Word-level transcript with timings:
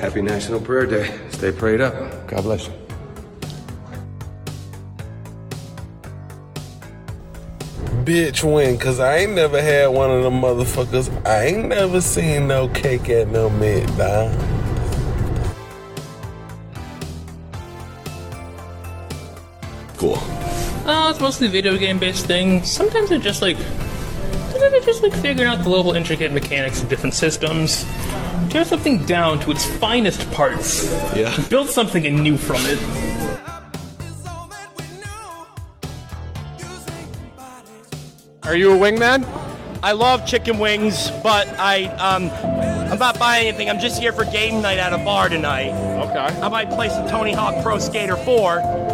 Happy 0.00 0.22
National 0.22 0.58
Prayer 0.58 0.86
Day. 0.86 1.14
Stay 1.28 1.52
prayed 1.52 1.82
up. 1.82 1.92
God 2.26 2.42
bless 2.42 2.66
you. 2.66 2.72
Bitch 8.02 8.42
win, 8.42 8.78
cause 8.78 8.98
I 8.98 9.18
ain't 9.18 9.34
never 9.34 9.60
had 9.60 9.88
one 9.88 10.10
of 10.10 10.22
them 10.22 10.40
motherfuckers. 10.40 11.10
I 11.26 11.48
ain't 11.48 11.68
never 11.68 12.00
seen 12.00 12.48
no 12.48 12.68
cake 12.68 13.10
at 13.10 13.28
no 13.28 13.50
mid, 13.50 13.86
dog. 13.98 14.32
Cool. 19.98 20.16
Uh, 20.88 21.10
it's 21.10 21.20
mostly 21.20 21.46
video 21.46 21.76
game 21.76 21.98
based 21.98 22.24
things. 22.24 22.72
Sometimes 22.72 23.10
they're 23.10 23.18
just 23.18 23.42
like. 23.42 23.58
Sometimes 24.48 24.72
they're 24.72 24.80
just 24.80 25.02
like 25.02 25.12
figuring 25.12 25.50
out 25.50 25.62
the 25.62 25.68
little 25.68 25.92
intricate 25.92 26.32
mechanics 26.32 26.82
of 26.82 26.88
different 26.88 27.14
systems. 27.14 27.84
Tear 28.50 28.64
something 28.64 29.04
down 29.06 29.38
to 29.40 29.52
its 29.52 29.64
finest 29.64 30.28
parts. 30.32 30.84
Yeah. 31.14 31.32
Build 31.50 31.68
something 31.68 32.04
anew 32.04 32.36
from 32.36 32.56
it. 32.62 32.78
Are 38.42 38.56
you 38.56 38.72
a 38.72 38.76
wingman? 38.76 39.24
I 39.84 39.92
love 39.92 40.26
chicken 40.26 40.58
wings, 40.58 41.12
but 41.22 41.46
I 41.60 41.84
um 41.84 42.28
I'm 42.90 42.98
not 42.98 43.20
buying 43.20 43.46
anything. 43.46 43.70
I'm 43.70 43.78
just 43.78 44.00
here 44.00 44.12
for 44.12 44.24
game 44.24 44.60
night 44.60 44.78
at 44.78 44.92
a 44.92 44.98
bar 44.98 45.28
tonight. 45.28 45.70
Okay. 46.00 46.40
I 46.40 46.48
might 46.48 46.70
play 46.70 46.88
some 46.88 47.08
Tony 47.08 47.32
Hawk 47.32 47.62
Pro 47.62 47.78
Skater 47.78 48.16
4. 48.16 48.89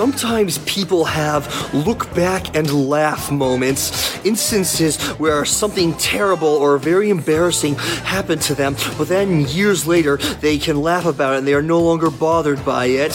Sometimes 0.00 0.56
people 0.60 1.04
have 1.04 1.74
look 1.74 2.14
back 2.14 2.56
and 2.56 2.88
laugh 2.88 3.30
moments, 3.30 4.18
instances 4.24 4.96
where 5.18 5.44
something 5.44 5.92
terrible 5.98 6.48
or 6.48 6.78
very 6.78 7.10
embarrassing 7.10 7.74
happened 7.74 8.40
to 8.40 8.54
them, 8.54 8.76
but 8.96 9.08
then 9.08 9.46
years 9.48 9.86
later 9.86 10.16
they 10.16 10.56
can 10.56 10.80
laugh 10.80 11.04
about 11.04 11.34
it 11.34 11.38
and 11.40 11.46
they 11.46 11.52
are 11.52 11.60
no 11.60 11.82
longer 11.82 12.10
bothered 12.10 12.64
by 12.64 12.86
it. 12.86 13.12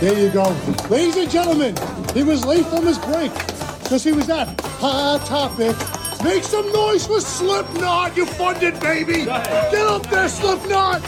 There 0.00 0.16
you 0.16 0.30
go. 0.30 0.56
Ladies 0.88 1.16
and 1.16 1.28
gentlemen, 1.28 1.74
he 2.14 2.22
was 2.22 2.44
late 2.44 2.66
from 2.66 2.86
his 2.86 3.00
break 3.00 3.32
because 3.82 4.04
he 4.04 4.12
was 4.12 4.30
at 4.30 4.60
Hot 4.60 5.26
Topic. 5.26 5.74
Make 6.22 6.44
some 6.44 6.70
noise 6.70 7.06
for 7.06 7.18
Slipknot, 7.18 8.14
you 8.14 8.26
funded 8.26 8.78
baby! 8.80 9.24
Get 9.24 9.86
up 9.86 10.06
there, 10.08 10.28
Slipknot! 10.28 11.00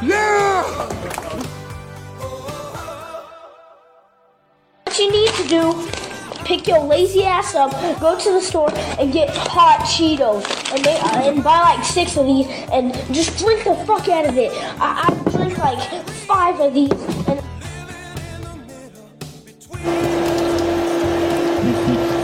Yeah! 0.00 0.62
What 4.84 4.98
you 4.98 5.10
need 5.10 5.30
to 5.30 5.48
do, 5.48 5.88
pick 6.44 6.68
your 6.68 6.78
lazy 6.78 7.24
ass 7.24 7.56
up, 7.56 7.72
go 8.00 8.16
to 8.16 8.32
the 8.32 8.40
store 8.40 8.70
and 9.00 9.12
get 9.12 9.30
hot 9.36 9.80
Cheetos, 9.80 10.44
and 10.72 10.84
they 10.84 10.96
uh, 10.96 11.30
and 11.30 11.42
buy 11.42 11.58
like 11.60 11.84
six 11.84 12.16
of 12.16 12.26
these, 12.26 12.46
and 12.70 12.94
just 13.12 13.36
drink 13.38 13.64
the 13.64 13.74
fuck 13.84 14.08
out 14.08 14.26
of 14.28 14.38
it. 14.38 14.52
I, 14.78 15.08
I 15.08 15.30
drink 15.30 15.58
like 15.58 16.06
five 16.06 16.60
of 16.60 16.72
these, 16.72 16.92
and 17.26 17.42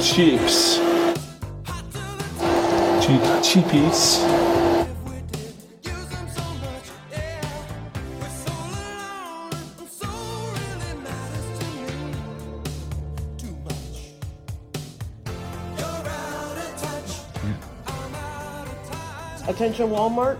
Chips. 0.00 0.78
Cheap, 3.09 3.23
cheapies. 3.41 4.20
Attention 19.49 19.88
Walmart. 19.88 20.38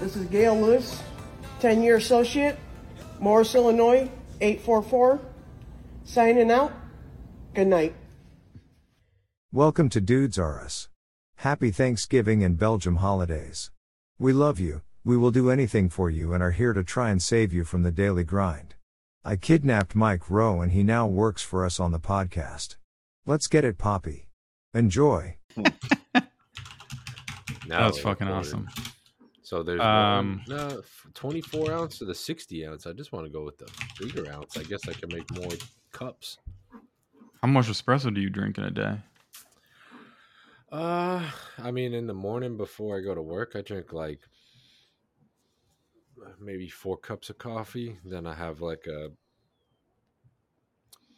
This 0.00 0.16
is 0.16 0.26
Gail 0.26 0.60
Lewis, 0.60 1.00
10 1.60 1.84
year 1.84 1.94
associate, 1.98 2.58
Morris, 3.20 3.54
Illinois, 3.54 4.10
844. 4.40 5.20
Signing 6.02 6.50
out. 6.50 6.72
Good 7.54 7.68
night. 7.68 7.94
Welcome 9.52 9.88
to 9.90 10.00
Dudes 10.00 10.40
R 10.40 10.60
Us. 10.60 10.88
Happy 11.36 11.70
Thanksgiving 11.70 12.42
and 12.42 12.58
Belgium 12.58 12.96
holidays. 12.96 13.70
We 14.18 14.32
love 14.32 14.58
you, 14.58 14.82
we 15.04 15.16
will 15.16 15.30
do 15.30 15.50
anything 15.50 15.90
for 15.90 16.08
you 16.08 16.32
and 16.32 16.42
are 16.42 16.52
here 16.52 16.72
to 16.72 16.82
try 16.82 17.10
and 17.10 17.20
save 17.22 17.52
you 17.52 17.64
from 17.64 17.82
the 17.82 17.90
daily 17.92 18.24
grind. 18.24 18.74
I 19.24 19.36
kidnapped 19.36 19.94
Mike 19.94 20.30
Rowe 20.30 20.60
and 20.62 20.72
he 20.72 20.82
now 20.82 21.06
works 21.06 21.42
for 21.42 21.64
us 21.64 21.78
on 21.80 21.92
the 21.92 21.98
podcast. 22.00 22.76
Let's 23.26 23.46
get 23.46 23.64
it 23.64 23.78
poppy. 23.78 24.28
Enjoy. 24.72 25.36
Now 25.56 25.64
That's 27.86 27.96
we're 27.98 28.02
fucking 28.02 28.26
recording. 28.26 28.28
awesome. 28.28 28.68
So 29.42 29.62
there's 29.62 29.80
Um, 29.80 30.42
one, 30.46 30.56
no, 30.58 30.82
24 31.14 31.72
ounce 31.72 31.98
to 31.98 32.04
the 32.04 32.14
60 32.14 32.66
ounce. 32.66 32.86
I 32.86 32.92
just 32.92 33.12
want 33.12 33.26
to 33.26 33.32
go 33.32 33.44
with 33.44 33.58
the 33.58 33.70
bigger 34.00 34.30
ounce. 34.30 34.56
I 34.56 34.62
guess 34.64 34.86
I 34.88 34.92
can 34.92 35.08
make 35.14 35.30
more 35.34 35.50
cups. 35.92 36.38
How 37.42 37.48
much 37.48 37.66
espresso 37.68 38.12
do 38.14 38.20
you 38.20 38.30
drink 38.30 38.56
in 38.58 38.64
a 38.64 38.70
day? 38.70 38.96
Uh, 40.74 41.30
I 41.58 41.70
mean, 41.70 41.94
in 41.94 42.08
the 42.08 42.14
morning 42.14 42.56
before 42.56 42.98
I 42.98 43.00
go 43.00 43.14
to 43.14 43.22
work, 43.22 43.52
I 43.54 43.60
drink 43.60 43.92
like 43.92 44.18
maybe 46.40 46.68
four 46.68 46.96
cups 46.96 47.30
of 47.30 47.38
coffee. 47.38 47.96
Then 48.04 48.26
I 48.26 48.34
have 48.34 48.60
like 48.60 48.84
a 48.88 49.10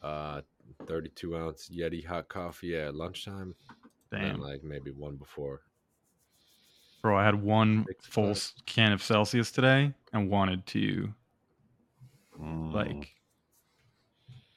uh 0.06 0.42
32 0.86 1.34
ounce 1.38 1.70
Yeti 1.74 2.04
hot 2.04 2.28
coffee 2.28 2.76
at 2.76 2.94
lunchtime. 2.94 3.54
And 4.12 4.20
Damn. 4.34 4.40
like 4.42 4.62
maybe 4.62 4.90
one 4.90 5.16
before. 5.16 5.62
Bro, 7.00 7.16
I 7.16 7.24
had 7.24 7.42
one 7.42 7.86
Six 7.88 8.06
full 8.06 8.24
o'clock. 8.24 8.36
s- 8.36 8.54
can 8.66 8.92
of 8.92 9.02
Celsius 9.02 9.50
today 9.50 9.94
and 10.12 10.28
wanted 10.30 10.66
to 10.66 11.14
Mm. 12.38 12.74
like 12.74 13.14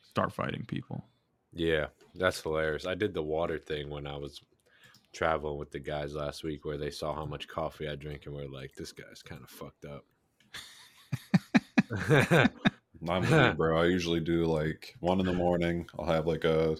start 0.09 0.33
fighting 0.33 0.65
people. 0.65 1.05
Yeah, 1.53 1.87
that's 2.15 2.41
hilarious. 2.41 2.85
I 2.85 2.93
did 2.95 3.13
the 3.13 3.23
water 3.23 3.57
thing 3.57 3.89
when 3.89 4.05
I 4.05 4.17
was 4.17 4.41
traveling 5.13 5.57
with 5.57 5.71
the 5.71 5.79
guys 5.79 6.13
last 6.13 6.43
week 6.43 6.65
where 6.65 6.77
they 6.77 6.91
saw 6.91 7.13
how 7.13 7.25
much 7.25 7.47
coffee 7.47 7.87
I 7.87 7.95
drink 7.95 8.25
and 8.25 8.35
were 8.35 8.47
like, 8.47 8.73
this 8.75 8.91
guy's 8.91 9.21
kind 9.23 9.43
of 9.43 9.49
fucked 9.49 9.85
up. 9.85 10.05
I'm 13.07 13.29
with 13.29 13.55
bro. 13.57 13.81
I 13.81 13.85
usually 13.85 14.19
do 14.19 14.45
like 14.45 14.95
one 14.99 15.19
in 15.19 15.25
the 15.25 15.33
morning. 15.33 15.87
I'll 15.97 16.05
have 16.05 16.27
like 16.27 16.43
a, 16.43 16.77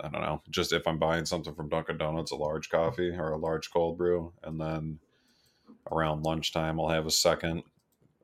I 0.00 0.08
don't 0.08 0.22
know, 0.22 0.42
just 0.50 0.72
if 0.72 0.86
I'm 0.86 0.98
buying 0.98 1.24
something 1.24 1.54
from 1.54 1.68
Dunkin' 1.68 1.98
Donuts, 1.98 2.32
a 2.32 2.36
large 2.36 2.68
coffee 2.68 3.10
or 3.10 3.30
a 3.30 3.36
large 3.36 3.70
cold 3.70 3.96
brew, 3.96 4.32
and 4.42 4.60
then 4.60 4.98
around 5.92 6.24
lunchtime 6.24 6.80
I'll 6.80 6.88
have 6.90 7.06
a 7.06 7.10
second 7.12 7.64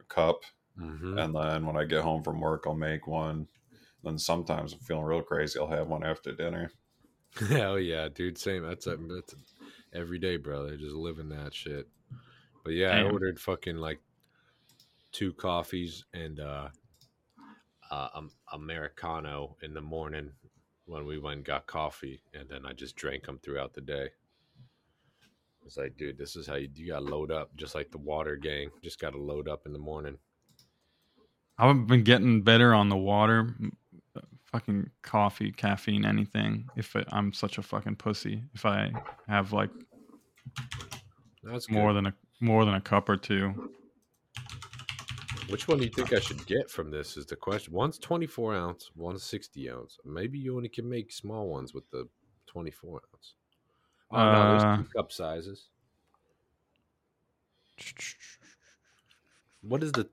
cup, 0.09 0.43
Mhm. 0.79 1.23
and 1.23 1.35
then 1.35 1.67
when 1.67 1.77
I 1.77 1.85
get 1.85 2.05
home 2.05 2.23
from 2.25 2.41
work 2.41 2.65
I'll 2.67 2.75
make 2.77 3.07
one. 3.07 3.49
Then 4.05 4.19
sometimes 4.19 4.73
I'm 4.75 4.81
feeling 4.81 5.05
real 5.05 5.23
crazy. 5.23 5.59
I'll 5.59 5.69
have 5.69 5.89
one 5.89 6.05
after 6.05 6.33
dinner. 6.35 6.73
Hell 7.37 7.79
yeah, 7.79 8.09
dude. 8.09 8.39
Same. 8.39 8.63
That's, 8.63 8.87
a, 8.87 8.97
that's 8.97 9.35
every 9.93 10.19
day, 10.19 10.37
brother. 10.37 10.77
Just 10.77 10.95
living 10.95 11.29
that 11.31 11.55
shit. 11.55 11.87
But 12.65 12.75
yeah, 12.75 12.91
I 12.91 13.03
ordered 13.05 13.41
fucking 13.41 13.77
like 13.77 14.01
two 15.13 15.33
coffees 15.33 16.05
and 16.13 16.39
uh, 16.41 16.69
uh 17.91 18.09
um, 18.15 18.31
americano 18.53 19.57
in 19.63 19.75
the 19.75 19.81
morning 19.81 20.31
when 20.87 21.07
we 21.07 21.19
went 21.19 21.37
and 21.37 21.45
got 21.45 21.67
coffee, 21.67 22.21
and 22.35 22.49
then 22.49 22.67
I 22.67 22.73
just 22.73 22.97
drank 22.97 23.25
them 23.25 23.39
throughout 23.39 23.75
the 23.75 23.81
day. 23.81 24.11
It's 25.65 25.77
like, 25.77 25.97
dude, 25.97 26.19
this 26.19 26.37
is 26.37 26.47
how 26.47 26.57
you 26.57 26.69
you 26.75 26.89
gotta 26.89 27.05
load 27.05 27.31
up, 27.31 27.55
just 27.57 27.75
like 27.75 27.91
the 27.91 27.99
water 27.99 28.37
gang. 28.37 28.71
Just 28.83 29.01
gotta 29.01 29.19
load 29.19 29.49
up 29.49 29.67
in 29.67 29.73
the 29.73 29.79
morning. 29.79 30.19
I've 31.59 31.87
been 31.87 32.05
getting 32.05 32.43
better 32.43 32.75
on 32.75 32.89
the 32.89 32.97
water, 32.97 33.55
fucking 34.53 34.91
coffee, 35.03 35.53
caffeine, 35.53 36.05
anything. 36.05 36.67
If 36.77 36.95
I, 36.97 37.05
I'm 37.13 37.33
such 37.33 37.59
a 37.59 37.63
fucking 37.63 37.97
pussy, 37.97 38.43
if 38.55 38.67
I 38.67 38.93
have 39.29 39.53
like 39.53 39.71
That's 41.43 41.71
more 41.71 41.91
good. 41.93 41.97
than 41.99 42.07
a 42.07 42.15
more 42.41 42.65
than 42.65 42.75
a 42.75 42.81
cup 42.81 43.09
or 43.09 43.17
two, 43.17 43.71
Which 45.49 45.69
one 45.69 45.79
do 45.79 45.85
you 45.85 45.91
think 45.91 46.13
I 46.13 46.21
should 46.21 46.45
get 46.47 46.71
from 46.71 46.91
this? 46.91 47.17
Is 47.17 47.27
the 47.27 47.37
question. 47.37 47.73
One's 47.75 47.99
twenty 47.99 48.27
four 48.27 48.55
ounce, 48.55 48.91
one's 48.97 49.23
sixty 49.23 49.71
ounce. 49.71 49.99
Maybe 50.05 50.39
you 50.39 50.57
only 50.57 50.69
can 50.69 50.89
make 50.89 51.13
small 51.13 51.49
ones 51.49 51.75
with 51.75 51.89
the 51.91 52.09
twenty 52.47 52.71
four 52.71 53.03
ounce. 53.15 53.35
Oh 54.13 54.17
no, 54.17 54.23
Uh, 54.23 54.59
there's 54.59 54.79
two 54.79 54.89
cup 54.97 55.13
sizes. 55.13 55.69
What 59.63 59.83
is 59.83 59.93
the 59.93 60.09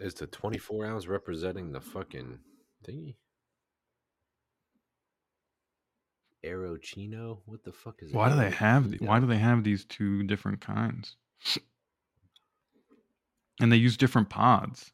is 0.00 0.14
the 0.14 0.26
twenty 0.26 0.58
four 0.58 0.84
ounce 0.86 1.06
representing 1.06 1.72
the 1.72 1.80
fucking 1.80 2.38
thingy? 2.86 3.14
Aeroccino? 6.44 7.38
What 7.46 7.62
the 7.64 7.72
fuck 7.72 7.96
is 8.02 8.12
why 8.12 8.28
do 8.28 8.36
they 8.36 8.50
have? 8.50 8.90
the- 8.90 8.98
Why 9.04 9.20
do 9.20 9.26
they 9.26 9.38
have 9.38 9.64
these 9.64 9.84
two 9.84 10.22
different 10.24 10.60
kinds? 10.60 11.16
And 13.60 13.70
they 13.70 13.76
use 13.76 13.96
different 13.96 14.28
pods. 14.28 14.92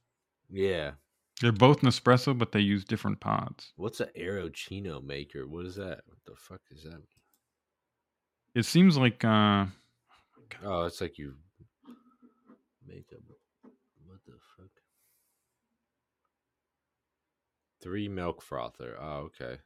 Yeah. 0.51 0.93
They're 1.41 1.53
both 1.53 1.81
Nespresso, 1.83 2.37
but 2.37 2.53
they 2.53 2.61
use 2.61 2.85
different 2.85 3.21
pods. 3.21 3.73
What's 3.77 4.01
an 4.01 4.09
Aeroccino 4.19 5.03
maker? 5.03 5.47
What 5.47 5.65
is 5.67 5.77
that? 5.77 6.01
What 6.07 6.19
the 6.27 6.35
fuck 6.37 6.61
is 6.71 6.83
that? 6.83 7.01
It 8.55 8.65
seems 8.65 8.97
like 8.99 9.25
uh, 9.25 9.67
Oh, 10.65 10.83
it's 10.85 11.01
like 11.01 11.17
you 11.19 11.35
make 12.87 13.07
a 13.13 13.17
what 14.07 14.19
the 14.27 14.33
fuck? 14.57 14.71
Three 17.81 18.09
milk 18.09 18.43
frother. 18.43 18.97
Oh, 19.01 19.29
okay. 19.41 19.59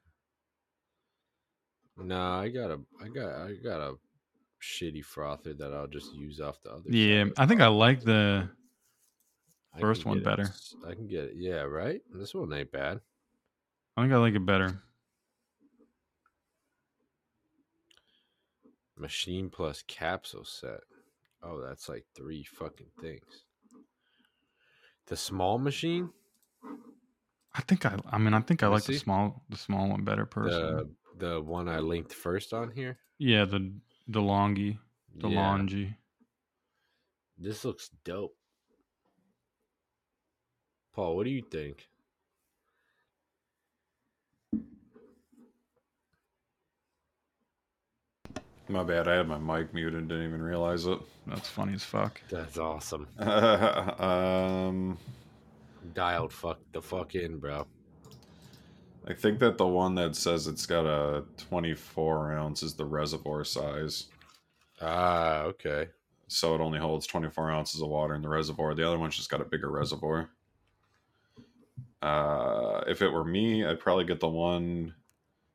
Nah, 2.03 2.41
I 2.41 2.49
got 2.49 2.71
a, 2.71 2.81
I 3.01 3.09
got, 3.09 3.29
I 3.47 3.53
got 3.55 3.81
a 3.81 3.95
shitty 4.63 5.05
frother 5.05 5.55
that 5.55 5.73
I'll 5.75 5.87
just 5.87 6.15
use 6.15 6.41
off 6.41 6.61
the 6.63 6.71
other. 6.73 6.91
yeah. 6.91 7.27
I 7.37 7.47
think 7.47 7.61
I 7.61 7.67
like 7.69 8.03
the 8.03 8.49
I 9.75 9.81
first 9.81 10.05
one 10.05 10.23
better. 10.23 10.43
it- 10.43 10.75
I 10.87 10.95
can 10.95 11.07
get 11.07 11.25
it. 11.25 11.37
Yeah, 11.37 11.63
right. 11.63 12.01
This 12.13 12.35
one 12.35 12.53
ain't 12.53 12.73
bad. 12.73 13.01
I 13.97 14.03
think 14.03 14.13
I 14.13 14.17
like 14.19 14.35
it 14.35 14.47
better. 14.47 14.83
Machine 18.97 19.51
plus 19.51 19.83
capsule 19.87 20.45
set. 20.45 20.81
Oh, 21.43 21.61
that's 21.61 21.89
like 21.89 22.05
three 22.15 22.45
fucking 22.45 22.91
things. 23.01 23.45
The 25.07 25.17
small 25.17 25.59
machine, 25.59 26.11
I 27.55 27.61
think 27.63 27.85
I. 27.85 27.99
I 28.11 28.19
mean, 28.19 28.33
I 28.35 28.41
think 28.41 28.63
I 28.63 28.67
Let 28.67 28.71
me 28.71 28.75
like 28.77 28.85
the 28.85 28.99
small, 28.99 29.43
the 29.49 29.57
small 29.57 29.89
one 29.89 30.05
better 30.05 30.25
personally. 30.25 30.95
The 31.19 31.35
the 31.35 31.41
one 31.41 31.69
I 31.69 31.79
linked 31.81 32.13
first 32.13 32.53
on 32.53 32.71
here. 32.71 32.99
yeah, 33.19 33.45
the 33.45 33.73
the 34.09 34.21
longy, 34.21 34.79
the 35.15 35.29
Yeah. 35.29 35.39
longy. 35.39 35.97
This 37.39 37.65
looks 37.65 37.91
dope. 38.05 38.37
Paul, 40.95 41.17
what 41.17 41.25
do 41.25 41.31
you 41.31 41.43
think? 41.43 41.89
My 48.69 48.83
bad. 48.83 49.09
I 49.09 49.15
had 49.17 49.29
my 49.29 49.39
mic 49.39 49.75
muted. 49.75 49.95
And 50.01 50.09
didn't 50.09 50.27
even 50.29 50.43
realize 50.43 50.87
it. 50.87 50.99
That's 51.27 51.49
funny 51.49 51.75
as 51.75 51.85
fuck. 51.85 52.21
That's 52.31 52.59
awesome. 52.59 53.07
um, 53.19 54.99
Dialed 55.95 56.33
fuck 56.33 56.59
the 56.73 56.81
fuck 56.81 57.15
in, 57.15 57.39
bro. 57.39 57.67
I 59.07 59.15
think 59.15 59.41
that 59.41 59.59
the 59.59 59.67
one 59.67 59.95
that 59.97 60.15
says 60.15 60.47
it's 60.47 60.67
got 60.67 60.87
a 60.87 61.25
24 61.49 62.33
ounce 62.33 62.63
is 62.63 62.75
the 62.75 62.85
reservoir 62.85 63.45
size. 63.45 64.07
Ah, 64.81 65.43
okay. 65.43 65.89
So 66.29 66.55
it 66.55 66.61
only 66.61 66.79
holds 66.79 67.07
24 67.07 67.51
ounces 67.51 67.83
of 67.83 67.89
water 67.89 68.15
in 68.15 68.23
the 68.23 68.29
reservoir. 68.29 68.75
The 68.75 68.87
other 68.87 68.99
one's 68.99 69.17
just 69.17 69.31
got 69.31 69.41
a 69.41 69.45
bigger 69.45 69.71
reservoir. 69.71 70.31
Uh, 72.01 72.83
if 72.87 73.03
it 73.03 73.09
were 73.09 73.25
me, 73.25 73.65
I'd 73.65 73.81
probably 73.81 74.05
get 74.05 74.21
the 74.21 74.29
one 74.29 74.95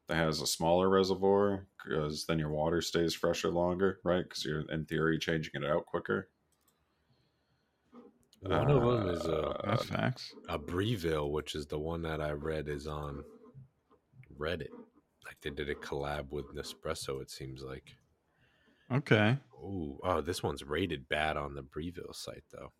that 0.07 0.15
has 0.15 0.41
a 0.41 0.47
smaller 0.47 0.89
reservoir 0.89 1.67
because 1.83 2.25
then 2.25 2.39
your 2.39 2.49
water 2.49 2.81
stays 2.81 3.13
fresher 3.13 3.49
longer, 3.49 3.99
right? 4.03 4.23
Because 4.23 4.45
you're 4.45 4.61
in 4.69 4.85
theory 4.85 5.19
changing 5.19 5.61
it 5.61 5.65
out 5.65 5.85
quicker. 5.85 6.29
One 8.41 8.69
of 8.69 8.81
them 8.81 9.09
is 9.09 9.25
Uh, 9.25 9.53
a 9.59 9.67
That's 9.67 10.33
a 10.47 10.57
Breville, 10.59 11.31
which 11.31 11.55
is 11.55 11.65
the 11.65 11.79
one 11.79 12.03
that 12.03 12.21
I 12.21 12.31
read 12.31 12.69
is 12.69 12.87
on 12.87 13.25
Reddit. 14.37 14.69
Like 15.25 15.37
they 15.41 15.49
did 15.49 15.69
a 15.69 15.75
collab 15.75 16.31
with 16.31 16.55
Nespresso. 16.55 17.21
It 17.21 17.29
seems 17.29 17.61
like. 17.61 17.95
Okay. 18.91 19.37
Ooh, 19.55 19.99
oh, 20.03 20.21
this 20.21 20.41
one's 20.41 20.63
rated 20.63 21.09
bad 21.09 21.35
on 21.35 21.53
the 21.53 21.61
Breville 21.61 22.13
site 22.13 22.43
though. 22.51 22.71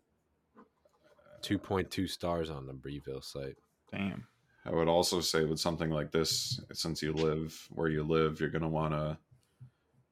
Two 1.42 1.58
point 1.58 1.90
two 1.90 2.06
stars 2.06 2.50
on 2.50 2.66
the 2.66 2.72
Breville 2.72 3.22
site. 3.22 3.56
Damn. 3.92 4.26
I 4.64 4.72
would 4.72 4.88
also 4.88 5.20
say 5.20 5.44
with 5.44 5.60
something 5.60 5.90
like 5.90 6.10
this, 6.10 6.60
since 6.72 7.02
you 7.02 7.12
live 7.12 7.58
where 7.70 7.88
you 7.88 8.02
live, 8.02 8.40
you're 8.40 8.50
gonna 8.50 8.68
want 8.68 8.92
to 8.92 9.18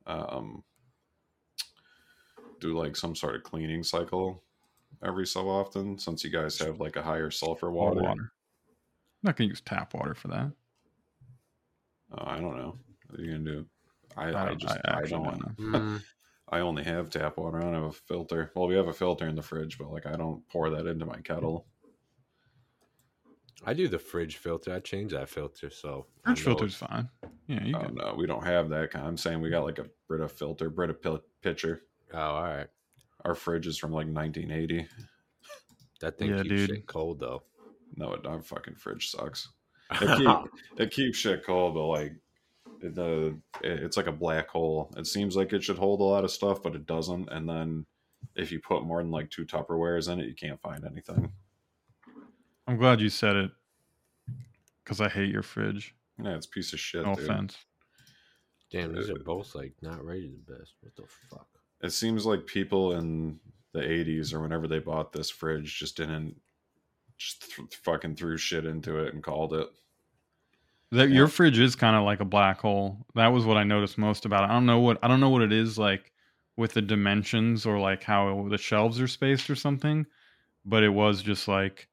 um, 0.07 0.63
do 2.61 2.79
like 2.79 2.97
some 2.97 3.15
sort 3.15 3.35
of 3.35 3.43
cleaning 3.43 3.83
cycle 3.83 4.43
every 5.05 5.27
so 5.27 5.49
often, 5.49 5.99
since 5.99 6.25
you 6.25 6.31
guys 6.31 6.59
have 6.59 6.81
like 6.81 6.97
a 6.97 7.03
higher 7.03 7.31
sulfur 7.31 7.71
water. 7.71 8.03
water. 8.03 8.33
I'm 9.23 9.31
not 9.31 9.37
gonna 9.37 9.49
use 9.49 9.61
tap 9.61 9.95
water 9.95 10.15
for 10.15 10.29
that. 10.29 10.53
Oh, 12.13 12.25
I 12.27 12.39
don't 12.41 12.57
know. 12.57 12.79
What 13.09 13.21
are 13.21 13.23
you 13.25 13.33
gonna 13.33 13.45
do? 13.45 13.67
I, 14.17 14.31
I 14.31 14.51
I, 14.51 14.55
just 14.55 14.75
I 14.75 14.81
I, 14.93 14.99
actually 14.99 15.11
don't. 15.25 15.25
don't 15.59 15.59
know. 15.73 15.79
Mm, 15.79 16.03
I 16.49 16.61
only 16.61 16.85
have 16.85 17.11
tap 17.11 17.37
water. 17.39 17.59
I 17.59 17.63
don't 17.63 17.75
have 17.75 17.83
a 17.85 17.93
filter. 17.93 18.53
Well, 18.55 18.69
we 18.69 18.77
have 18.77 18.87
a 18.89 18.93
filter 18.93 19.27
in 19.29 19.35
the 19.35 19.43
fridge, 19.43 19.79
but 19.79 19.91
like 19.91 20.07
I 20.07 20.17
don't 20.17 20.47
pour 20.49 20.71
that 20.71 20.87
into 20.87 21.05
my 21.07 21.19
kettle. 21.21 21.67
I 23.65 23.73
do 23.75 23.89
the 23.89 23.99
fridge 23.99 24.37
filter. 24.37 24.73
I 24.75 24.81
change 24.81 25.13
that 25.13 25.29
filter, 25.29 25.71
so 25.71 26.07
Fridge 26.25 26.39
know 26.41 26.45
filter's 26.45 26.75
it's- 26.83 26.91
fine. 26.91 27.09
Yeah, 27.49 27.65
you 27.65 27.77
Oh 27.77 27.81
can. 27.81 27.95
no, 27.95 28.15
we 28.17 28.27
don't 28.27 28.45
have 28.45 28.69
that 28.71 28.91
kind. 28.91 29.07
I'm 29.07 29.17
saying 29.17 29.41
we 29.41 29.51
got 29.51 29.65
like 29.65 29.79
a 29.79 29.87
Brita 30.09 30.29
filter, 30.29 30.69
Brita 30.71 30.95
pil- 30.95 31.25
pitcher. 31.43 31.83
Oh, 32.13 32.19
all 32.19 32.43
right. 32.43 32.67
Our 33.25 33.35
fridge 33.35 33.67
is 33.67 33.79
from 33.79 33.93
like 33.93 34.07
1980. 34.07 34.87
That 36.01 36.19
thing 36.19 36.31
Yeah, 36.31 36.43
keeps 36.43 36.49
dude. 36.49 36.71
shit 36.71 36.87
cold 36.87 37.19
though. 37.21 37.43
No, 37.97 38.13
it, 38.13 38.27
our 38.27 38.43
fucking 38.43 38.75
fridge 38.77 39.11
sucks. 39.11 39.49
It, 39.91 40.19
keep, 40.19 40.53
it 40.79 40.91
keeps 40.91 41.19
shit 41.19 41.45
cold, 41.45 41.75
but 41.75 41.87
like 41.87 42.13
the 42.81 43.39
it's 43.63 43.97
like 43.97 44.07
a 44.07 44.13
black 44.13 44.49
hole. 44.49 44.93
It 44.97 45.07
seems 45.07 45.37
like 45.37 45.53
it 45.53 45.63
should 45.63 45.79
hold 45.79 46.01
a 46.01 46.05
lot 46.05 46.25
of 46.25 46.31
stuff, 46.31 46.63
but 46.63 46.75
it 46.75 46.87
doesn't. 46.87 47.31
And 47.31 47.49
then 47.49 47.87
if 48.35 48.53
you 48.53 48.61
put 48.61 48.85
more 48.85 49.03
than 49.03 49.11
like 49.11 49.31
two 49.31 49.45
Tupperwares 49.45 50.13
in 50.13 50.21
it, 50.21 50.27
you 50.27 50.35
can't 50.35 50.61
find 50.61 50.85
anything. 50.85 51.31
I'm 52.67 52.77
glad 52.77 53.01
you 53.01 53.09
said 53.09 53.37
it. 53.37 53.51
Because 54.85 55.01
I 55.01 55.09
hate 55.09 55.31
your 55.31 55.43
fridge. 55.43 55.95
Yeah, 56.23 56.37
it's 56.37 56.47
a 56.47 56.51
piece 56.51 56.73
of 56.73 56.81
shit. 56.81 57.05
No 57.05 57.15
dude. 57.15 57.25
offense. 57.25 57.57
Damn, 58.71 58.95
these 58.95 59.11
are 59.11 59.15
uh, 59.15 59.25
both 59.25 59.55
like 59.55 59.73
not 59.83 60.05
rated 60.05 60.33
the 60.47 60.55
best. 60.55 60.75
What 60.81 60.95
the 60.97 61.05
fuck? 61.31 61.47
It 61.83 61.93
seems 61.93 62.27
like 62.27 62.47
people 62.47 62.93
in 62.93 63.39
the 63.73 63.81
80s 63.81 64.33
or 64.33 64.41
whenever 64.41 64.67
they 64.67 64.79
bought 64.79 65.13
this 65.13 65.31
fridge 65.31 65.79
just 65.79 65.97
didn't 65.97 66.37
just 67.17 67.57
th- 67.57 67.77
fucking 67.83 68.17
threw 68.17 68.37
shit 68.37 68.65
into 68.65 68.99
it 68.99 69.15
and 69.15 69.23
called 69.23 69.55
it. 69.55 69.69
That 70.93 71.11
your 71.11 71.27
fridge 71.27 71.59
is 71.59 71.75
kind 71.75 71.97
of 71.97 72.05
like 72.05 72.21
a 72.21 72.25
black 72.25 72.61
hole. 72.61 72.99
That 73.15 73.29
was 73.29 73.45
what 73.45 73.57
I 73.57 73.65
noticed 73.65 73.99
most 73.99 74.25
about 74.25 74.45
it. 74.45 74.51
I 74.51 74.53
don't 74.53 74.67
know 74.67 74.79
what 74.79 74.99
I 75.03 75.09
don't 75.09 75.21
know 75.21 75.31
what 75.31 75.43
it 75.43 75.53
is 75.53 75.77
like 75.79 76.13
with 76.57 76.75
the 76.75 76.83
dimensions 76.83 77.67
or 77.67 77.79
like 77.79 78.03
how 78.05 78.47
the 78.49 78.59
shelves 78.59 79.01
are 79.01 79.09
spaced 79.09 79.51
or 79.51 79.57
something, 79.57 80.07
but 80.65 80.85
it 80.85 80.89
was 80.91 81.23
just 81.23 81.49
like 81.49 81.89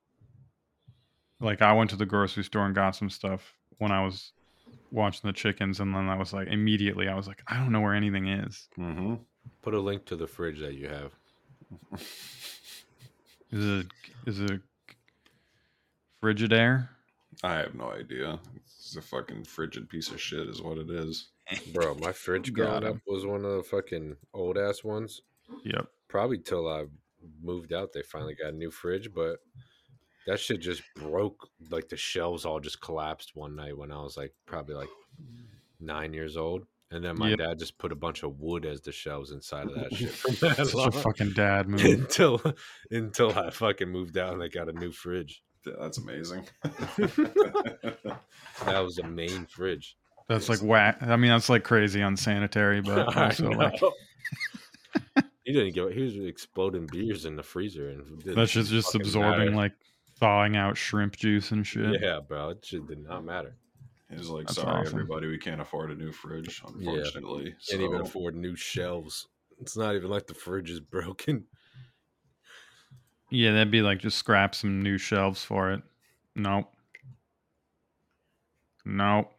like 1.39 1.61
I 1.61 1.73
went 1.73 1.89
to 1.89 1.95
the 1.95 2.05
grocery 2.05 2.43
store 2.43 2.65
and 2.65 2.75
got 2.75 2.95
some 2.95 3.09
stuff 3.09 3.55
when 3.79 3.91
I 3.91 4.05
was 4.05 4.31
watching 4.91 5.27
the 5.27 5.33
chickens 5.33 5.79
and 5.79 5.93
then 5.93 6.07
I 6.07 6.15
was 6.15 6.31
like 6.31 6.47
immediately 6.47 7.07
I 7.07 7.15
was 7.15 7.27
like 7.27 7.41
I 7.47 7.57
don't 7.57 7.71
know 7.71 7.81
where 7.81 7.95
anything 7.95 8.27
is. 8.27 8.69
Mm-hmm. 8.77 9.15
Put 9.63 9.73
a 9.73 9.79
link 9.79 10.05
to 10.05 10.15
the 10.15 10.27
fridge 10.27 10.59
that 10.59 10.75
you 10.75 10.87
have. 10.87 11.11
Is 13.51 13.81
it 13.81 13.87
is 14.27 14.39
it 14.39 14.61
Frigidaire? 16.23 16.87
I 17.43 17.55
have 17.55 17.75
no 17.75 17.91
idea. 17.91 18.39
It's 18.55 18.95
a 18.95 19.01
fucking 19.01 19.43
frigid 19.43 19.89
piece 19.89 20.09
of 20.11 20.21
shit, 20.21 20.47
is 20.47 20.61
what 20.61 20.77
it 20.77 20.89
is. 20.89 21.29
Bro, 21.73 21.95
my 21.95 22.13
fridge 22.13 22.53
Got 22.53 22.63
growing 22.81 22.83
him. 22.83 22.91
up 22.97 23.01
was 23.05 23.25
one 23.25 23.43
of 23.43 23.51
the 23.57 23.63
fucking 23.63 24.15
old 24.33 24.57
ass 24.57 24.83
ones. 24.83 25.21
Yep. 25.65 25.87
Probably 26.07 26.37
till 26.37 26.67
I 26.69 26.85
moved 27.41 27.73
out, 27.73 27.91
they 27.93 28.03
finally 28.03 28.35
got 28.35 28.53
a 28.53 28.55
new 28.57 28.71
fridge, 28.71 29.09
but 29.13 29.39
that 30.27 30.39
shit 30.39 30.61
just 30.61 30.81
broke. 30.95 31.49
Like 31.69 31.89
the 31.89 31.97
shelves 31.97 32.45
all 32.45 32.59
just 32.61 32.79
collapsed 32.81 33.35
one 33.35 33.55
night 33.55 33.77
when 33.77 33.91
I 33.91 33.97
was 34.01 34.15
like 34.15 34.33
probably 34.45 34.75
like 34.75 34.89
nine 35.81 36.13
years 36.13 36.37
old. 36.37 36.65
And 36.91 37.03
then 37.03 37.17
my 37.17 37.29
Yep. 37.31 37.39
dad 37.39 37.59
just 37.59 37.79
put 37.79 37.91
a 37.91 37.95
bunch 37.95 38.21
of 38.23 38.39
wood 38.39 38.65
as 38.65 38.79
the 38.81 38.91
shelves 38.91 39.31
inside 39.31 39.65
of 39.67 39.73
that 39.75 39.93
shit. 39.95 40.11
from 40.11 40.35
that 40.35 40.67
Such 40.67 40.87
a 40.87 40.91
fucking 41.01 41.31
dad 41.33 41.67
move. 41.67 41.81
until 41.83 42.41
until 42.91 43.31
I 43.37 43.49
fucking 43.49 43.89
moved 43.89 44.17
out 44.17 44.33
and 44.33 44.43
I 44.43 44.47
got 44.47 44.69
a 44.69 44.73
new 44.73 44.91
fridge. 44.91 45.41
That's 45.65 45.97
amazing. 45.97 46.47
That 48.65 48.79
was 48.79 48.95
the 48.95 49.03
main 49.03 49.45
fridge. 49.45 49.97
That's 50.27 50.47
like 50.47 50.59
whack. 50.59 51.01
I 51.01 51.15
mean, 51.15 51.31
that's 51.31 51.49
like 51.49 51.63
crazy 51.63 52.01
unsanitary, 52.01 52.81
but 52.81 53.15
also 53.17 53.49
like 53.49 53.79
he 55.43 55.51
didn't 55.51 55.73
give. 55.73 55.91
He 55.91 56.03
was 56.03 56.15
exploding 56.15 56.87
beers 56.91 57.25
in 57.25 57.35
the 57.35 57.43
freezer, 57.43 57.89
and 57.89 58.21
that's 58.23 58.51
just 58.51 58.71
just 58.71 58.95
absorbing 58.95 59.45
matter. 59.45 59.55
like 59.55 59.73
thawing 60.19 60.55
out 60.55 60.77
shrimp 60.77 61.17
juice 61.17 61.51
and 61.51 61.65
shit. 61.65 62.01
Yeah, 62.01 62.19
bro, 62.25 62.49
it 62.49 62.65
shit 62.65 62.87
did 62.87 63.03
not 63.03 63.25
matter. 63.25 63.55
He's 64.09 64.29
like, 64.29 64.45
That's 64.45 64.59
sorry, 64.59 64.81
awesome. 64.81 64.93
everybody, 64.93 65.27
we 65.27 65.39
can't 65.39 65.59
afford 65.59 65.89
a 65.89 65.95
new 65.95 66.11
fridge, 66.11 66.61
unfortunately. 66.67 67.55
Can't 67.67 67.81
even 67.81 68.01
afford 68.01 68.35
new 68.35 68.55
shelves. 68.55 69.27
It's 69.59 69.75
not 69.75 69.95
even 69.95 70.09
like 70.09 70.27
the 70.27 70.35
fridge 70.35 70.69
is 70.69 70.79
broken. 70.79 71.45
Yeah, 73.35 73.51
that'd 73.53 73.71
be 73.71 73.81
like 73.81 73.97
just 73.97 74.19
scrap 74.19 74.53
some 74.53 74.83
new 74.83 74.99
shelves 74.99 75.43
for 75.43 75.71
it. 75.71 75.81
Nope. 76.35 76.71
Nope. 78.85 79.31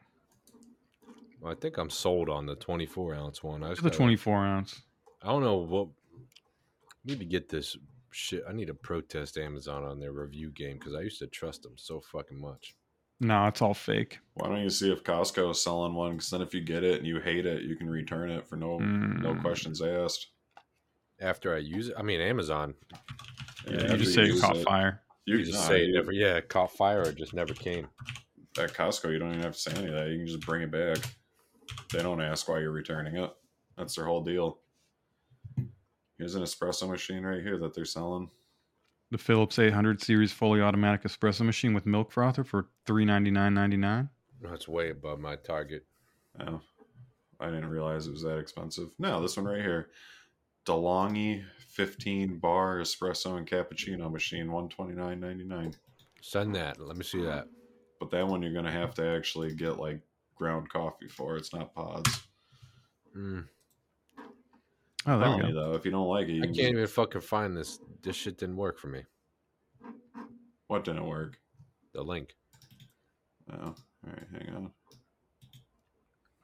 Well, 1.40 1.52
I 1.52 1.54
think 1.54 1.76
I'm 1.78 1.90
sold 1.90 2.28
on 2.28 2.44
the 2.44 2.56
24 2.56 3.14
ounce 3.14 3.42
one. 3.44 3.62
I 3.62 3.68
Look 3.68 3.72
just 3.76 3.82
the 3.84 3.90
gotta- 3.90 3.98
24 3.98 4.44
ounce. 4.46 4.82
I 5.22 5.28
don't 5.28 5.42
know 5.42 5.58
what. 5.58 5.88
Need 7.04 7.20
to 7.20 7.24
get 7.24 7.48
this 7.48 7.76
shit. 8.10 8.42
I 8.48 8.52
need 8.52 8.66
to 8.66 8.74
protest 8.74 9.38
Amazon 9.38 9.84
on 9.84 10.00
their 10.00 10.10
review 10.12 10.50
game 10.50 10.78
because 10.78 10.94
I 10.94 11.02
used 11.02 11.20
to 11.20 11.26
trust 11.28 11.62
them 11.62 11.74
so 11.76 12.00
fucking 12.00 12.40
much. 12.40 12.74
No, 13.20 13.46
it's 13.46 13.62
all 13.62 13.74
fake. 13.74 14.18
Why 14.34 14.48
don't 14.48 14.62
you 14.62 14.70
see 14.70 14.90
if 14.90 15.04
Costco 15.04 15.52
is 15.52 15.62
selling 15.62 15.94
one? 15.94 16.12
Because 16.12 16.30
then 16.30 16.42
if 16.42 16.52
you 16.52 16.62
get 16.62 16.82
it 16.82 16.98
and 16.98 17.06
you 17.06 17.20
hate 17.20 17.46
it, 17.46 17.62
you 17.62 17.76
can 17.76 17.88
return 17.88 18.28
it 18.30 18.44
for 18.48 18.56
no 18.56 18.78
no 18.78 19.34
Mm. 19.34 19.40
questions 19.40 19.80
asked. 19.80 20.28
After 21.20 21.54
I 21.54 21.58
use 21.58 21.88
it, 21.90 21.94
I 21.96 22.02
mean 22.02 22.20
Amazon. 22.20 22.74
Yeah, 23.68 23.92
You 23.92 23.96
just 23.98 24.14
say 24.14 24.22
it 24.22 24.28
use 24.28 24.40
caught 24.40 24.58
fire. 24.58 25.00
You, 25.26 25.38
You 25.38 25.44
just 25.44 25.58
nah, 25.60 25.68
say 25.68 25.84
it 25.86 25.94
never. 25.94 26.12
Yeah, 26.12 26.36
it 26.36 26.48
caught 26.48 26.72
fire 26.72 27.02
or 27.02 27.12
just 27.12 27.34
never 27.34 27.54
came. 27.54 27.88
at 28.58 28.72
Costco, 28.74 29.10
you 29.12 29.18
don't 29.18 29.30
even 29.30 29.42
have 29.42 29.54
to 29.54 29.58
say 29.58 29.72
any 29.76 29.86
of 29.88 29.94
that. 29.94 30.08
You 30.10 30.18
can 30.18 30.26
just 30.26 30.40
bring 30.40 30.62
it 30.62 30.70
back. 30.70 30.98
They 31.92 32.02
don't 32.02 32.20
ask 32.20 32.48
why 32.48 32.58
you're 32.60 32.70
returning 32.70 33.16
it. 33.16 33.30
That's 33.76 33.94
their 33.96 34.04
whole 34.04 34.22
deal. 34.22 34.58
Here's 36.18 36.34
an 36.34 36.42
espresso 36.42 36.88
machine 36.88 37.22
right 37.24 37.42
here 37.42 37.58
that 37.58 37.74
they're 37.74 37.84
selling. 37.84 38.30
The 39.10 39.18
Philips 39.18 39.58
800 39.58 40.00
series 40.02 40.32
fully 40.32 40.60
automatic 40.60 41.02
espresso 41.02 41.42
machine 41.42 41.74
with 41.74 41.86
milk 41.86 42.12
frother 42.12 42.44
for 42.44 42.68
three 42.86 43.04
ninety 43.04 43.30
nine 43.30 43.54
ninety 43.54 43.76
nine. 43.76 44.08
That's 44.40 44.68
way 44.68 44.90
above 44.90 45.18
my 45.20 45.36
target. 45.36 45.84
Oh, 46.40 46.60
I 47.40 47.46
didn't 47.46 47.68
realize 47.70 48.06
it 48.06 48.12
was 48.12 48.22
that 48.22 48.38
expensive. 48.38 48.90
No, 48.98 49.20
this 49.20 49.36
one 49.36 49.46
right 49.46 49.60
here, 49.60 49.88
DeLonghi 50.66 51.44
15 51.74 52.38
bar 52.38 52.78
espresso 52.78 53.36
and 53.36 53.46
cappuccino 53.48 54.10
machine, 54.10 54.46
129.99. 54.46 55.74
Send 56.22 56.54
that. 56.54 56.80
Let 56.80 56.96
me 56.96 57.02
see 57.04 57.22
that. 57.22 57.48
But 57.98 58.10
that 58.10 58.26
one 58.26 58.42
you're 58.42 58.52
gonna 58.52 58.70
have 58.70 58.94
to 58.94 59.06
actually 59.06 59.54
get 59.54 59.78
like 59.78 60.00
ground 60.36 60.68
coffee 60.70 61.08
for. 61.08 61.36
It's 61.36 61.52
not 61.52 61.74
pods. 61.74 62.22
Mm. 63.16 63.46
Oh, 65.06 65.18
there 65.18 65.36
we 65.36 65.42
go. 65.42 65.52
though, 65.52 65.72
if 65.74 65.84
you 65.84 65.90
don't 65.90 66.08
like 66.08 66.28
it, 66.28 66.32
you 66.32 66.42
I 66.42 66.46
can 66.46 66.54
can't 66.54 66.56
just- 66.56 66.72
even 66.72 66.86
fucking 66.86 67.20
find 67.20 67.56
this. 67.56 67.78
This 68.02 68.16
shit 68.16 68.38
didn't 68.38 68.56
work 68.56 68.78
for 68.78 68.86
me. 68.88 69.02
What 70.68 70.84
didn't 70.84 71.06
work? 71.06 71.38
The 71.92 72.02
link. 72.02 72.34
Oh, 73.52 73.56
all 73.66 73.74
right, 74.06 74.26
hang 74.32 74.54
on. 74.56 74.70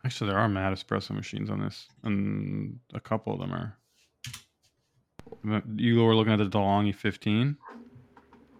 Actually, 0.05 0.31
there 0.31 0.39
are 0.39 0.49
mad 0.49 0.73
espresso 0.73 1.11
machines 1.13 1.51
on 1.51 1.61
this, 1.61 1.89
and 2.05 2.79
a 2.95 3.01
couple 3.01 3.33
of 3.33 3.39
them 3.41 3.53
are. 3.53 3.77
You 5.77 6.03
were 6.05 6.15
looking 6.15 6.33
at 6.33 6.39
the 6.39 6.47
DeLonghi 6.47 6.95
15 6.95 7.57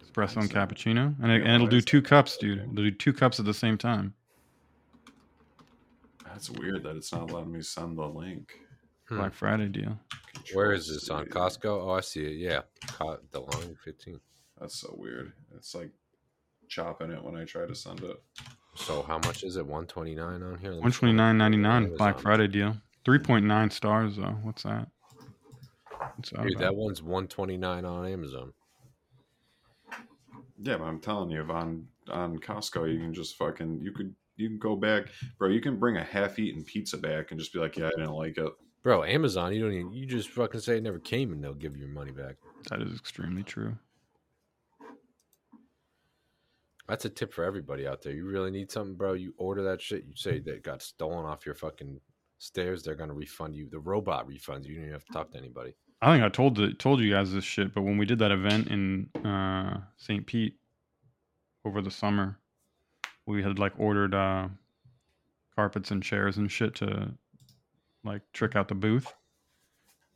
espresso 0.05 0.39
and 0.39 0.51
cappuccino, 0.51 1.15
and, 1.23 1.31
it, 1.31 1.43
and 1.43 1.55
it'll 1.55 1.67
do 1.67 1.81
two 1.81 2.03
cups, 2.03 2.37
dude. 2.37 2.61
It'll 2.61 2.75
do 2.75 2.91
two 2.91 3.13
cups 3.13 3.39
at 3.39 3.47
the 3.47 3.55
same 3.55 3.79
time. 3.79 4.15
That's 6.25 6.51
weird 6.51 6.83
that 6.85 6.97
it's 6.97 7.13
not 7.13 7.31
letting 7.31 7.53
me 7.53 7.63
send 7.63 7.99
the 7.99 8.07
link. 8.07 8.59
Hmm. 9.09 9.19
Black 9.19 9.35
Friday 9.35 9.69
deal. 9.69 9.99
Where 10.53 10.73
is 10.73 10.89
this 10.89 11.11
on 11.11 11.27
Costco? 11.27 11.65
Oh, 11.67 11.91
I 11.91 12.01
see 12.01 12.25
it. 12.25 12.37
Yeah, 12.37 12.63
Co- 12.87 13.19
the 13.33 13.41
line 13.41 13.77
fifteen. 13.85 14.21
That's 14.59 14.79
so 14.81 14.95
weird. 14.97 15.33
It's 15.57 15.75
like 15.75 15.91
chopping 16.69 17.11
it 17.11 17.23
when 17.23 17.37
I 17.37 17.45
try 17.45 17.67
to 17.67 17.75
send 17.75 18.01
it. 18.01 18.17
So 18.77 19.03
how 19.03 19.19
much 19.19 19.43
is 19.43 19.57
it? 19.57 19.67
One 19.67 19.87
twenty 19.87 20.15
nine 20.15 20.43
on 20.43 20.59
here. 20.59 20.71
Let 20.71 20.77
me 20.77 20.83
One 20.83 20.93
see. 20.93 20.99
twenty 20.99 21.15
nine 21.15 21.37
ninety 21.37 21.59
nine 21.59 21.95
Black 21.97 22.19
Friday 22.21 22.47
deal. 22.49 22.77
Three 23.05 23.19
point 23.19 23.45
nine 23.45 23.71
stars 23.71 24.17
though. 24.17 24.39
What's 24.43 24.63
that? 24.63 24.89
What's 26.21 26.31
that 26.33 26.43
Dude, 26.43 26.59
that 26.59 26.77
one's 26.77 27.03
one 27.03 27.27
twenty 27.29 27.57
nine 27.57 27.87
on 27.87 28.07
Amazon. 28.07 28.53
Yeah, 30.63 30.77
but 30.77 30.85
I'm 30.85 31.01
telling 31.01 31.31
you, 31.31 31.41
if 31.43 31.49
on 31.49 31.87
on 32.11 32.39
Costco, 32.39 32.93
you 32.93 33.01
can 33.01 33.15
just 33.15 33.37
fucking 33.37 33.81
you 33.83 33.93
could 33.93 34.15
you 34.37 34.49
can 34.49 34.59
go 34.59 34.77
back, 34.77 35.07
bro. 35.39 35.49
You 35.49 35.63
can 35.63 35.79
bring 35.79 35.97
a 35.97 36.05
half-eaten 36.05 36.65
pizza 36.65 36.99
back 36.99 37.31
and 37.31 37.41
just 37.41 37.55
be 37.55 37.59
like, 37.59 37.77
yeah, 37.79 37.87
I 37.87 37.91
didn't 37.91 38.13
like 38.13 38.37
it. 38.37 38.53
Bro, 38.83 39.05
Amazon, 39.05 39.55
you 39.55 39.63
don't 39.63 39.73
even 39.73 39.93
you 39.93 40.05
just 40.05 40.29
fucking 40.29 40.61
say 40.61 40.77
it 40.77 40.83
never 40.83 40.99
came 40.99 41.33
and 41.33 41.43
they'll 41.43 41.55
give 41.55 41.75
you 41.75 41.85
your 41.85 41.95
money 41.95 42.13
back. 42.13 42.37
That 42.69 42.83
is 42.83 42.95
extremely 42.95 43.43
true. 43.43 43.77
That's 46.89 47.07
a 47.07 47.11
tip 47.11 47.33
for 47.33 47.45
everybody 47.45 47.87
out 47.87 48.03
there. 48.03 48.13
You 48.13 48.27
really 48.27 48.51
need 48.51 48.71
something, 48.71 48.97
bro. 48.97 49.15
You 49.15 49.33
order 49.39 49.63
that 49.63 49.81
shit. 49.81 50.05
You 50.05 50.13
say 50.17 50.41
that 50.41 50.63
got 50.63 50.83
stolen 50.83 51.25
off 51.25 51.47
your 51.47 51.55
fucking 51.55 52.01
stairs. 52.37 52.83
They're 52.83 52.95
gonna 52.95 53.15
refund 53.15 53.55
you. 53.55 53.69
The 53.71 53.79
robot 53.79 54.29
refunds 54.29 54.67
you. 54.67 54.73
You 54.73 54.81
don't 54.81 54.89
even 54.89 54.93
have 54.93 55.05
to 55.07 55.13
talk 55.13 55.31
to 55.33 55.39
anybody. 55.39 55.75
I 56.03 56.13
think 56.13 56.25
I 56.25 56.29
told 56.31 56.57
the, 56.57 56.73
told 56.73 57.01
you 57.01 57.13
guys 57.13 57.33
this 57.33 57.45
shit, 57.45 57.75
but 57.75 57.83
when 57.83 57.99
we 57.99 58.07
did 58.07 58.19
that 58.21 58.31
event 58.31 58.69
in 58.69 59.11
uh, 59.25 59.81
St. 59.99 60.25
Pete 60.27 60.57
over 61.65 61.83
the 61.83 61.91
summer, 61.91 62.39
we 63.27 63.43
had 63.43 63.59
like 63.59 63.73
ordered 63.79 64.15
uh, 64.15 64.49
carpets 65.55 65.91
and 65.91 66.03
chairs 66.03 66.39
and 66.39 66.51
shit 66.51 66.75
to 66.77 67.11
like 68.03 68.23
trick 68.33 68.57
out 68.57 68.69
the 68.69 68.75
booth, 68.75 69.13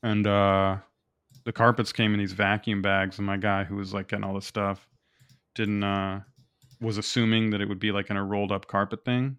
and 0.02 0.26
uh, 0.26 0.76
the 1.44 1.52
carpets 1.52 1.92
came 1.92 2.14
in 2.14 2.18
these 2.18 2.32
vacuum 2.32 2.80
bags, 2.80 3.18
and 3.18 3.26
my 3.26 3.36
guy 3.36 3.64
who 3.64 3.76
was 3.76 3.92
like 3.92 4.08
getting 4.08 4.24
all 4.24 4.34
the 4.34 4.42
stuff 4.42 4.88
didn't 5.54 5.84
uh, 5.84 6.20
was 6.80 6.96
assuming 6.96 7.50
that 7.50 7.60
it 7.60 7.68
would 7.68 7.78
be 7.78 7.92
like 7.92 8.08
in 8.08 8.16
a 8.16 8.24
rolled 8.24 8.52
up 8.52 8.66
carpet 8.66 9.04
thing. 9.04 9.38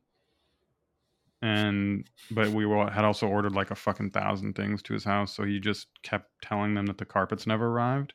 And 1.41 2.07
but 2.31 2.49
we 2.49 2.65
were, 2.65 2.89
had 2.89 3.05
also 3.05 3.27
ordered 3.27 3.53
like 3.53 3.71
a 3.71 3.75
fucking 3.75 4.11
thousand 4.11 4.55
things 4.55 4.81
to 4.83 4.93
his 4.93 5.03
house, 5.03 5.33
so 5.33 5.43
he 5.43 5.59
just 5.59 5.87
kept 6.01 6.29
telling 6.41 6.73
them 6.73 6.85
that 6.87 6.97
the 6.97 7.05
carpets 7.05 7.45
never 7.45 7.67
arrived, 7.67 8.13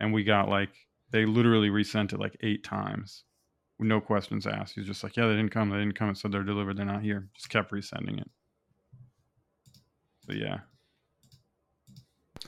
and 0.00 0.12
we 0.12 0.24
got 0.24 0.48
like 0.48 0.70
they 1.10 1.26
literally 1.26 1.70
resent 1.70 2.12
it 2.12 2.20
like 2.20 2.36
eight 2.40 2.64
times, 2.64 3.24
with 3.78 3.88
no 3.88 4.00
questions 4.00 4.46
asked. 4.46 4.74
He's 4.74 4.86
just 4.86 5.04
like, 5.04 5.16
yeah, 5.16 5.26
they 5.26 5.36
didn't 5.36 5.50
come, 5.50 5.70
they 5.70 5.78
didn't 5.78 5.96
come. 5.96 6.10
It 6.10 6.16
said 6.16 6.32
they're 6.32 6.42
delivered, 6.42 6.76
they're 6.76 6.86
not 6.86 7.02
here. 7.02 7.28
Just 7.34 7.50
kept 7.50 7.72
resending 7.72 8.20
it. 8.20 8.30
So 10.26 10.32
yeah, 10.32 10.60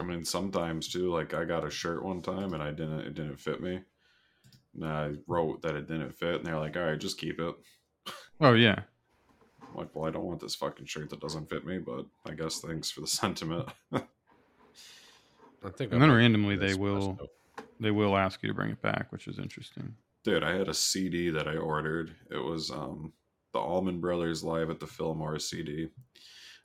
I 0.00 0.04
mean, 0.04 0.24
sometimes 0.24 0.88
too. 0.88 1.10
Like 1.12 1.34
I 1.34 1.44
got 1.44 1.66
a 1.66 1.70
shirt 1.70 2.04
one 2.04 2.22
time 2.22 2.54
and 2.54 2.62
I 2.62 2.70
didn't. 2.70 3.00
It 3.00 3.14
didn't 3.14 3.40
fit 3.40 3.60
me. 3.60 3.80
And 4.74 4.84
I 4.84 5.12
wrote 5.26 5.62
that 5.62 5.76
it 5.76 5.86
didn't 5.86 6.16
fit, 6.18 6.36
and 6.36 6.46
they're 6.46 6.58
like, 6.58 6.76
"All 6.76 6.84
right, 6.84 6.98
just 6.98 7.18
keep 7.18 7.38
it." 7.38 7.54
oh 8.40 8.54
yeah, 8.54 8.80
like, 9.76 9.94
well, 9.94 10.06
I 10.06 10.10
don't 10.10 10.24
want 10.24 10.40
this 10.40 10.54
fucking 10.54 10.86
shirt 10.86 11.10
that 11.10 11.20
doesn't 11.20 11.48
fit 11.48 11.66
me, 11.66 11.78
but 11.78 12.06
I 12.26 12.34
guess 12.34 12.60
thanks 12.60 12.90
for 12.90 13.00
the 13.00 13.06
sentiment. 13.20 13.68
I 13.92 14.00
think. 15.76 15.92
and 15.92 16.02
then 16.02 16.10
randomly 16.10 16.56
they 16.56 16.74
will 16.74 17.18
they 17.78 17.90
will 17.90 18.16
ask 18.16 18.42
you 18.42 18.48
to 18.48 18.54
bring 18.54 18.70
it 18.70 18.82
back, 18.82 19.12
which 19.12 19.28
is 19.28 19.38
interesting. 19.38 19.94
Dude, 20.24 20.42
I 20.44 20.56
had 20.56 20.68
a 20.68 20.74
CD 20.74 21.30
that 21.30 21.48
I 21.48 21.56
ordered. 21.56 22.14
It 22.30 22.38
was 22.38 22.70
um 22.70 23.12
the 23.52 23.58
Allman 23.58 24.00
Brothers 24.00 24.42
live 24.42 24.70
at 24.70 24.80
the 24.80 24.86
Fillmore 24.86 25.38
CD, 25.38 25.88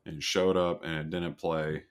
and 0.05 0.23
showed 0.23 0.57
up 0.57 0.83
and 0.83 0.93
it 0.95 1.09
didn't 1.09 1.37
play. 1.37 1.83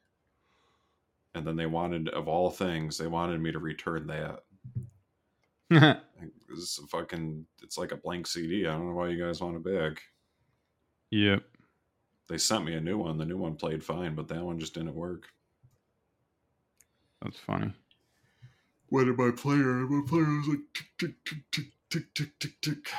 And 1.34 1.46
then 1.46 1.56
they 1.56 1.66
wanted, 1.66 2.08
of 2.08 2.28
all 2.28 2.50
things, 2.50 2.96
they 2.96 3.08
wanted 3.08 3.42
me 3.42 3.52
to 3.52 3.58
return 3.58 4.06
that. 4.06 6.02
This 6.48 6.78
is 6.78 6.80
a 6.82 6.86
fucking. 6.86 7.44
It's 7.62 7.76
like 7.76 7.92
a 7.92 7.96
blank 7.96 8.26
CD. 8.26 8.66
I 8.66 8.72
don't 8.72 8.88
know 8.88 8.94
why 8.94 9.08
you 9.08 9.22
guys 9.22 9.42
want 9.42 9.56
it 9.56 9.64
back. 9.64 10.00
Yep. 11.16 11.44
They 12.28 12.36
sent 12.36 12.64
me 12.66 12.74
a 12.74 12.80
new 12.80 12.98
one. 12.98 13.16
The 13.16 13.24
new 13.24 13.38
one 13.38 13.54
played 13.56 13.82
fine, 13.82 14.14
but 14.14 14.28
that 14.28 14.42
one 14.44 14.58
just 14.58 14.74
didn't 14.74 14.94
work. 14.94 15.28
That's 17.22 17.38
funny. 17.38 17.72
What 18.90 19.04
did 19.04 19.16
my 19.16 19.30
player? 19.30 19.86
My 19.88 20.06
player 20.06 20.24
was 20.24 20.46
like 20.48 20.58
tick 20.74 20.86
tick 20.98 21.14
tick 21.24 21.38
tick 21.50 21.72
tick 21.90 22.14
tick 22.14 22.38
tick 22.38 22.60
tick. 22.60 22.90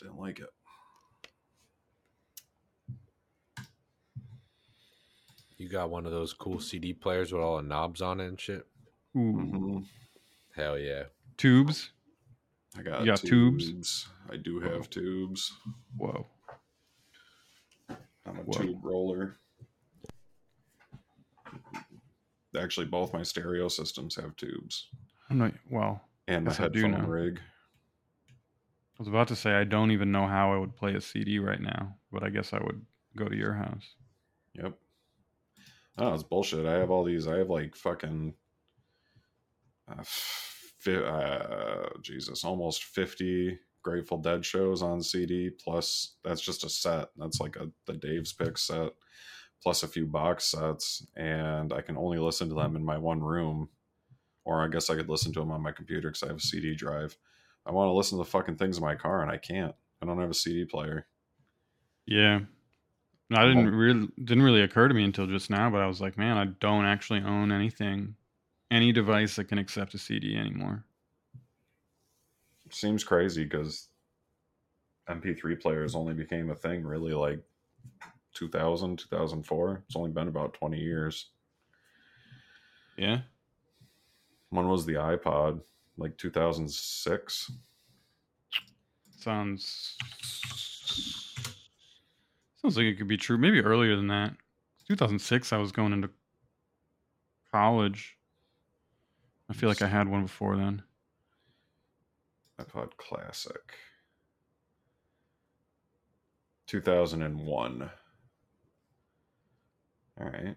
Didn't 0.00 0.18
like 0.18 0.38
it. 0.40 0.48
You 5.58 5.68
got 5.68 5.90
one 5.90 6.06
of 6.06 6.12
those 6.12 6.32
cool 6.32 6.58
CD 6.58 6.94
players 6.94 7.32
with 7.32 7.42
all 7.42 7.58
the 7.58 7.62
knobs 7.62 8.00
on 8.00 8.18
it 8.20 8.26
and 8.28 8.40
shit. 8.40 8.66
Ooh, 9.14 9.20
Mhm. 9.34 9.86
Hell 10.56 10.78
yeah. 10.78 11.04
tubes. 11.36 11.90
I 12.76 12.82
got, 12.82 13.00
You 13.00 13.06
got 13.06 13.20
tubes? 13.20 14.08
I 14.30 14.36
do 14.36 14.60
have 14.60 14.88
tubes. 14.88 15.52
Whoa. 15.98 16.26
I'm 18.26 18.38
a 18.38 18.52
tube 18.52 18.84
roller. 18.84 19.36
Actually, 22.58 22.86
both 22.86 23.12
my 23.14 23.22
stereo 23.22 23.68
systems 23.68 24.14
have 24.16 24.36
tubes, 24.36 24.88
I'm 25.30 25.38
not. 25.38 25.52
Well, 25.70 26.02
and 26.28 26.44
my 26.44 26.50
Yes, 26.50 26.60
I 26.60 26.68
do 26.68 26.82
headphone 26.82 27.02
know. 27.02 27.08
rig. 27.08 27.40
I 28.28 28.98
was 28.98 29.08
about 29.08 29.28
to 29.28 29.36
say 29.36 29.52
I 29.52 29.64
don't 29.64 29.90
even 29.90 30.12
know 30.12 30.26
how 30.26 30.52
I 30.52 30.58
would 30.58 30.76
play 30.76 30.94
a 30.94 31.00
CD 31.00 31.38
right 31.38 31.60
now, 31.60 31.96
but 32.12 32.22
I 32.22 32.28
guess 32.28 32.52
I 32.52 32.58
would 32.62 32.84
go 33.16 33.26
to 33.26 33.34
your 33.36 33.54
house. 33.54 33.84
Yep. 34.54 34.78
Oh, 35.98 36.14
it's 36.14 36.22
bullshit. 36.22 36.66
I 36.66 36.74
have 36.74 36.90
all 36.90 37.04
these. 37.04 37.26
I 37.26 37.38
have 37.38 37.48
like 37.50 37.74
fucking. 37.74 38.34
Uh, 39.90 40.02
fi- 40.04 40.94
uh, 41.04 41.88
Jesus, 42.02 42.44
almost 42.44 42.84
fifty 42.84 43.58
Grateful 43.82 44.18
Dead 44.18 44.44
shows 44.44 44.82
on 44.82 45.02
CD. 45.02 45.50
Plus, 45.50 46.16
that's 46.24 46.40
just 46.40 46.64
a 46.64 46.68
set. 46.68 47.08
That's 47.16 47.40
like 47.40 47.56
a 47.56 47.70
the 47.86 47.94
Dave's 47.94 48.32
Pick 48.32 48.58
set, 48.58 48.92
plus 49.62 49.82
a 49.82 49.88
few 49.88 50.06
box 50.06 50.44
sets, 50.46 51.06
and 51.16 51.72
I 51.72 51.80
can 51.80 51.96
only 51.96 52.18
listen 52.18 52.48
to 52.48 52.54
them 52.54 52.76
in 52.76 52.84
my 52.84 52.98
one 52.98 53.20
room. 53.20 53.68
Or 54.44 54.64
I 54.64 54.68
guess 54.68 54.90
I 54.90 54.96
could 54.96 55.08
listen 55.08 55.32
to 55.34 55.40
them 55.40 55.52
on 55.52 55.62
my 55.62 55.70
computer 55.70 56.08
because 56.08 56.24
I 56.24 56.28
have 56.28 56.36
a 56.36 56.40
CD 56.40 56.74
drive. 56.74 57.16
I 57.64 57.70
want 57.70 57.88
to 57.88 57.92
listen 57.92 58.18
to 58.18 58.24
the 58.24 58.30
fucking 58.30 58.56
things 58.56 58.76
in 58.76 58.84
my 58.84 58.96
car, 58.96 59.22
and 59.22 59.30
I 59.30 59.36
can't. 59.36 59.74
I 60.02 60.06
don't 60.06 60.20
have 60.20 60.30
a 60.30 60.34
CD 60.34 60.64
player. 60.64 61.06
Yeah. 62.06 62.40
No, 63.30 63.40
I 63.40 63.46
didn't 63.46 63.74
really 63.74 64.08
didn't 64.22 64.42
really 64.42 64.62
occur 64.62 64.88
to 64.88 64.94
me 64.94 65.04
until 65.04 65.26
just 65.26 65.48
now, 65.48 65.70
but 65.70 65.80
I 65.80 65.86
was 65.86 66.00
like, 66.00 66.18
man, 66.18 66.36
I 66.36 66.46
don't 66.60 66.84
actually 66.84 67.22
own 67.22 67.52
anything 67.52 68.16
any 68.72 68.90
device 68.90 69.36
that 69.36 69.44
can 69.44 69.58
accept 69.58 69.94
a 69.94 69.98
CD 69.98 70.36
anymore. 70.36 70.84
Seems 72.72 73.04
crazy 73.04 73.44
because 73.44 73.88
MP3 75.08 75.60
players 75.60 75.94
only 75.94 76.14
became 76.14 76.50
a 76.50 76.54
thing 76.54 76.84
really 76.84 77.12
like 77.12 77.40
2000, 78.34 78.98
2004. 78.98 79.82
It's 79.86 79.96
only 79.96 80.10
been 80.10 80.28
about 80.28 80.54
20 80.54 80.78
years. 80.78 81.30
Yeah. 82.96 83.20
When 84.50 84.68
was 84.68 84.86
the 84.86 84.94
iPod? 84.94 85.60
Like 85.98 86.16
2006? 86.16 87.52
Sounds 89.18 89.96
sounds 92.56 92.76
like 92.76 92.86
it 92.86 92.96
could 92.96 93.08
be 93.08 93.16
true. 93.16 93.38
Maybe 93.38 93.60
earlier 93.60 93.94
than 93.96 94.08
that. 94.08 94.34
2006. 94.88 95.52
I 95.52 95.58
was 95.58 95.72
going 95.72 95.92
into 95.92 96.10
college. 97.52 98.16
I 99.50 99.52
feel 99.52 99.68
like 99.68 99.82
I 99.82 99.86
had 99.86 100.08
one 100.08 100.22
before 100.22 100.56
then. 100.56 100.82
iPod 102.62 102.96
Classic. 102.96 103.60
2001. 106.66 107.90
All 110.20 110.26
right. 110.26 110.56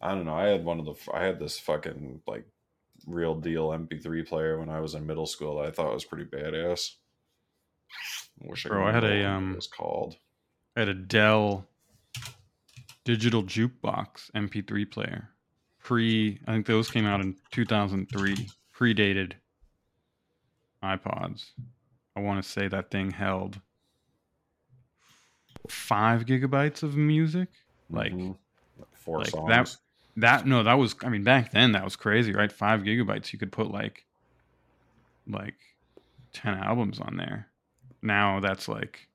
I 0.00 0.14
don't 0.14 0.26
know. 0.26 0.34
I 0.34 0.48
had 0.48 0.64
one 0.64 0.78
of 0.78 0.84
the. 0.84 0.94
I 1.12 1.24
had 1.24 1.38
this 1.38 1.58
fucking 1.58 2.20
like 2.26 2.44
real 3.06 3.34
deal 3.34 3.68
MP3 3.68 4.26
player 4.26 4.58
when 4.58 4.68
I 4.68 4.80
was 4.80 4.94
in 4.94 5.06
middle 5.06 5.26
school 5.26 5.58
that 5.58 5.66
I 5.66 5.70
thought 5.70 5.94
was 5.94 6.04
pretty 6.04 6.24
badass. 6.24 6.90
Wish 8.40 8.66
I 8.66 8.68
Bro, 8.68 8.84
could 8.84 8.88
I 8.88 8.92
had 8.92 9.04
a 9.04 9.24
um 9.28 9.52
it 9.52 9.56
was 9.56 9.66
called. 9.66 10.16
I 10.76 10.80
had 10.80 10.88
a 10.88 10.94
Dell 10.94 11.66
digital 13.04 13.42
jukebox 13.42 14.30
MP3 14.34 14.90
player. 14.90 15.30
Pre 15.80 16.38
I 16.46 16.52
think 16.52 16.66
those 16.66 16.90
came 16.90 17.06
out 17.06 17.20
in 17.20 17.36
2003. 17.50 18.48
Predated 18.76 19.34
iPods. 20.84 21.50
I 22.16 22.20
want 22.20 22.42
to 22.42 22.48
say 22.48 22.68
that 22.68 22.90
thing 22.90 23.10
held 23.10 23.60
5 25.68 26.24
gigabytes 26.26 26.82
of 26.82 26.96
music. 26.96 27.48
Like 27.90 28.12
Mhm. 28.12 28.36
Four 28.92 29.18
like 29.18 29.30
songs. 29.30 29.48
that 29.48 29.76
that 30.16 30.46
no, 30.46 30.62
that 30.62 30.74
was 30.74 30.94
I 31.02 31.08
mean 31.08 31.24
back 31.24 31.52
then 31.52 31.72
that 31.72 31.84
was 31.84 31.96
crazy, 31.96 32.32
right? 32.32 32.50
5 32.50 32.80
gigabytes 32.82 33.32
you 33.32 33.38
could 33.38 33.52
put 33.52 33.70
like 33.70 34.04
like 35.26 35.56
10 36.32 36.54
albums 36.54 37.00
on 37.00 37.16
there. 37.16 37.48
Now 38.02 38.40
that's 38.40 38.68
like 38.68 39.08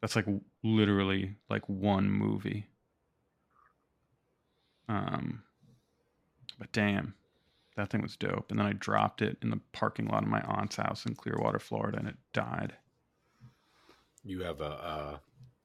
that's 0.00 0.16
like 0.16 0.26
literally 0.62 1.36
like 1.48 1.68
one 1.68 2.10
movie. 2.10 2.66
Um 4.88 5.42
but 6.58 6.70
damn, 6.72 7.14
that 7.76 7.90
thing 7.90 8.02
was 8.02 8.16
dope. 8.16 8.50
And 8.50 8.58
then 8.58 8.66
I 8.66 8.72
dropped 8.72 9.22
it 9.22 9.38
in 9.42 9.50
the 9.50 9.60
parking 9.72 10.06
lot 10.08 10.22
of 10.22 10.28
my 10.28 10.40
aunt's 10.42 10.76
house 10.76 11.06
in 11.06 11.14
Clearwater, 11.14 11.58
Florida, 11.58 11.98
and 11.98 12.08
it 12.08 12.16
died. 12.32 12.74
You 14.24 14.42
have 14.42 14.60
a 14.60 14.64
uh, 14.64 15.16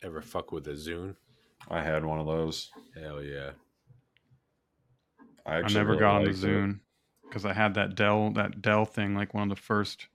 ever 0.01 0.21
fuck 0.21 0.51
with 0.51 0.67
a 0.67 0.71
Zune? 0.71 1.15
I 1.69 1.81
had 1.81 2.05
one 2.05 2.19
of 2.19 2.25
those. 2.25 2.69
Hell 2.95 3.21
yeah. 3.21 3.51
I, 5.45 5.57
I 5.57 5.67
never 5.67 5.91
really 5.91 5.99
got 5.99 6.15
on 6.15 6.23
the. 6.23 6.31
Zune 6.31 6.79
because 7.27 7.45
I 7.45 7.53
had 7.53 7.73
that 7.75 7.95
Dell 7.95 8.31
that 8.31 8.61
Dell 8.61 8.85
thing, 8.85 9.15
like 9.15 9.33
one 9.33 9.43
of 9.43 9.49
the 9.49 9.61
first 9.61 10.07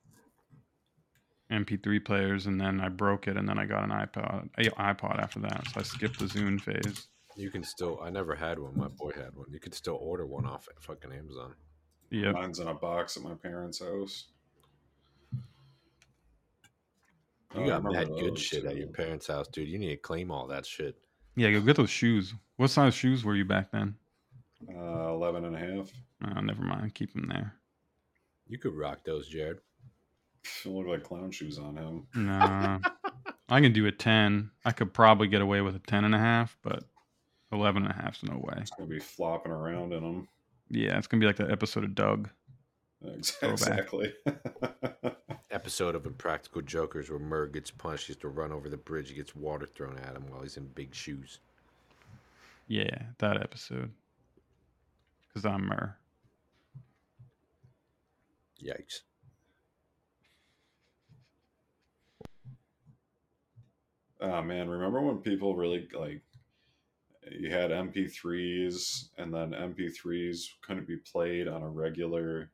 MP3 1.50 2.04
players, 2.04 2.46
and 2.46 2.60
then 2.60 2.80
I 2.80 2.88
broke 2.88 3.28
it, 3.28 3.36
and 3.36 3.48
then 3.48 3.58
I 3.58 3.66
got 3.66 3.84
an 3.84 3.90
iPod, 3.90 4.48
a 4.58 4.62
iPod 4.70 5.22
after 5.22 5.40
that. 5.40 5.64
So 5.72 5.80
I 5.80 5.82
skipped 5.82 6.18
the 6.18 6.24
Zune 6.24 6.60
phase. 6.60 7.08
You 7.36 7.50
can 7.50 7.62
still. 7.62 8.00
I 8.02 8.10
never 8.10 8.34
had 8.34 8.58
one. 8.58 8.76
My 8.76 8.88
boy 8.88 9.12
had 9.14 9.34
one. 9.34 9.46
You 9.50 9.60
could 9.60 9.74
still 9.74 9.98
order 10.00 10.26
one 10.26 10.46
off 10.46 10.68
fucking 10.80 11.12
Amazon. 11.12 11.54
Yep. 12.12 12.34
Mine's 12.34 12.58
in 12.60 12.68
a 12.68 12.74
box 12.74 13.16
at 13.16 13.22
my 13.22 13.34
parents' 13.34 13.80
house. 13.80 14.26
You 17.54 17.62
Oh, 17.62 17.66
got 17.66 17.82
remember 17.84 17.90
mad 17.92 18.08
good 18.08 18.32
those, 18.32 18.40
shit 18.40 18.64
at 18.64 18.76
your 18.76 18.88
parents' 18.88 19.26
house, 19.26 19.48
dude. 19.48 19.68
You 19.68 19.78
need 19.78 19.88
to 19.90 19.96
claim 19.96 20.30
all 20.30 20.46
that 20.48 20.64
shit. 20.66 20.96
Yeah, 21.36 21.50
go 21.50 21.60
get 21.60 21.76
those 21.76 21.90
shoes. 21.90 22.34
What 22.56 22.68
size 22.70 22.94
shoes 22.94 23.24
were 23.24 23.34
you 23.34 23.44
back 23.44 23.70
then? 23.72 23.96
Uh, 24.68 25.08
11 25.12 25.44
and 25.46 25.56
a 25.56 25.58
half. 25.58 25.90
Oh, 26.24 26.40
never 26.40 26.62
mind. 26.62 26.94
Keep 26.94 27.14
them 27.14 27.28
there. 27.28 27.54
You 28.46 28.58
could 28.58 28.74
rock 28.74 29.04
those, 29.04 29.28
Jared. 29.28 29.58
They 30.64 30.70
look 30.70 30.86
like 30.86 31.02
clown 31.02 31.30
shoes 31.30 31.58
on 31.58 31.76
him. 31.76 32.06
Nah, 32.14 32.78
I 33.48 33.60
can 33.60 33.72
do 33.72 33.86
a 33.86 33.92
ten. 33.92 34.50
I 34.64 34.72
could 34.72 34.92
probably 34.92 35.28
get 35.28 35.40
away 35.40 35.60
with 35.62 35.76
a 35.76 35.78
ten 35.80 36.04
and 36.04 36.14
a 36.14 36.18
half, 36.18 36.56
but 36.62 36.84
eleven 37.52 37.84
and 37.84 37.92
a 37.92 37.94
half's 37.94 38.22
no 38.22 38.36
way. 38.36 38.54
It's 38.58 38.70
gonna 38.70 38.88
be 38.90 38.98
flopping 38.98 39.52
around 39.52 39.92
in 39.92 40.02
them. 40.02 40.28
Yeah, 40.72 40.96
it's 40.96 41.06
gonna 41.06 41.20
be 41.20 41.26
like 41.26 41.36
that 41.36 41.50
episode 41.50 41.84
of 41.84 41.94
Doug. 41.94 42.30
Exactly. 43.04 44.12
Episode 45.50 45.94
of 45.94 46.06
Impractical 46.06 46.62
Jokers 46.62 47.10
where 47.10 47.18
Murr 47.18 47.46
gets 47.46 47.70
punched. 47.70 48.06
He 48.06 48.12
has 48.14 48.20
to 48.20 48.28
run 48.28 48.52
over 48.52 48.70
the 48.70 48.78
bridge. 48.78 49.10
He 49.10 49.14
gets 49.14 49.36
water 49.36 49.66
thrown 49.66 49.98
at 49.98 50.16
him 50.16 50.24
while 50.30 50.40
he's 50.40 50.56
in 50.56 50.66
big 50.68 50.94
shoes. 50.94 51.40
Yeah, 52.68 53.02
that 53.18 53.42
episode. 53.42 53.90
Because 55.28 55.44
I'm 55.44 55.66
Murr. 55.66 55.94
Yikes. 58.64 59.00
oh 64.22 64.40
man, 64.40 64.70
remember 64.70 65.02
when 65.02 65.18
people 65.18 65.54
really 65.54 65.86
like 65.92 66.22
you 67.30 67.50
had 67.50 67.70
MP3s 67.70 69.10
and 69.18 69.32
then 69.32 69.52
MP3s 69.52 70.48
couldn't 70.66 70.86
be 70.86 70.96
played 70.96 71.48
on 71.48 71.62
a 71.62 71.68
regular 71.68 72.50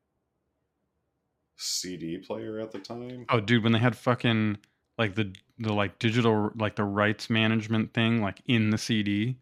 CD 1.57 2.18
player 2.18 2.61
at 2.61 2.70
the 2.70 2.78
time? 2.78 3.26
Oh, 3.28 3.40
dude, 3.40 3.62
when 3.62 3.72
they 3.72 3.78
had 3.78 3.96
fucking 3.96 4.59
like 4.96 5.14
the 5.14 5.35
the 5.59 5.72
like 5.72 5.98
digital 5.98 6.50
like 6.57 6.76
the 6.76 6.85
rights 6.85 7.31
management 7.31 7.94
thing 7.94 8.20
like 8.20 8.42
in 8.46 8.70
the 8.70 8.78
CD, 8.78 9.33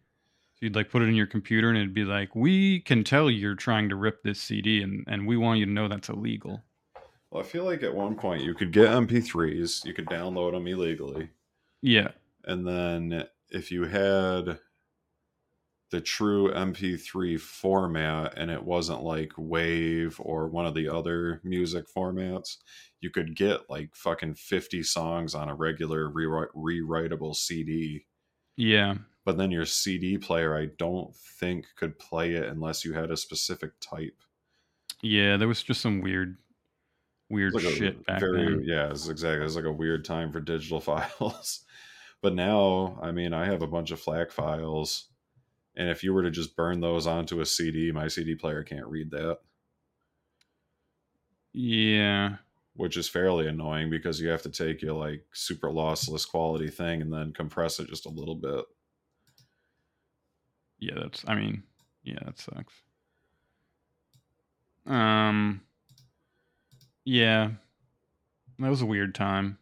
so 0.55 0.59
you'd 0.61 0.77
like 0.77 0.91
put 0.91 1.03
it 1.03 1.09
in 1.09 1.15
your 1.15 1.27
computer 1.27 1.69
and 1.69 1.77
it'd 1.79 1.95
be 1.95 2.05
like, 2.05 2.35
we 2.35 2.81
can 2.81 3.05
tell 3.05 3.31
you're 3.31 3.55
trying 3.55 3.89
to 3.89 3.97
rip 3.97 4.23
this 4.23 4.41
CD 4.41 4.83
and 4.83 5.05
and 5.07 5.27
we 5.27 5.37
want 5.37 5.59
you 5.59 5.67
to 5.67 5.73
know 5.73 5.89
that's 5.89 6.09
illegal. 6.09 6.63
Well, 7.31 7.43
I 7.43 7.47
feel 7.47 7.65
like 7.65 7.83
at 7.83 7.95
one 7.95 8.15
point 8.15 8.43
you 8.45 8.55
could 8.55 8.73
get 8.73 8.89
MP3s, 8.91 9.85
you 9.85 9.93
could 9.93 10.07
download 10.07 10.53
them 10.53 10.67
illegally. 10.67 11.31
Yeah, 11.83 12.13
And 12.45 12.67
then 12.67 13.27
if 13.51 13.71
you 13.71 13.85
had 13.85 14.59
the 15.91 16.01
true 16.01 16.51
MP3 16.53 17.39
format 17.41 18.35
and 18.37 18.51
it 18.51 18.63
wasn't 18.65 19.03
like 19.03 19.33
Wave 19.39 20.17
or 20.21 20.49
one 20.49 20.67
of 20.67 20.75
the 20.75 20.89
other 20.89 21.41
music 21.45 21.87
formats, 21.95 22.57
you 23.01 23.11
could 23.11 23.37
get 23.37 23.71
like 23.71 23.95
fucking 23.95 24.35
50 24.35 24.83
songs 24.83 25.35
on 25.35 25.49
a 25.49 25.55
regular 25.55 26.09
rewrite- 26.11 26.49
rewritable 26.57 27.35
CD. 27.37 28.05
yeah, 28.57 28.95
But 29.25 29.39
then 29.39 29.51
your 29.53 29.65
CD 29.67 30.19
player, 30.19 30.57
I 30.57 30.67
don't 30.77 31.15
think 31.15 31.67
could 31.77 31.99
play 31.99 32.33
it 32.35 32.45
unless 32.49 32.85
you 32.85 32.93
had 32.95 33.11
a 33.13 33.17
specific 33.17 33.73
type. 33.81 34.17
yeah. 35.03 35.37
There 35.37 35.47
was 35.49 35.63
just 35.63 35.81
some 35.83 36.01
weird, 36.01 36.39
weird 37.31 37.55
like 37.55 37.63
shit 37.65 38.05
back 38.07 38.21
very, 38.21 38.45
then. 38.45 38.63
Yeah, 38.65 38.91
it's 38.91 39.09
exactly. 39.09 39.45
It's 39.47 39.55
like 39.57 39.65
a 39.67 39.73
weird 39.73 40.05
time 40.05 40.33
for 40.33 40.41
digital 40.41 40.81
files. 41.21 41.65
but 42.23 42.35
now, 42.35 42.99
I 43.03 43.13
mean, 43.13 43.33
I 43.33 43.45
have 43.47 43.63
a 43.63 43.67
bunch 43.69 43.91
of 43.93 44.01
FLAC 44.01 44.33
files, 44.33 45.09
and 45.77 45.89
if 45.89 46.03
you 46.05 46.13
were 46.15 46.23
to 46.23 46.31
just 46.31 46.57
burn 46.57 46.81
those 46.81 47.07
onto 47.07 47.41
a 47.41 47.47
CD, 47.47 47.93
my 47.93 48.09
CD 48.09 48.35
player 48.35 48.63
can't 48.63 48.87
read 48.87 49.11
that, 49.13 49.39
Yeah, 51.53 52.37
which 52.75 52.97
is 52.97 53.09
fairly 53.09 53.47
annoying 53.49 53.91
because 53.91 54.21
you 54.21 54.29
have 54.29 54.43
to 54.43 54.51
take 54.51 54.83
your 54.83 54.95
like 54.95 55.25
super 55.33 55.69
lossless 55.69 56.29
quality 56.29 56.69
thing 56.69 57.01
and 57.03 57.13
then 57.13 57.33
compress 57.33 57.81
it 57.81 57.89
just 57.89 58.07
a 58.07 58.11
little 58.11 58.35
bit. 58.37 58.65
yeah. 60.79 60.95
That's. 61.01 61.25
I 61.27 61.35
mean, 61.35 61.63
yeah, 62.03 62.19
that 62.25 62.39
sucks. 62.39 62.75
Um. 64.87 65.63
Yeah, 67.05 67.53
that 68.59 68.69
was 68.71 68.83
a 68.83 68.87
weird 68.87 69.15
time 69.15 69.59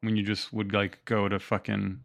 when 0.00 0.16
you 0.16 0.22
just 0.22 0.52
would 0.52 0.72
like 0.72 1.04
go 1.04 1.28
to 1.28 1.38
fucking 1.38 2.04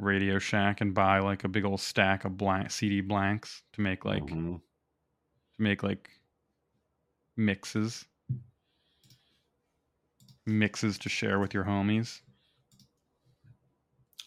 Radio 0.00 0.38
Shack 0.38 0.80
and 0.80 0.94
buy 0.94 1.18
like 1.18 1.44
a 1.44 1.48
big 1.48 1.64
old 1.64 1.80
stack 1.80 2.24
of 2.24 2.36
blank 2.36 2.70
CD 2.70 3.00
blanks 3.00 3.62
to 3.72 3.80
make 3.80 4.04
like 4.04 4.22
Mhm. 4.24 4.60
to 4.60 4.62
make 5.58 5.82
like 5.82 6.10
mixes 7.36 8.04
mixes 10.46 10.96
to 10.98 11.08
share 11.08 11.38
with 11.38 11.52
your 11.52 11.64
homies. 11.64 12.22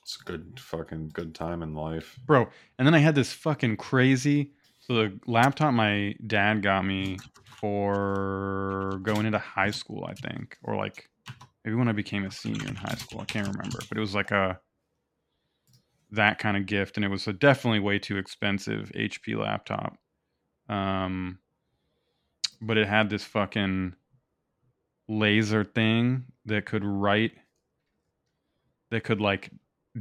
It's 0.03 0.19
a 0.21 0.23
good 0.23 0.60
fucking 0.60 1.10
good 1.10 1.34
time 1.34 1.63
in 1.63 1.73
life. 1.73 2.19
Bro, 2.25 2.49
and 2.77 2.86
then 2.88 2.93
I 2.93 2.99
had 2.99 3.15
this 3.15 3.34
fucking 3.34 3.77
crazy 3.77 4.53
so 4.79 4.95
the 4.95 5.19
laptop 5.27 5.73
my 5.73 6.15
dad 6.27 6.62
got 6.63 6.84
me 6.86 7.17
for 7.45 8.99
going 9.03 9.25
into 9.27 9.38
high 9.39 9.69
school, 9.71 10.05
I 10.05 10.13
think, 10.15 10.57
or 10.63 10.75
like 10.75 11.10
maybe 11.63 11.75
when 11.75 11.88
I 11.88 11.91
became 11.91 12.25
a 12.25 12.31
senior 12.31 12.67
in 12.67 12.75
high 12.75 12.95
school, 12.95 13.21
I 13.21 13.25
can't 13.25 13.47
remember, 13.47 13.79
but 13.88 13.97
it 13.97 14.01
was 14.01 14.15
like 14.15 14.31
a 14.31 14.60
that 16.12 16.39
kind 16.39 16.58
of 16.58 16.65
gift, 16.65 16.97
and 16.97 17.06
it 17.06 17.10
was 17.10 17.28
a 17.28 17.34
definitely 17.34 17.80
way 17.80 18.00
too 18.00 18.17
expensive 18.17 18.91
HP 18.95 19.36
laptop. 19.36 19.97
Um, 20.69 21.39
but 22.62 22.78
it 22.78 22.88
had 22.88 23.10
this 23.10 23.24
fucking 23.24 23.95
laser 25.08 25.63
thing 25.63 26.26
that 26.45 26.65
could 26.65 26.84
write, 26.86 27.34
that 28.91 29.04
could 29.04 29.21
like 29.21 29.52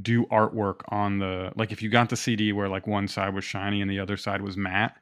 do 0.02 0.24
artwork 0.26 0.80
on 0.88 1.18
the 1.18 1.52
like 1.56 1.72
if 1.72 1.82
you 1.82 1.88
got 1.90 2.08
the 2.10 2.16
CD 2.16 2.52
where 2.52 2.68
like 2.68 2.86
one 2.86 3.08
side 3.08 3.34
was 3.34 3.44
shiny 3.44 3.80
and 3.82 3.90
the 3.90 3.98
other 3.98 4.16
side 4.16 4.42
was 4.42 4.56
matte, 4.56 4.96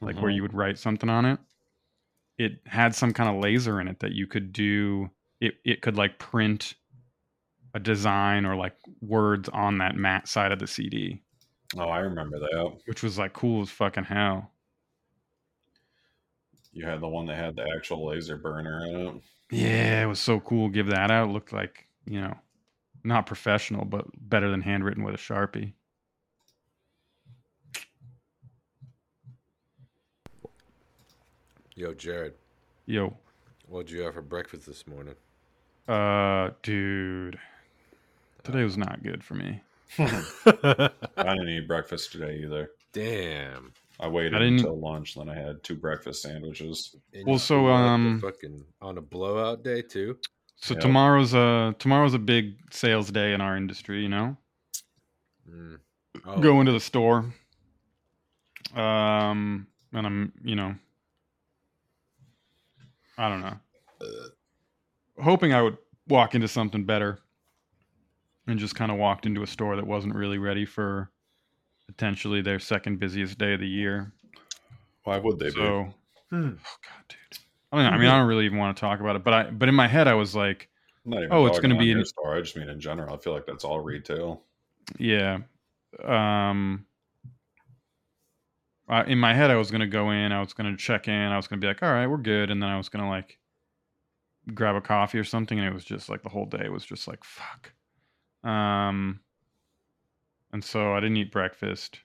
like 0.00 0.20
where 0.20 0.30
Mhm. 0.30 0.36
you 0.36 0.42
would 0.42 0.54
write 0.54 0.78
something 0.78 1.08
on 1.10 1.24
it. 1.24 1.38
It 2.38 2.60
had 2.66 2.94
some 2.94 3.12
kind 3.12 3.28
of 3.28 3.42
laser 3.42 3.80
in 3.80 3.88
it 3.88 4.00
that 4.00 4.12
you 4.12 4.26
could 4.26 4.52
do. 4.52 5.10
It 5.40 5.60
it 5.64 5.82
could 5.82 5.96
like 5.96 6.18
print 6.18 6.74
a 7.74 7.80
design 7.80 8.44
or 8.44 8.54
like 8.56 8.74
words 9.00 9.48
on 9.50 9.78
that 9.78 9.96
matte 9.96 10.28
side 10.28 10.52
of 10.52 10.58
the 10.58 10.66
CD, 10.66 11.22
Oh, 11.76 11.88
I 11.88 12.00
remember 12.00 12.38
that. 12.38 12.78
which 12.86 13.02
was 13.02 13.18
like 13.18 13.32
cool 13.32 13.62
as 13.62 13.70
fucking 13.70 14.04
hell. 14.04 14.50
You 16.72 16.86
had 16.86 17.00
the 17.00 17.08
one 17.08 17.26
that 17.26 17.36
had 17.36 17.56
the 17.56 17.66
actual 17.76 18.06
laser 18.06 18.36
burner 18.36 18.86
in 18.86 18.94
it. 18.96 19.22
Yeah, 19.50 20.02
it 20.02 20.06
was 20.06 20.20
so 20.20 20.40
cool. 20.40 20.68
Give 20.68 20.86
that 20.88 21.10
out. 21.10 21.28
It 21.28 21.32
looked 21.32 21.52
like 21.52 21.86
you 22.06 22.20
know, 22.20 22.34
not 23.04 23.26
professional, 23.26 23.84
but 23.84 24.06
better 24.28 24.50
than 24.50 24.60
handwritten 24.62 25.04
with 25.04 25.14
a 25.14 25.18
sharpie. 25.18 25.72
Yo, 31.74 31.94
Jared, 31.94 32.34
Yo, 32.86 33.16
what'd 33.66 33.90
you 33.90 34.02
have 34.02 34.14
for 34.14 34.22
breakfast 34.22 34.66
this 34.66 34.86
morning? 34.86 35.14
uh, 35.88 36.50
dude, 36.62 37.38
today 38.44 38.64
was 38.64 38.76
not 38.76 39.02
good 39.02 39.22
for 39.24 39.34
me. 39.34 39.60
I 39.98 40.88
didn't 41.16 41.48
eat 41.48 41.68
breakfast 41.68 42.12
today 42.12 42.40
either. 42.44 42.70
Damn. 42.92 43.72
I 44.00 44.08
waited 44.08 44.34
I 44.34 44.38
didn't- 44.40 44.58
until 44.60 44.78
lunch, 44.80 45.14
then 45.14 45.28
I 45.28 45.34
had 45.34 45.62
two 45.62 45.76
breakfast 45.76 46.22
sandwiches. 46.22 46.96
And 47.14 47.26
Well, 47.26 47.38
so, 47.38 47.62
were 47.62 47.72
up 47.72 47.76
to 47.78 47.88
um, 47.88 48.20
fucking 48.20 48.64
on 48.80 48.98
a 48.98 49.02
blowout 49.02 49.62
day 49.62 49.82
too. 49.82 50.18
So 50.56 50.74
Yep. 50.74 50.82
tomorrow's 50.82 51.34
a 51.34 51.74
tomorrow's 51.78 52.14
a 52.14 52.18
big 52.18 52.54
sales 52.72 53.10
day 53.10 53.32
in 53.34 53.40
our 53.40 53.56
industry. 53.56 54.02
You 54.02 54.08
know, 54.08 54.36
Mm. 55.50 55.78
Oh, 56.24 56.38
go 56.38 56.60
into 56.60 56.72
the 56.72 56.80
store. 56.80 57.24
Um, 58.74 59.66
and 59.92 60.06
I'm, 60.06 60.32
you 60.44 60.54
know, 60.56 60.74
I 63.18 63.28
don't 63.28 63.40
know, 63.40 63.56
hoping 65.22 65.52
I 65.52 65.60
would 65.62 65.76
walk 66.08 66.34
into 66.34 66.48
something 66.48 66.84
better, 66.84 67.18
and 68.46 68.58
just 68.58 68.74
kind 68.74 68.90
of 68.90 68.98
walked 68.98 69.26
into 69.26 69.42
a 69.42 69.46
store 69.46 69.76
that 69.76 69.86
wasn't 69.86 70.14
really 70.14 70.38
ready 70.38 70.64
for 70.64 71.10
potentially 71.86 72.42
their 72.42 72.58
second 72.58 72.98
busiest 72.98 73.38
day 73.38 73.54
of 73.54 73.60
the 73.60 73.68
year. 73.68 74.12
Why 75.04 75.18
would 75.18 75.38
they 75.38 75.50
So, 75.50 75.84
be? 76.30 76.36
oh 76.36 76.50
god, 76.50 77.04
dude. 77.08 77.38
I 77.72 77.76
mean, 77.76 77.86
I 77.86 77.98
mean, 77.98 78.08
I 78.08 78.18
don't 78.18 78.28
really 78.28 78.44
even 78.44 78.58
want 78.58 78.76
to 78.76 78.80
talk 78.80 79.00
about 79.00 79.16
it, 79.16 79.24
but 79.24 79.32
I, 79.32 79.50
but 79.50 79.68
in 79.68 79.74
my 79.74 79.88
head, 79.88 80.06
I 80.08 80.14
was 80.14 80.34
like, 80.34 80.68
not 81.04 81.18
even 81.18 81.32
oh, 81.32 81.46
it's 81.46 81.58
going 81.58 81.70
to 81.70 81.78
be 81.78 81.90
in 81.90 81.98
an 81.98 82.04
store. 82.04 82.36
I 82.36 82.40
just 82.40 82.56
mean 82.56 82.68
in 82.68 82.80
general. 82.80 83.14
I 83.14 83.18
feel 83.18 83.32
like 83.32 83.46
that's 83.46 83.64
all 83.64 83.80
retail. 83.80 84.42
Yeah. 84.98 85.38
Um 86.04 86.86
uh, 88.88 89.04
in 89.06 89.18
my 89.18 89.32
head 89.32 89.50
I 89.50 89.56
was 89.56 89.70
going 89.70 89.80
to 89.80 89.86
go 89.86 90.10
in, 90.10 90.32
I 90.32 90.40
was 90.40 90.52
going 90.52 90.70
to 90.70 90.76
check 90.76 91.08
in, 91.08 91.14
I 91.14 91.36
was 91.36 91.46
going 91.46 91.60
to 91.60 91.64
be 91.64 91.68
like, 91.68 91.82
"All 91.82 91.90
right, 91.92 92.06
we're 92.06 92.18
good." 92.18 92.50
And 92.50 92.62
then 92.62 92.68
I 92.68 92.76
was 92.76 92.88
going 92.88 93.02
to 93.02 93.08
like 93.08 93.38
grab 94.54 94.74
a 94.74 94.80
coffee 94.80 95.18
or 95.18 95.24
something 95.24 95.58
and 95.58 95.66
it 95.66 95.72
was 95.72 95.84
just 95.84 96.08
like 96.08 96.22
the 96.22 96.28
whole 96.28 96.46
day 96.46 96.68
was 96.68 96.84
just 96.84 97.08
like, 97.08 97.24
"Fuck." 97.24 97.72
Um 98.44 99.20
and 100.52 100.62
so 100.62 100.94
I 100.94 101.00
didn't 101.00 101.16
eat 101.16 101.32
breakfast 101.32 102.00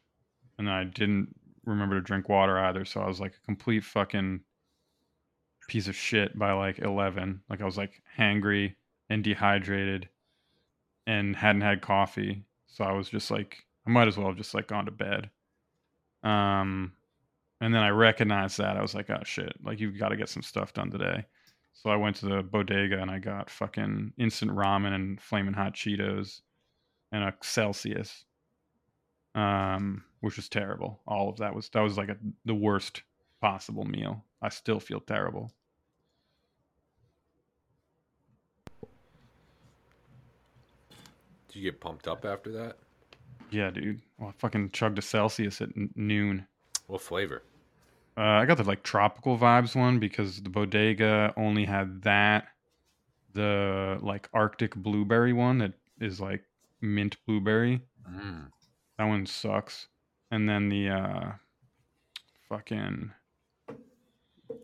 and 0.57 0.69
I 0.69 0.85
didn't 0.85 1.35
remember 1.65 1.95
to 1.95 2.01
drink 2.01 2.29
water 2.29 2.57
either, 2.57 2.85
so 2.85 3.01
I 3.01 3.07
was 3.07 3.19
like 3.19 3.35
a 3.35 3.45
complete 3.45 3.83
fucking 3.83 4.41
piece 5.67 5.87
of 5.87 5.95
shit 5.95 6.37
by 6.37 6.53
like 6.53 6.79
11. 6.79 7.41
Like 7.49 7.61
I 7.61 7.65
was 7.65 7.77
like 7.77 8.01
hangry 8.17 8.75
and 9.09 9.23
dehydrated 9.23 10.09
and 11.05 11.35
hadn't 11.35 11.61
had 11.61 11.81
coffee. 11.81 12.45
So 12.67 12.83
I 12.83 12.93
was 12.93 13.09
just 13.09 13.29
like, 13.31 13.65
I 13.85 13.89
might 13.89 14.07
as 14.07 14.17
well 14.17 14.27
have 14.27 14.37
just 14.37 14.53
like 14.53 14.67
gone 14.67 14.85
to 14.85 14.91
bed. 14.91 15.29
Um, 16.23 16.93
and 17.61 17.73
then 17.73 17.81
I 17.83 17.89
recognized 17.89 18.57
that 18.57 18.77
I 18.77 18.81
was 18.81 18.95
like, 18.95 19.09
oh 19.09 19.21
shit, 19.23 19.53
like 19.63 19.79
you've 19.79 19.99
got 19.99 20.09
to 20.09 20.17
get 20.17 20.29
some 20.29 20.43
stuff 20.43 20.73
done 20.73 20.91
today. 20.91 21.25
So 21.83 21.91
I 21.91 21.95
went 21.95 22.15
to 22.17 22.25
the 22.25 22.41
bodega 22.41 22.99
and 22.99 23.11
I 23.11 23.19
got 23.19 23.51
fucking 23.51 24.13
instant 24.17 24.51
ramen 24.51 24.93
and 24.95 25.21
flaming 25.21 25.53
hot 25.53 25.75
Cheetos 25.75 26.41
and 27.11 27.23
a 27.23 27.35
Celsius, 27.41 28.25
um, 29.35 30.03
which 30.21 30.37
was 30.37 30.49
terrible. 30.49 30.99
All 31.05 31.29
of 31.29 31.37
that 31.37 31.53
was 31.53 31.69
that 31.69 31.81
was 31.81 31.95
like 31.95 32.09
a, 32.09 32.17
the 32.45 32.55
worst 32.55 33.03
possible 33.41 33.85
meal. 33.85 34.23
I 34.41 34.49
still 34.49 34.79
feel 34.79 34.99
terrible. 34.99 35.51
Did 41.47 41.55
you 41.59 41.61
get 41.61 41.79
pumped 41.79 42.07
up 42.07 42.25
after 42.25 42.51
that? 42.53 42.77
Yeah, 43.51 43.69
dude. 43.69 44.01
Well, 44.17 44.29
I 44.29 44.31
fucking 44.39 44.71
chugged 44.71 44.97
a 44.97 45.03
Celsius 45.03 45.61
at 45.61 45.69
n- 45.77 45.91
noon. 45.95 46.47
What 46.87 47.01
flavor? 47.01 47.43
Uh, 48.17 48.21
I 48.21 48.45
got 48.45 48.57
the 48.57 48.63
like 48.63 48.81
tropical 48.81 49.37
vibes 49.37 49.75
one 49.75 49.99
because 49.99 50.41
the 50.41 50.49
bodega 50.49 51.33
only 51.37 51.65
had 51.65 52.01
that. 52.01 52.47
The 53.33 53.99
like 54.01 54.27
Arctic 54.33 54.75
blueberry 54.75 55.33
one 55.33 55.59
that 55.59 55.73
is 56.01 56.19
like 56.19 56.43
mint 56.81 57.17
blueberry. 57.27 57.81
Mm. 58.09 58.47
That 58.97 59.03
one 59.05 59.27
sucks. 59.27 59.87
And 60.31 60.49
then 60.49 60.69
the 60.69 60.89
uh, 60.89 61.31
fucking 62.49 63.11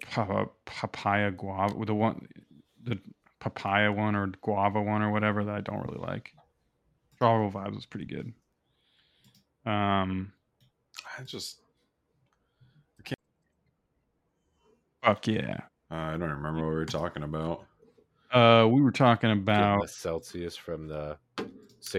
papa, 0.10 0.50
papaya 0.66 1.32
guava, 1.32 1.86
the 1.86 1.94
one, 1.94 2.28
the 2.84 3.00
papaya 3.39 3.92
one 3.92 4.16
or 4.16 4.28
guava 4.42 4.82
one 4.82 5.04
or 5.04 5.12
whatever 5.12 5.44
that 5.44 5.56
I 5.56 5.62
don't 5.62 5.86
really 5.88 6.00
like. 6.00 6.32
Tropical 7.20 7.62
vibes 7.62 7.76
was 7.76 7.86
pretty 7.86 8.08
good. 8.08 8.34
Um, 9.66 10.34
I 11.18 11.24
just 11.24 11.62
fuck 15.04 15.28
yeah. 15.28 15.58
uh, 15.92 15.96
I 15.96 16.12
don't 16.18 16.30
remember 16.30 16.62
what 16.62 16.70
we 16.70 16.76
were 16.76 16.86
talking 16.86 17.24
about. 17.24 17.66
Uh, 18.32 18.68
we 18.68 18.82
were 18.82 18.92
talking 18.92 19.32
about 19.32 19.82
the 19.82 19.88
Celsius 19.88 20.56
from 20.56 20.88
the 20.88 21.18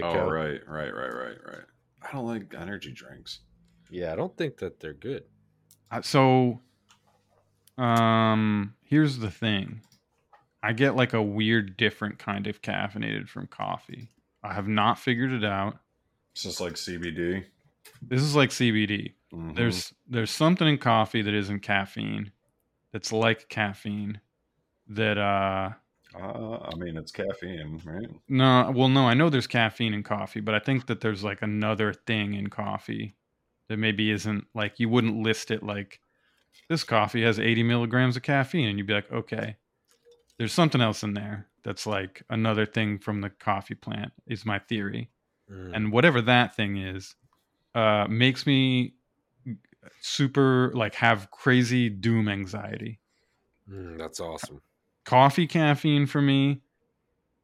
Oh, 0.01 0.27
right, 0.27 0.59
right, 0.67 0.93
right, 0.93 1.13
right, 1.13 1.37
right. 1.45 1.63
I 2.01 2.11
don't 2.11 2.25
like 2.25 2.53
energy 2.59 2.91
drinks. 2.91 3.41
Yeah, 3.91 4.11
I 4.11 4.15
don't 4.15 4.35
think 4.35 4.57
that 4.57 4.79
they're 4.79 4.93
good. 4.93 5.23
Uh, 5.91 6.01
so 6.01 6.59
um 7.77 8.73
here's 8.83 9.17
the 9.17 9.29
thing 9.29 9.81
i 10.63 10.71
get 10.71 10.95
like 10.95 11.11
a 11.13 11.21
weird 11.21 11.75
different 11.75 12.17
kind 12.17 12.47
of 12.47 12.61
caffeinated 12.61 13.27
from 13.27 13.47
coffee 13.47 14.09
i 14.43 14.53
have 14.53 14.67
not 14.67 14.97
figured 14.97 15.31
it 15.33 15.43
out 15.43 15.77
It's 16.33 16.43
just 16.43 16.61
like 16.61 16.73
CBD. 16.75 17.43
this 18.01 18.21
is 18.21 18.33
like 18.35 18.51
cbd 18.51 19.13
Mhm. 19.33 19.55
there's 19.57 19.93
there's 20.07 20.31
something 20.31 20.65
in 20.67 20.77
coffee 20.77 21.21
that 21.21 21.33
isn't 21.33 21.59
caffeine 21.59 22.31
that's 22.95 23.11
like 23.11 23.49
caffeine 23.49 24.21
that 24.87 25.17
uh 25.17 25.69
Uh, 26.17 26.59
I 26.71 26.75
mean, 26.77 26.95
it's 26.95 27.11
caffeine, 27.11 27.81
right? 27.83 28.07
no 28.29 28.71
well 28.73 28.87
no 28.87 29.05
i 29.07 29.13
know 29.13 29.29
there's 29.29 29.47
caffeine 29.47 29.93
in 29.93 30.01
coffee 30.01 30.39
but 30.39 30.55
i 30.55 30.59
think 30.59 30.87
that 30.87 31.01
there's 31.01 31.23
like 31.23 31.41
another 31.41 31.93
thing 31.93 32.33
in 32.35 32.47
coffee 32.47 33.15
that 33.67 33.75
maybe 33.77 34.09
isn't 34.11 34.45
like 34.55 34.79
you 34.79 34.87
wouldn't 34.87 35.21
list 35.21 35.51
it 35.51 35.61
like 35.61 35.99
this 36.69 36.83
coffee 36.85 37.21
has 37.23 37.37
80 37.37 37.63
milligrams 37.63 38.15
of 38.15 38.23
caffeine 38.23 38.69
and 38.69 38.77
you'd 38.77 38.87
be 38.87 38.93
like 38.93 39.11
okay 39.11 39.57
there's 40.37 40.53
something 40.53 40.81
else 40.81 41.03
in 41.03 41.13
there 41.13 41.47
that's 41.65 41.85
like 41.85 42.23
another 42.29 42.65
thing 42.65 42.97
from 42.97 43.19
the 43.21 43.29
coffee 43.29 43.75
plant 43.75 44.13
is 44.25 44.45
my 44.45 44.59
theory 44.59 45.09
Mm. 45.51 45.75
and 45.75 45.91
whatever 45.91 46.21
that 46.21 46.55
thing 46.55 46.77
is 46.77 47.13
uh 47.75 48.07
makes 48.09 48.47
me 48.47 48.95
super 50.01 50.71
like 50.73 50.95
have 50.95 51.31
crazy 51.31 51.89
doom 51.89 52.27
anxiety. 52.29 52.99
Mm, 53.69 53.97
that's 53.97 54.19
awesome. 54.19 54.61
coffee 55.05 55.47
caffeine 55.47 56.05
for 56.05 56.21
me 56.21 56.61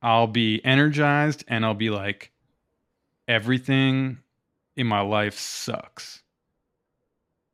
i'll 0.02 0.28
be 0.28 0.64
energized 0.66 1.44
and 1.48 1.66
i'll 1.66 1.74
be 1.74 1.90
like 1.90 2.32
everything 3.28 4.18
in 4.76 4.88
my 4.88 5.02
life 5.02 5.38
sucks. 5.38 6.24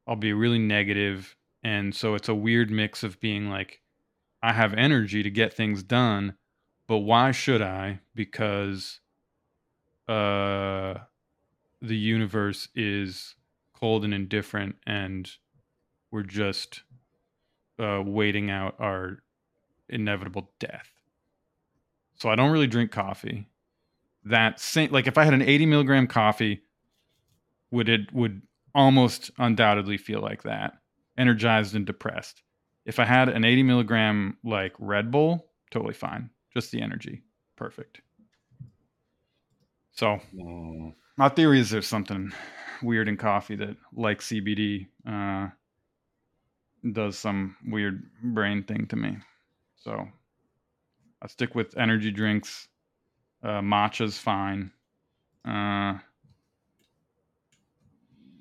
I'll 0.07 0.15
be 0.15 0.33
really 0.33 0.59
negative. 0.59 1.35
And 1.63 1.93
so 1.93 2.15
it's 2.15 2.29
a 2.29 2.35
weird 2.35 2.71
mix 2.71 3.03
of 3.03 3.19
being 3.19 3.49
like 3.49 3.81
i 4.41 4.53
have 4.53 4.73
energy 4.73 5.23
to 5.23 5.29
get 5.29 5.53
things 5.53 5.83
done 5.83 6.35
but 6.87 6.99
why 6.99 7.31
should 7.31 7.61
i? 7.61 7.99
Because 8.15 9.01
uh 10.07 10.95
the 11.81 11.97
universe 11.97 12.69
is 12.75 13.35
cold 13.79 14.03
and 14.03 14.13
indifferent 14.13 14.75
and 14.85 15.31
we're 16.11 16.23
just 16.23 16.83
uh 17.79 18.01
waiting 18.05 18.49
out 18.49 18.75
our 18.79 19.17
inevitable 19.89 20.51
death 20.59 20.89
so 22.15 22.29
i 22.29 22.35
don't 22.35 22.51
really 22.51 22.67
drink 22.67 22.91
coffee 22.91 23.47
that 24.25 24.59
same 24.59 24.91
like 24.91 25.07
if 25.07 25.17
i 25.17 25.23
had 25.23 25.33
an 25.33 25.41
80 25.41 25.65
milligram 25.65 26.07
coffee 26.07 26.61
would 27.71 27.89
it 27.89 28.13
would 28.13 28.41
almost 28.77 29.31
undoubtedly 29.39 29.97
feel 29.97 30.21
like 30.21 30.43
that, 30.43 30.73
energized 31.17 31.75
and 31.75 31.85
depressed. 31.85 32.43
If 32.85 32.99
I 32.99 33.05
had 33.05 33.27
an 33.27 33.43
80 33.43 33.63
milligram 33.63 34.37
like 34.43 34.73
Red 34.79 35.11
Bull, 35.11 35.47
totally 35.71 35.95
fine. 35.95 36.29
Just 36.53 36.71
the 36.71 36.81
energy, 36.81 37.23
perfect. 37.57 38.01
So 39.91 40.19
Mm, 40.35 40.93
my 41.17 41.29
theory 41.29 41.59
is 41.59 41.71
there's 41.71 41.87
something 41.87 42.31
weird 42.81 43.07
in 43.07 43.17
coffee 43.17 43.55
that, 43.55 43.75
like 43.93 44.19
CBD, 44.19 44.87
uh, 45.07 45.49
does 46.91 47.17
some 47.17 47.55
weird 47.65 48.09
brain 48.21 48.63
thing 48.63 48.87
to 48.87 48.95
me. 48.95 49.17
So 49.75 50.07
I 51.21 51.27
stick 51.27 51.55
with 51.55 51.77
energy 51.77 52.11
drinks. 52.11 52.67
Uh, 53.43 53.61
matcha's 53.61 54.17
fine. 54.17 54.71
Uh, 55.45 55.97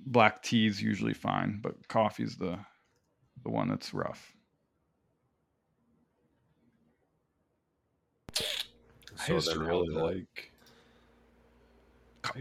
black 0.07 0.43
tea's 0.43 0.81
usually 0.81 1.15
fine, 1.15 1.61
but 1.63 1.89
coffee's 1.89 2.37
the 2.37 2.59
the 3.43 3.51
one 3.51 3.69
that's 3.69 3.95
rough. 3.95 4.35
I 9.29 9.33
used 9.33 9.51
to 9.53 9.59
really 9.61 9.89
like 9.89 10.53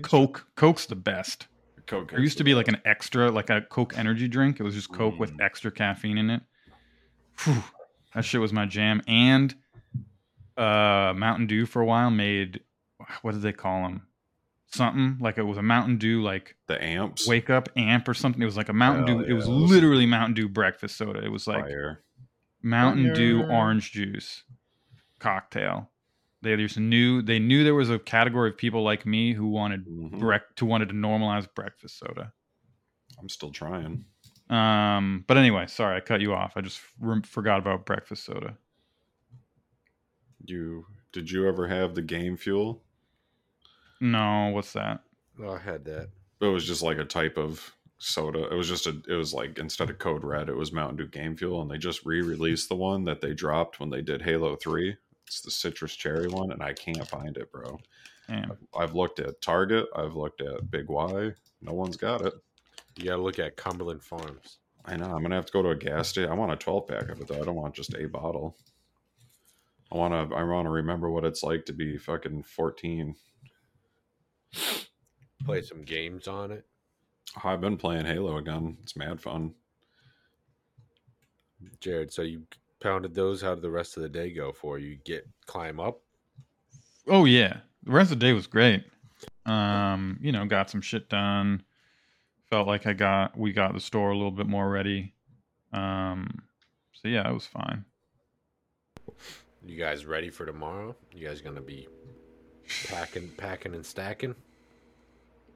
Coke, 0.01 0.47
Coke's 0.55 0.85
the 0.85 0.95
best. 0.95 1.47
Coke. 1.87 2.11
There 2.11 2.19
used 2.19 2.37
to 2.37 2.43
be 2.43 2.55
like 2.55 2.67
an 2.67 2.81
extra, 2.85 3.31
like 3.31 3.49
a 3.49 3.61
Coke 3.61 3.97
energy 3.97 4.27
drink. 4.27 4.59
It 4.59 4.63
was 4.63 4.75
just 4.75 4.91
Coke 4.91 5.19
with 5.19 5.33
extra 5.39 5.71
caffeine 5.71 6.17
in 6.17 6.29
it. 6.29 6.41
Phew, 7.35 7.63
that 8.13 8.25
shit 8.25 8.41
was 8.41 8.53
my 8.53 8.65
jam. 8.65 9.01
And 9.07 9.53
uh, 10.57 11.13
Mountain 11.15 11.47
Dew 11.47 11.65
for 11.65 11.81
a 11.81 11.85
while 11.85 12.09
made 12.09 12.61
what 13.21 13.33
did 13.33 13.41
they 13.41 13.53
call 13.53 13.83
them? 13.83 14.07
Something 14.67 15.17
like 15.19 15.37
it 15.37 15.43
was 15.43 15.57
a 15.57 15.61
Mountain 15.61 15.97
Dew 15.97 16.21
like 16.21 16.55
the 16.67 16.83
amps. 16.83 17.27
wake 17.27 17.49
up 17.49 17.69
amp 17.77 18.07
or 18.07 18.13
something. 18.13 18.41
It 18.41 18.45
was 18.45 18.57
like 18.57 18.69
a 18.69 18.73
Mountain 18.73 19.07
Hell 19.07 19.17
Dew. 19.19 19.25
It 19.25 19.33
was 19.33 19.47
literally 19.47 20.05
Mountain 20.05 20.33
Dew 20.33 20.49
breakfast 20.49 20.97
soda. 20.97 21.23
It 21.23 21.31
was 21.31 21.47
like 21.47 21.65
Fire. 21.65 22.03
Mountain 22.61 23.13
Dew 23.13 23.43
orange 23.43 23.91
juice 23.91 24.43
cocktail. 25.19 25.91
They 26.45 26.55
just 26.57 26.77
knew 26.77 27.21
they 27.23 27.39
knew 27.39 27.63
there 27.63 27.73
was 27.75 27.89
a 27.89 27.97
category 27.99 28.51
of 28.51 28.57
people 28.57 28.83
like 28.83 29.05
me 29.05 29.33
who 29.33 29.47
wanted 29.47 29.85
Mhm. 29.87 30.19
brec- 30.19 30.55
to 30.57 30.65
wanted 30.65 30.89
to 30.89 30.95
normalize 30.95 31.47
breakfast 31.53 31.97
soda. 31.97 32.31
I'm 33.19 33.29
still 33.29 33.51
trying. 33.51 34.05
Um, 34.49 35.23
but 35.27 35.37
anyway, 35.37 35.65
sorry 35.67 35.97
I 35.97 36.01
cut 36.01 36.21
you 36.21 36.33
off. 36.33 36.53
I 36.55 36.61
just 36.61 36.79
rem- 36.99 37.23
forgot 37.23 37.59
about 37.59 37.85
breakfast 37.85 38.25
soda. 38.25 38.57
You 40.45 40.85
did 41.11 41.31
you 41.31 41.47
ever 41.47 41.67
have 41.67 41.95
the 41.95 42.01
game 42.01 42.37
fuel? 42.37 42.83
No, 43.99 44.49
what's 44.53 44.73
that? 44.73 45.01
Oh, 45.41 45.51
I 45.53 45.59
had 45.59 45.85
that. 45.85 46.09
It 46.41 46.45
was 46.47 46.67
just 46.67 46.83
like 46.83 46.97
a 46.97 47.05
type 47.05 47.37
of 47.37 47.73
soda. 47.97 48.47
It 48.51 48.55
was 48.55 48.67
just 48.67 48.85
a. 48.85 49.01
It 49.07 49.15
was 49.15 49.33
like 49.33 49.57
instead 49.57 49.89
of 49.89 49.97
Code 49.97 50.23
Red, 50.23 50.49
it 50.49 50.55
was 50.55 50.71
Mountain 50.71 50.97
Dew 50.97 51.07
Game 51.07 51.35
Fuel, 51.37 51.61
and 51.61 51.71
they 51.71 51.77
just 51.77 52.05
re-released 52.05 52.69
the 52.69 52.75
one 52.75 53.05
that 53.05 53.21
they 53.21 53.33
dropped 53.33 53.79
when 53.79 53.89
they 53.89 54.01
did 54.01 54.21
Halo 54.21 54.55
Three. 54.55 54.97
It's 55.27 55.41
the 55.41 55.51
citrus 55.51 55.95
cherry 55.95 56.27
one, 56.27 56.51
and 56.51 56.61
I 56.61 56.73
can't 56.73 57.07
find 57.07 57.37
it, 57.37 57.51
bro. 57.51 57.79
Damn. 58.27 58.51
I've, 58.51 58.67
I've 58.77 58.95
looked 58.95 59.19
at 59.19 59.41
Target. 59.41 59.87
I've 59.95 60.15
looked 60.15 60.41
at 60.41 60.69
Big 60.71 60.89
Y. 60.89 61.31
No 61.61 61.73
one's 61.73 61.97
got 61.97 62.21
it. 62.21 62.33
You 62.97 63.05
gotta 63.05 63.21
look 63.21 63.39
at 63.39 63.57
Cumberland 63.57 64.03
Farms. 64.03 64.59
I 64.85 64.95
know. 64.95 65.05
I'm 65.05 65.21
gonna 65.21 65.35
have 65.35 65.47
to 65.47 65.53
go 65.53 65.61
to 65.61 65.69
a 65.69 65.75
gas 65.75 66.09
station. 66.09 66.31
I 66.31 66.35
want 66.35 66.51
a 66.51 66.55
12 66.55 66.87
pack 66.87 67.09
of 67.09 67.19
it 67.19 67.27
though. 67.27 67.41
I 67.41 67.45
don't 67.45 67.55
want 67.55 67.75
just 67.75 67.95
a 67.95 68.05
bottle. 68.07 68.55
I 69.91 69.97
want 69.97 70.13
to. 70.13 70.35
I 70.35 70.43
want 70.43 70.65
to 70.65 70.71
remember 70.71 71.09
what 71.09 71.25
it's 71.25 71.43
like 71.43 71.65
to 71.65 71.73
be 71.73 71.97
fucking 71.97 72.43
14. 72.43 73.15
Play 75.45 75.61
some 75.61 75.83
games 75.83 76.27
on 76.27 76.51
it. 76.51 76.65
I've 77.43 77.61
been 77.61 77.77
playing 77.77 78.05
Halo 78.05 78.37
again. 78.37 78.77
It's 78.81 78.95
mad 78.95 79.21
fun. 79.21 79.53
Jared, 81.79 82.13
so 82.13 82.21
you 82.21 82.43
pounded 82.85 83.15
those. 83.15 83.41
How 83.41 83.55
did 83.55 83.63
the 83.63 83.71
rest 83.71 83.97
of 83.97 84.03
the 84.03 84.09
day 84.09 84.31
go 84.31 84.51
for 84.51 84.77
you? 84.77 84.97
Get 85.03 85.27
climb 85.47 85.79
up? 85.79 86.01
Oh 87.07 87.25
yeah, 87.25 87.57
the 87.83 87.91
rest 87.91 88.11
of 88.11 88.19
the 88.19 88.25
day 88.25 88.31
was 88.31 88.45
great. 88.45 88.83
Um, 89.47 90.19
you 90.21 90.31
know, 90.31 90.45
got 90.45 90.69
some 90.69 90.81
shit 90.81 91.09
done. 91.09 91.63
Felt 92.51 92.67
like 92.67 92.85
I 92.85 92.93
got 92.93 93.35
we 93.35 93.53
got 93.53 93.73
the 93.73 93.79
store 93.79 94.11
a 94.11 94.15
little 94.15 94.31
bit 94.31 94.45
more 94.45 94.69
ready. 94.69 95.13
Um, 95.73 96.43
so 96.93 97.07
yeah, 97.07 97.27
it 97.27 97.33
was 97.33 97.47
fine. 97.47 97.85
You 99.65 99.77
guys 99.77 100.05
ready 100.05 100.29
for 100.29 100.45
tomorrow? 100.45 100.95
You 101.11 101.27
guys 101.27 101.41
gonna 101.41 101.61
be 101.61 101.87
packing, 102.87 103.29
packing, 103.35 103.73
and 103.73 103.83
stacking? 103.85 104.35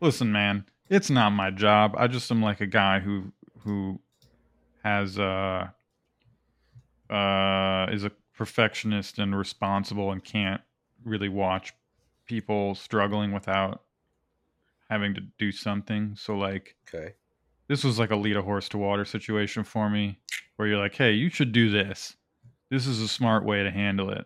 Listen, 0.01 0.31
man, 0.31 0.65
it's 0.89 1.11
not 1.11 1.29
my 1.29 1.51
job. 1.51 1.93
I 1.95 2.07
just 2.07 2.31
am 2.31 2.41
like 2.41 2.59
a 2.59 2.67
guy 2.67 2.99
who 2.99 3.31
who 3.59 3.99
has 4.83 5.19
uh 5.19 5.67
uh 7.09 7.87
is 7.91 8.03
a 8.03 8.11
perfectionist 8.33 9.19
and 9.19 9.37
responsible 9.37 10.11
and 10.11 10.23
can't 10.23 10.61
really 11.03 11.29
watch 11.29 11.73
people 12.25 12.75
struggling 12.75 13.31
without 13.31 13.83
having 14.89 15.13
to 15.13 15.21
do 15.37 15.51
something. 15.51 16.15
So 16.15 16.37
like 16.37 16.75
Okay. 16.87 17.15
this 17.67 17.83
was 17.83 17.99
like 17.99 18.11
a 18.11 18.15
lead 18.15 18.37
a 18.37 18.41
horse 18.41 18.69
to 18.69 18.77
water 18.77 19.05
situation 19.05 19.63
for 19.63 19.89
me 19.89 20.19
where 20.57 20.67
you're 20.67 20.79
like, 20.79 20.95
hey, 20.95 21.13
you 21.13 21.29
should 21.29 21.51
do 21.51 21.69
this. 21.69 22.17
This 22.69 22.87
is 22.87 23.01
a 23.01 23.07
smart 23.07 23.45
way 23.45 23.63
to 23.63 23.71
handle 23.71 24.11
it. 24.11 24.25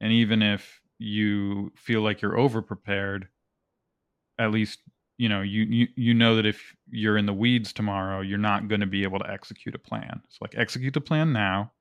And 0.00 0.12
even 0.12 0.42
if 0.42 0.80
you 0.98 1.72
feel 1.76 2.02
like 2.02 2.22
you're 2.22 2.38
over 2.38 2.62
prepared, 2.62 3.28
at 4.38 4.50
least 4.50 4.80
you 5.18 5.28
know 5.28 5.40
you, 5.40 5.62
you 5.64 5.88
you 5.96 6.14
know 6.14 6.36
that 6.36 6.46
if 6.46 6.76
you're 6.90 7.16
in 7.16 7.26
the 7.26 7.32
weeds 7.34 7.72
tomorrow, 7.72 8.20
you're 8.20 8.38
not 8.38 8.68
going 8.68 8.80
to 8.80 8.86
be 8.86 9.02
able 9.02 9.18
to 9.18 9.30
execute 9.30 9.74
a 9.74 9.78
plan. 9.78 10.22
So 10.28 10.38
like 10.42 10.56
execute 10.56 10.94
the 10.94 11.00
plan 11.00 11.32
now 11.32 11.72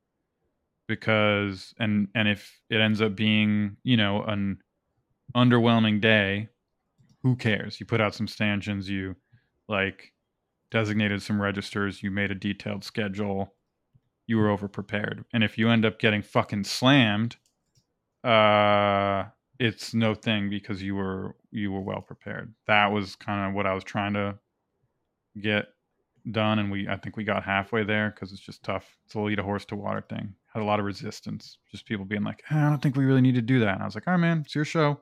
because 0.87 1.73
and 1.79 2.07
and 2.15 2.27
if 2.27 2.59
it 2.69 2.79
ends 2.79 3.01
up 3.01 3.15
being 3.15 3.77
you 3.83 3.97
know 3.97 4.23
an 4.23 4.59
underwhelming 5.35 6.01
day 6.01 6.49
who 7.23 7.35
cares? 7.35 7.79
You 7.79 7.85
put 7.85 8.01
out 8.01 8.13
some 8.15 8.27
stanchions 8.27 8.89
you 8.89 9.15
like 9.67 10.13
designated 10.71 11.21
some 11.21 11.41
registers 11.41 12.03
you 12.03 12.11
made 12.11 12.31
a 12.31 12.35
detailed 12.35 12.83
schedule 12.83 13.53
you 14.27 14.37
were 14.37 14.49
over 14.49 14.67
prepared 14.67 15.23
and 15.31 15.43
if 15.43 15.57
you 15.57 15.69
end 15.69 15.85
up 15.85 15.99
getting 15.99 16.21
fucking 16.21 16.63
slammed 16.63 17.37
uh 18.23 19.23
it's 19.59 19.93
no 19.93 20.13
thing 20.13 20.49
because 20.49 20.81
you 20.81 20.95
were 20.95 21.35
you 21.51 21.71
were 21.71 21.81
well 21.81 22.01
prepared. 22.01 22.53
That 22.67 22.91
was 22.91 23.15
kind 23.15 23.47
of 23.47 23.55
what 23.55 23.65
i 23.65 23.73
was 23.73 23.83
trying 23.83 24.13
to 24.13 24.37
get 25.39 25.67
done 26.31 26.59
and 26.59 26.71
we 26.71 26.87
i 26.87 26.95
think 26.97 27.17
we 27.17 27.23
got 27.23 27.43
halfway 27.43 27.83
there 27.83 28.09
because 28.09 28.31
it's 28.31 28.41
just 28.41 28.63
tough. 28.63 28.97
It's 29.05 29.15
a 29.15 29.19
lead 29.19 29.39
a 29.39 29.43
horse 29.43 29.65
to 29.65 29.75
water 29.75 30.03
thing 30.07 30.33
had 30.55 30.63
a 30.63 30.65
lot 30.65 30.79
of 30.79 30.85
resistance 30.85 31.57
just 31.69 31.85
people 31.85 32.05
being 32.05 32.23
like 32.23 32.41
"Eh, 32.49 32.57
i 32.57 32.69
don't 32.69 32.81
think 32.81 32.95
we 32.95 33.05
really 33.05 33.21
need 33.21 33.35
to 33.35 33.41
do 33.41 33.59
that. 33.59 33.73
And 33.73 33.81
i 33.81 33.85
was 33.85 33.93
like 33.93 34.07
all 34.07 34.13
right 34.13 34.19
man 34.19 34.41
it's 34.45 34.55
your 34.55 34.65
show. 34.65 34.99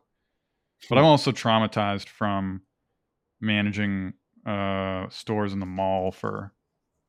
But 0.89 0.97
i'm 0.97 1.05
also 1.05 1.31
traumatized 1.31 2.09
from 2.09 2.61
managing 3.39 4.13
uh 4.45 5.07
stores 5.09 5.53
in 5.53 5.59
the 5.59 5.65
mall 5.65 6.11
for 6.11 6.51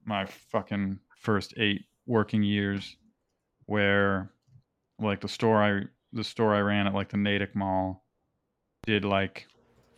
my 0.04 0.26
fucking 0.26 1.00
first 1.16 1.54
eight 1.56 1.86
working 2.06 2.42
years 2.42 2.96
where 3.66 4.30
like 5.00 5.20
the 5.20 5.28
store 5.28 5.62
i 5.62 5.80
the 6.12 6.22
store 6.22 6.54
i 6.54 6.60
ran 6.60 6.86
at 6.86 6.94
like 6.94 7.08
the 7.08 7.16
natick 7.16 7.56
mall 7.56 8.04
did 8.86 9.04
like 9.04 9.46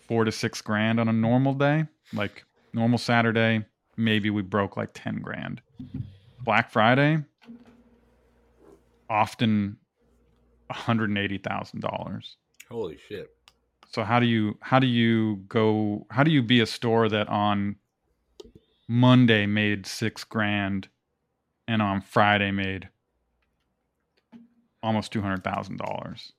four 0.07 0.25
to 0.25 0.33
six 0.33 0.63
grand 0.63 1.01
on 1.01 1.09
a 1.09 1.13
normal 1.13 1.53
day 1.53 1.85
like 2.15 2.45
normal 2.73 2.97
saturday 2.97 3.63
maybe 3.97 4.31
we 4.31 4.43
broke 4.43 4.77
like 4.77 4.91
10 4.95 5.21
grand. 5.21 5.61
Black 6.45 6.71
friday 6.71 7.19
often 9.09 9.77
$180000 10.71 12.35
Holy 12.71 12.99
shit! 13.09 13.31
so 13.89 14.03
how 14.03 14.19
do 14.19 14.27
you 14.27 14.59
how 14.61 14.79
do 14.79 14.87
you 14.87 15.37
go 15.49 16.07
how 16.11 16.23
do 16.25 16.31
you 16.31 16.43
be 16.43 16.61
a 16.61 16.67
store 16.67 17.09
that 17.09 17.29
on 17.29 17.77
monday 18.89 19.47
made 19.47 19.87
six 19.87 20.25
grand 20.25 20.89
and 21.69 21.81
on 21.81 22.01
friday 22.01 22.51
made 22.51 22.89
almost 24.87 25.13
two 25.13 25.21
hundred 25.21 25.45
thousand 25.45 25.79
dollars? 25.79 26.33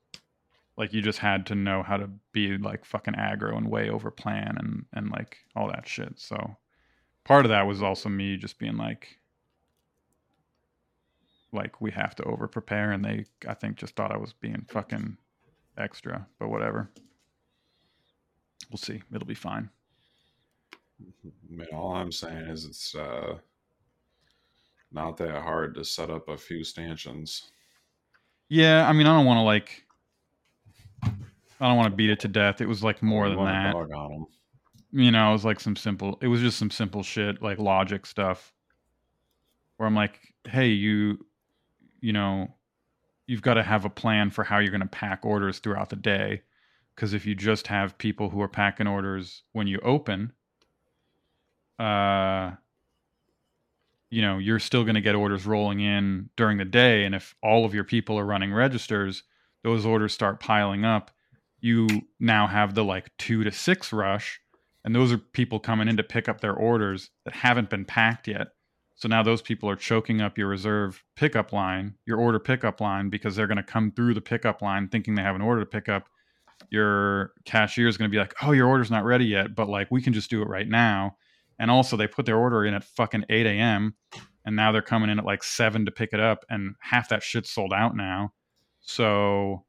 Like 0.77 0.93
you 0.93 1.01
just 1.01 1.19
had 1.19 1.45
to 1.47 1.56
know 1.56 1.84
how 1.84 1.97
to 1.97 2.10
be 2.32 2.58
like 2.58 2.86
fucking 2.86 3.15
aggro 3.15 3.58
and 3.58 3.69
way 3.69 3.89
over 3.89 4.10
plan 4.10 4.56
and 4.58 4.86
and 4.93 5.12
like 5.12 5.38
all 5.56 5.67
that 5.67 5.88
shit. 5.88 6.19
So 6.19 6.56
part 7.25 7.45
of 7.45 7.49
that 7.49 7.67
was 7.67 7.84
also 7.84 8.10
me 8.10 8.38
just 8.38 8.58
being 8.58 8.77
like 8.77 9.19
like 11.53 11.79
we 11.81 11.91
have 11.91 12.13
to 12.15 12.23
over 12.23 12.47
prepare 12.47 12.91
and 12.91 13.03
they 13.03 13.25
i 13.47 13.53
think 13.53 13.77
just 13.77 13.95
thought 13.95 14.12
i 14.12 14.17
was 14.17 14.33
being 14.33 14.65
fucking 14.69 15.15
extra 15.77 16.25
but 16.39 16.49
whatever 16.49 16.89
we'll 18.69 18.77
see 18.77 19.01
it'll 19.13 19.27
be 19.27 19.33
fine 19.36 19.69
I 20.99 21.55
mean, 21.55 21.67
all 21.73 21.93
I'm 21.95 22.12
saying 22.12 22.47
is 22.47 22.65
it's 22.65 22.95
uh, 22.95 23.36
not 24.91 25.15
that 25.17 25.43
hard 25.43 25.75
to 25.75 25.86
set 25.86 26.10
up 26.10 26.27
a 26.27 26.36
few 26.38 26.63
stanchions. 26.63 27.51
yeah 28.49 28.88
i 28.89 28.93
mean 28.93 29.05
i 29.05 29.15
don't 29.15 29.25
want 29.27 29.38
to 29.38 29.43
like 29.43 29.86
i 31.03 31.67
don't 31.67 31.77
want 31.77 31.91
to 31.91 31.95
beat 31.95 32.10
it 32.10 32.19
to 32.21 32.27
death 32.27 32.62
it 32.62 32.67
was 32.67 32.83
like 32.83 33.03
more 33.03 33.29
than 33.29 33.43
that 33.45 33.73
dog 33.73 33.91
on 33.91 34.13
'em. 34.13 34.25
you 34.91 35.12
know, 35.12 35.29
it 35.29 35.33
was 35.33 35.45
like 35.45 35.60
some 35.60 35.75
simple. 35.75 36.17
It 36.21 36.27
was 36.27 36.41
just 36.41 36.57
some 36.57 36.71
simple 36.71 37.03
shit 37.03 37.41
like 37.41 37.60
logic 37.60 38.05
stuff. 38.05 38.53
Where 39.75 39.86
I'm 39.86 39.95
like, 39.95 40.19
hey, 40.49 40.69
you, 40.69 41.23
you 41.99 42.13
know, 42.13 42.55
you've 43.27 43.41
got 43.41 43.55
to 43.55 43.63
have 43.63 43.86
a 43.86 43.89
plan 43.89 44.29
for 44.29 44.43
how 44.43 44.60
you're 44.60 44.71
going 44.71 44.81
to 44.81 44.88
pack 44.88 45.25
orders 45.25 45.60
throughout 45.60 45.89
the 45.89 45.95
day. 45.95 46.41
Because 46.95 47.13
if 47.13 47.25
you 47.25 47.36
just 47.36 47.67
have 47.67 47.97
people 47.97 48.29
who 48.29 48.41
are 48.41 48.47
packing 48.47 48.88
orders 48.88 49.43
when 49.51 49.67
you 49.67 49.79
open, 49.83 50.33
uh, 51.77 52.51
you 54.10 54.21
know, 54.21 54.38
you're 54.38 54.60
still 54.60 54.83
going 54.83 54.95
to 54.95 55.01
get 55.01 55.15
orders 55.15 55.45
rolling 55.45 55.79
in 55.79 56.29
during 56.36 56.57
the 56.57 56.65
day. 56.65 57.03
And 57.05 57.13
if 57.13 57.36
all 57.43 57.65
of 57.65 57.73
your 57.73 57.83
people 57.83 58.17
are 58.17 58.25
running 58.25 58.53
registers, 58.53 59.23
those 59.63 59.86
orders 59.86 60.13
start 60.13 60.39
piling 60.39 60.86
up. 60.86 61.12
You 61.60 61.88
now 62.19 62.47
have 62.47 62.73
the 62.73 62.83
like 62.83 63.15
two 63.17 63.43
to 63.43 63.51
six 63.51 63.91
rush, 63.91 64.39
and 64.86 64.95
those 64.95 65.12
are 65.12 65.17
people 65.17 65.60
coming 65.60 65.88
in 65.88 65.97
to 65.97 66.03
pick 66.03 66.29
up 66.29 66.39
their 66.39 66.53
orders 66.53 67.10
that 67.25 67.33
haven't 67.33 67.69
been 67.69 67.83
packed 67.83 68.27
yet. 68.27 68.49
So 68.97 69.07
now 69.07 69.21
those 69.21 69.43
people 69.43 69.69
are 69.69 69.75
choking 69.75 70.21
up 70.21 70.39
your 70.39 70.47
reserve 70.47 71.03
pickup 71.15 71.53
line, 71.53 71.93
your 72.07 72.17
order 72.17 72.39
pickup 72.39 72.81
line, 72.81 73.10
because 73.10 73.36
they're 73.36 73.45
going 73.47 73.57
to 73.57 73.63
come 73.63 73.91
through 73.91 74.15
the 74.15 74.21
pickup 74.21 74.63
line 74.63 74.88
thinking 74.89 75.13
they 75.13 75.21
have 75.21 75.36
an 75.36 75.41
order 75.41 75.62
to 75.62 75.67
pick 75.67 75.88
up. 75.88 76.10
Your 76.71 77.33
cashier 77.45 77.88
is 77.88 77.95
going 77.95 78.10
to 78.10 78.12
be 78.12 78.17
like, 78.17 78.33
"Oh, 78.41 78.53
your 78.53 78.67
order's 78.67 78.89
not 78.89 79.05
ready 79.05 79.25
yet, 79.25 79.55
but 79.55 79.69
like 79.69 79.91
we 79.91 80.01
can 80.01 80.13
just 80.13 80.31
do 80.31 80.41
it 80.41 80.47
right 80.47 80.67
now." 80.67 81.15
And 81.60 81.69
also, 81.69 81.95
they 81.95 82.07
put 82.07 82.25
their 82.25 82.38
order 82.38 82.65
in 82.65 82.73
at 82.73 82.83
fucking 82.83 83.25
eight 83.29 83.45
a.m. 83.45 83.93
and 84.45 84.55
now 84.55 84.71
they're 84.71 84.81
coming 84.81 85.12
in 85.12 85.19
at 85.19 85.25
like 85.25 85.43
seven 85.43 85.86
to 85.86 85.91
pick 85.91 86.10
it 86.12 86.19
up, 86.19 86.43
and 86.49 86.73
half 86.79 87.10
that 87.10 87.21
shit's 87.21 87.51
sold 87.51 87.73
out 87.73 87.95
now. 87.95 88.33
So 88.81 89.63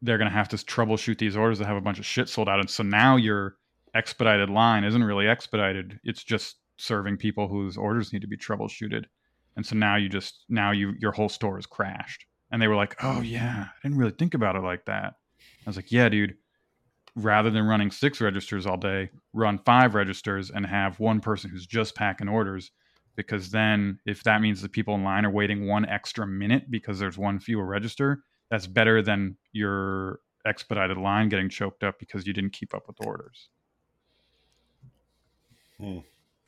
they're 0.00 0.18
going 0.18 0.30
to 0.30 0.36
have 0.36 0.48
to 0.50 0.56
troubleshoot 0.56 1.18
these 1.18 1.36
orders 1.36 1.58
that 1.58 1.66
have 1.66 1.76
a 1.76 1.80
bunch 1.80 1.98
of 1.98 2.06
shit 2.06 2.28
sold 2.28 2.48
out, 2.48 2.60
and 2.60 2.70
so 2.70 2.84
now 2.84 3.16
your 3.16 3.56
expedited 3.94 4.48
line 4.48 4.84
isn't 4.84 5.02
really 5.02 5.26
expedited; 5.26 5.98
it's 6.04 6.22
just 6.22 6.59
serving 6.80 7.16
people 7.16 7.48
whose 7.48 7.76
orders 7.76 8.12
need 8.12 8.22
to 8.22 8.28
be 8.28 8.36
troubleshooted. 8.36 9.04
And 9.56 9.66
so 9.66 9.76
now 9.76 9.96
you 9.96 10.08
just 10.08 10.44
now 10.48 10.70
you 10.70 10.94
your 10.98 11.12
whole 11.12 11.28
store 11.28 11.58
is 11.58 11.66
crashed. 11.66 12.26
And 12.52 12.60
they 12.60 12.68
were 12.68 12.76
like, 12.76 12.96
"Oh 13.02 13.20
yeah, 13.20 13.68
I 13.68 13.78
didn't 13.82 13.98
really 13.98 14.12
think 14.12 14.34
about 14.34 14.56
it 14.56 14.62
like 14.62 14.84
that." 14.86 15.14
I 15.40 15.68
was 15.68 15.76
like, 15.76 15.92
"Yeah, 15.92 16.08
dude. 16.08 16.36
Rather 17.16 17.50
than 17.50 17.66
running 17.66 17.90
six 17.90 18.20
registers 18.20 18.66
all 18.66 18.76
day, 18.76 19.10
run 19.32 19.58
five 19.58 19.94
registers 19.94 20.50
and 20.50 20.64
have 20.64 21.00
one 21.00 21.20
person 21.20 21.50
who's 21.50 21.66
just 21.66 21.96
packing 21.96 22.28
orders 22.28 22.70
because 23.16 23.50
then 23.50 23.98
if 24.06 24.22
that 24.22 24.40
means 24.40 24.62
the 24.62 24.68
people 24.68 24.94
in 24.94 25.02
line 25.02 25.26
are 25.26 25.30
waiting 25.30 25.66
one 25.66 25.84
extra 25.86 26.26
minute 26.26 26.70
because 26.70 26.98
there's 26.98 27.18
one 27.18 27.40
fewer 27.40 27.64
register, 27.66 28.22
that's 28.48 28.66
better 28.66 29.02
than 29.02 29.36
your 29.52 30.20
expedited 30.46 30.96
line 30.96 31.28
getting 31.28 31.48
choked 31.48 31.82
up 31.82 31.98
because 31.98 32.26
you 32.26 32.32
didn't 32.32 32.52
keep 32.52 32.74
up 32.74 32.86
with 32.86 33.04
orders." 33.04 33.48
Hmm. 35.78 35.98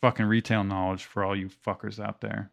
Fucking 0.03 0.27
retail 0.27 0.65
knowledge 0.65 1.05
for 1.05 1.25
all 1.25 1.35
you 1.35 1.49
fuckers 1.49 1.99
out 2.05 2.21
there. 2.21 2.51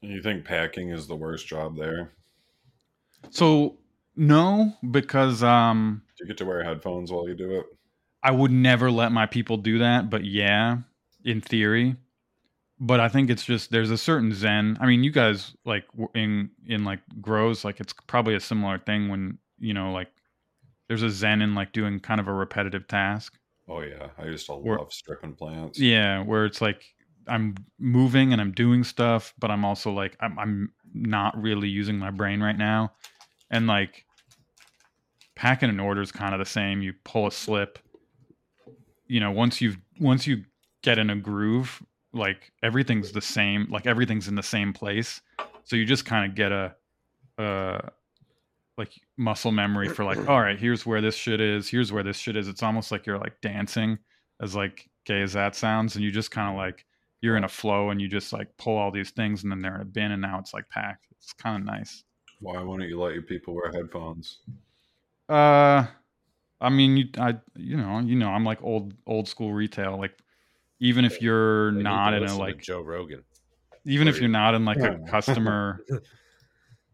You 0.00 0.20
think 0.20 0.44
packing 0.44 0.90
is 0.90 1.06
the 1.06 1.16
worst 1.16 1.46
job 1.46 1.76
there? 1.76 2.10
So 3.30 3.78
no, 4.16 4.74
because 4.90 5.42
um 5.42 6.02
Do 6.18 6.24
you 6.24 6.28
get 6.28 6.38
to 6.38 6.44
wear 6.44 6.64
headphones 6.64 7.12
while 7.12 7.28
you 7.28 7.34
do 7.36 7.52
it? 7.52 7.66
I 8.22 8.32
would 8.32 8.50
never 8.50 8.90
let 8.90 9.12
my 9.12 9.26
people 9.26 9.56
do 9.56 9.78
that, 9.78 10.10
but 10.10 10.24
yeah, 10.24 10.78
in 11.24 11.40
theory. 11.40 11.94
But 12.80 12.98
I 12.98 13.08
think 13.08 13.30
it's 13.30 13.44
just 13.44 13.70
there's 13.70 13.92
a 13.92 13.96
certain 13.96 14.34
zen. 14.34 14.76
I 14.80 14.86
mean, 14.86 15.04
you 15.04 15.12
guys 15.12 15.54
like 15.64 15.84
in 16.14 16.50
in 16.66 16.84
like 16.84 17.00
grows 17.20 17.64
like 17.64 17.78
it's 17.78 17.92
probably 18.08 18.34
a 18.34 18.40
similar 18.40 18.78
thing 18.78 19.08
when 19.08 19.38
you 19.58 19.72
know 19.72 19.92
like 19.92 20.08
there's 20.88 21.02
a 21.02 21.10
zen 21.10 21.42
in 21.42 21.54
like 21.54 21.72
doing 21.72 22.00
kind 22.00 22.20
of 22.20 22.26
a 22.26 22.32
repetitive 22.32 22.88
task. 22.88 23.38
Oh 23.68 23.80
yeah, 23.80 24.08
I 24.18 24.24
used 24.26 24.46
to 24.46 24.52
Or- 24.52 24.78
love 24.78 24.92
stripping 24.92 25.34
plants. 25.34 25.78
Yeah, 25.78 26.22
where 26.22 26.44
it's 26.44 26.60
like 26.60 26.82
I'm 27.26 27.56
moving 27.78 28.32
and 28.32 28.40
I'm 28.40 28.52
doing 28.52 28.84
stuff, 28.84 29.34
but 29.38 29.50
I'm 29.50 29.64
also 29.64 29.90
like 29.92 30.16
I'm 30.20 30.38
I'm 30.38 30.72
not 30.94 31.40
really 31.40 31.68
using 31.68 31.98
my 31.98 32.10
brain 32.10 32.40
right 32.40 32.56
now. 32.56 32.92
And 33.50 33.66
like 33.66 34.04
packing 35.34 35.68
an 35.68 35.80
order 35.80 36.00
is 36.00 36.12
kind 36.12 36.32
of 36.34 36.38
the 36.38 36.44
same. 36.46 36.82
You 36.82 36.94
pull 37.04 37.26
a 37.26 37.32
slip. 37.32 37.78
You 39.08 39.20
know, 39.20 39.30
once 39.30 39.60
you've 39.60 39.78
once 40.00 40.26
you 40.26 40.44
get 40.82 40.98
in 40.98 41.10
a 41.10 41.16
groove, 41.16 41.82
like 42.12 42.52
everything's 42.62 43.12
the 43.12 43.20
same, 43.20 43.66
like 43.70 43.86
everything's 43.86 44.28
in 44.28 44.34
the 44.36 44.42
same 44.42 44.72
place. 44.72 45.20
So 45.64 45.74
you 45.76 45.84
just 45.84 46.04
kind 46.04 46.30
of 46.30 46.36
get 46.36 46.52
a 46.52 46.74
uh 47.38 47.80
like 48.78 48.92
muscle 49.16 49.52
memory 49.52 49.88
for 49.88 50.04
like, 50.04 50.28
all 50.28 50.40
right, 50.40 50.58
here's 50.58 50.84
where 50.84 51.00
this 51.00 51.14
shit 51.14 51.40
is, 51.40 51.68
here's 51.68 51.92
where 51.92 52.02
this 52.02 52.18
shit 52.18 52.36
is. 52.36 52.48
It's 52.48 52.62
almost 52.62 52.92
like 52.92 53.06
you're 53.06 53.18
like 53.18 53.40
dancing, 53.40 53.98
as 54.42 54.54
like 54.54 54.88
gay 55.04 55.22
as 55.22 55.32
that 55.32 55.54
sounds, 55.54 55.96
and 55.96 56.04
you 56.04 56.10
just 56.10 56.30
kind 56.30 56.50
of 56.50 56.56
like 56.56 56.84
you're 57.22 57.36
in 57.36 57.44
a 57.44 57.48
flow 57.48 57.90
and 57.90 58.00
you 58.00 58.08
just 58.08 58.32
like 58.32 58.48
pull 58.58 58.76
all 58.76 58.90
these 58.90 59.10
things 59.10 59.42
and 59.42 59.50
then 59.50 59.60
they're 59.60 59.76
in 59.76 59.80
a 59.80 59.84
bin 59.86 60.12
and 60.12 60.20
now 60.20 60.38
it's 60.38 60.52
like 60.52 60.68
packed. 60.68 61.06
It's 61.12 61.32
kind 61.32 61.56
of 61.56 61.64
nice. 61.66 62.04
Why 62.40 62.60
wouldn't 62.62 62.88
you 62.90 63.00
let 63.00 63.14
your 63.14 63.22
people 63.22 63.54
wear 63.54 63.72
headphones? 63.72 64.40
Uh, 65.28 65.86
I 66.60 66.68
mean, 66.68 66.96
you, 66.98 67.04
I, 67.18 67.36
you 67.56 67.76
know, 67.78 67.98
you 68.00 68.16
know, 68.16 68.28
I'm 68.28 68.44
like 68.44 68.62
old, 68.62 68.92
old 69.06 69.26
school 69.28 69.52
retail. 69.54 69.98
Like, 69.98 70.12
even 70.78 71.06
if 71.06 71.22
you're 71.22 71.72
They 71.72 71.82
not 71.82 72.12
in 72.12 72.24
a 72.24 72.36
like, 72.36 72.60
Joe 72.60 72.82
Rogan. 72.82 73.24
even 73.86 74.08
if 74.08 74.20
you're 74.20 74.28
not 74.28 74.54
in 74.54 74.66
like 74.66 74.76
a 74.78 74.98
customer, 75.08 75.80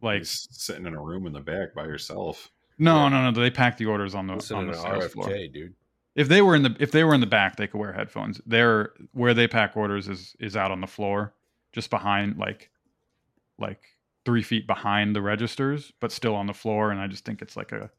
like, 0.02 0.20
Just 0.20 0.60
sitting 0.60 0.86
in 0.86 0.94
a 0.94 1.00
room 1.02 1.26
in 1.26 1.32
the 1.32 1.40
back 1.40 1.74
by 1.74 1.84
yourself. 1.84 2.50
no, 2.78 3.08
no, 3.08 3.30
no, 3.30 3.40
they 3.40 3.50
pack 3.50 3.76
the 3.76 3.86
orders 3.86 4.14
on 4.14 4.26
the 4.26 4.34
Listen 4.34 4.56
on 4.56 4.66
the 4.66 4.72
the 4.72 4.78
sales 4.82 5.12
floor. 5.12 5.28
RFK, 5.28 5.52
dude. 5.52 5.74
If 6.14 6.28
they 6.28 6.42
were 6.42 6.54
in 6.54 6.62
the 6.62 6.76
if 6.78 6.90
they 6.92 7.04
were 7.04 7.14
in 7.14 7.20
the 7.20 7.26
back, 7.26 7.56
they 7.56 7.66
could 7.66 7.78
wear 7.80 7.92
headphones. 7.92 8.40
They're 8.44 8.92
where 9.12 9.32
they 9.32 9.48
pack 9.48 9.76
orders 9.76 10.08
is 10.08 10.36
is 10.38 10.56
out 10.56 10.70
on 10.70 10.80
the 10.82 10.86
floor, 10.86 11.32
just 11.72 11.88
behind 11.88 12.36
like, 12.36 12.70
like 13.58 13.80
three 14.24 14.42
feet 14.42 14.66
behind 14.66 15.16
the 15.16 15.22
registers, 15.22 15.92
but 16.00 16.12
still 16.12 16.34
on 16.34 16.46
the 16.46 16.52
floor. 16.52 16.90
And 16.90 17.00
I 17.00 17.06
just 17.06 17.24
think 17.24 17.40
it's 17.40 17.56
like 17.56 17.72
a, 17.72 17.90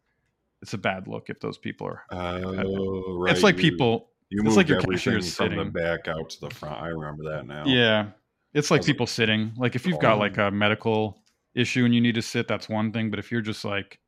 it's 0.61 0.73
a 0.73 0.77
bad 0.77 1.07
look 1.07 1.29
if 1.29 1.39
those 1.39 1.57
people 1.57 1.87
are. 1.87 2.03
Oh, 2.11 3.17
right. 3.17 3.33
It's 3.33 3.43
like 3.43 3.57
you- 3.57 3.71
people. 3.71 4.09
You 4.29 4.39
it's 4.39 4.45
moved 4.45 4.57
like 4.57 4.67
your 4.67 4.77
everything 4.79 5.13
from 5.13 5.21
the 5.21 5.27
sitting. 5.27 5.69
back 5.71 6.07
out 6.07 6.29
to 6.31 6.41
the 6.41 6.49
front. 6.49 6.81
I 6.81 6.87
remember 6.87 7.23
that 7.31 7.45
now. 7.45 7.65
Yeah. 7.67 8.07
It's 8.55 8.71
like 8.71 8.83
people 8.83 9.05
sitting. 9.05 9.51
Like 9.57 9.75
if 9.75 9.85
you've 9.85 9.99
got 9.99 10.17
like 10.17 10.37
a 10.39 10.49
medical 10.49 11.21
issue 11.55 11.85
and 11.85 11.93
you 11.93 12.01
need 12.01 12.15
to 12.15 12.21
sit, 12.21 12.47
that's 12.47 12.67
one 12.69 12.91
thing. 12.91 13.09
But 13.09 13.19
if 13.19 13.31
you're 13.31 13.41
just 13.41 13.63
like, 13.65 13.99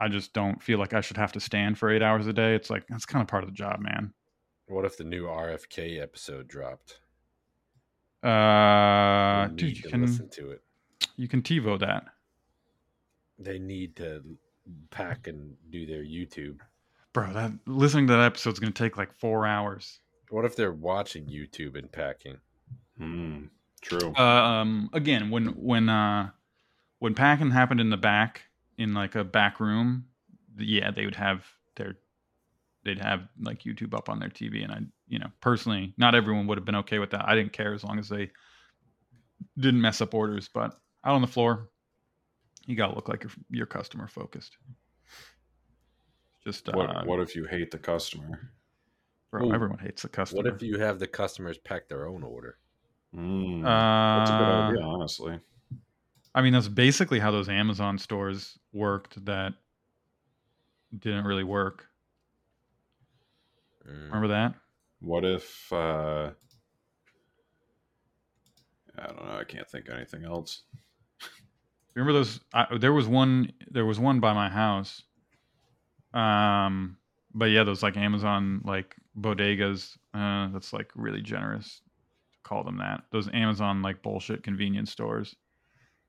I 0.00 0.08
just 0.08 0.32
don't 0.32 0.62
feel 0.62 0.78
like 0.78 0.94
I 0.94 1.00
should 1.00 1.16
have 1.16 1.32
to 1.32 1.40
stand 1.40 1.78
for 1.78 1.90
eight 1.90 2.02
hours 2.02 2.26
a 2.26 2.32
day, 2.32 2.54
it's 2.54 2.70
like 2.70 2.86
that's 2.88 3.06
kind 3.06 3.20
of 3.22 3.28
part 3.28 3.42
of 3.44 3.48
the 3.50 3.54
job, 3.54 3.80
man. 3.80 4.12
What 4.66 4.84
if 4.84 4.96
the 4.96 5.04
new 5.04 5.24
RFK 5.26 6.00
episode 6.00 6.46
dropped? 6.46 7.00
Uh, 8.22 9.48
We 9.50 9.56
dude, 9.56 9.76
you 9.84 9.90
can 9.90 10.02
listen 10.02 10.28
to 10.30 10.50
it. 10.50 10.62
you 11.16 11.28
can 11.28 11.42
TiVo 11.42 11.78
that. 11.80 12.04
They 13.38 13.58
need 13.58 13.96
to 13.96 14.22
pack 14.90 15.28
and 15.28 15.54
do 15.70 15.86
their 15.86 16.02
YouTube. 16.04 16.58
Bro, 17.12 17.32
that 17.32 17.52
listening 17.66 18.06
to 18.08 18.12
that 18.14 18.22
episode's 18.22 18.58
gonna 18.58 18.72
take 18.72 18.96
like 18.96 19.12
four 19.18 19.46
hours. 19.46 20.00
What 20.30 20.44
if 20.44 20.56
they're 20.56 20.72
watching 20.72 21.26
YouTube 21.26 21.78
and 21.78 21.90
packing? 21.90 22.38
Hmm. 22.98 23.44
True. 23.80 24.12
Uh, 24.18 24.22
um, 24.22 24.90
again, 24.92 25.30
when 25.30 25.46
when 25.56 25.88
uh, 25.88 26.30
when 26.98 27.14
packing 27.14 27.50
happened 27.50 27.80
in 27.80 27.90
the 27.90 27.96
back 27.96 28.42
in 28.76 28.94
like 28.94 29.14
a 29.14 29.24
back 29.24 29.60
room, 29.60 30.06
yeah, 30.58 30.90
they 30.90 31.04
would 31.04 31.14
have 31.16 31.44
their 31.76 31.96
they'd 32.84 32.98
have 32.98 33.28
like 33.40 33.62
YouTube 33.62 33.94
up 33.94 34.08
on 34.08 34.18
their 34.18 34.28
TV, 34.28 34.62
and 34.62 34.72
I, 34.72 34.80
you 35.08 35.18
know, 35.18 35.30
personally, 35.40 35.94
not 35.96 36.14
everyone 36.14 36.46
would 36.46 36.58
have 36.58 36.64
been 36.64 36.76
okay 36.76 36.98
with 36.98 37.10
that. 37.10 37.28
I 37.28 37.34
didn't 37.34 37.52
care 37.52 37.74
as 37.74 37.84
long 37.84 37.98
as 37.98 38.08
they 38.08 38.30
didn't 39.58 39.80
mess 39.80 40.00
up 40.00 40.14
orders. 40.14 40.48
But 40.48 40.76
out 41.04 41.14
on 41.14 41.20
the 41.20 41.26
floor, 41.26 41.68
you 42.66 42.76
gotta 42.76 42.94
look 42.94 43.08
like 43.08 43.24
you're, 43.24 43.32
you're 43.50 43.66
customer 43.66 44.08
focused. 44.08 44.56
Just 46.44 46.68
uh, 46.68 46.72
what, 46.72 47.06
what 47.06 47.20
if 47.20 47.34
you 47.34 47.44
hate 47.44 47.70
the 47.70 47.78
customer? 47.78 48.52
bro, 49.30 49.46
Ooh. 49.46 49.54
everyone 49.54 49.78
hates 49.78 50.02
the 50.02 50.08
customer. 50.08 50.42
What 50.42 50.54
if 50.54 50.62
you 50.62 50.78
have 50.78 50.98
the 50.98 51.06
customers 51.06 51.58
pack 51.58 51.88
their 51.88 52.06
own 52.06 52.22
order? 52.22 52.58
Mm, 53.14 53.64
Uh, 53.64 54.18
that's 54.18 54.30
a 54.30 54.34
good 54.34 54.70
idea, 54.70 54.84
honestly. 54.84 55.40
I 56.34 56.42
mean, 56.42 56.52
that's 56.52 56.68
basically 56.68 57.18
how 57.18 57.30
those 57.30 57.48
Amazon 57.48 57.98
stores 57.98 58.58
worked 58.72 59.24
that 59.24 59.54
didn't 60.96 61.24
really 61.24 61.44
work. 61.44 61.86
Mm. 63.88 64.06
Remember 64.06 64.28
that? 64.28 64.54
What 65.00 65.24
if? 65.24 65.72
uh 65.72 66.30
I 69.00 69.06
don't 69.06 69.24
know. 69.24 69.38
I 69.38 69.44
can't 69.44 69.68
think 69.68 69.88
of 69.88 69.94
anything 69.94 70.24
else. 70.24 70.62
Remember 71.94 72.12
those? 72.12 72.40
I, 72.52 72.66
there 72.78 72.92
was 72.92 73.06
one. 73.06 73.52
There 73.70 73.86
was 73.86 73.98
one 73.98 74.20
by 74.20 74.32
my 74.32 74.48
house. 74.48 75.02
Um, 76.14 76.96
but 77.32 77.46
yeah, 77.46 77.64
those 77.64 77.82
like 77.82 77.96
Amazon 77.96 78.60
like 78.64 78.96
bodegas. 79.18 79.96
Uh, 80.12 80.48
that's 80.52 80.72
like 80.72 80.90
really 80.96 81.22
generous 81.22 81.80
to 82.32 82.38
call 82.42 82.64
them 82.64 82.78
that. 82.78 83.04
Those 83.12 83.28
Amazon 83.32 83.82
like 83.82 84.02
bullshit 84.02 84.42
convenience 84.42 84.90
stores 84.90 85.36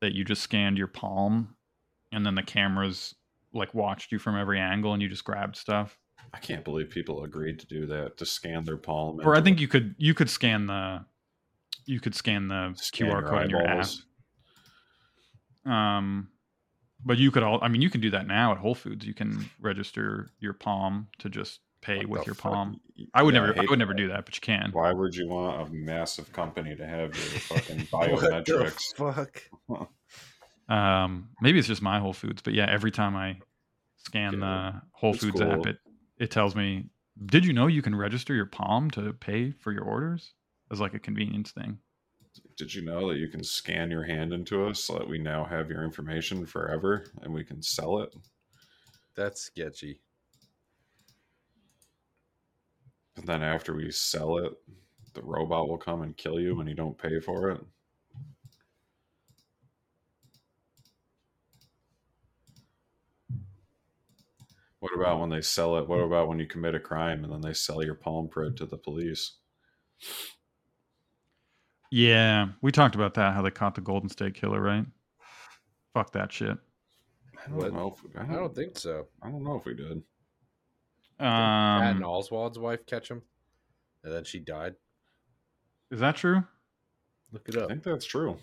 that 0.01 0.13
you 0.13 0.23
just 0.23 0.41
scanned 0.41 0.77
your 0.77 0.87
palm, 0.87 1.55
and 2.11 2.25
then 2.25 2.35
the 2.35 2.43
cameras 2.43 3.15
like 3.53 3.73
watched 3.73 4.11
you 4.11 4.19
from 4.19 4.37
every 4.37 4.59
angle, 4.59 4.93
and 4.93 5.01
you 5.01 5.09
just 5.09 5.23
grabbed 5.23 5.55
stuff. 5.55 5.97
I 6.33 6.37
can't 6.37 6.63
believe 6.63 6.89
people 6.89 7.23
agreed 7.23 7.59
to 7.59 7.67
do 7.67 7.85
that 7.87 8.17
to 8.17 8.25
scan 8.25 8.63
their 8.63 8.77
palm. 8.77 9.19
Or 9.23 9.35
I 9.35 9.41
think 9.41 9.59
you 9.59 9.67
could 9.67 9.95
you 9.97 10.13
could 10.13 10.29
scan 10.29 10.67
the 10.67 11.05
you 11.85 11.99
could 11.99 12.15
scan 12.15 12.47
the 12.47 12.73
Scan 12.75 13.09
QR 13.09 13.27
code 13.27 13.43
in 13.43 13.49
your 13.49 13.65
app. 13.65 13.87
Um, 15.65 16.29
but 17.03 17.17
you 17.17 17.31
could 17.31 17.43
all 17.43 17.59
I 17.61 17.67
mean 17.67 17.81
you 17.81 17.89
can 17.89 18.01
do 18.01 18.11
that 18.11 18.27
now 18.27 18.51
at 18.51 18.59
Whole 18.59 18.75
Foods. 18.75 19.05
You 19.05 19.13
can 19.13 19.49
register 19.59 20.29
your 20.39 20.53
palm 20.53 21.07
to 21.19 21.29
just 21.29 21.61
pay 21.81 22.05
with 22.05 22.25
your 22.25 22.35
fuck? 22.35 22.43
palm. 22.43 22.79
I 23.13 23.23
would 23.23 23.33
Yeah, 23.33 23.41
never 23.41 23.53
I 23.53 23.61
hate 23.61 23.69
would 23.69 23.79
never 23.79 23.93
do 23.93 24.07
that, 24.09 24.25
but 24.25 24.35
you 24.35 24.41
can. 24.41 24.71
Why 24.71 24.91
would 24.91 25.15
you 25.15 25.27
want 25.27 25.67
a 25.67 25.71
massive 25.73 26.31
company 26.33 26.75
to 26.75 26.85
have 26.85 27.15
your 27.15 27.23
fucking 27.49 27.87
biometrics? 27.87 28.93
fuck? 28.95 29.41
Um, 30.67 31.29
maybe 31.41 31.57
it's 31.57 31.67
just 31.67 31.81
my 31.81 31.99
Whole 31.99 32.13
Foods, 32.13 32.43
but 32.43 32.53
yeah, 32.53 32.67
every 32.69 32.91
time 32.91 33.15
I 33.15 33.39
scan 33.97 34.39
the 34.39 34.81
Whole 34.91 35.13
It's 35.13 35.19
Foods 35.21 35.41
app, 35.41 35.65
it 35.65 35.77
it 36.19 36.29
tells 36.31 36.55
me, 36.55 36.89
"Did 37.25 37.43
you 37.43 37.53
know 37.53 37.65
you 37.65 37.81
can 37.81 37.95
register 37.95 38.35
your 38.35 38.45
palm 38.45 38.91
to 38.91 39.13
pay 39.13 39.49
for 39.51 39.71
your 39.71 39.83
orders?" 39.83 40.33
As 40.71 40.79
like 40.79 40.93
a 40.93 40.99
convenience 40.99 41.51
thing. 41.51 41.79
Did 42.55 42.75
you 42.75 42.83
know 42.83 43.09
that 43.09 43.17
you 43.17 43.27
can 43.27 43.43
scan 43.43 43.89
your 43.89 44.03
hand 44.03 44.33
into 44.33 44.63
us 44.65 44.83
so 44.83 44.93
that 44.99 45.09
we 45.09 45.17
now 45.17 45.43
have 45.45 45.71
your 45.71 45.83
information 45.83 46.45
forever 46.45 47.05
and 47.23 47.33
we 47.33 47.43
can 47.43 47.63
sell 47.63 47.99
it? 48.03 48.13
That's 49.15 49.41
sketchy. 49.41 50.01
And 53.19 53.27
then 53.27 53.43
after 53.43 53.75
we 53.75 53.91
sell 53.91 54.37
it, 54.37 54.53
the 55.13 55.21
robot 55.21 55.67
will 55.67 55.77
come 55.77 56.03
and 56.03 56.15
kill 56.15 56.39
you 56.39 56.55
when 56.55 56.67
you 56.67 56.73
don't 56.73 56.97
pay 56.97 57.19
for 57.19 57.51
it. 57.51 57.61
What 64.79 64.95
about 64.95 65.19
when 65.19 65.29
they 65.29 65.41
sell 65.41 65.77
it? 65.77 65.87
What 65.89 65.97
about 65.97 66.29
when 66.29 66.39
you 66.39 66.47
commit 66.47 66.75
a 66.75 66.79
crime 66.79 67.25
and 67.25 67.33
then 67.33 67.41
they 67.41 67.51
sell 67.51 67.83
your 67.83 67.95
palm 67.95 68.29
print 68.29 68.55
to 68.57 68.65
the 68.65 68.77
police? 68.77 69.33
Yeah, 71.91 72.49
we 72.61 72.71
talked 72.71 72.95
about 72.95 73.15
that. 73.15 73.33
How 73.33 73.41
they 73.41 73.51
caught 73.51 73.75
the 73.75 73.81
Golden 73.81 74.07
State 74.07 74.35
Killer, 74.35 74.61
right? 74.61 74.85
Fuck 75.93 76.13
that 76.13 76.31
shit. 76.31 76.57
I 77.37 77.49
don't 77.49 77.57
What? 77.57 77.73
know. 77.73 77.95
If, 77.97 78.17
I, 78.17 78.21
I 78.21 78.25
don't, 78.27 78.35
don't 78.35 78.55
think 78.55 78.77
so. 78.77 79.07
I 79.21 79.29
don't 79.29 79.43
know 79.43 79.57
if 79.57 79.65
we 79.65 79.73
did. 79.73 80.01
Did 81.19 81.25
Patton 81.25 82.03
Um, 82.03 82.09
Oswalt's 82.09 82.57
wife 82.57 82.85
catch 82.85 83.09
him, 83.11 83.21
and 84.03 84.13
then 84.13 84.23
she 84.23 84.39
died. 84.39 84.75
is 85.91 85.99
that 85.99 86.15
true? 86.15 86.43
Look 87.31 87.47
it 87.49 87.57
up. 87.57 87.65
I 87.65 87.67
think 87.67 87.83
that's 87.83 88.05
true. 88.05 88.37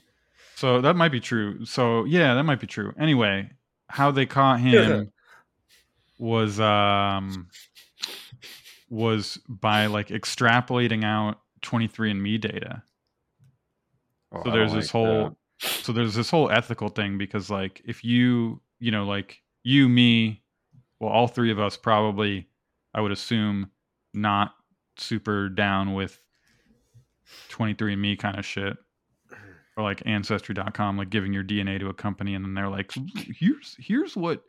So 0.57 0.81
that 0.81 0.95
might 0.97 1.11
be 1.11 1.21
true. 1.21 1.65
So 1.65 2.05
yeah, 2.05 2.35
that 2.35 2.43
might 2.45 2.61
be 2.61 2.67
true. 2.67 2.93
Anyway, 2.99 3.51
how 3.89 4.11
they 4.11 4.27
caught 4.27 4.61
him 4.61 5.11
was 6.19 6.61
um 6.61 7.49
was 8.89 9.39
by 9.49 9.87
like 9.87 10.09
extrapolating 10.09 11.05
out 11.05 11.41
23andme 11.63 12.41
data. 12.41 12.83
Oh, 14.33 14.43
so 14.45 14.51
there's 14.51 14.71
don't 14.73 14.81
this 14.81 14.95
like 14.95 15.05
that. 15.05 15.09
whole 15.23 15.39
so 15.61 15.93
there's 15.93 16.15
this 16.15 16.31
whole 16.31 16.51
ethical 16.51 16.89
thing 16.89 17.17
because 17.19 17.51
like 17.51 17.81
if 17.87 18.05
you 18.05 18.61
you 18.79 18.91
know 18.91 19.05
like 19.07 19.41
you 19.63 19.89
me 19.89 20.43
well 21.01 21.11
all 21.11 21.27
three 21.29 21.51
of 21.51 21.59
us 21.59 21.77
probably 21.77 22.49
i 22.97 23.01
would 23.01 23.13
assume 23.13 23.71
not 24.13 24.55
super 24.97 25.49
down 25.49 25.95
with 25.95 26.19
23andme 27.51 28.19
kind 28.19 28.39
of 28.39 28.45
shit. 28.47 28.77
Or 29.77 29.83
like 29.85 30.03
ancestry.com 30.07 30.97
like 30.97 31.11
giving 31.11 31.35
your 31.35 31.45
dna 31.45 31.79
to 31.81 31.89
a 31.89 31.95
company 31.95 32.35
and 32.35 32.43
then 32.43 32.55
they're 32.55 32.71
like 32.71 32.91
here's 33.39 33.77
here's 33.79 34.17
what 34.17 34.43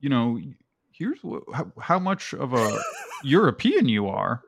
you 0.00 0.10
know 0.10 0.38
here's 0.92 1.18
what 1.24 1.44
how, 1.54 1.72
how 1.80 1.98
much 1.98 2.34
of 2.34 2.52
a 2.52 2.78
european 3.24 3.88
you 3.88 4.08
are. 4.08 4.42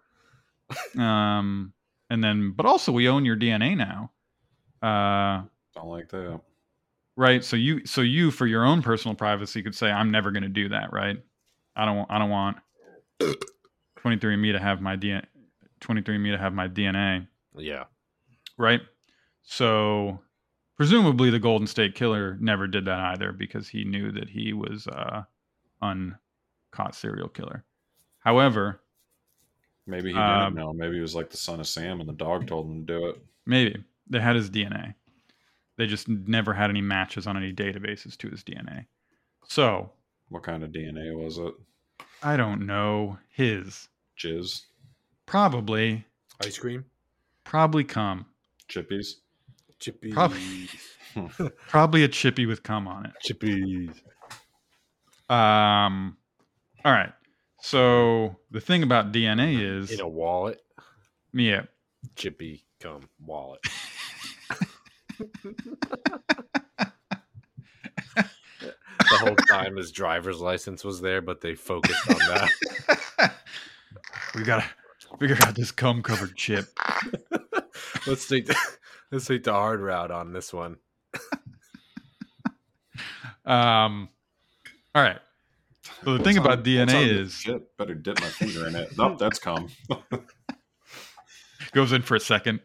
Um 0.99 1.73
and 2.11 2.23
then 2.23 2.53
but 2.55 2.67
also 2.67 2.93
we 2.93 3.09
own 3.09 3.25
your 3.25 3.37
dna 3.39 3.75
now. 3.75 4.11
Uh 4.87 5.45
Don't 5.75 5.89
like 5.89 6.11
that. 6.11 6.43
right 7.17 7.43
so 7.43 7.57
you 7.57 7.87
so 7.87 8.03
you 8.03 8.31
for 8.31 8.47
your 8.47 8.67
own 8.67 8.83
personal 8.83 9.15
privacy 9.15 9.63
could 9.63 9.75
say 9.75 9.91
i'm 9.91 10.11
never 10.11 10.31
going 10.31 10.43
to 10.43 10.49
do 10.51 10.69
that 10.69 10.93
right? 10.93 11.17
I 11.75 11.87
don't 11.87 12.07
i 12.11 12.19
don't 12.19 12.29
want 12.29 12.59
23andme 13.21 14.53
to 14.53 14.59
have 14.59 14.81
my 14.81 14.97
dna 14.97 15.25
23andme 15.81 16.33
to 16.33 16.39
have 16.39 16.53
my 16.55 16.69
dna 16.69 17.27
Yeah. 17.57 17.85
right 18.57 18.81
so 19.43 20.21
presumably 20.77 21.31
the 21.31 21.39
golden 21.39 21.67
state 21.67 21.95
killer 21.95 22.37
never 22.41 22.67
did 22.67 22.85
that 22.87 22.99
either 23.13 23.33
because 23.33 23.69
he 23.69 23.85
knew 23.85 24.13
that 24.13 24.29
he 24.29 24.53
was 24.53 24.87
uh 24.87 25.23
uncaught 25.83 26.95
serial 26.95 27.29
killer 27.29 27.65
however 28.19 28.79
Maybe 29.85 30.11
he 30.11 30.15
didn't 30.15 30.55
know. 30.55 30.73
Maybe 30.73 30.95
he 30.95 31.01
was 31.01 31.17
like 31.17 31.29
the 31.31 31.37
son 31.37 31.59
of 31.59 31.67
Sam 31.67 31.99
and 31.99 32.09
the 32.09 32.13
dog 32.13 32.47
told 32.47 32.67
him 32.71 32.87
to 32.87 32.93
do 33.01 33.07
it. 33.09 33.17
maybe 33.47 33.83
they 34.09 34.21
had 34.21 34.37
his 34.37 34.49
dna 34.49 34.95
they 35.77 35.87
just 35.87 36.07
never 36.09 36.53
had 36.55 36.71
any 36.71 36.81
matches 36.81 37.27
on 37.27 37.37
any 37.37 37.53
databases 37.53 38.17
to 38.19 38.29
his 38.31 38.45
dna 38.45 38.87
so 39.49 39.91
What 40.29 40.45
kind 40.45 40.63
of 40.63 40.71
DNA 40.71 41.13
was 41.17 41.37
it? 41.39 41.53
I 42.23 42.37
don't 42.37 42.67
know 42.67 43.19
his 43.33 43.89
Jizz? 44.19 44.63
probably 45.27 46.05
Ice 46.45 46.59
cream. 46.59 46.85
probably 47.45 47.85
cum 47.85 48.27
Chippies? 48.69 49.17
Chippy. 49.81 50.13
Probably. 50.13 50.69
probably 51.69 52.05
a 52.05 52.09
chippy 52.09 52.47
with 52.47 52.63
cum 52.63 52.87
on 52.89 53.07
it 53.07 53.13
Chippies. 53.27 53.91
um 55.29 56.17
all 56.85 56.93
right 56.93 57.13
so 57.61 58.37
the 58.51 58.61
thing 58.61 58.83
about 58.83 59.13
dna 59.13 59.61
is 59.81 59.91
In 59.91 60.01
a 60.01 60.09
wallet. 60.09 60.61
yeah 61.33 61.63
Chippy 62.17 62.65
cum 62.81 63.09
wallet. 63.25 63.61
the 69.13 69.19
whole 69.27 69.37
time 69.49 69.77
his 69.77 69.93
driver's 69.93 70.41
license 70.41 70.85
was 70.85 71.01
there, 71.01 71.21
but 71.23 71.41
they 71.41 71.55
focused 71.55 72.09
on 72.11 72.17
that. 72.19 72.51
we 74.35 74.43
gotta 74.43 74.65
figure 75.21 75.37
out 75.43 75.55
this 75.55 75.71
cum 75.71 76.03
covered 76.03 76.35
chip 76.37 76.67
let's 78.07 78.27
take 78.27 78.47
the, 78.47 78.57
let's 79.11 79.27
take 79.27 79.45
the 79.45 79.53
hard 79.53 79.81
route 79.81 80.11
on 80.11 80.33
this 80.33 80.53
one. 80.53 80.77
um 83.45 84.09
all 84.95 85.03
right 85.03 85.19
so 86.05 86.17
the 86.17 86.25
thing 86.25 86.37
What's 86.37 86.39
about 86.39 86.67
on- 86.67 86.79
what's 86.79 86.95
on 86.95 87.03
dna 87.03 87.21
is 87.21 87.35
Shit, 87.35 87.77
better 87.77 87.95
dip 87.95 88.21
my 88.21 88.27
finger 88.29 88.67
in 88.69 88.75
it. 88.77 88.97
Nope, 88.97 89.19
that's 89.19 89.39
cum. 89.39 89.69
goes 91.73 91.93
in 91.93 92.03
for 92.03 92.17
a 92.17 92.21
second 92.21 92.61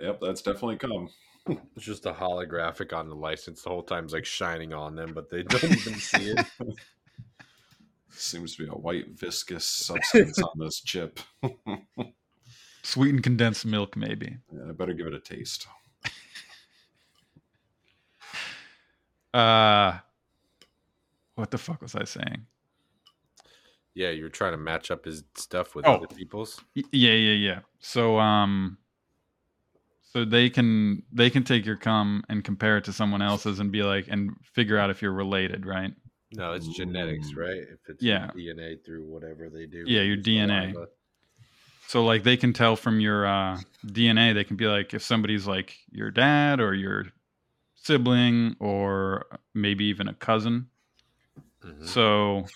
yep, 0.00 0.18
that's 0.20 0.40
definitely 0.42 0.76
cum. 0.76 1.08
It's 1.46 1.84
just 1.84 2.06
a 2.06 2.12
holographic 2.12 2.96
on 2.96 3.08
the 3.08 3.14
license 3.14 3.62
the 3.62 3.68
whole 3.70 3.82
time's 3.82 4.12
like 4.14 4.24
shining 4.24 4.72
on 4.72 4.94
them, 4.96 5.12
but 5.12 5.28
they 5.30 5.42
don't 5.42 5.62
even 5.64 5.94
see 5.94 6.30
it. 6.30 6.46
Seems 8.10 8.56
to 8.56 8.62
be 8.64 8.68
a 8.70 8.72
white 8.72 9.10
viscous 9.18 9.66
substance 9.66 10.40
on 10.40 10.58
this 10.58 10.80
chip. 10.80 11.20
sweetened 12.82 13.22
condensed 13.22 13.64
milk 13.66 13.96
maybe 13.96 14.36
Yeah, 14.52 14.68
I 14.68 14.72
better 14.72 14.92
give 14.94 15.06
it 15.06 15.14
a 15.14 15.20
taste. 15.20 15.66
uh 19.34 19.98
what 21.34 21.50
the 21.50 21.58
fuck 21.58 21.82
was 21.82 21.94
i 21.96 22.04
saying 22.04 22.46
Yeah, 23.94 24.10
you're 24.10 24.28
trying 24.28 24.52
to 24.52 24.58
match 24.58 24.90
up 24.90 25.04
his 25.04 25.24
stuff 25.36 25.74
with 25.74 25.86
Oh. 25.86 25.94
other 25.94 26.06
people's. 26.08 26.60
Y- 26.76 26.82
yeah 26.92 27.12
yeah 27.14 27.32
yeah 27.32 27.58
so 27.80 28.18
um 28.18 28.78
so 30.14 30.24
they 30.24 30.48
can 30.48 31.02
they 31.12 31.28
can 31.28 31.42
take 31.42 31.66
your 31.66 31.76
cum 31.76 32.22
and 32.28 32.44
compare 32.44 32.78
it 32.78 32.84
to 32.84 32.92
someone 32.92 33.20
else's 33.20 33.58
and 33.58 33.72
be 33.72 33.82
like 33.82 34.06
and 34.08 34.30
figure 34.52 34.78
out 34.78 34.88
if 34.88 35.02
you're 35.02 35.12
related 35.12 35.66
right 35.66 35.92
No, 36.32 36.52
it's 36.52 36.68
genetics, 36.68 37.34
right? 37.36 37.58
If 37.74 37.80
it's 37.88 38.02
Yeah. 38.02 38.30
DNA 38.34 38.76
through 38.84 39.04
whatever 39.04 39.50
they 39.50 39.66
do. 39.66 39.84
Yeah, 39.86 40.02
your 40.02 40.16
DNA. 40.16 40.72
saliva. 40.72 40.88
so 41.88 42.04
like 42.04 42.22
they 42.22 42.36
can 42.36 42.52
tell 42.52 42.76
from 42.76 43.00
your 43.00 43.26
uh 43.26 43.60
dna 43.86 44.32
they 44.34 44.44
can 44.44 44.56
be 44.56 44.66
like 44.66 44.94
if 44.94 45.02
somebody's 45.02 45.46
like 45.46 45.76
your 45.90 46.10
dad 46.10 46.60
or 46.60 46.74
your 46.74 47.06
sibling 47.74 48.56
or 48.60 49.26
maybe 49.52 49.84
even 49.84 50.08
a 50.08 50.14
cousin 50.14 50.68
Mhm. 51.64 51.86
so 51.86 52.46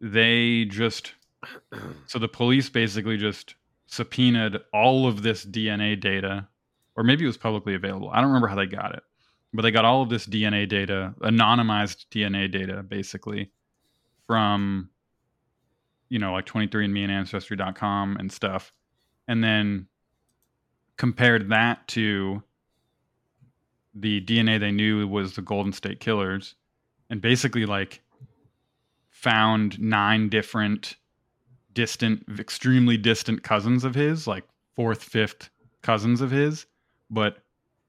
they 0.00 0.64
just 0.66 1.14
so 2.06 2.18
the 2.18 2.28
police 2.28 2.68
basically 2.68 3.16
just 3.16 3.54
subpoenaed 3.86 4.60
all 4.72 5.06
of 5.08 5.22
this 5.22 5.44
dna 5.44 5.98
data 5.98 6.46
or 6.98 7.04
maybe 7.04 7.24
it 7.24 7.28
was 7.28 7.38
publicly 7.38 7.74
available. 7.74 8.10
I 8.10 8.16
don't 8.16 8.26
remember 8.26 8.48
how 8.48 8.56
they 8.56 8.66
got 8.66 8.94
it 8.94 9.02
but 9.52 9.62
they 9.62 9.70
got 9.70 9.84
all 9.84 10.02
of 10.02 10.08
this 10.08 10.26
dna 10.26 10.68
data 10.68 11.14
anonymized 11.20 12.06
dna 12.10 12.50
data 12.50 12.82
basically 12.82 13.50
from 14.26 14.90
you 16.08 16.18
know 16.18 16.32
like 16.32 16.46
23andme 16.46 17.04
and 17.04 17.12
ancestry.com 17.12 18.16
and 18.18 18.30
stuff 18.30 18.72
and 19.26 19.42
then 19.42 19.86
compared 20.96 21.48
that 21.50 21.86
to 21.88 22.42
the 23.94 24.20
dna 24.20 24.60
they 24.60 24.70
knew 24.70 25.06
was 25.06 25.34
the 25.34 25.42
golden 25.42 25.72
state 25.72 26.00
killers 26.00 26.54
and 27.10 27.20
basically 27.20 27.64
like 27.64 28.02
found 29.10 29.80
nine 29.80 30.28
different 30.28 30.96
distant, 31.74 32.24
extremely 32.38 32.96
distant 32.96 33.42
cousins 33.42 33.82
of 33.82 33.94
his, 33.94 34.26
like 34.26 34.44
fourth, 34.76 35.02
fifth 35.02 35.50
cousins 35.82 36.20
of 36.20 36.30
his, 36.30 36.66
but 37.10 37.38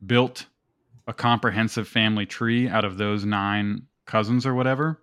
built 0.05 0.45
a 1.07 1.13
comprehensive 1.13 1.87
family 1.87 2.25
tree 2.25 2.67
out 2.67 2.85
of 2.85 2.97
those 2.97 3.25
nine 3.25 3.83
cousins 4.05 4.45
or 4.45 4.53
whatever, 4.53 5.01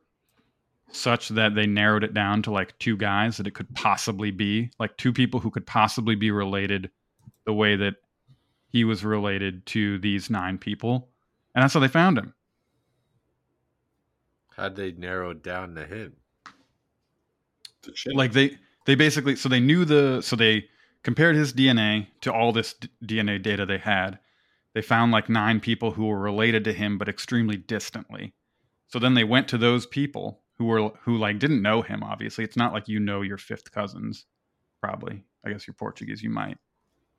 such 0.90 1.28
that 1.30 1.54
they 1.54 1.66
narrowed 1.66 2.04
it 2.04 2.14
down 2.14 2.42
to 2.42 2.50
like 2.50 2.78
two 2.78 2.96
guys 2.96 3.36
that 3.36 3.46
it 3.46 3.54
could 3.54 3.74
possibly 3.74 4.30
be, 4.30 4.70
like 4.78 4.96
two 4.96 5.12
people 5.12 5.40
who 5.40 5.50
could 5.50 5.66
possibly 5.66 6.14
be 6.14 6.30
related 6.30 6.90
the 7.44 7.52
way 7.52 7.76
that 7.76 7.96
he 8.68 8.84
was 8.84 9.04
related 9.04 9.64
to 9.66 9.98
these 9.98 10.30
nine 10.30 10.58
people. 10.58 11.08
And 11.54 11.62
that's 11.62 11.74
how 11.74 11.80
they 11.80 11.88
found 11.88 12.18
him. 12.18 12.34
How'd 14.56 14.76
they 14.76 14.92
narrow 14.92 15.30
it 15.30 15.42
down 15.42 15.74
to 15.74 15.84
him? 15.84 16.14
like 18.14 18.32
they 18.32 18.56
they 18.84 18.94
basically 18.94 19.36
so 19.36 19.48
they 19.48 19.60
knew 19.60 19.84
the 19.84 20.20
so 20.20 20.34
they 20.34 20.64
compared 21.06 21.36
his 21.36 21.52
DNA 21.52 22.08
to 22.20 22.32
all 22.32 22.50
this 22.50 22.74
d- 22.74 22.88
DNA 23.04 23.40
data 23.40 23.64
they 23.64 23.78
had. 23.78 24.18
They 24.74 24.82
found 24.82 25.12
like 25.12 25.28
nine 25.28 25.60
people 25.60 25.92
who 25.92 26.08
were 26.08 26.18
related 26.18 26.64
to 26.64 26.72
him 26.72 26.98
but 26.98 27.08
extremely 27.08 27.56
distantly. 27.56 28.34
So 28.88 28.98
then 28.98 29.14
they 29.14 29.22
went 29.22 29.46
to 29.48 29.56
those 29.56 29.86
people 29.86 30.42
who 30.58 30.64
were 30.64 30.88
who 31.02 31.16
like 31.16 31.38
didn't 31.38 31.62
know 31.62 31.80
him 31.80 32.02
obviously. 32.02 32.42
It's 32.42 32.56
not 32.56 32.72
like 32.72 32.88
you 32.88 32.98
know 32.98 33.22
your 33.22 33.38
fifth 33.38 33.70
cousins 33.70 34.26
probably. 34.82 35.22
I 35.44 35.50
guess 35.50 35.64
you're 35.64 35.74
Portuguese 35.74 36.24
you 36.24 36.30
might. 36.30 36.58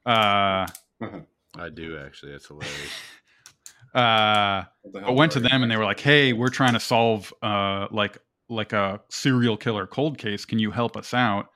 Uh 0.06 0.68
I 1.56 1.70
do 1.74 1.98
actually. 1.98 2.34
That's 2.34 2.48
hilarious. 2.48 2.92
uh 3.96 4.64
but 4.92 5.16
went 5.16 5.32
to 5.32 5.40
them 5.40 5.64
and 5.64 5.72
they 5.72 5.78
were 5.78 5.86
like 5.86 6.02
hey 6.02 6.34
we're 6.34 6.50
trying 6.50 6.74
to 6.74 6.80
solve 6.82 7.34
uh 7.42 7.88
like 7.92 8.18
like 8.50 8.74
a 8.74 9.00
serial 9.10 9.56
killer 9.56 9.88
cold 9.88 10.18
case 10.18 10.44
can 10.44 10.60
you 10.60 10.72
help 10.72 10.98
us 10.98 11.14
out 11.14 11.48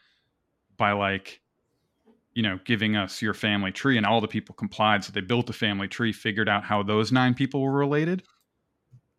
by 0.78 0.94
like 0.94 1.41
you 2.34 2.44
know 2.44 2.60
giving 2.66 2.96
us 2.96 3.22
your 3.22 3.34
family 3.34 3.72
tree 3.72 3.98
and 3.98 4.06
all 4.06 4.22
the 4.22 4.28
people 4.28 4.56
complied 4.56 5.04
so 5.04 5.12
they 5.12 5.22
built 5.22 5.50
a 5.50 5.54
family 5.54 5.88
tree 5.88 6.14
figured 6.14 6.50
out 6.50 6.64
how 6.64 6.82
those 6.84 7.12
nine 7.12 7.34
people 7.34 7.62
were 7.62 7.72
related 7.72 8.24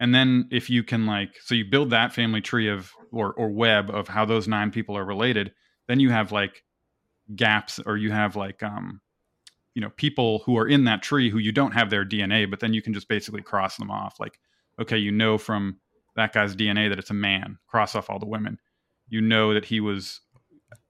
and 0.00 0.14
then 0.14 0.48
if 0.50 0.70
you 0.70 0.82
can 0.82 1.06
like 1.06 1.36
so 1.42 1.54
you 1.54 1.64
build 1.64 1.90
that 1.90 2.12
family 2.12 2.40
tree 2.40 2.68
of 2.68 2.92
or 3.10 3.32
or 3.34 3.50
web 3.50 3.90
of 3.90 4.08
how 4.08 4.24
those 4.24 4.48
nine 4.48 4.70
people 4.70 4.96
are 4.96 5.04
related 5.04 5.52
then 5.88 6.00
you 6.00 6.10
have 6.10 6.32
like 6.32 6.62
gaps 7.36 7.78
or 7.84 7.96
you 7.96 8.10
have 8.10 8.36
like 8.36 8.62
um 8.62 9.00
you 9.74 9.80
know 9.80 9.90
people 9.96 10.40
who 10.40 10.56
are 10.58 10.68
in 10.68 10.84
that 10.84 11.02
tree 11.02 11.30
who 11.30 11.38
you 11.38 11.52
don't 11.52 11.72
have 11.72 11.90
their 11.90 12.04
DNA, 12.04 12.48
but 12.48 12.60
then 12.60 12.74
you 12.74 12.82
can 12.82 12.92
just 12.92 13.08
basically 13.08 13.42
cross 13.42 13.76
them 13.76 13.90
off. 13.90 14.20
Like, 14.20 14.38
okay, 14.80 14.98
you 14.98 15.10
know 15.10 15.38
from 15.38 15.78
that 16.16 16.32
guy's 16.32 16.54
DNA 16.54 16.88
that 16.90 16.98
it's 16.98 17.10
a 17.10 17.14
man. 17.14 17.58
Cross 17.66 17.94
off 17.94 18.10
all 18.10 18.18
the 18.18 18.26
women. 18.26 18.58
You 19.08 19.20
know 19.20 19.54
that 19.54 19.64
he 19.64 19.80
was, 19.80 20.20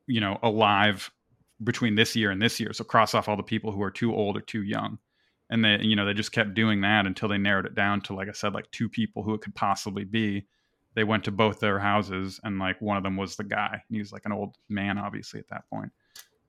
you 0.06 0.20
know, 0.20 0.38
alive 0.42 1.10
between 1.62 1.94
this 1.94 2.16
year 2.16 2.30
and 2.30 2.40
this 2.40 2.58
year. 2.60 2.72
So 2.72 2.84
cross 2.84 3.14
off 3.14 3.28
all 3.28 3.36
the 3.36 3.42
people 3.42 3.72
who 3.72 3.82
are 3.82 3.90
too 3.90 4.14
old 4.14 4.36
or 4.36 4.40
too 4.40 4.62
young. 4.62 4.98
And 5.50 5.64
they, 5.64 5.78
you 5.82 5.96
know, 5.96 6.06
they 6.06 6.14
just 6.14 6.32
kept 6.32 6.54
doing 6.54 6.80
that 6.80 7.06
until 7.06 7.28
they 7.28 7.38
narrowed 7.38 7.66
it 7.66 7.74
down 7.74 8.00
to, 8.02 8.14
like 8.14 8.28
I 8.28 8.32
said, 8.32 8.54
like 8.54 8.70
two 8.70 8.88
people 8.88 9.22
who 9.22 9.34
it 9.34 9.42
could 9.42 9.54
possibly 9.54 10.04
be. 10.04 10.46
They 10.94 11.04
went 11.04 11.24
to 11.24 11.30
both 11.30 11.60
their 11.60 11.78
houses, 11.78 12.38
and 12.44 12.58
like 12.58 12.80
one 12.80 12.96
of 12.96 13.02
them 13.02 13.16
was 13.16 13.36
the 13.36 13.44
guy. 13.44 13.82
He 13.90 13.98
was 13.98 14.12
like 14.12 14.26
an 14.26 14.32
old 14.32 14.56
man, 14.68 14.98
obviously, 14.98 15.40
at 15.40 15.48
that 15.48 15.68
point. 15.70 15.90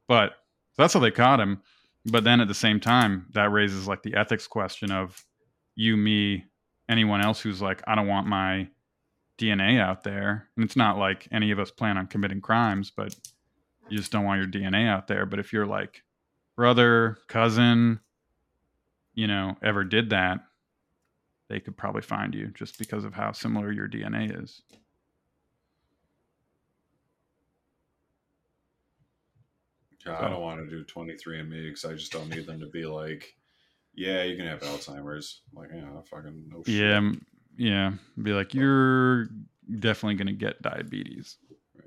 But 0.07 0.33
that's 0.77 0.93
how 0.93 0.99
they 0.99 1.11
caught 1.11 1.39
him. 1.39 1.61
But 2.05 2.23
then 2.23 2.41
at 2.41 2.49
the 2.49 2.53
same 2.53 2.79
time, 2.79 3.27
that 3.33 3.51
raises 3.51 3.87
like 3.87 4.03
the 4.03 4.15
ethics 4.15 4.47
question 4.47 4.91
of 4.91 5.23
you, 5.75 5.95
me, 5.95 6.45
anyone 6.89 7.21
else 7.21 7.39
who's 7.39 7.61
like, 7.61 7.81
I 7.87 7.95
don't 7.95 8.07
want 8.07 8.27
my 8.27 8.67
DNA 9.37 9.79
out 9.79 10.03
there. 10.03 10.49
And 10.55 10.65
it's 10.65 10.75
not 10.75 10.97
like 10.97 11.27
any 11.31 11.51
of 11.51 11.59
us 11.59 11.71
plan 11.71 11.97
on 11.97 12.07
committing 12.07 12.41
crimes, 12.41 12.91
but 12.95 13.15
you 13.89 13.97
just 13.97 14.11
don't 14.11 14.25
want 14.25 14.39
your 14.39 14.49
DNA 14.49 14.87
out 14.87 15.07
there. 15.07 15.25
But 15.25 15.39
if 15.39 15.53
you're 15.53 15.65
like 15.65 16.03
brother, 16.55 17.17
cousin, 17.27 17.99
you 19.13 19.27
know, 19.27 19.55
ever 19.61 19.83
did 19.83 20.09
that, 20.11 20.39
they 21.49 21.59
could 21.59 21.77
probably 21.77 22.01
find 22.01 22.33
you 22.33 22.47
just 22.55 22.77
because 22.77 23.03
of 23.03 23.13
how 23.13 23.31
similar 23.31 23.71
your 23.71 23.87
DNA 23.87 24.41
is. 24.43 24.61
Yeah, 30.05 30.17
I 30.19 30.29
don't 30.29 30.41
want 30.41 30.59
to 30.59 30.69
do 30.69 30.83
23andMe 30.83 31.67
because 31.67 31.85
I 31.85 31.93
just 31.93 32.11
don't 32.11 32.29
need 32.29 32.45
them 32.45 32.59
to 32.59 32.67
be 32.67 32.85
like, 32.85 33.35
yeah, 33.95 34.23
you 34.23 34.35
can 34.35 34.47
have 34.47 34.59
Alzheimer's. 34.61 35.41
I'm 35.51 35.61
like, 35.61 35.69
yeah, 35.73 36.01
fucking 36.09 36.49
no 36.49 36.63
shit. 36.63 36.75
Yeah, 36.75 37.11
yeah. 37.55 37.91
Be 38.21 38.33
like, 38.33 38.53
you're 38.53 39.29
definitely 39.79 40.15
gonna 40.15 40.33
get 40.33 40.61
diabetes. 40.61 41.37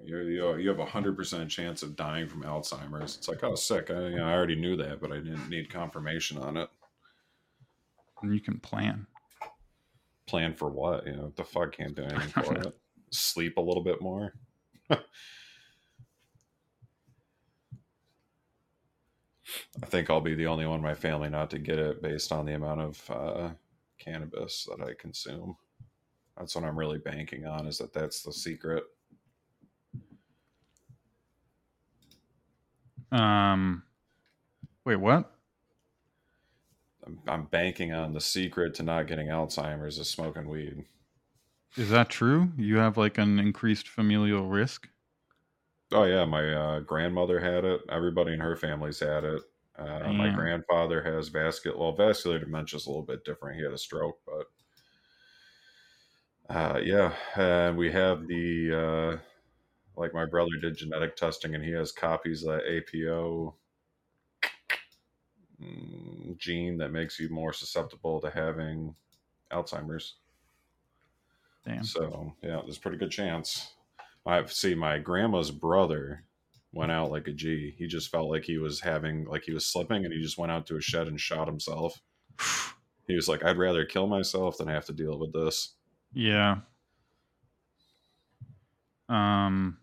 You're, 0.06 0.22
you 0.22 0.56
you 0.56 0.68
have 0.68 0.78
a 0.78 0.84
hundred 0.84 1.16
percent 1.16 1.50
chance 1.50 1.82
of 1.82 1.96
dying 1.96 2.28
from 2.28 2.44
Alzheimer's. 2.44 3.16
It's 3.16 3.28
like, 3.28 3.42
oh, 3.42 3.56
sick. 3.56 3.90
I, 3.90 4.08
you 4.08 4.16
know, 4.16 4.26
I 4.26 4.32
already 4.32 4.54
knew 4.54 4.76
that, 4.76 5.00
but 5.00 5.10
I 5.10 5.16
didn't 5.16 5.50
need 5.50 5.68
confirmation 5.68 6.38
on 6.38 6.56
it. 6.56 6.68
And 8.22 8.32
you 8.32 8.40
can 8.40 8.58
plan. 8.60 9.06
Plan 10.26 10.54
for 10.54 10.70
what? 10.70 11.06
You 11.06 11.12
know, 11.12 11.32
the 11.34 11.44
fuck 11.44 11.72
can't 11.72 11.96
do 11.96 12.04
anything 12.04 12.44
for 12.44 12.54
it. 12.58 12.78
Sleep 13.10 13.56
a 13.56 13.60
little 13.60 13.82
bit 13.82 14.00
more. 14.00 14.34
I 14.90 14.98
think 19.86 20.08
I'll 20.08 20.20
be 20.20 20.34
the 20.34 20.46
only 20.46 20.66
one 20.66 20.78
in 20.78 20.82
my 20.82 20.94
family 20.94 21.28
not 21.28 21.50
to 21.50 21.58
get 21.58 21.78
it 21.78 22.02
based 22.02 22.32
on 22.32 22.46
the 22.46 22.54
amount 22.54 22.80
of 22.80 23.10
uh, 23.10 23.50
cannabis 23.98 24.68
that 24.70 24.84
I 24.84 24.94
consume. 24.94 25.56
That's 26.36 26.54
what 26.54 26.64
I'm 26.64 26.78
really 26.78 26.98
banking 26.98 27.46
on. 27.46 27.66
Is 27.66 27.78
that 27.78 27.92
that's 27.92 28.22
the 28.22 28.32
secret? 28.32 28.84
Um, 33.12 33.82
wait, 34.84 34.96
what? 34.96 35.32
I'm, 37.06 37.18
I'm 37.28 37.44
banking 37.44 37.92
on 37.92 38.12
the 38.12 38.20
secret 38.20 38.74
to 38.74 38.82
not 38.82 39.06
getting 39.06 39.28
Alzheimer's 39.28 39.98
is 39.98 40.08
smoking 40.08 40.48
weed. 40.48 40.84
Is 41.76 41.90
that 41.90 42.08
true? 42.08 42.52
You 42.56 42.78
have 42.78 42.96
like 42.96 43.18
an 43.18 43.38
increased 43.38 43.88
familial 43.88 44.48
risk. 44.48 44.88
Oh 45.92 46.04
yeah, 46.04 46.24
my 46.24 46.52
uh, 46.52 46.80
grandmother 46.80 47.38
had 47.38 47.64
it. 47.64 47.80
Everybody 47.88 48.32
in 48.32 48.40
her 48.40 48.56
family's 48.56 48.98
had 48.98 49.24
it. 49.24 49.42
Uh, 49.78 50.10
my 50.10 50.30
grandfather 50.30 51.02
has 51.02 51.28
vascular. 51.28 51.76
Well, 51.76 51.92
vascular 51.92 52.38
dementia 52.38 52.78
is 52.78 52.86
a 52.86 52.88
little 52.88 53.04
bit 53.04 53.24
different. 53.24 53.58
He 53.58 53.62
had 53.62 53.74
a 53.74 53.78
stroke, 53.78 54.18
but 54.26 54.46
uh, 56.48 56.78
yeah, 56.78 57.12
and 57.36 57.76
we 57.76 57.92
have 57.92 58.26
the 58.26 58.72
uh, 58.72 59.18
like 59.96 60.14
my 60.14 60.26
brother 60.26 60.50
did 60.60 60.76
genetic 60.76 61.16
testing, 61.16 61.54
and 61.54 61.64
he 61.64 61.72
has 61.72 61.92
copies 61.92 62.44
of 62.44 62.54
that 62.54 62.66
APO 62.66 63.54
mm, 65.62 66.38
gene 66.38 66.78
that 66.78 66.92
makes 66.92 67.18
you 67.18 67.28
more 67.30 67.52
susceptible 67.52 68.20
to 68.20 68.30
having 68.30 68.94
Alzheimer's. 69.52 70.16
Damn. 71.64 71.84
So 71.84 72.34
yeah, 72.42 72.60
there's 72.62 72.76
a 72.76 72.80
pretty 72.80 72.98
good 72.98 73.10
chance. 73.10 73.72
I 74.24 74.44
see 74.46 74.74
my 74.74 74.98
grandma's 74.98 75.50
brother 75.50 76.24
went 76.72 76.92
out 76.92 77.10
like 77.10 77.28
a 77.28 77.32
G. 77.32 77.74
He 77.78 77.86
just 77.86 78.10
felt 78.10 78.30
like 78.30 78.44
he 78.44 78.58
was 78.58 78.80
having 78.80 79.24
like 79.24 79.44
he 79.44 79.52
was 79.52 79.66
slipping 79.66 80.04
and 80.04 80.12
he 80.12 80.20
just 80.20 80.38
went 80.38 80.52
out 80.52 80.66
to 80.66 80.76
a 80.76 80.80
shed 80.80 81.08
and 81.08 81.20
shot 81.20 81.46
himself. 81.46 82.00
He 83.06 83.14
was 83.14 83.28
like, 83.28 83.44
I'd 83.44 83.56
rather 83.56 83.84
kill 83.84 84.06
myself 84.08 84.58
than 84.58 84.68
have 84.68 84.84
to 84.86 84.92
deal 84.92 85.18
with 85.18 85.32
this. 85.32 85.74
Yeah. 86.12 86.56
Um, 89.08 89.78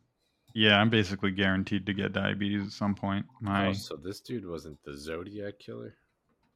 yeah, 0.53 0.79
I'm 0.79 0.89
basically 0.89 1.31
guaranteed 1.31 1.85
to 1.85 1.93
get 1.93 2.13
diabetes 2.13 2.65
at 2.65 2.71
some 2.71 2.95
point. 2.95 3.25
My 3.41 3.67
Oh, 3.67 3.73
so 3.73 3.95
this 3.95 4.19
dude 4.19 4.47
wasn't 4.47 4.81
the 4.83 4.95
Zodiac 4.95 5.59
killer. 5.59 5.95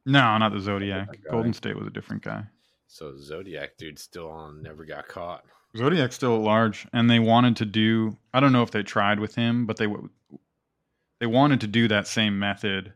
no, 0.06 0.38
not 0.38 0.54
the 0.54 0.60
Zodiac. 0.60 1.18
Golden 1.30 1.54
State 1.54 1.76
was 1.76 1.88
a 1.88 1.92
different 1.92 2.24
guy. 2.24 2.44
So 2.88 3.18
Zodiac 3.18 3.78
dude 3.78 4.00
still 4.00 4.30
on, 4.30 4.62
never 4.62 4.86
got 4.86 5.08
caught. 5.08 5.44
Zodiac's 5.76 6.16
still 6.16 6.36
at 6.38 6.42
large, 6.42 6.88
and 6.94 7.10
they 7.10 7.20
wanted 7.20 7.58
to 7.58 7.66
do. 7.66 8.18
I 8.34 8.40
don't 8.40 8.54
know 8.54 8.64
if 8.64 8.72
they 8.72 8.84
tried 8.84 9.20
with 9.20 9.36
him, 9.36 9.66
but 9.66 9.78
they 9.78 9.88
they 11.20 11.26
wanted 11.26 11.62
to 11.62 11.68
do 11.68 11.88
that 11.88 12.08
same 12.08 12.40
method 12.40 12.94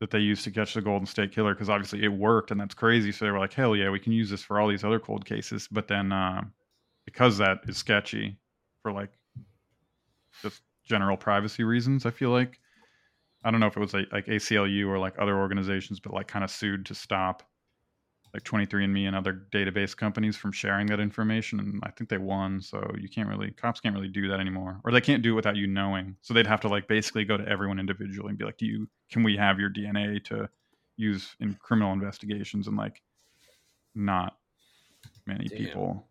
that 0.00 0.10
they 0.10 0.18
used 0.18 0.44
to 0.44 0.50
catch 0.50 0.74
the 0.74 0.82
Golden 0.82 1.06
State 1.06 1.32
Killer 1.32 1.54
because 1.54 1.70
obviously 1.70 2.04
it 2.04 2.08
worked, 2.08 2.50
and 2.50 2.60
that's 2.60 2.74
crazy. 2.74 3.10
So 3.12 3.24
they 3.24 3.30
were 3.30 3.38
like, 3.38 3.54
"Hell 3.54 3.74
yeah, 3.74 3.90
we 3.90 3.98
can 4.00 4.12
use 4.12 4.28
this 4.28 4.42
for 4.42 4.60
all 4.60 4.68
these 4.68 4.84
other 4.84 5.00
cold 5.00 5.24
cases." 5.24 5.66
But 5.70 5.88
then, 5.88 6.12
uh, 6.12 6.44
because 7.06 7.38
that 7.38 7.60
is 7.66 7.78
sketchy 7.78 8.36
for 8.82 8.92
like 8.92 9.12
just 10.42 10.62
general 10.84 11.16
privacy 11.16 11.64
reasons, 11.64 12.06
I 12.06 12.10
feel 12.10 12.30
like 12.30 12.60
I 13.44 13.50
don't 13.50 13.60
know 13.60 13.66
if 13.66 13.76
it 13.76 13.80
was 13.80 13.92
like, 13.92 14.10
like 14.12 14.26
ACLU 14.26 14.88
or 14.88 14.98
like 14.98 15.14
other 15.18 15.36
organizations, 15.36 16.00
but 16.00 16.14
like 16.14 16.26
kind 16.26 16.44
of 16.44 16.50
sued 16.50 16.86
to 16.86 16.94
stop 16.94 17.42
like 18.32 18.42
23andMe 18.42 19.06
and 19.06 19.14
other 19.14 19.46
database 19.52 19.96
companies 19.96 20.36
from 20.36 20.50
sharing 20.50 20.86
that 20.88 20.98
information. 20.98 21.60
And 21.60 21.80
I 21.84 21.90
think 21.90 22.10
they 22.10 22.18
won. 22.18 22.60
So 22.60 22.90
you 22.98 23.08
can't 23.08 23.28
really, 23.28 23.52
cops 23.52 23.80
can't 23.80 23.94
really 23.94 24.08
do 24.08 24.28
that 24.28 24.40
anymore. 24.40 24.80
Or 24.82 24.90
they 24.90 25.00
can't 25.00 25.22
do 25.22 25.32
it 25.32 25.36
without 25.36 25.56
you 25.56 25.66
knowing. 25.66 26.16
So 26.22 26.34
they'd 26.34 26.46
have 26.46 26.60
to 26.62 26.68
like 26.68 26.88
basically 26.88 27.24
go 27.24 27.36
to 27.36 27.46
everyone 27.46 27.78
individually 27.78 28.30
and 28.30 28.38
be 28.38 28.44
like, 28.44 28.56
do 28.56 28.66
you, 28.66 28.88
can 29.10 29.22
we 29.22 29.36
have 29.36 29.60
your 29.60 29.70
DNA 29.70 30.24
to 30.24 30.48
use 30.96 31.36
in 31.38 31.54
criminal 31.54 31.92
investigations? 31.92 32.66
And 32.66 32.76
like, 32.76 33.02
not 33.94 34.38
many 35.26 35.46
Damn. 35.46 35.58
people 35.58 36.06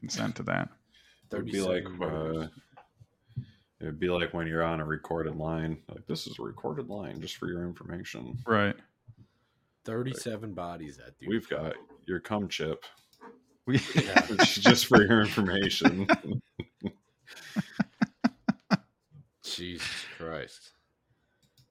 consent 0.00 0.36
to 0.36 0.42
that. 0.44 0.70
It 1.30 1.36
would 1.36 1.46
be 1.46 1.60
like 1.60 1.86
uh, 1.86 1.90
murders. 1.90 2.50
It'd 3.84 4.00
be 4.00 4.08
like 4.08 4.32
when 4.32 4.46
you're 4.46 4.64
on 4.64 4.80
a 4.80 4.84
recorded 4.84 5.36
line. 5.36 5.76
Like 5.90 6.06
this 6.06 6.26
is 6.26 6.38
a 6.38 6.42
recorded 6.42 6.88
line, 6.88 7.20
just 7.20 7.36
for 7.36 7.48
your 7.48 7.64
information. 7.64 8.38
Right. 8.46 8.74
37 9.84 10.54
bodies 10.54 10.96
that 10.96 11.18
dude. 11.18 11.28
We've 11.28 11.46
got 11.46 11.74
your 12.06 12.20
cum 12.20 12.48
chip. 12.48 12.82
We 13.66 13.78
just 14.38 14.84
for 14.84 15.02
your 15.02 15.22
information. 15.22 16.06
Jesus 19.42 19.88
Christ. 20.18 20.72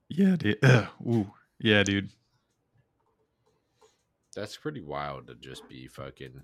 Yeah, 0.09 0.35
dude. 0.35 0.57
Ugh, 0.63 0.87
ooh. 1.07 1.31
Yeah, 1.59 1.83
dude. 1.83 2.09
That's 4.35 4.57
pretty 4.57 4.81
wild 4.81 5.27
to 5.27 5.35
just 5.35 5.69
be 5.69 5.87
fucking 5.87 6.41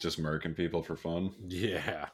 just 0.00 0.20
murking 0.20 0.56
people 0.56 0.82
for 0.82 0.96
fun. 0.96 1.32
Yeah. 1.46 2.06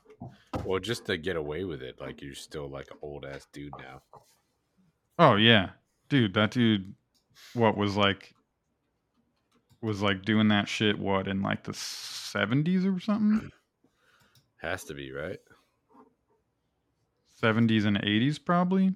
Well, 0.64 0.80
just 0.80 1.06
to 1.06 1.16
get 1.16 1.36
away 1.36 1.64
with 1.64 1.82
it, 1.82 2.00
like 2.00 2.22
you're 2.22 2.34
still 2.34 2.68
like 2.68 2.90
an 2.90 2.98
old 3.02 3.24
ass 3.24 3.46
dude 3.52 3.72
now. 3.78 4.02
Oh 5.18 5.36
yeah, 5.36 5.70
dude. 6.08 6.34
That 6.34 6.50
dude, 6.50 6.94
what 7.54 7.76
was 7.76 7.96
like, 7.96 8.34
was 9.80 10.02
like 10.02 10.24
doing 10.24 10.48
that 10.48 10.68
shit. 10.68 10.98
What 10.98 11.28
in 11.28 11.42
like 11.42 11.62
the 11.64 11.74
seventies 11.74 12.84
or 12.84 12.98
something? 13.00 13.50
Has 14.60 14.84
to 14.84 14.94
be 14.94 15.12
right. 15.12 15.40
Seventies 17.34 17.86
and 17.86 17.98
eighties 18.04 18.38
probably. 18.38 18.94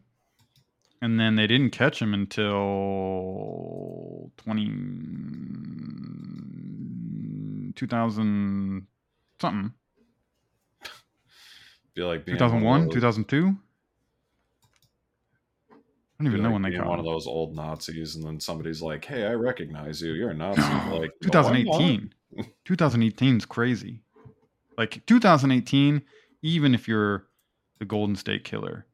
And 1.02 1.18
then 1.20 1.36
they 1.36 1.46
didn't 1.46 1.70
catch 1.70 2.00
him 2.00 2.14
until 2.14 2.54
20, 4.38 4.66
2000 7.74 8.86
something. 9.38 9.74
Feel 11.94 12.08
like 12.08 12.24
being 12.24 12.36
2001, 12.38 12.64
one 12.64 12.80
of 12.82 12.86
those- 12.88 12.94
2002. 12.94 13.56
I 15.70 16.22
don't 16.22 16.28
even 16.28 16.42
know 16.42 16.48
like 16.48 16.52
when 16.54 16.62
they 16.62 16.68
being 16.70 16.80
got 16.82 16.88
one 16.88 16.98
of 17.00 17.04
those 17.04 17.26
old 17.26 17.54
Nazis, 17.56 18.14
and 18.14 18.24
then 18.24 18.38
somebody's 18.38 18.80
like, 18.80 19.04
"Hey, 19.04 19.26
I 19.26 19.32
recognize 19.34 20.00
you. 20.00 20.12
You're 20.12 20.30
a 20.30 20.34
Nazi." 20.34 20.60
Like 20.62 20.70
"No, 20.90 20.96
I'm 20.96 21.00
not." 21.00 21.12
2018. 21.22 22.14
2018 22.64 23.36
is 23.36 23.44
crazy. 23.46 24.00
Like 24.78 25.04
2018, 25.06 26.02
even 26.42 26.74
if 26.74 26.86
you're 26.88 27.26
the 27.78 27.84
Golden 27.84 28.16
State 28.16 28.44
Killer, 28.44 28.86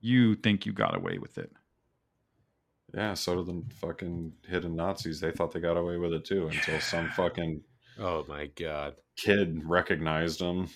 you 0.00 0.34
think 0.34 0.64
you 0.66 0.72
got 0.72 0.96
away 0.96 1.18
with 1.18 1.36
it. 1.38 1.52
Yeah, 2.94 3.14
so 3.14 3.36
did 3.42 3.46
the 3.46 3.74
fucking 3.74 4.32
hidden 4.48 4.76
Nazis. 4.76 5.20
They 5.20 5.32
thought 5.32 5.52
they 5.52 5.60
got 5.60 5.76
away 5.76 5.98
with 5.98 6.12
it 6.14 6.24
too 6.24 6.48
until 6.48 6.80
some 6.80 7.08
fucking 7.16 7.62
Oh 7.98 8.24
my 8.28 8.46
god. 8.46 8.94
kid 9.16 9.60
recognized 9.64 10.40
them. 10.40 10.68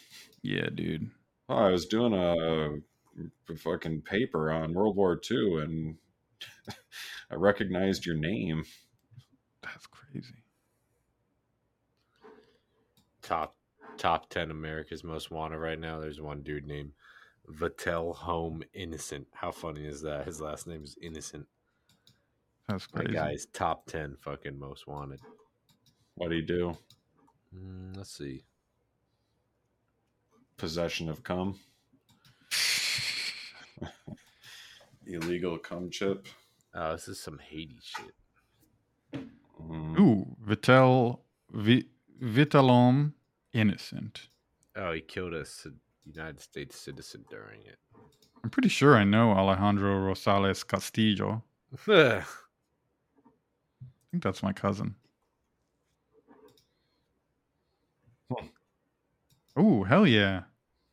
Yeah, 0.42 0.68
dude. 0.74 1.10
Oh, 1.50 1.56
I 1.56 1.70
was 1.70 1.86
doing 1.86 2.14
a, 2.14 2.76
a 3.52 3.56
fucking 3.56 4.02
paper 4.02 4.52
on 4.52 4.72
World 4.72 4.94
War 4.94 5.20
II, 5.28 5.62
and 5.62 5.96
I 7.30 7.34
recognized 7.34 8.06
your 8.06 8.14
name. 8.14 8.62
That's 9.60 9.88
crazy. 9.88 10.44
Top 13.20 13.56
top 13.98 14.30
ten 14.30 14.52
America's 14.52 15.02
most 15.02 15.32
wanted 15.32 15.58
right 15.58 15.78
now. 15.78 15.98
There's 15.98 16.20
one 16.20 16.42
dude 16.42 16.68
named 16.68 16.92
Vitel'Homme 17.48 18.62
Innocent. 18.72 19.26
How 19.32 19.50
funny 19.50 19.86
is 19.86 20.02
that? 20.02 20.26
His 20.26 20.40
last 20.40 20.68
name 20.68 20.84
is 20.84 20.96
Innocent. 21.02 21.48
That's 22.68 22.86
My 22.94 23.00
crazy. 23.02 23.14
guy's 23.14 23.46
top 23.46 23.86
ten 23.86 24.16
fucking 24.20 24.56
most 24.56 24.86
wanted. 24.86 25.18
What 26.14 26.30
do 26.30 26.36
you 26.36 26.46
do? 26.46 26.76
Mm, 27.52 27.96
let's 27.96 28.16
see. 28.16 28.44
Possession 30.60 31.08
of 31.08 31.24
cum. 31.24 31.58
Illegal 35.06 35.56
cum 35.56 35.88
chip. 35.88 36.28
Oh, 36.74 36.92
this 36.92 37.08
is 37.08 37.18
some 37.18 37.38
Haiti 37.38 37.78
shit. 37.82 39.24
Mm. 39.58 39.98
Ooh, 39.98 40.36
Vitel 40.46 41.20
Vi, 41.50 41.86
Vitalom 42.22 43.14
innocent. 43.54 44.28
Oh, 44.76 44.92
he 44.92 45.00
killed 45.00 45.32
a 45.32 45.46
United 46.04 46.40
States 46.40 46.78
citizen 46.78 47.24
during 47.30 47.62
it. 47.62 47.78
I'm 48.44 48.50
pretty 48.50 48.68
sure 48.68 48.96
I 48.96 49.04
know 49.04 49.30
Alejandro 49.30 49.94
Rosales 49.98 50.66
Castillo. 50.66 51.42
I 51.88 52.22
think 54.10 54.22
that's 54.22 54.42
my 54.42 54.52
cousin. 54.52 54.94
Oh, 59.56 59.84
hell 59.84 60.06
yeah. 60.06 60.42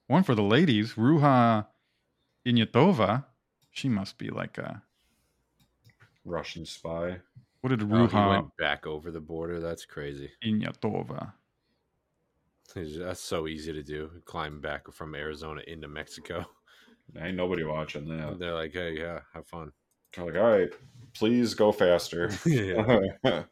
One 0.07 0.23
for 0.23 0.35
the 0.35 0.43
ladies. 0.43 0.93
Ruha 0.93 1.67
Inyatova. 2.45 3.25
She 3.71 3.89
must 3.89 4.17
be 4.17 4.29
like 4.29 4.57
a. 4.57 4.81
Russian 6.25 6.65
spy. 6.65 7.19
What 7.61 7.69
did 7.69 7.83
Oh, 7.83 8.07
he 8.07 8.15
went 8.15 8.55
back 8.57 8.85
over 8.87 9.11
the 9.11 9.21
border. 9.21 9.59
That's 9.59 9.85
crazy. 9.85 10.31
Inyatova? 10.43 11.33
That's 12.75 13.21
so 13.21 13.47
easy 13.47 13.73
to 13.73 13.83
do. 13.83 14.09
Climb 14.25 14.61
back 14.61 14.91
from 14.91 15.15
Arizona 15.15 15.61
into 15.67 15.87
Mexico. 15.87 16.45
Ain't 17.19 17.37
nobody 17.37 17.63
watching 17.63 18.07
that. 18.09 18.37
They're 18.39 18.53
like, 18.53 18.73
hey, 18.73 18.97
yeah, 18.99 19.19
have 19.33 19.47
fun. 19.47 19.71
They're 20.15 20.25
like, 20.25 20.35
all 20.35 20.51
right, 20.51 20.69
please 21.13 21.53
go 21.53 21.71
faster. 21.71 22.29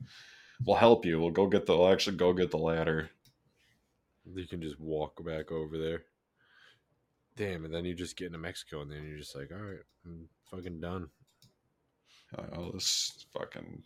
We'll 0.66 0.78
help 0.78 1.06
you. 1.06 1.20
We'll 1.20 1.32
go 1.32 1.48
get 1.48 1.66
the. 1.66 1.76
We'll 1.78 1.92
actually 1.92 2.18
go 2.18 2.32
get 2.34 2.52
the 2.52 2.58
ladder. 2.58 3.10
You 4.26 4.48
can 4.48 4.62
just 4.62 4.80
walk 4.80 5.24
back 5.24 5.52
over 5.52 5.78
there. 5.78 6.04
Damn, 7.38 7.66
and 7.66 7.74
then 7.74 7.84
you 7.84 7.94
just 7.94 8.16
get 8.16 8.28
into 8.28 8.38
Mexico, 8.38 8.82
and 8.82 8.92
then 8.92 9.04
you're 9.04 9.18
just 9.18 9.36
like, 9.36 9.52
all 9.52 9.58
right, 9.58 9.80
I'm 10.06 10.30
fucking 10.50 10.80
done. 10.80 11.10
Oh, 12.56 12.72
this 12.72 13.26
fucking. 13.34 13.84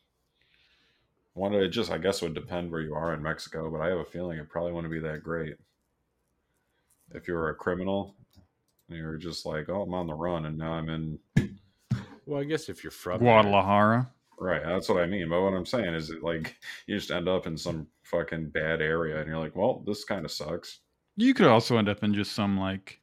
One, 1.34 1.54
it 1.54 1.70
just 1.70 1.91
I 1.91 1.97
guess 1.97 2.22
it 2.22 2.26
would 2.26 2.34
depend 2.34 2.72
where 2.72 2.82
you 2.82 2.95
are 2.95 3.14
in 3.14 3.24
Mexico, 3.24 3.70
but 3.70 3.82
I 3.82 3.88
have 3.88 4.00
a 4.00 4.06
feeling 4.06 4.38
it 4.38 4.50
probably 4.50 4.72
wouldn't 4.72 4.93
be 4.93 5.00
that 5.00 5.24
great. 5.24 5.56
If 7.12 7.28
you 7.28 7.34
were 7.34 7.50
a 7.50 7.56
criminal, 7.56 8.16
and 8.88 8.97
you 8.97 9.04
were 9.04 9.18
just 9.18 9.45
like, 9.45 9.70
oh, 9.70 9.84
I'm 9.84 9.93
on 9.93 10.08
the 10.08 10.14
run, 10.14 10.45
and 10.45 10.58
now 10.58 10.74
I'm 10.74 10.89
in. 10.89 11.20
Well, 12.26 12.41
I 12.41 12.43
guess 12.43 12.70
if 12.70 12.84
you're 12.84 12.91
from 12.91 13.20
Guadalajara. 13.20 14.12
Right, 14.39 14.62
that's 14.64 14.88
what 14.89 15.02
I 15.02 15.08
mean. 15.08 15.28
But 15.30 15.41
what 15.41 15.54
I'm 15.54 15.66
saying 15.66 15.93
is, 15.93 16.10
that 16.10 16.24
like 16.24 16.56
you 16.86 16.95
just 16.95 17.12
end 17.12 17.28
up 17.28 17.47
in 17.47 17.58
some 17.58 17.88
fucking 18.04 18.50
bad 18.50 18.82
area, 18.82 19.20
and 19.20 19.28
you're 19.28 19.39
like, 19.39 19.56
well, 19.56 19.84
this 19.86 20.04
kind 20.04 20.24
of 20.24 20.32
sucks. 20.32 20.80
You 21.18 21.34
could 21.34 21.47
also 21.47 21.78
end 21.78 21.89
up 21.89 22.04
in 22.04 22.14
just 22.14 22.34
some 22.34 22.60
like 22.60 22.99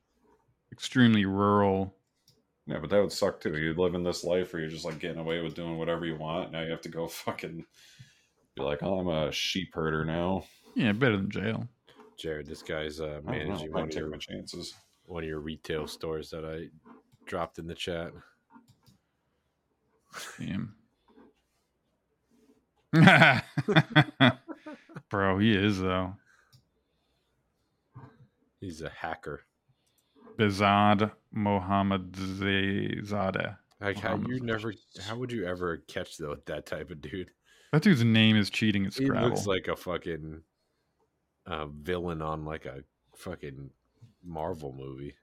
extremely 0.73 1.25
rural. 1.25 1.95
Yeah, 2.67 2.79
but 2.81 2.91
that 2.91 3.01
would 3.01 3.13
suck 3.13 3.41
too. 3.41 3.57
You 3.57 3.75
live 3.75 3.95
in 3.95 4.03
this 4.03 4.25
life 4.25 4.53
where 4.53 4.61
you're 4.61 4.71
just 4.71 4.85
like 4.85 4.99
getting 4.99 5.21
away 5.21 5.41
with 5.41 5.55
doing 5.55 5.79
whatever 5.79 6.05
you 6.05 6.17
want. 6.17 6.53
Now 6.53 6.63
you 6.63 6.71
have 6.71 6.81
to 6.83 6.89
go 6.89 7.07
fucking 7.09 7.65
be 8.57 8.63
like, 8.63 8.83
oh, 8.83 8.99
I'm 8.99 9.09
a 9.09 9.31
sheep 9.31 9.75
herder 9.75 10.05
now. 10.05 10.45
Yeah, 10.75 10.93
better 10.93 11.17
than 11.17 11.31
jail. 11.31 11.69
Jared, 12.19 12.47
this 12.47 12.63
guy's 12.63 13.01
uh, 13.01 13.21
I 13.27 13.31
know. 13.31 13.47
managing 13.47 13.73
one 13.73 13.85
of, 13.85 13.91
take 13.91 14.01
your, 14.01 14.09
my 14.09 14.17
chances. 14.17 14.75
one 15.05 15.23
of 15.23 15.29
your 15.29 15.41
retail 15.41 15.87
stores 15.87 16.31
that 16.31 16.45
I 16.45 16.69
dropped 17.27 17.59
in 17.59 17.67
the 17.67 17.75
chat. 17.75 18.13
Damn. 20.39 20.75
Bro, 25.11 25.39
he 25.39 25.55
is 25.55 25.79
though. 25.79 26.15
He's 28.61 28.81
a 28.81 28.89
hacker. 28.89 29.46
Behzad 30.37 31.13
Mohammed 31.33 32.17
Like 33.81 33.99
how 33.99 34.17
Muhammad 34.17 34.29
you 34.29 34.41
never, 34.41 34.73
how 35.07 35.17
would 35.17 35.33
you 35.33 35.47
ever 35.47 35.79
catch 35.89 36.17
the, 36.17 36.41
that 36.47 36.67
type 36.67 36.91
of 36.91 37.01
dude? 37.01 37.31
That 37.73 37.83
dude's 37.83 38.05
name 38.05 38.37
is 38.37 38.51
cheating 38.51 38.87
at 38.87 38.95
He 38.95 39.11
looks 39.11 39.47
like 39.47 39.69
a 39.69 39.77
fucking 39.77 40.43
uh, 41.47 41.67
villain 41.67 42.23
on 42.23 42.45
like 42.45 42.65
a 42.65 42.85
fucking 43.17 43.71
Marvel 44.25 44.73
movie. 44.73 45.15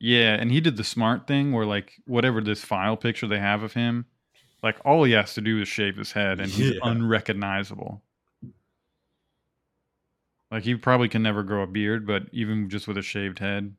Yeah, 0.00 0.34
and 0.34 0.50
he 0.50 0.60
did 0.60 0.76
the 0.76 0.84
smart 0.84 1.28
thing 1.28 1.52
where 1.52 1.66
like 1.66 1.92
whatever 2.06 2.40
this 2.40 2.64
file 2.64 2.96
picture 2.96 3.28
they 3.28 3.38
have 3.38 3.62
of 3.62 3.74
him, 3.74 4.06
like 4.62 4.78
all 4.84 5.04
he 5.04 5.12
has 5.12 5.34
to 5.34 5.40
do 5.40 5.60
is 5.60 5.68
shave 5.68 5.96
his 5.96 6.12
head 6.12 6.40
and 6.40 6.50
he's 6.50 6.74
Yeah. 6.74 6.80
unrecognizable. 6.82 8.02
Like 10.50 10.64
he 10.64 10.74
probably 10.74 11.08
can 11.08 11.22
never 11.22 11.42
grow 11.42 11.62
a 11.62 11.66
beard, 11.66 12.06
but 12.06 12.24
even 12.32 12.68
just 12.68 12.88
with 12.88 12.98
a 12.98 13.02
shaved 13.02 13.38
head, 13.38 13.74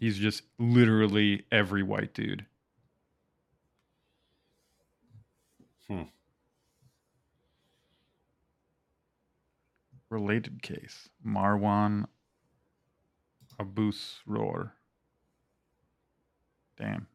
he's 0.00 0.18
just 0.18 0.42
literally 0.58 1.44
every 1.52 1.82
white 1.82 2.14
dude. 2.14 2.46
Hmm. 5.86 6.04
Related 10.08 10.62
case. 10.62 11.08
Marwan 11.24 12.06
Abusrour. 13.60 14.72
Damn. 16.78 17.06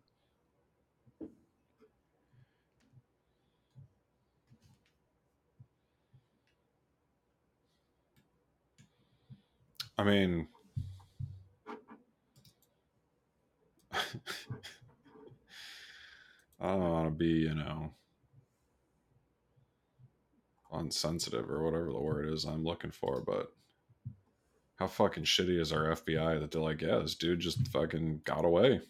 I 9.97 10.03
mean, 10.03 10.49
I 16.59 16.67
don't 16.67 16.79
want 16.79 17.07
to 17.07 17.11
be, 17.11 17.27
you 17.27 17.55
know, 17.55 17.91
unsensitive 20.71 21.49
or 21.49 21.63
whatever 21.63 21.91
the 21.91 21.99
word 21.99 22.33
is 22.33 22.45
I'm 22.45 22.63
looking 22.63 22.91
for, 22.91 23.21
but 23.21 23.51
how 24.77 24.87
fucking 24.87 25.23
shitty 25.23 25.59
is 25.59 25.71
our 25.71 25.95
FBI 25.95 26.39
that 26.39 26.51
they're 26.51 26.61
like, 26.61 26.81
yeah, 26.81 26.99
this 26.99 27.15
dude 27.15 27.39
just 27.39 27.67
fucking 27.69 28.21
got 28.25 28.45
away. 28.45 28.81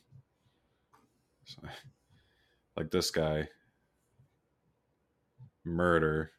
So, 1.45 1.61
like 2.77 2.91
this 2.91 3.11
guy, 3.11 3.47
murder, 5.63 6.31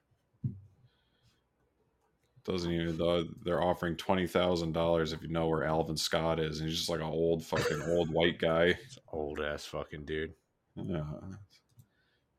doesn't 2.46 2.70
even 2.70 2.96
though 2.96 3.24
they're 3.44 3.62
offering 3.62 3.96
twenty 3.96 4.26
thousand 4.26 4.72
dollars 4.72 5.12
if 5.12 5.20
you 5.20 5.28
know 5.28 5.48
where 5.48 5.64
Alvin 5.64 5.96
Scott 5.96 6.38
is, 6.38 6.60
and 6.60 6.68
he's 6.68 6.78
just 6.78 6.88
like 6.88 7.00
an 7.00 7.06
old 7.06 7.44
fucking 7.44 7.82
old 7.88 8.08
white 8.10 8.38
guy. 8.38 8.78
Old 9.12 9.40
ass 9.40 9.64
fucking 9.64 10.04
dude. 10.04 10.34
Yeah. 10.74 11.04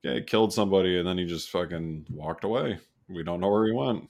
Yeah, 0.03 0.13
he 0.13 0.21
killed 0.21 0.53
somebody 0.53 0.99
and 0.99 1.07
then 1.07 1.17
he 1.17 1.25
just 1.25 1.49
fucking 1.49 2.05
walked 2.11 2.43
away. 2.43 2.77
We 3.09 3.23
don't 3.23 3.39
know 3.39 3.49
where 3.49 3.65
he 3.65 3.73
went. 3.73 4.09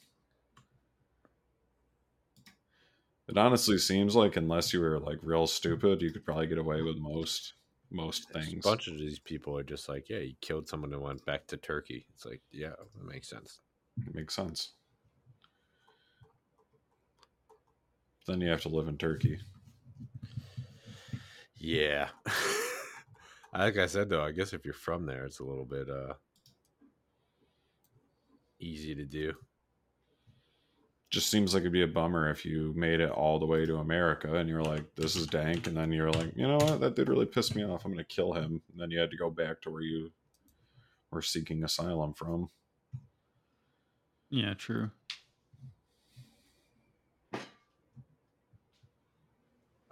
It 3.30 3.38
honestly 3.38 3.78
seems 3.78 4.16
like 4.16 4.36
unless 4.36 4.74
you 4.74 4.82
were 4.82 5.00
like 5.00 5.20
real 5.22 5.48
stupid, 5.48 6.02
you 6.02 6.12
could 6.12 6.26
probably 6.26 6.48
get 6.48 6.58
away 6.58 6.82
with 6.82 6.98
most 6.98 7.54
most 7.89 8.28
There's 8.34 8.48
things. 8.48 8.66
A 8.66 8.70
bunch 8.70 8.88
of 8.88 8.98
these 8.98 9.20
people 9.20 9.58
are 9.58 9.64
just 9.64 9.88
like, 9.88 10.10
yeah, 10.10 10.20
he 10.20 10.36
killed 10.41 10.68
someone 10.68 10.93
and 10.93 11.02
went 11.02 11.26
back 11.26 11.48
to 11.48 11.58
Turkey. 11.58 12.06
It's 12.14 12.26
like, 12.26 12.41
yeah, 12.52 12.70
that 12.70 13.08
makes 13.08 13.30
sense. 13.30 13.60
It 14.06 14.14
makes 14.14 14.36
sense. 14.36 14.74
Then 18.28 18.42
you 18.42 18.50
have 18.50 18.62
to 18.64 18.70
live 18.70 18.88
in 18.88 18.98
Turkey. 18.98 19.40
Yeah. 21.58 22.10
like 23.54 23.78
I 23.78 23.88
said 23.88 24.10
though, 24.10 24.24
I 24.24 24.32
guess 24.32 24.54
if 24.54 24.66
you're 24.66 24.74
from 24.74 25.06
there, 25.06 25.26
it's 25.26 25.40
a 25.40 25.46
little 25.46 25.66
bit 25.66 25.90
uh 25.90 26.14
easy 28.60 28.94
to 28.96 29.06
do. 29.06 29.34
Just 31.10 31.30
seems 31.30 31.54
like 31.54 31.62
it'd 31.62 31.72
be 31.72 31.84
a 31.84 31.88
bummer 31.88 32.30
if 32.30 32.46
you 32.46 32.74
made 32.76 33.00
it 33.00 33.10
all 33.10 33.40
the 33.40 33.46
way 33.46 33.66
to 33.66 33.78
America 33.78 34.36
and 34.36 34.50
you're 34.50 34.64
like, 34.64 34.84
this 34.96 35.16
is 35.16 35.26
dank, 35.26 35.68
and 35.68 35.78
then 35.78 35.92
you're 35.92 36.12
like, 36.12 36.34
you 36.36 36.46
know 36.46 36.58
what, 36.58 36.82
that 36.82 36.96
dude 36.96 37.08
really 37.08 37.26
pissed 37.26 37.56
me 37.56 37.64
off. 37.64 37.86
I'm 37.86 37.92
gonna 37.92 38.04
kill 38.04 38.34
him. 38.34 38.62
And 38.72 38.80
then 38.80 38.92
you 38.92 39.00
had 39.00 39.12
to 39.12 39.18
go 39.18 39.30
back 39.30 39.62
to 39.62 39.70
where 39.70 39.82
you 39.82 40.12
were 41.12 41.22
seeking 41.22 41.64
asylum 41.64 42.14
from. 42.14 42.50
Yeah, 44.30 44.54
true. 44.56 44.92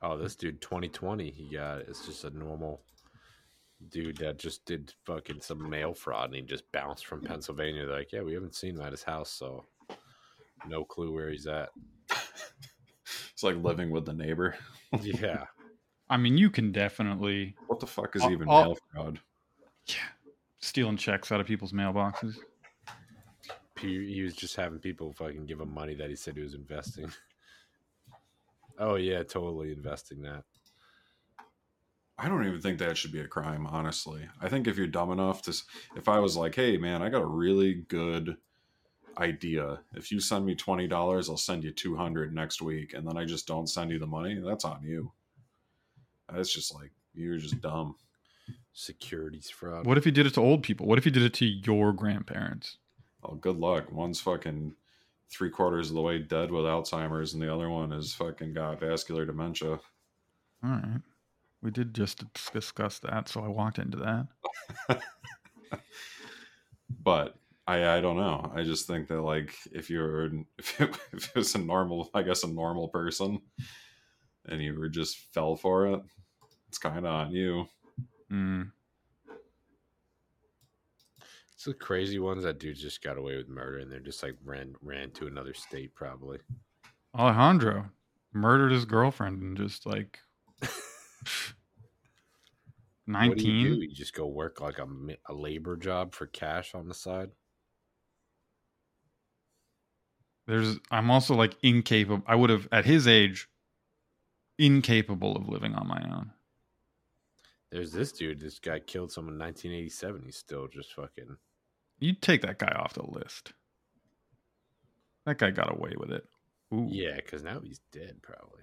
Oh, 0.08 0.18
this 0.20 0.36
dude 0.36 0.62
2020, 0.62 1.32
he 1.32 1.58
uh, 1.58 1.78
got 1.78 1.88
it's 1.88 2.06
just 2.06 2.26
a 2.26 2.30
normal 2.30 2.84
dude 3.90 4.18
that 4.18 4.38
just 4.38 4.64
did 4.66 4.94
fucking 5.04 5.42
some 5.42 5.68
mail 5.68 5.96
fraud 5.96 6.26
and 6.26 6.36
he 6.36 6.42
just 6.44 6.72
bounced 6.72 7.08
from 7.08 7.22
Pennsylvania. 7.22 7.88
They're 7.88 7.96
like, 7.96 8.12
yeah, 8.14 8.22
we 8.22 8.34
haven't 8.34 8.54
seen 8.54 8.76
him 8.76 8.82
at 8.82 8.92
his 8.92 9.02
house, 9.02 9.32
so 9.32 9.66
no 10.68 10.86
clue 10.86 11.12
where 11.12 11.32
he's 11.32 11.48
at. 11.48 11.70
It's 13.34 13.42
like 13.42 13.56
living 13.58 13.90
with 13.90 14.06
the 14.06 14.14
neighbor. 14.14 14.56
Yeah. 15.02 15.46
I 16.10 16.16
mean, 16.18 16.38
you 16.38 16.50
can 16.52 16.72
definitely 16.72 17.56
What 17.68 17.80
the 17.80 17.88
fuck 17.88 18.16
is 18.16 18.22
I'll- 18.22 18.32
even 18.32 18.48
I'll- 18.48 18.64
mail 18.66 18.78
fraud? 18.94 19.20
Yeah, 19.88 19.96
stealing 20.60 20.98
checks 20.98 21.32
out 21.32 21.42
of 21.42 21.48
people's 21.48 21.74
mailboxes. 21.74 22.38
He, 23.80 24.14
he 24.14 24.22
was 24.22 24.36
just 24.36 24.56
having 24.56 24.80
people 24.80 25.12
fucking 25.14 25.48
give 25.48 25.60
him 25.60 25.74
money 25.74 25.96
that 25.96 26.10
he 26.10 26.16
said 26.16 26.36
he 26.38 26.44
was 26.44 26.54
investing. 26.54 27.12
Oh 28.78 28.96
yeah, 28.96 29.24
totally 29.24 29.72
investing 29.72 30.22
that. 30.22 30.44
I 32.18 32.30
don't 32.30 32.48
even 32.48 32.62
think 32.62 32.80
that 32.80 32.98
should 32.98 33.12
be 33.12 33.20
a 33.20 33.28
crime, 33.28 33.68
honestly. 33.68 34.28
I 34.42 34.48
think 34.48 34.68
if 34.68 34.78
you're 34.78 34.88
dumb 34.88 35.12
enough 35.12 35.42
to, 35.44 35.56
if 35.98 36.08
I 36.08 36.20
was 36.20 36.38
like, 36.38 36.56
hey 36.56 36.78
man, 36.78 37.02
I 37.02 37.10
got 37.10 37.22
a 37.22 37.28
really 37.28 37.74
good 37.74 38.38
idea. 39.18 39.80
If 39.94 40.12
you 40.12 40.20
send 40.20 40.46
me 40.46 40.56
twenty 40.56 40.88
dollars, 40.88 41.30
I'll 41.30 41.38
send 41.38 41.64
you 41.64 41.72
two 41.72 41.96
hundred 41.96 42.34
next 42.34 42.62
week, 42.62 42.94
and 42.94 43.08
then 43.08 43.18
I 43.18 43.26
just 43.26 43.48
don't 43.48 43.68
send 43.68 43.92
you 43.92 44.00
the 44.00 44.08
money. 44.08 44.42
That's 44.44 44.66
on 44.66 44.84
you. 44.84 45.12
That's 46.34 46.54
just 46.54 46.74
like 46.74 46.92
you're 47.14 47.38
just 47.38 47.62
dumb. 47.62 47.96
Securities 48.74 49.50
fraud. 49.50 49.86
What 49.86 49.98
if 49.98 50.06
you 50.06 50.12
did 50.12 50.26
it 50.26 50.34
to 50.34 50.42
old 50.42 50.64
people? 50.64 50.86
What 50.86 50.98
if 50.98 51.06
you 51.06 51.12
did 51.12 51.24
it 51.24 51.34
to 51.36 51.46
your 51.46 51.94
grandparents? 51.94 52.78
Oh, 53.24 53.36
good 53.36 53.58
luck. 53.58 53.92
One's 53.92 54.20
fucking 54.20 54.76
three 55.32 55.50
quarters 55.50 55.90
of 55.90 55.96
the 55.96 56.02
way 56.02 56.20
dead 56.20 56.52
with 56.52 56.66
Alzheimer's, 56.66 57.34
and 57.34 57.42
the 57.42 57.54
other 57.54 57.70
one 57.70 57.92
is 57.92 58.14
fucking 58.14 58.54
got 58.54 58.80
vascular 58.80 59.26
dementia. 59.26 59.72
All 59.72 59.80
right. 60.64 61.02
We 61.62 61.72
did 61.72 61.94
just 61.94 62.24
discuss 62.52 63.00
that, 63.00 63.28
so 63.28 63.44
I 63.44 63.48
walked 63.48 63.80
into 63.80 63.98
that. 63.98 65.02
but 67.04 67.36
I 67.68 67.98
I 67.98 68.02
don't 68.02 68.18
know. 68.18 68.52
I 68.56 68.64
just 68.64 68.88
think 68.88 69.08
that 69.08 69.22
like 69.22 69.56
if 69.72 69.90
you're 69.90 70.26
if 70.58 70.82
it, 70.82 70.98
if 71.14 71.30
it 71.30 71.36
was 71.36 71.56
a 71.56 71.60
normal, 71.60 72.10
I 72.14 72.22
guess 72.22 72.44
a 72.44 72.48
normal 72.48 72.90
person, 72.90 73.42
and 74.48 74.62
you 74.62 74.78
were 74.78 74.90
just 74.90 75.18
fell 75.34 75.56
for 75.56 75.88
it, 75.88 76.02
it's 76.68 76.78
kind 76.78 77.00
of 77.00 77.06
on 77.06 77.32
you. 77.32 77.66
Mm. 78.32 78.72
It's 81.66 81.80
the 81.80 81.84
crazy 81.84 82.20
ones 82.20 82.44
that 82.44 82.60
dudes 82.60 82.80
just 82.80 83.02
got 83.02 83.18
away 83.18 83.38
with 83.38 83.50
murder 83.50 83.80
and 83.80 83.92
they're 83.92 84.00
just 84.00 84.22
like 84.22 84.36
ran 84.46 84.76
ran 84.84 85.10
to 85.14 85.26
another 85.26 85.56
state 85.56 85.96
probably. 85.96 86.38
Alejandro 87.18 87.90
murdered 88.34 88.72
his 88.72 88.86
girlfriend 88.86 89.42
and 89.42 89.58
just 89.58 89.88
like 89.88 90.20
do 90.62 90.68
you 90.68 90.74
19. 93.08 93.82
You 93.82 93.92
just 93.92 94.14
go 94.14 94.28
work 94.28 94.62
like 94.62 94.78
a, 94.78 94.86
a 95.28 95.34
labor 95.34 95.76
job 95.76 96.14
for 96.14 96.28
cash 96.28 96.76
on 96.76 96.88
the 96.88 96.94
side. 96.94 97.32
There's 100.46 100.78
I'm 100.92 101.10
also 101.10 101.34
like 101.34 101.56
incapable. 101.64 102.24
I 102.28 102.36
would 102.36 102.52
have 102.52 102.68
at 102.72 102.86
his 102.86 103.08
age 103.08 103.48
incapable 104.60 105.36
of 105.36 105.50
living 105.50 105.74
on 105.74 105.88
my 105.88 106.04
own. 106.16 106.32
There's 107.72 107.92
this 107.92 108.12
dude. 108.12 108.40
This 108.40 108.60
guy 108.60 108.82
killed 108.82 109.12
someone 109.12 109.34
in 109.34 109.40
1987. 109.40 110.22
He's 110.26 110.38
still 110.38 110.68
just 110.68 110.94
fucking. 110.94 111.38
You'd 112.00 112.22
take 112.22 112.42
that 112.42 112.60
guy 112.60 112.74
off 112.76 112.94
the 112.94 113.06
list. 113.10 113.54
That 115.26 115.38
guy 115.38 115.52
got 115.52 115.72
away 115.72 115.94
with 115.98 116.12
it. 116.12 116.26
Ooh, 116.74 116.88
Yeah, 116.90 117.16
because 117.16 117.44
now 117.44 117.60
he's 117.62 117.80
dead. 117.92 118.18
Probably. 118.22 118.62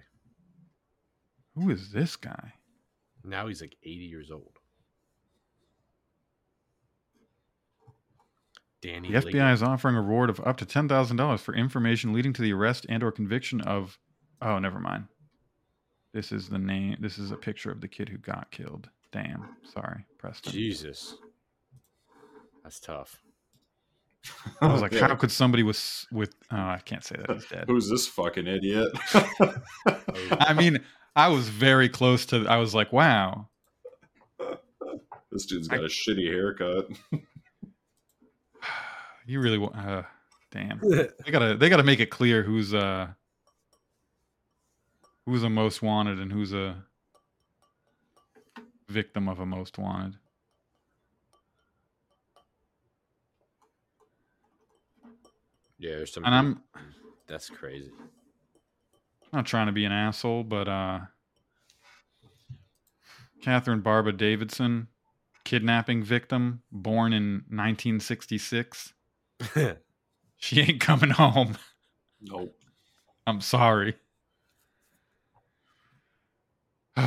who 1.55 1.69
is 1.69 1.91
this 1.91 2.15
guy? 2.15 2.53
Now 3.23 3.47
he's 3.47 3.61
like 3.61 3.75
80 3.83 3.89
years 4.05 4.31
old. 4.31 4.57
Danny. 8.81 9.11
The 9.11 9.19
FBI 9.21 9.53
is 9.53 9.63
offering 9.63 9.95
a 9.95 10.01
reward 10.01 10.29
of 10.29 10.41
up 10.41 10.57
to 10.57 10.65
ten 10.65 10.89
thousand 10.89 11.15
dollars 11.17 11.39
for 11.41 11.55
information 11.55 12.11
leading 12.11 12.33
to 12.33 12.41
the 12.41 12.51
arrest 12.51 12.85
and/or 12.89 13.11
conviction 13.13 13.61
of. 13.61 13.97
Oh, 14.41 14.59
never 14.59 14.79
mind. 14.79 15.05
This 16.13 16.33
is 16.33 16.49
the 16.49 16.57
name. 16.59 16.97
This 16.99 17.17
is 17.17 17.31
a 17.31 17.37
picture 17.37 17.71
of 17.71 17.79
the 17.79 17.87
kid 17.87 18.09
who 18.09 18.17
got 18.17 18.51
killed. 18.51 18.89
Damn. 19.13 19.55
Sorry, 19.73 20.05
Preston. 20.17 20.51
Jesus. 20.51 21.15
That's 22.61 22.79
tough. 22.81 23.22
I 24.61 24.71
was 24.71 24.81
like, 24.83 24.91
Yeah. 24.93 25.07
how 25.07 25.15
could 25.15 25.31
somebody 25.31 25.63
with 25.63 26.05
with? 26.11 26.33
Oh, 26.51 26.55
I 26.57 26.79
can't 26.83 27.03
say 27.03 27.15
that 27.17 27.31
he's 27.31 27.45
dead. 27.47 27.65
Who's 27.67 27.89
this 27.89 28.07
fucking 28.07 28.47
idiot? 28.47 28.89
I 30.39 30.53
mean, 30.53 30.79
I 31.15 31.27
was 31.29 31.49
very 31.49 31.89
close 31.89 32.25
to. 32.27 32.45
I 32.47 32.57
was 32.57 32.73
like, 32.73 32.91
wow. 32.93 33.47
this 35.31 35.45
dude's 35.45 35.67
got 35.67 35.79
a 35.83 35.87
shitty 35.87 36.27
haircut. 36.31 36.87
You 39.25 39.39
really 39.39 39.57
want? 39.57 39.77
Uh, 39.77 40.03
damn. 40.51 40.81
they 40.89 41.31
gotta 41.31 41.55
they 41.55 41.69
gotta 41.69 41.83
make 41.83 42.01
it 42.01 42.07
clear 42.09 42.43
who's 42.43 42.73
uh 42.73 43.07
who's 45.25 45.43
a 45.43 45.49
most 45.49 45.81
wanted 45.81 46.19
and 46.19 46.29
who's 46.29 46.51
a 46.51 46.75
victim 48.89 49.29
of 49.29 49.39
a 49.39 49.45
most 49.45 49.77
wanted. 49.77 50.17
Yeah, 55.83 55.97
there's 55.97 56.13
some. 56.13 56.23
And 56.23 56.33
I'm 56.33 56.63
That's 57.27 57.49
crazy. 57.49 57.91
not 59.33 59.45
trying 59.45 59.65
to 59.65 59.73
be 59.73 59.83
an 59.83 59.91
asshole, 59.91 60.43
but 60.43 60.69
uh 60.69 60.99
Catherine 63.41 63.81
Barba 63.81 64.13
Davidson, 64.13 64.87
kidnapping 65.43 66.01
victim, 66.01 66.61
born 66.71 67.11
in 67.11 67.43
1966. 67.49 68.93
she 70.37 70.61
ain't 70.61 70.79
coming 70.79 71.09
home. 71.09 71.57
Nope. 72.21 72.55
I'm 73.27 73.41
sorry. 73.41 73.95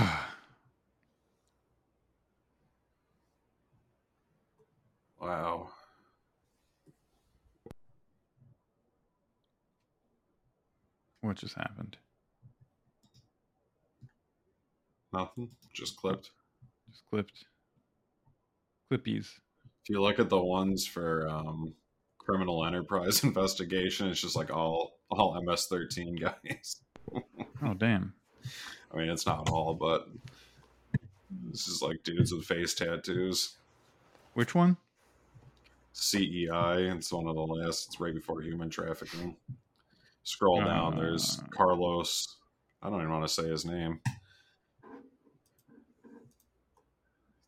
Wow. 5.18 5.70
What 11.26 11.36
just 11.36 11.54
happened? 11.54 11.96
Nothing. 15.12 15.50
Just 15.72 15.96
clipped. 15.96 16.30
Just 16.90 17.04
clipped. 17.08 17.44
Clippies. 18.90 19.26
If 19.82 19.90
you 19.90 20.02
look 20.02 20.18
at 20.18 20.28
the 20.28 20.40
ones 20.40 20.86
for 20.86 21.28
um, 21.28 21.74
criminal 22.18 22.64
enterprise 22.64 23.24
investigation, 23.24 24.08
it's 24.08 24.20
just 24.20 24.36
like 24.36 24.50
all 24.50 24.98
all 25.10 25.40
MS-13 25.42 26.20
guys. 26.20 26.80
Oh 27.64 27.72
damn. 27.72 28.12
I 28.92 28.98
mean, 28.98 29.08
it's 29.08 29.24
not 29.24 29.48
all, 29.48 29.72
but 29.72 30.08
this 31.50 31.68
is 31.68 31.80
like 31.80 32.02
dudes 32.02 32.32
with 32.32 32.44
face 32.44 32.74
tattoos. 32.74 33.56
Which 34.34 34.54
one? 34.54 34.76
CEI. 35.94 36.90
It's 36.94 37.10
one 37.10 37.26
of 37.26 37.34
the 37.34 37.40
last. 37.40 37.86
It's 37.86 38.00
right 38.00 38.14
before 38.14 38.42
human 38.42 38.68
trafficking. 38.68 39.36
Scroll 40.26 40.60
down. 40.64 40.96
There's 40.96 41.38
Uh. 41.38 41.46
Carlos. 41.50 42.36
I 42.82 42.90
don't 42.90 42.98
even 43.00 43.12
want 43.12 43.22
to 43.26 43.32
say 43.32 43.48
his 43.48 43.64
name. 43.64 44.00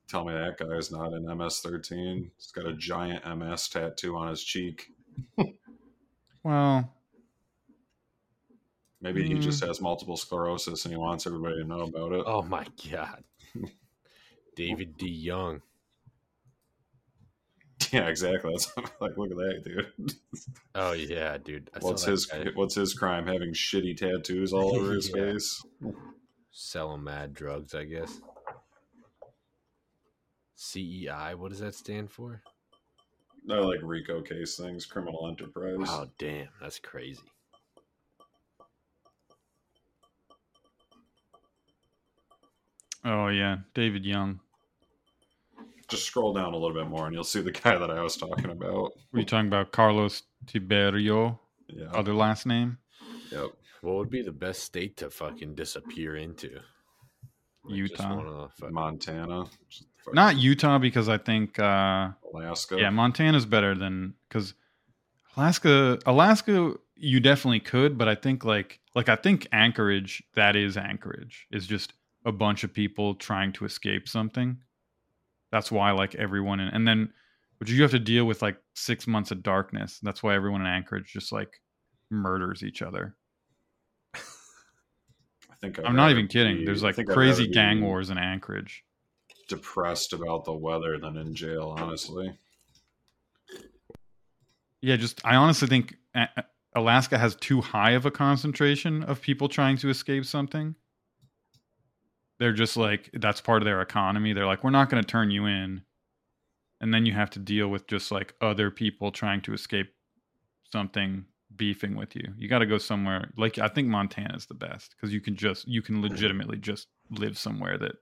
Tell 0.09 0.25
me 0.25 0.33
that 0.33 0.57
guy 0.59 0.77
is 0.77 0.91
not 0.93 1.13
an 1.13 1.25
MS-13. 1.25 2.31
He's 2.37 2.53
got 2.53 2.67
a 2.67 2.73
giant 2.75 3.25
MS 3.27 3.69
tattoo 3.69 4.17
on 4.17 4.29
his 4.29 4.43
cheek. 4.43 4.87
Well, 6.45 6.95
Maybe 9.01 9.23
he 9.29 9.35
Mm. 9.35 9.41
just 9.43 9.63
has 9.65 9.81
multiple 9.81 10.17
sclerosis 10.17 10.85
and 10.85 10.93
he 10.93 10.99
wants 10.99 11.25
everybody 11.27 11.57
to 11.57 11.65
know 11.65 11.83
about 11.83 12.13
it. 12.13 12.25
Oh 12.27 12.43
my 12.43 12.67
god. 12.91 13.23
David 14.57 14.97
D. 14.97 15.09
Young. 15.09 15.63
Yeah, 17.93 18.09
exactly. 18.09 18.51
That's 18.53 18.73
like, 19.01 19.17
look 19.17 19.31
at 19.31 19.37
that, 19.37 19.63
dude. 19.65 20.13
Oh 20.75 20.93
yeah, 20.93 21.39
dude. 21.39 21.71
I 21.75 21.79
What's 21.81 22.05
his 22.05 22.27
guy 22.27 22.45
What's 22.55 22.75
his 22.75 22.95
crime? 22.95 23.27
Having 23.27 23.55
shitty 23.55 23.97
tattoos 23.97 24.53
all 24.53 24.77
over 24.77 24.93
his 24.93 25.09
Yeah. 25.15 25.33
face. 25.33 25.63
selling 26.53 27.03
mad 27.05 27.35
drugs, 27.35 27.75
I 27.75 27.85
guess. 27.85 28.21
CEI, 30.57 31.35
what 31.37 31.51
does 31.51 31.61
that 31.61 31.75
stand 31.75 32.11
for? 32.11 32.43
They're 33.47 33.63
like 33.63 33.81
RICO 33.83 34.21
case 34.23 34.57
things, 34.57 34.85
criminal 34.87 35.27
enterprise. 35.29 35.89
Oh 35.89 36.09
damn, 36.19 36.49
that's 36.61 36.79
crazy. 36.79 37.23
oh 43.05 43.29
yeah, 43.29 43.59
David 43.75 44.05
Young. 44.05 44.41
Just 45.89 46.05
scroll 46.05 46.35
down 46.35 46.53
a 46.53 46.57
little 46.57 46.75
bit 46.77 46.89
more, 46.89 47.07
and 47.07 47.15
you'll 47.15 47.25
see 47.25 47.41
the 47.41 47.53
guy 47.65 47.77
that 47.79 47.91
I 47.91 48.03
was 48.03 48.17
talking 48.17 48.51
about. 48.51 48.93
Were 49.13 49.21
you 49.21 49.25
talking 49.25 49.49
about 49.49 49.73
Carlos 49.73 50.23
Tiberio? 50.47 51.39
Yeah. 51.69 51.87
Other 51.93 52.15
last 52.15 52.47
name? 52.47 52.79
Yep. 53.31 53.51
What 53.83 53.97
would 53.97 54.11
be 54.11 54.23
the 54.23 54.33
best 54.33 54.65
state 54.65 54.97
to 54.99 55.11
fucking 55.11 55.55
disappear 55.55 56.17
into? 56.17 56.61
Like, 57.65 57.77
Utah. 57.77 58.17
wanna 58.17 58.49
fucking- 58.59 58.75
Montana. 58.75 59.45
Not 60.13 60.37
Utah 60.39 60.79
because 60.79 61.09
I 61.09 61.19
think 61.19 61.59
uh 61.59 62.11
Alaska. 62.33 62.77
Yeah, 62.79 62.91
Montana's 62.91 63.45
better 63.47 63.75
than 63.75 64.15
because 64.29 64.55
Alaska. 65.37 65.99
Alaska, 66.07 66.75
you 66.97 67.21
definitely 67.21 67.61
could, 67.61 67.99
but 67.99 68.09
I 68.09 68.15
think 68.15 68.45
like 68.45 68.81
like 68.95 69.09
I 69.09 69.17
think 69.17 69.47
Anchorage. 69.53 70.23
That 70.35 70.57
is 70.57 70.77
Anchorage. 70.77 71.47
Is 71.53 71.67
just 71.67 71.93
a 72.25 72.33
bunch 72.33 72.65
of 72.65 72.73
people 72.73 73.15
trying 73.17 73.53
to 73.53 73.65
escape 73.67 74.09
something. 74.09 74.59
That's 75.51 75.71
why 75.71 75.91
like 75.93 76.15
everyone 76.15 76.61
in, 76.61 76.69
and 76.69 76.87
then 76.87 77.13
but 77.59 77.69
you 77.69 77.83
have 77.83 77.91
to 77.93 77.99
deal 77.99 78.25
with 78.25 78.43
like 78.43 78.59
six 78.75 79.07
months 79.07 79.31
of 79.31 79.43
darkness. 79.43 79.99
That's 80.03 80.23
why 80.23 80.35
everyone 80.35 80.61
in 80.61 80.67
Anchorage 80.67 81.13
just 81.13 81.33
like 81.33 81.61
murders 82.11 82.63
each 82.63 82.83
other. 82.83 83.17
I 84.15 84.21
think 85.61 85.79
I'd 85.79 85.87
I'm 85.87 85.97
not 85.97 86.11
even 86.11 86.29
kidding. 86.29 86.59
be- 86.59 86.65
There's 86.67 86.83
like 86.83 86.97
crazy 87.07 87.49
gang 87.49 87.81
wars 87.81 88.11
in 88.11 88.19
Anchorage. 88.19 88.85
Depressed 89.49 90.13
about 90.13 90.45
the 90.45 90.53
weather 90.53 90.99
than 90.99 91.17
in 91.17 91.35
jail, 91.35 91.75
honestly. 91.79 92.37
Yeah, 94.81 94.97
just 94.97 95.21
I 95.25 95.35
honestly 95.35 95.67
think 95.67 95.97
Alaska 96.77 97.19
has 97.19 97.35
too 97.37 97.61
high 97.61 97.93
of 97.93 98.07
a 98.07 98.11
concentration 98.11 99.03
of 99.03 99.21
people 99.21 99.49
trying 99.49 99.77
to 99.79 99.89
escape 99.89 100.25
something. 100.25 100.77
They're 102.39 102.53
just 102.53 102.77
like 102.77 103.11
that's 103.15 103.41
part 103.41 103.63
of 103.63 103.67
their 103.67 103.81
economy. 103.81 104.33
They're 104.33 104.47
like, 104.47 104.63
we're 104.63 104.71
not 104.71 104.91
going 104.91 105.03
to 105.03 105.07
turn 105.07 105.31
you 105.31 105.47
in, 105.47 105.83
and 106.81 106.95
then 106.95 107.05
you 107.05 107.13
have 107.13 107.31
to 107.31 107.39
deal 107.39 107.69
with 107.69 107.87
just 107.87 108.13
like 108.13 108.35
other 108.41 108.71
people 108.71 109.11
trying 109.11 109.41
to 109.43 109.53
escape 109.53 109.93
something 110.71 111.25
beefing 111.57 111.97
with 111.97 112.15
you. 112.15 112.33
You 112.37 112.49
got 112.49 112.61
to 112.61 112.67
go 112.67 112.79
somewhere 112.79 113.31
like 113.37 113.59
I 113.59 113.69
think 113.69 113.89
Montana's 113.89 114.47
the 114.47 114.55
best 114.55 114.95
because 114.97 115.13
you 115.13 115.21
can 115.21 115.37
just 115.37 115.67
you 115.67 115.83
can 115.83 115.97
hmm. 115.97 116.03
legitimately 116.03 116.59
just 116.59 116.89
live 117.11 117.39
somewhere 117.39 117.79
that 117.79 117.93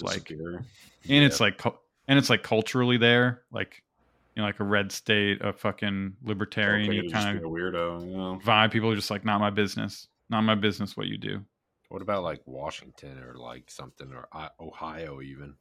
like 0.00 0.30
and 0.30 1.24
it's 1.24 1.40
like 1.40 1.60
and 2.06 2.18
it's 2.18 2.30
like 2.30 2.44
culturally 2.44 2.96
there 2.96 3.42
like 3.50 3.82
you 4.36 4.40
know 4.40 4.46
like 4.46 4.60
a 4.60 4.64
red 4.64 4.92
state 4.92 5.42
a 5.42 5.52
fucking 5.52 6.14
libertarian 6.22 6.92
you 6.92 7.10
kind 7.10 7.36
of 7.36 7.44
weirdo, 7.44 8.06
you 8.06 8.16
know. 8.16 8.40
vibe. 8.44 8.70
People 8.70 8.90
are 8.90 8.96
just 8.96 9.10
like 9.10 9.24
not 9.24 9.40
my 9.40 9.50
business. 9.50 10.08
Not 10.30 10.40
my 10.40 10.54
business 10.54 10.96
what 10.96 11.06
you 11.06 11.18
do 11.18 11.44
What 11.94 12.02
about 12.02 12.24
like 12.24 12.42
Washington 12.44 13.22
or 13.22 13.36
like 13.36 13.70
something 13.70 14.12
or 14.12 14.26
Ohio 14.58 15.22
even? 15.22 15.54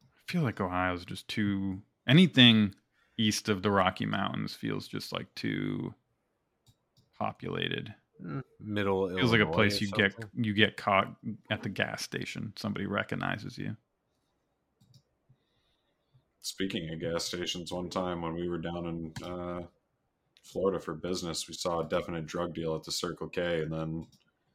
i 0.00 0.32
feel 0.32 0.40
like 0.40 0.58
ohio's 0.58 1.04
just 1.04 1.28
too 1.28 1.82
anything 2.08 2.74
east 3.18 3.50
of 3.50 3.60
the 3.60 3.70
rocky 3.70 4.06
mountains 4.06 4.54
feels 4.54 4.88
just 4.88 5.12
like 5.12 5.26
too 5.34 5.94
populated 7.18 7.94
Mm, 8.24 8.40
Middle 8.58 9.10
feels 9.10 9.30
like 9.30 9.42
a 9.42 9.46
place 9.46 9.82
or 9.82 9.84
you 9.84 9.90
get 9.92 10.14
you 10.32 10.54
get 10.54 10.78
caught 10.78 11.14
at 11.50 11.62
the 11.62 11.68
gas 11.68 12.02
station 12.02 12.54
somebody 12.56 12.86
recognizes 12.86 13.58
you 13.58 13.76
Speaking 16.40 16.90
of 16.90 17.00
gas 17.00 17.24
stations, 17.24 17.70
one 17.70 17.90
time 17.90 18.22
when 18.22 18.32
we 18.32 18.48
were 18.48 18.56
down 18.56 18.86
in 18.86 19.24
uh, 19.28 19.62
Florida 20.42 20.80
for 20.80 20.94
business, 20.94 21.48
we 21.48 21.52
saw 21.54 21.80
a 21.80 21.88
definite 21.88 22.24
drug 22.24 22.54
deal 22.54 22.74
at 22.74 22.84
the 22.84 22.92
Circle 22.92 23.28
K, 23.28 23.60
and 23.60 23.70
then 23.72 24.06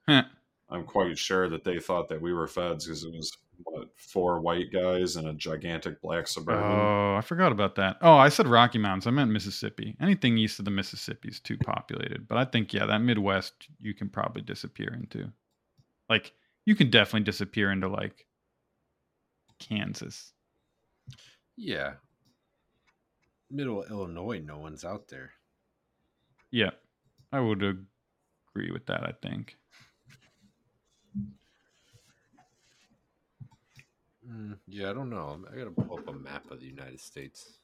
Huh. 0.08 0.24
I'm 0.72 0.86
quite 0.86 1.18
sure 1.18 1.50
that 1.50 1.64
they 1.64 1.80
thought 1.80 2.08
that 2.10 2.22
we 2.22 2.34
were 2.34 2.48
feds 2.48 2.86
because 2.86 3.04
it 3.04 3.14
was 3.14 3.38
what 3.64 3.90
four 3.96 4.40
white 4.40 4.72
guys 4.72 5.18
and 5.18 5.28
a 5.28 5.34
gigantic 5.34 6.02
black 6.02 6.28
suburban. 6.28 6.64
Oh, 6.64 7.16
I 7.16 7.22
forgot 7.22 7.52
about 7.52 7.76
that. 7.76 7.98
Oh, 8.02 8.16
I 8.16 8.30
said 8.30 8.48
Rocky 8.48 8.78
Mountains. 8.78 9.06
I 9.06 9.12
meant 9.12 9.32
Mississippi. 9.32 9.96
Anything 10.00 10.38
east 10.38 10.60
of 10.60 10.66
the 10.66 10.72
Mississippi 10.72 11.30
is 11.30 11.40
too 11.40 11.58
populated. 11.58 12.28
But 12.28 12.38
I 12.38 12.46
think, 12.46 12.74
yeah, 12.74 12.86
that 12.86 13.02
Midwest 13.02 13.68
you 13.80 13.94
can 13.94 14.10
probably 14.10 14.42
disappear 14.42 14.94
into. 14.94 15.32
Like, 16.10 16.32
you 16.66 16.76
can 16.76 16.90
definitely 16.90 17.26
disappear 17.26 17.72
into 17.72 17.88
like 17.88 18.26
Kansas. 19.60 20.32
Yeah. 21.58 21.94
Middle 23.50 23.84
Illinois, 23.84 24.40
no 24.40 24.58
one's 24.58 24.86
out 24.86 25.10
there. 25.10 25.32
Yeah, 26.50 26.72
I 27.32 27.42
would 27.42 27.62
agree 27.62 28.72
with 28.72 28.86
that. 28.88 29.04
I 29.04 29.14
think. 29.22 29.58
Mm, 34.32 34.58
yeah, 34.68 34.90
I 34.90 34.94
don't 34.94 35.10
know. 35.10 35.44
I 35.52 35.58
gotta 35.58 35.72
pull 35.72 35.98
up 35.98 36.08
a 36.08 36.14
map 36.14 36.50
of 36.52 36.60
the 36.60 36.66
United 36.66 37.00
States. 37.00 37.58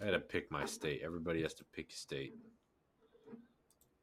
I 0.00 0.04
gotta 0.04 0.20
pick 0.20 0.50
my 0.50 0.64
state. 0.64 1.00
Everybody 1.04 1.42
has 1.42 1.54
to 1.54 1.64
pick 1.64 1.90
a 1.90 1.96
state. 1.96 2.34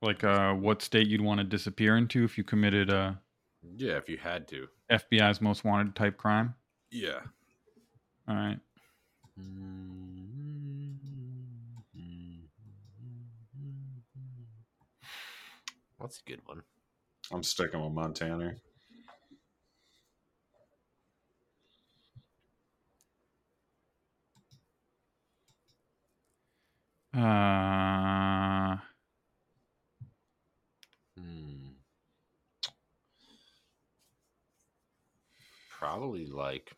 Like, 0.02 0.24
uh, 0.24 0.54
what 0.54 0.82
state 0.82 1.08
you'd 1.08 1.22
want 1.22 1.40
to 1.40 1.44
disappear 1.44 1.96
into 1.98 2.24
if 2.24 2.38
you 2.38 2.44
committed 2.44 2.90
a 2.90 3.20
Yeah, 3.78 3.98
if 3.98 4.10
you 4.10 4.18
had 4.18 4.48
to. 4.50 4.68
FBI's 4.92 5.42
most 5.42 5.64
wanted 5.64 5.96
type 5.96 6.18
crime? 6.18 6.54
Yeah. 6.92 7.22
All 8.28 8.36
right. 8.36 8.60
That's 16.00 16.20
a 16.20 16.30
good 16.30 16.42
one. 16.46 16.62
I'm 17.32 17.42
sticking 17.42 17.82
with 17.82 17.94
Montana. 17.94 18.56
Uh, 27.16 28.78
Hmm. 31.18 31.76
Probably 35.70 36.26
like. 36.26 36.72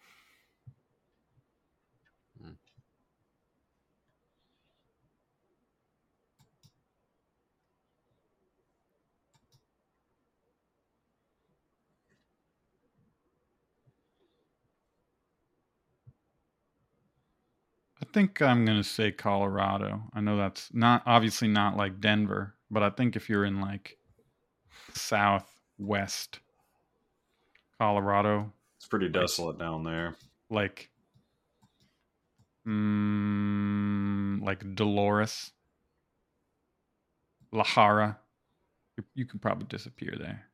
Think 18.13 18.41
I'm 18.41 18.65
going 18.65 18.77
to 18.77 18.83
say 18.87 19.11
Colorado. 19.11 20.03
I 20.13 20.21
know 20.21 20.37
that's 20.37 20.73
not 20.73 21.03
obviously 21.05 21.47
not 21.47 21.77
like 21.77 21.99
Denver, 21.99 22.55
but 22.71 22.83
I 22.83 22.89
think 22.89 23.15
if 23.15 23.29
you're 23.29 23.45
in 23.45 23.61
like 23.61 23.97
southwest 24.93 26.39
Colorado, 27.79 28.51
It's 28.77 28.87
pretty 28.87 29.09
desolate 29.09 29.59
down 29.59 29.83
there. 29.83 30.15
like 30.49 30.89
mm, 32.67 34.41
like 34.43 34.75
Dolores, 34.75 35.51
Lahara. 37.53 38.17
You, 38.97 39.03
you 39.13 39.25
can 39.25 39.39
probably 39.39 39.67
disappear 39.67 40.15
there. 40.17 40.46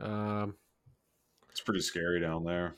Um, 0.00 0.54
It's 1.50 1.60
pretty 1.60 1.80
scary 1.80 2.20
down 2.20 2.44
there. 2.44 2.74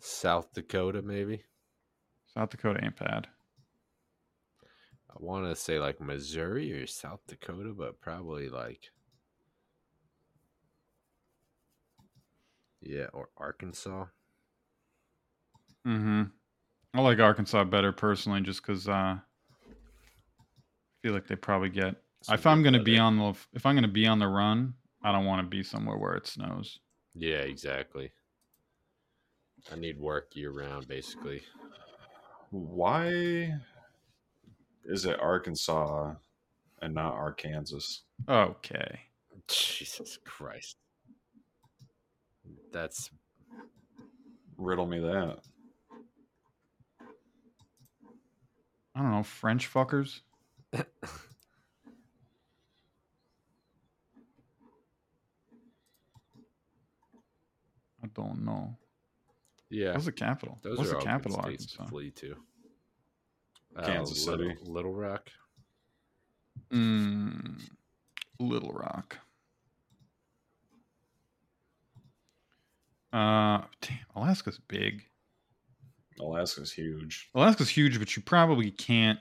South 0.00 0.52
Dakota, 0.52 1.00
maybe. 1.02 1.42
South 2.34 2.50
Dakota 2.50 2.80
ain't 2.82 2.98
bad. 2.98 3.26
I 5.10 5.14
want 5.18 5.46
to 5.46 5.54
say 5.54 5.78
like 5.78 6.00
Missouri 6.00 6.72
or 6.72 6.86
South 6.86 7.20
Dakota, 7.26 7.72
but 7.76 8.00
probably 8.00 8.48
like 8.48 8.90
yeah, 12.82 13.06
or 13.12 13.28
Arkansas. 13.38 14.06
Mm-hmm. 15.86 16.22
I 16.94 17.00
like 17.00 17.18
Arkansas 17.18 17.64
better 17.64 17.92
personally, 17.92 18.40
just 18.40 18.62
because 18.62 18.88
uh, 18.88 18.92
I 18.92 19.20
feel 21.02 21.12
like 21.12 21.26
they 21.26 21.36
probably 21.36 21.70
get. 21.70 21.96
Some 22.22 22.34
if 22.34 22.46
I'm 22.46 22.62
gonna 22.62 22.82
be 22.82 22.98
on 22.98 23.18
the 23.18 23.34
if 23.52 23.66
I'm 23.66 23.74
gonna 23.74 23.88
be 23.88 24.06
on 24.06 24.18
the 24.18 24.28
run, 24.28 24.74
I 25.04 25.12
don't 25.12 25.26
want 25.26 25.42
to 25.42 25.56
be 25.56 25.62
somewhere 25.62 25.98
where 25.98 26.14
it 26.14 26.26
snows. 26.26 26.80
Yeah, 27.14 27.40
exactly. 27.40 28.10
I 29.70 29.76
need 29.76 30.00
work 30.00 30.34
year 30.34 30.50
round, 30.50 30.88
basically. 30.88 31.42
Why 32.50 33.52
is 34.84 35.04
it 35.04 35.20
Arkansas 35.20 36.14
and 36.80 36.94
not 36.94 37.12
Arkansas? 37.12 38.00
Okay. 38.28 39.00
Jesus 39.46 40.18
Christ. 40.24 40.76
That's 42.72 43.10
Riddle 44.56 44.86
me 44.86 45.00
that. 45.00 45.38
I 48.94 49.00
don't 49.02 49.10
know 49.10 49.22
French 49.22 49.72
fuckers. 49.72 50.20
don't 58.14 58.44
know. 58.44 58.76
yeah. 59.70 59.92
What's 59.92 60.04
the 60.06 60.12
capital? 60.12 60.58
Those 60.62 60.78
What's 60.78 60.90
are 60.90 60.92
the 60.92 60.98
all 60.98 61.02
good 61.04 61.08
capital? 61.10 61.38
of 61.38 61.44
states 61.44 61.66
to 61.66 61.78
Arkansas? 61.80 61.90
flee 61.90 62.10
to. 62.12 62.36
Kansas 63.84 64.26
Little, 64.26 64.48
City. 64.50 64.60
Little 64.70 64.94
Rock. 64.94 65.28
Mm, 66.72 67.60
Little 68.38 68.70
Rock. 68.72 69.18
Uh, 73.12 73.62
damn, 73.80 73.98
Alaska's 74.16 74.58
big. 74.68 75.02
Alaska's 76.20 76.72
huge. 76.72 77.28
Alaska's 77.34 77.68
huge, 77.68 77.98
but 77.98 78.16
you 78.16 78.22
probably 78.22 78.70
can't 78.70 79.18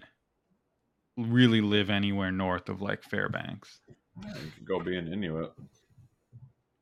really 1.17 1.61
live 1.61 1.89
anywhere 1.89 2.31
north 2.31 2.69
of 2.69 2.81
like 2.81 3.03
Fairbanks. 3.03 3.79
You 4.21 4.31
could 4.55 4.65
go 4.65 4.79
be 4.79 4.95
an 4.97 5.11
Inuit. 5.11 5.51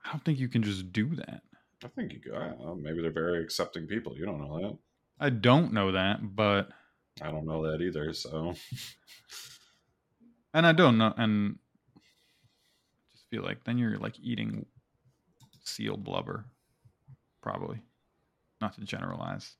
I 0.05 0.12
don't 0.12 0.24
think 0.26 0.39
you 0.39 0.49
can 0.49 0.64
just 0.64 0.91
do 0.91 1.16
that. 1.16 1.41
I 1.84 1.88
think 1.88 2.14
you 2.14 2.20
could. 2.20 2.34
I 2.34 2.50
know, 2.50 2.78
maybe 2.80 3.02
they're 3.02 3.12
very 3.12 3.44
accepting 3.44 3.88
people. 3.88 4.16
You 4.16 4.26
don't 4.26 4.40
know 4.40 4.60
that. 4.60 4.78
I 5.20 5.30
don't 5.30 5.74
know 5.74 5.92
that, 5.92 6.36
but 6.36 6.70
I 7.22 7.32
don't 7.32 7.46
know 7.46 7.70
that 7.70 7.82
either. 7.82 8.14
So 8.14 8.54
and 10.54 10.66
I 10.66 10.72
don't 10.72 10.98
know, 10.98 11.14
and 11.18 11.58
I 11.96 12.00
just 13.12 13.30
feel 13.30 13.44
like 13.44 13.64
then 13.64 13.78
you're 13.78 13.98
like 13.98 14.20
eating 14.20 14.66
seal 15.64 15.98
blubber, 15.98 16.46
probably. 17.42 17.80
Not 18.60 18.76
to 18.76 18.82
generalize. 18.82 19.56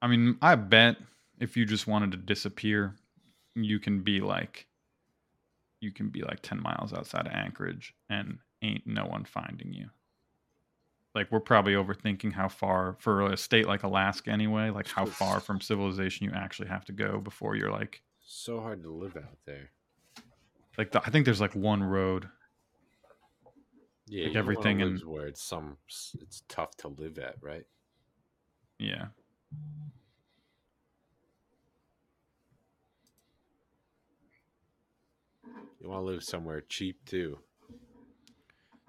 I 0.00 0.06
mean, 0.06 0.36
I 0.40 0.54
bet 0.54 0.98
if 1.40 1.56
you 1.56 1.64
just 1.64 1.86
wanted 1.86 2.12
to 2.12 2.16
disappear, 2.16 2.94
you 3.54 3.80
can 3.80 4.02
be 4.02 4.20
like, 4.20 4.66
you 5.86 5.92
can 5.92 6.08
be 6.08 6.22
like 6.22 6.42
10 6.42 6.60
miles 6.60 6.92
outside 6.92 7.26
of 7.26 7.32
Anchorage 7.32 7.94
and 8.10 8.38
ain't 8.60 8.86
no 8.86 9.06
one 9.06 9.24
finding 9.24 9.72
you. 9.72 9.88
Like, 11.14 11.30
we're 11.30 11.40
probably 11.40 11.74
overthinking 11.74 12.32
how 12.32 12.48
far, 12.48 12.96
for 12.98 13.32
a 13.32 13.36
state 13.38 13.66
like 13.66 13.84
Alaska 13.84 14.30
anyway, 14.30 14.68
like 14.70 14.88
how 14.88 15.06
far 15.06 15.40
from 15.40 15.60
civilization 15.62 16.26
you 16.26 16.32
actually 16.34 16.68
have 16.68 16.84
to 16.86 16.92
go 16.92 17.18
before 17.20 17.54
you're 17.56 17.70
like, 17.70 18.02
So 18.20 18.60
hard 18.60 18.82
to 18.82 18.90
live 18.90 19.16
out 19.16 19.38
there. 19.46 19.70
like, 20.76 20.90
the, 20.90 21.00
I 21.06 21.10
think 21.10 21.24
there's 21.24 21.40
like 21.40 21.54
one 21.54 21.82
road. 21.82 22.28
Yeah, 24.08 24.26
Like 24.26 24.36
everything 24.36 24.80
in- 24.80 24.98
where 24.98 25.26
it's 25.26 25.42
some 25.42 25.78
it's 26.20 26.42
tough 26.48 26.76
to 26.78 26.88
live 26.88 27.18
at, 27.18 27.36
right? 27.40 27.64
Yeah. 28.78 29.06
You 35.80 35.88
want 35.88 36.00
to 36.00 36.06
live 36.06 36.24
somewhere 36.24 36.62
cheap 36.68 37.04
too. 37.04 37.38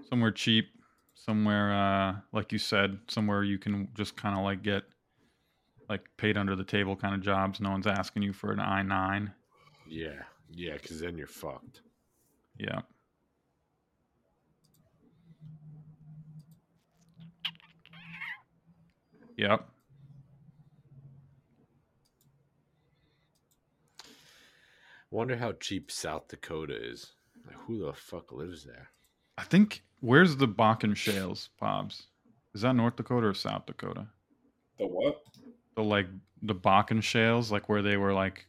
somewhere 0.09 0.31
cheap, 0.31 0.69
somewhere 1.15 1.73
uh 1.73 2.15
like 2.31 2.51
you 2.51 2.59
said, 2.59 2.99
somewhere 3.07 3.43
you 3.43 3.57
can 3.57 3.89
just 3.95 4.15
kind 4.15 4.37
of 4.37 4.43
like 4.43 4.63
get 4.63 4.83
like 5.89 6.05
paid 6.17 6.37
under 6.37 6.55
the 6.55 6.63
table 6.63 6.95
kind 6.95 7.13
of 7.15 7.21
jobs. 7.21 7.59
No 7.59 7.71
one's 7.71 7.87
asking 7.87 8.23
you 8.23 8.33
for 8.33 8.51
an 8.51 8.59
I 8.59 8.81
nine. 8.83 9.33
Yeah, 9.87 10.23
yeah, 10.49 10.73
because 10.73 10.99
then 10.99 11.17
you're 11.17 11.27
fucked. 11.27 11.81
Yeah. 12.57 12.81
Yep. 19.37 19.69
Wonder 25.09 25.37
how 25.37 25.53
cheap 25.53 25.89
South 25.89 26.27
Dakota 26.27 26.75
is. 26.75 27.13
Like, 27.45 27.55
who 27.65 27.85
the 27.85 27.93
fuck 27.93 28.31
lives 28.31 28.65
there? 28.65 28.89
I 29.37 29.43
think 29.43 29.83
where's 30.01 30.35
the 30.35 30.47
Bakken 30.47 30.95
Shales, 30.95 31.49
Pobs? 31.57 32.07
Is 32.53 32.61
that 32.61 32.73
North 32.75 32.95
Dakota 32.95 33.27
or 33.27 33.33
South 33.33 33.65
Dakota? 33.65 34.07
the 34.77 34.85
what? 34.85 35.23
The 35.75 35.83
like 35.83 36.07
the 36.41 36.55
Bakken 36.55 37.01
Shales, 37.01 37.51
like 37.51 37.69
where 37.69 37.81
they 37.81 37.97
were 37.97 38.13
like 38.13 38.47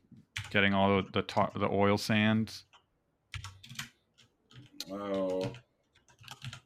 getting 0.51 0.75
all 0.75 0.97
the 0.97 1.09
the, 1.13 1.23
tar- 1.23 1.53
the 1.55 1.69
oil 1.69 1.99
sands. 1.99 2.65
Oh, 4.91 5.53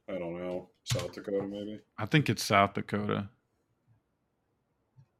I 0.09 0.13
don't 0.13 0.39
know. 0.39 0.71
South 0.85 1.13
Dakota, 1.13 1.47
maybe. 1.47 1.81
I 1.99 2.07
think 2.07 2.29
it's 2.29 2.43
South 2.43 2.75
Dakota. 2.75 3.29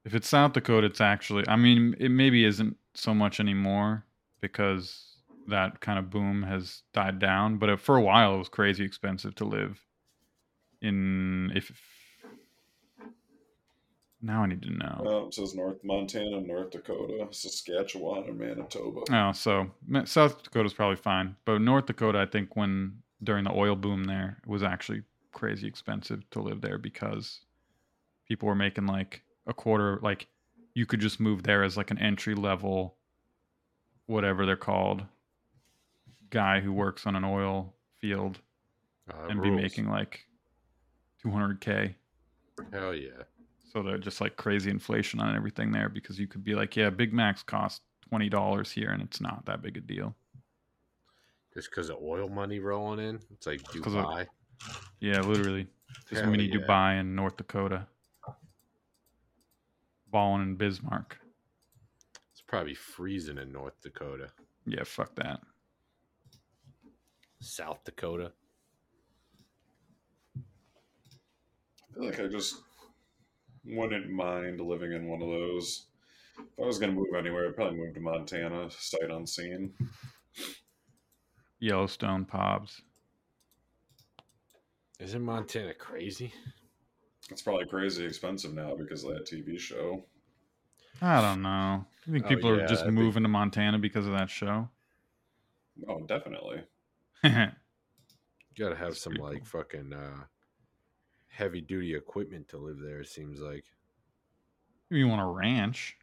If 0.05 0.15
it's 0.15 0.29
South 0.29 0.53
Dakota, 0.53 0.89
it's 0.89 1.01
actually, 1.01 1.45
I 1.47 1.57
mean, 1.57 1.95
it 1.99 2.11
maybe 2.11 2.45
isn't 2.45 2.77
so 2.95 3.15
much 3.15 3.39
anymore 3.39 4.05
because 4.43 5.17
that 5.49 5.81
kind 5.81 5.99
of 5.99 6.11
boom 6.11 6.43
has 6.43 6.83
died 6.93 7.19
down. 7.19 7.57
But 7.57 7.81
for 7.81 7.97
a 7.97 8.03
while, 8.03 8.35
it 8.35 8.39
was 8.39 8.51
crazy 8.51 8.85
expensive 8.85 9.35
to 9.37 9.47
live 9.47 9.81
in. 10.83 11.51
If 11.55 11.73
now 14.21 14.43
I 14.43 14.47
need 14.47 14.63
to 14.63 14.71
know. 14.71 15.03
Oh, 15.05 15.27
it 15.27 15.35
says 15.35 15.55
North 15.55 15.83
Montana, 15.83 16.41
North 16.41 16.71
Dakota, 16.71 17.27
Saskatchewan, 17.31 18.25
and 18.25 18.39
Manitoba. 18.39 19.01
Oh, 19.11 19.33
so 19.33 19.71
South 20.05 20.43
Dakota's 20.45 20.75
probably 20.75 20.97
fine, 20.97 21.37
but 21.45 21.61
North 21.61 21.87
Dakota, 21.87 22.21
I 22.21 22.27
think 22.27 22.55
when 22.55 22.99
during 23.23 23.45
the 23.45 23.53
oil 23.53 23.75
boom 23.75 24.05
there, 24.05 24.39
it 24.43 24.49
was 24.49 24.63
actually 24.63 25.03
crazy 25.33 25.67
expensive 25.67 26.29
to 26.31 26.41
live 26.41 26.61
there 26.61 26.79
because 26.79 27.41
people 28.29 28.47
were 28.47 28.55
making 28.55 28.87
like 28.87 29.23
a 29.47 29.53
quarter. 29.53 29.99
Like 30.03 30.29
you 30.75 30.87
could 30.87 31.01
just 31.01 31.19
move 31.19 31.43
there 31.43 31.65
as 31.65 31.77
like 31.77 31.91
an 31.91 31.99
entry 31.99 32.37
level, 32.37 32.97
whatever 34.13 34.45
they're 34.47 34.57
called, 34.57 35.05
guy 36.31 36.61
who 36.61 36.73
works 36.73 37.07
on 37.07 37.17
an 37.17 37.25
oil 37.25 37.75
field, 38.01 38.39
Uh, 39.13 39.27
and 39.29 39.43
be 39.43 39.51
making 39.51 39.89
like 39.89 40.27
200k. 41.25 41.95
Hell 42.73 42.95
yeah. 42.95 43.11
So 43.73 43.83
they're 43.83 43.99
just 43.99 44.21
like 44.21 44.37
crazy 44.37 44.71
inflation 44.71 45.19
on 45.21 45.35
everything 45.35 45.73
there 45.73 45.89
because 45.89 46.19
you 46.21 46.27
could 46.29 46.45
be 46.45 46.55
like, 46.55 46.77
yeah, 46.77 46.91
Big 46.91 47.13
Macs 47.13 47.43
cost 47.43 47.83
twenty 48.09 48.29
dollars 48.29 48.71
here, 48.71 48.91
and 48.91 49.01
it's 49.03 49.21
not 49.21 49.47
that 49.47 49.63
big 49.63 49.79
a 49.79 49.81
deal. 49.81 50.15
Just 51.55 51.71
because 51.71 51.89
of 51.89 51.97
oil 52.03 52.29
money 52.29 52.59
rolling 52.61 53.01
in, 53.01 53.19
it's 53.33 53.47
like 53.47 53.63
'Cause 53.65 53.95
of- 53.95 54.05
Dubai. 54.05 54.27
Yeah, 55.01 55.21
literally. 55.23 55.67
Just 56.09 56.23
Hell 56.23 56.31
mini 56.31 56.45
yeah. 56.45 56.57
Dubai 56.57 57.01
and 57.01 57.17
North 57.17 57.37
Dakota. 57.39 57.87
Ballin 60.11 60.43
and 60.43 60.59
Bismarck. 60.59 61.19
It's 62.53 62.59
probably 62.59 62.75
freezing 62.75 63.39
in 63.39 63.51
North 63.51 63.81
Dakota, 63.81 64.29
Yeah, 64.67 64.85
fuck 64.85 65.15
that. 65.15 65.41
South 67.41 67.83
Dakota. 67.83 68.31
I 70.37 71.95
feel 71.95 72.05
like 72.05 72.21
I 72.21 72.27
just 72.27 72.57
wouldn't 73.65 74.11
mind 74.11 74.61
living 74.61 74.93
in 74.93 75.09
one 75.09 75.23
of 75.23 75.29
those. 75.29 75.87
If 76.39 76.63
I 76.63 76.67
was 76.67 76.79
gonna 76.79 76.93
move 76.93 77.15
anywhere, 77.17 77.49
I'd 77.49 77.57
probably 77.57 77.79
move 77.79 77.95
to 77.95 78.01
Montana, 78.01 78.71
sight 78.71 79.11
unseen. 79.11 79.73
Yellowstone 81.59 82.27
Pobs. 82.27 82.83
Isn't 85.01 85.23
Montana 85.23 85.73
crazy? 85.73 86.35
It's 87.31 87.41
probably 87.41 87.65
crazy 87.65 88.05
expensive 88.05 88.53
now 88.53 88.75
because 88.77 89.05
of 89.05 89.15
that 89.15 89.25
TV 89.25 89.59
show. 89.59 90.05
I 91.03 91.21
don't 91.21 91.43
know. 91.43 91.85
You 92.07 92.13
think 92.15 92.27
Oh, 92.27 92.29
people 92.29 92.57
yeah, 92.57 92.63
are 92.63 92.67
just 92.67 92.83
I 92.83 92.87
think- 92.87 92.95
moving 92.95 93.23
to 93.25 93.29
Montana 93.29 93.79
because 93.79 94.07
of 94.07 94.13
that 94.13 94.31
show? 94.31 94.69
Oh, 95.89 96.01
definitely. 96.07 96.63
You 98.55 98.65
gotta 98.67 98.77
have 98.77 98.99
some 98.99 99.15
like 99.15 99.47
fucking 99.47 99.95
uh, 99.95 100.25
heavy 101.29 101.63
duty 101.63 101.95
equipment 101.95 102.49
to 102.49 102.59
live 102.59 102.79
there. 102.81 103.01
It 103.01 103.09
seems 103.09 103.41
like. 103.41 103.65
Maybe 104.91 104.99
you 105.01 105.09
want 105.09 105.23
a 105.23 105.27
ranch? 105.27 105.97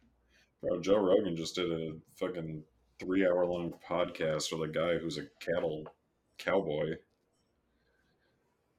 Bro, 0.60 0.80
Joe 0.80 0.96
Rogan 0.98 1.36
just 1.36 1.54
did 1.54 1.70
a 1.70 1.92
fucking 2.16 2.64
three 2.98 3.24
hour 3.24 3.46
long 3.46 3.72
podcast 3.88 4.50
with 4.52 4.68
a 4.68 4.72
guy 4.72 4.98
who's 4.98 5.16
a 5.16 5.26
cattle 5.38 5.86
cowboy, 6.38 6.96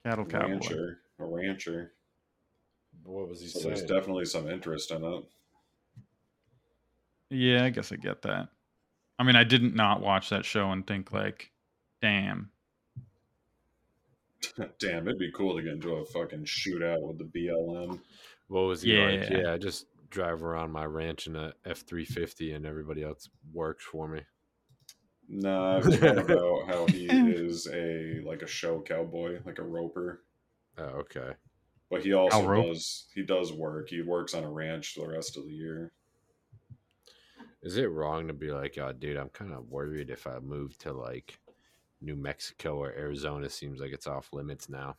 Cattle 0.05 0.25
cowboy. 0.25 0.49
rancher, 0.49 0.99
a 1.19 1.25
rancher. 1.25 1.93
What 3.05 3.29
was 3.29 3.39
he 3.39 3.47
So 3.47 3.59
saying? 3.59 3.73
there's 3.75 3.87
definitely 3.87 4.25
some 4.25 4.49
interest 4.49 4.91
in 4.91 5.01
it. 5.05 5.23
Yeah, 7.31 7.63
I 7.63 7.69
guess 7.69 7.91
I 7.91 7.95
get 7.95 8.21
that. 8.23 8.49
I 9.17 9.23
mean, 9.23 9.35
I 9.35 9.43
didn't 9.43 9.73
not 9.73 10.01
watch 10.01 10.29
that 10.29 10.45
show 10.45 10.71
and 10.71 10.85
think 10.85 11.11
like, 11.11 11.51
damn. 12.01 12.51
Damn, 14.79 15.07
it'd 15.07 15.19
be 15.19 15.31
cool 15.31 15.55
to 15.55 15.61
get 15.61 15.73
into 15.73 15.93
a 15.93 16.05
fucking 16.05 16.45
shootout 16.45 16.99
with 17.01 17.19
the 17.19 17.25
BLM. 17.25 17.99
What 18.47 18.61
was 18.61 18.81
he 18.81 18.97
like? 18.97 19.29
Yeah. 19.29 19.37
Yeah, 19.37 19.53
I 19.53 19.57
just 19.59 19.85
drive 20.09 20.43
around 20.43 20.71
my 20.71 20.83
ranch 20.83 21.27
in 21.27 21.35
a 21.35 21.53
F 21.63 21.81
three 21.81 22.05
fifty, 22.05 22.53
and 22.53 22.65
everybody 22.65 23.03
else 23.03 23.29
works 23.53 23.85
for 23.85 24.07
me. 24.07 24.21
Nah, 25.29 25.77
it 25.77 25.85
was 25.85 26.01
more 26.01 26.17
about 26.17 26.67
how 26.67 26.87
he 26.87 27.05
is 27.09 27.67
a 27.71 28.19
like 28.25 28.41
a 28.41 28.47
show 28.47 28.81
cowboy, 28.81 29.39
like 29.45 29.59
a 29.59 29.63
roper. 29.63 30.23
Oh, 30.79 30.83
okay. 30.83 31.33
But 31.91 32.01
he 32.01 32.13
also 32.13 32.63
does 32.63 33.07
he 33.13 33.23
does 33.23 33.53
work. 33.53 33.89
He 33.89 34.01
works 34.01 34.33
on 34.33 34.43
a 34.43 34.51
ranch 34.51 34.95
the 34.95 35.07
rest 35.07 35.37
of 35.37 35.45
the 35.45 35.53
year. 35.53 35.93
Is 37.63 37.77
it 37.77 37.91
wrong 37.91 38.27
to 38.27 38.33
be 38.33 38.51
like, 38.51 38.77
oh, 38.79 38.91
dude, 38.91 39.17
I'm 39.17 39.29
kind 39.29 39.53
of 39.53 39.69
worried 39.69 40.09
if 40.09 40.25
I 40.25 40.39
move 40.39 40.77
to 40.79 40.93
like 40.93 41.39
New 42.01 42.15
Mexico 42.15 42.75
or 42.77 42.89
Arizona? 42.91 43.49
Seems 43.49 43.79
like 43.79 43.91
it's 43.91 44.07
off 44.07 44.29
limits 44.33 44.67
now. 44.67 44.95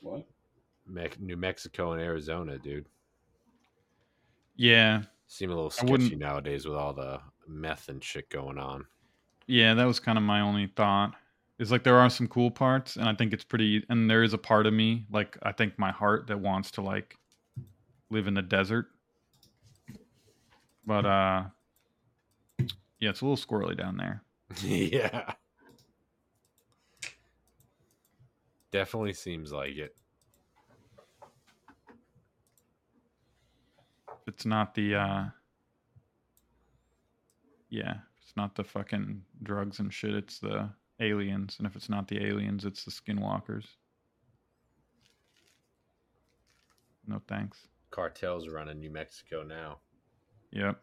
What? 0.00 0.26
Me- 0.86 1.08
New 1.20 1.36
Mexico 1.36 1.92
and 1.92 2.02
Arizona, 2.02 2.58
dude, 2.58 2.86
Yeah, 4.56 5.02
seem 5.26 5.50
a 5.50 5.54
little 5.54 5.72
I 5.80 5.86
sketchy 5.86 6.16
nowadays 6.16 6.66
with 6.66 6.76
all 6.76 6.92
the 6.92 7.20
meth 7.46 7.88
and 7.88 8.02
shit 8.02 8.28
going 8.28 8.58
on. 8.58 8.84
yeah, 9.46 9.74
that 9.74 9.84
was 9.84 10.00
kind 10.00 10.18
of 10.18 10.24
my 10.24 10.40
only 10.40 10.66
thought. 10.76 11.14
Is 11.58 11.70
like 11.70 11.84
there 11.84 11.98
are 11.98 12.10
some 12.10 12.26
cool 12.26 12.50
parts, 12.50 12.96
and 12.96 13.08
I 13.08 13.14
think 13.14 13.32
it's 13.32 13.44
pretty. 13.44 13.84
And 13.88 14.10
there 14.10 14.24
is 14.24 14.32
a 14.32 14.38
part 14.38 14.66
of 14.66 14.74
me, 14.74 15.06
like 15.10 15.38
I 15.42 15.52
think 15.52 15.78
my 15.78 15.92
heart, 15.92 16.26
that 16.26 16.40
wants 16.40 16.72
to 16.72 16.80
like 16.82 17.16
live 18.10 18.26
in 18.26 18.34
the 18.34 18.42
desert. 18.42 18.86
But 20.84 21.06
uh, 21.06 21.44
yeah, 22.98 23.10
it's 23.10 23.20
a 23.20 23.24
little 23.24 23.36
squirrely 23.36 23.76
down 23.76 23.96
there. 23.96 24.22
yeah, 24.62 25.34
definitely 28.70 29.12
seems 29.12 29.52
like 29.52 29.76
it. 29.76 29.96
It's 34.26 34.46
not 34.46 34.74
the 34.74 34.94
uh, 34.94 35.24
yeah, 37.70 37.94
it's 38.22 38.36
not 38.36 38.54
the 38.54 38.64
fucking 38.64 39.22
drugs 39.42 39.78
and 39.78 39.92
shit. 39.92 40.14
It's 40.14 40.38
the 40.38 40.68
aliens, 41.00 41.56
and 41.58 41.66
if 41.66 41.76
it's 41.76 41.88
not 41.88 42.08
the 42.08 42.24
aliens, 42.24 42.64
it's 42.64 42.84
the 42.84 42.90
skinwalkers. 42.90 43.64
No 47.06 47.20
thanks. 47.28 47.58
Cartels 47.90 48.48
running 48.48 48.78
New 48.78 48.90
Mexico 48.90 49.42
now. 49.42 49.78
Yep. 50.52 50.80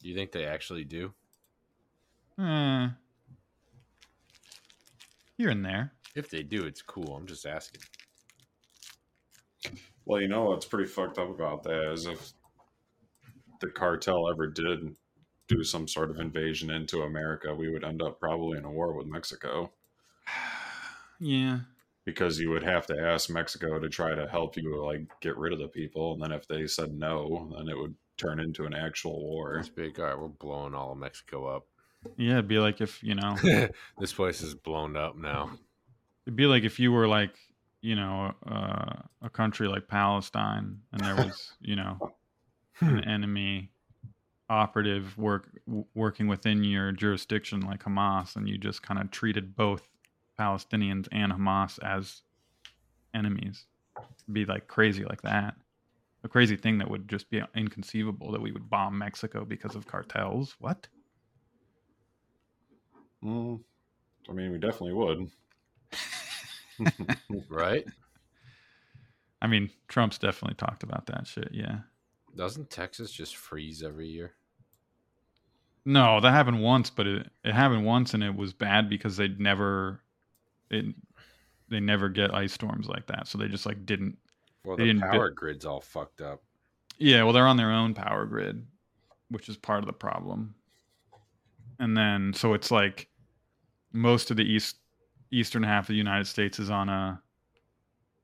Do 0.00 0.08
you 0.08 0.14
think 0.14 0.32
they 0.32 0.44
actually 0.44 0.84
do? 0.84 1.12
Uh, 2.38 2.90
here 5.36 5.50
and 5.50 5.64
there. 5.64 5.92
If 6.14 6.30
they 6.30 6.42
do, 6.42 6.64
it's 6.64 6.82
cool. 6.82 7.16
I'm 7.16 7.26
just 7.26 7.46
asking. 7.46 7.80
Well, 10.04 10.20
you 10.20 10.28
know 10.28 10.44
what's 10.44 10.66
pretty 10.66 10.88
fucked 10.88 11.18
up 11.18 11.30
about 11.30 11.64
that 11.64 11.92
is 11.92 12.06
if 12.06 12.32
the 13.60 13.68
cartel 13.68 14.30
ever 14.30 14.46
did 14.46 14.94
do 15.48 15.64
some 15.64 15.88
sort 15.88 16.10
of 16.10 16.20
invasion 16.20 16.70
into 16.70 17.02
America, 17.02 17.54
we 17.54 17.70
would 17.70 17.84
end 17.84 18.02
up 18.02 18.20
probably 18.20 18.58
in 18.58 18.64
a 18.64 18.70
war 18.70 18.92
with 18.92 19.06
Mexico 19.06 19.72
Yeah. 21.20 21.60
Because 22.08 22.40
you 22.40 22.48
would 22.48 22.62
have 22.62 22.86
to 22.86 22.98
ask 22.98 23.28
Mexico 23.28 23.78
to 23.78 23.86
try 23.86 24.14
to 24.14 24.26
help 24.26 24.56
you 24.56 24.82
like 24.82 25.02
get 25.20 25.36
rid 25.36 25.52
of 25.52 25.58
the 25.58 25.68
people, 25.68 26.14
and 26.14 26.22
then 26.22 26.32
if 26.32 26.48
they 26.48 26.66
said 26.66 26.90
no, 26.94 27.52
then 27.54 27.68
it 27.68 27.76
would 27.76 27.94
turn 28.16 28.40
into 28.40 28.64
an 28.64 28.72
actual 28.72 29.20
war. 29.20 29.56
It's 29.56 29.68
big. 29.68 30.00
All 30.00 30.06
right, 30.06 30.18
we're 30.18 30.28
blowing 30.28 30.74
all 30.74 30.92
of 30.92 30.96
Mexico 30.96 31.44
up. 31.54 31.66
Yeah, 32.16 32.32
it'd 32.32 32.48
be 32.48 32.60
like 32.60 32.80
if, 32.80 33.02
you 33.02 33.14
know, 33.14 33.36
this 33.98 34.14
place 34.14 34.40
is 34.40 34.54
blown 34.54 34.96
up 34.96 35.18
now. 35.18 35.50
it'd 36.26 36.34
be 36.34 36.46
like 36.46 36.62
if 36.64 36.80
you 36.80 36.92
were 36.92 37.06
like, 37.06 37.36
you 37.82 37.94
know, 37.94 38.32
uh, 38.50 39.02
a 39.20 39.28
country 39.28 39.68
like 39.68 39.86
Palestine 39.86 40.78
and 40.90 41.02
there 41.02 41.14
was, 41.14 41.52
you 41.60 41.76
know, 41.76 41.98
an 42.80 43.04
enemy 43.04 43.70
operative 44.48 45.18
work 45.18 45.50
working 45.94 46.26
within 46.26 46.64
your 46.64 46.90
jurisdiction 46.90 47.60
like 47.60 47.84
Hamas 47.84 48.34
and 48.34 48.48
you 48.48 48.56
just 48.56 48.82
kind 48.82 48.98
of 48.98 49.10
treated 49.10 49.54
both 49.54 49.86
Palestinians 50.38 51.08
and 51.12 51.32
Hamas 51.32 51.78
as 51.82 52.22
enemies. 53.14 53.66
It'd 53.96 54.34
be 54.34 54.44
like 54.44 54.68
crazy 54.68 55.04
like 55.04 55.22
that. 55.22 55.54
A 56.24 56.28
crazy 56.28 56.56
thing 56.56 56.78
that 56.78 56.90
would 56.90 57.08
just 57.08 57.30
be 57.30 57.42
inconceivable 57.54 58.32
that 58.32 58.40
we 58.40 58.52
would 58.52 58.68
bomb 58.68 58.98
Mexico 58.98 59.44
because 59.44 59.74
of 59.74 59.86
cartels. 59.86 60.56
What? 60.58 60.88
Mm, 63.22 63.60
I 64.28 64.32
mean, 64.32 64.52
we 64.52 64.58
definitely 64.58 64.94
would. 64.94 65.30
right? 67.48 67.84
I 69.40 69.46
mean, 69.46 69.70
Trump's 69.88 70.18
definitely 70.18 70.56
talked 70.56 70.82
about 70.82 71.06
that 71.06 71.26
shit. 71.26 71.50
Yeah. 71.52 71.80
Doesn't 72.36 72.70
Texas 72.70 73.10
just 73.12 73.36
freeze 73.36 73.82
every 73.82 74.08
year? 74.08 74.32
No, 75.84 76.20
that 76.20 76.32
happened 76.32 76.62
once, 76.62 76.90
but 76.90 77.06
it, 77.06 77.30
it 77.44 77.54
happened 77.54 77.84
once 77.84 78.12
and 78.14 78.22
it 78.22 78.34
was 78.34 78.52
bad 78.52 78.90
because 78.90 79.16
they'd 79.16 79.40
never 79.40 80.02
it 80.70 80.94
they 81.68 81.80
never 81.80 82.08
get 82.08 82.34
ice 82.34 82.52
storms 82.52 82.86
like 82.88 83.06
that. 83.08 83.28
So 83.28 83.36
they 83.38 83.48
just 83.48 83.66
like 83.66 83.84
didn't 83.84 84.16
Well, 84.64 84.76
the 84.76 84.84
didn't 84.86 85.02
power 85.02 85.28
bit- 85.28 85.36
grid's 85.36 85.64
all 85.64 85.80
fucked 85.80 86.20
up. 86.20 86.42
Yeah, 86.98 87.22
well 87.22 87.32
they're 87.32 87.46
on 87.46 87.56
their 87.56 87.70
own 87.70 87.94
power 87.94 88.24
grid, 88.26 88.66
which 89.30 89.48
is 89.48 89.56
part 89.56 89.80
of 89.80 89.86
the 89.86 89.92
problem. 89.92 90.54
And 91.78 91.96
then 91.96 92.32
so 92.34 92.54
it's 92.54 92.70
like 92.70 93.08
most 93.92 94.30
of 94.30 94.36
the 94.36 94.44
east 94.44 94.76
eastern 95.30 95.62
half 95.62 95.84
of 95.84 95.88
the 95.88 95.94
United 95.94 96.26
States 96.26 96.58
is 96.58 96.70
on 96.70 96.88
a 96.88 97.20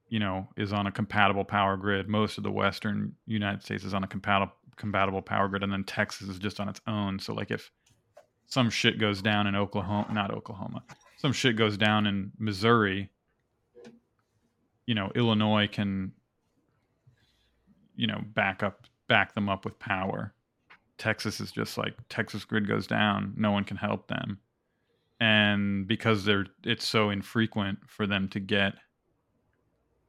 you 0.08 0.18
know, 0.20 0.46
is 0.56 0.72
on 0.72 0.86
a 0.86 0.92
compatible 0.92 1.44
power 1.44 1.76
grid. 1.76 2.08
Most 2.08 2.36
of 2.38 2.44
the 2.44 2.50
western 2.50 3.14
United 3.26 3.62
States 3.62 3.84
is 3.84 3.94
on 3.94 4.04
a 4.04 4.06
compatible 4.06 4.52
compatible 4.76 5.22
power 5.22 5.48
grid 5.48 5.62
and 5.62 5.72
then 5.72 5.84
Texas 5.84 6.28
is 6.28 6.38
just 6.38 6.58
on 6.60 6.68
its 6.68 6.80
own. 6.86 7.18
So 7.18 7.32
like 7.34 7.50
if 7.50 7.70
some 8.46 8.70
shit 8.70 8.98
goes 8.98 9.22
down 9.22 9.46
in 9.46 9.54
Oklahoma, 9.54 10.06
not 10.12 10.30
Oklahoma. 10.32 10.82
Some 11.24 11.32
shit 11.32 11.56
goes 11.56 11.78
down 11.78 12.06
in 12.06 12.32
Missouri, 12.38 13.09
you 14.84 14.94
know, 14.94 15.10
Illinois 15.14 15.66
can 15.66 16.12
you 17.96 18.06
know, 18.06 18.20
back 18.34 18.62
up 18.62 18.86
back 19.09 19.34
them 19.34 19.48
up 19.48 19.64
with 19.64 19.78
power. 19.78 20.34
Texas 20.98 21.40
is 21.40 21.51
just 21.51 21.78
like 21.78 21.94
Texas 22.10 22.44
grid 22.44 22.68
goes 22.68 22.86
down, 22.86 23.32
no 23.38 23.52
one 23.52 23.64
can 23.64 23.78
help 23.78 24.06
them. 24.06 24.38
And 25.18 25.88
because 25.88 26.26
they're 26.26 26.44
it's 26.62 26.86
so 26.86 27.09
infrequent 27.09 27.78
for 27.86 28.06
them 28.06 28.28
to 28.28 28.38
get 28.38 28.74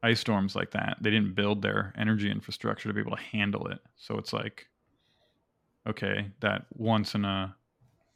ice 0.04 0.20
storms 0.20 0.54
like 0.54 0.72
that, 0.72 0.98
they 1.00 1.12
didn't 1.12 1.34
build 1.34 1.62
their 1.62 1.94
energy 1.98 2.30
infrastructure 2.30 2.90
to 2.90 2.94
be 2.94 3.00
able 3.00 3.16
to 3.16 3.24
handle 3.24 3.68
it. 3.68 3.80
So 3.96 4.18
it's 4.18 4.34
like 4.34 4.68
okay, 5.88 6.30
that 6.42 6.66
once 6.74 7.16
in 7.16 7.24
a 7.24 7.56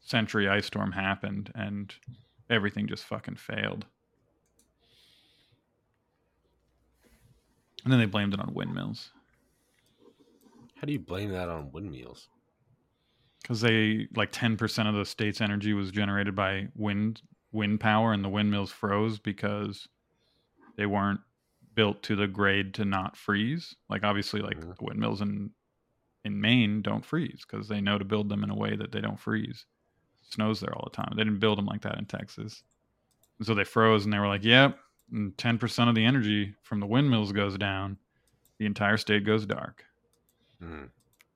century 0.01 0.49
ice 0.49 0.65
storm 0.65 0.91
happened 0.91 1.49
and 1.55 1.95
everything 2.49 2.87
just 2.87 3.05
fucking 3.05 3.35
failed. 3.35 3.85
And 7.83 7.91
then 7.93 7.99
they 7.99 8.05
blamed 8.05 8.33
it 8.33 8.39
on 8.39 8.53
windmills. 8.53 9.11
How 10.75 10.85
do 10.87 10.93
you 10.93 10.99
blame 10.99 11.31
that 11.31 11.49
on 11.49 11.71
windmills? 11.71 12.29
because 13.41 13.61
they 13.61 14.07
like 14.15 14.31
10% 14.31 14.87
of 14.89 14.95
the 14.95 15.05
state's 15.05 15.41
energy 15.41 15.73
was 15.73 15.91
generated 15.91 16.35
by 16.35 16.67
wind 16.75 17.21
wind 17.51 17.79
power 17.79 18.13
and 18.13 18.23
the 18.23 18.29
windmills 18.29 18.71
froze 18.71 19.17
because 19.17 19.87
they 20.77 20.85
weren't 20.85 21.21
built 21.73 22.03
to 22.03 22.15
the 22.15 22.27
grade 22.27 22.73
to 22.75 22.85
not 22.85 23.17
freeze. 23.17 23.75
Like 23.89 24.03
obviously, 24.03 24.41
like 24.41 24.57
Mm-hmm. 24.57 24.85
windmills 24.85 25.21
in 25.21 25.51
in 26.25 26.39
Maine 26.41 26.81
don't 26.81 27.05
freeze 27.05 27.43
because 27.49 27.67
they 27.69 27.81
know 27.81 27.97
to 27.97 28.05
build 28.05 28.29
them 28.29 28.43
in 28.43 28.49
a 28.49 28.55
way 28.55 28.75
that 28.75 28.91
they 28.91 29.01
don't 29.01 29.19
freeze. 29.19 29.65
Snows 30.29 30.59
there 30.59 30.73
all 30.75 30.89
the 30.91 30.95
time. 30.95 31.13
They 31.15 31.23
didn't 31.23 31.39
build 31.39 31.57
them 31.57 31.65
like 31.65 31.81
that 31.81 31.97
in 31.97 32.05
Texas. 32.05 32.63
And 33.37 33.47
so 33.47 33.53
they 33.55 33.63
froze 33.63 34.03
and 34.05 34.13
they 34.13 34.19
were 34.19 34.27
like, 34.27 34.43
"Yep, 34.43 34.77
and 35.11 35.35
10% 35.37 35.89
of 35.89 35.95
the 35.95 36.05
energy 36.05 36.53
from 36.61 36.79
the 36.79 36.85
windmills 36.85 37.31
goes 37.31 37.57
down. 37.57 37.97
The 38.57 38.65
entire 38.65 38.97
state 38.97 39.25
goes 39.25 39.45
dark." 39.45 39.85
Hmm. 40.61 40.85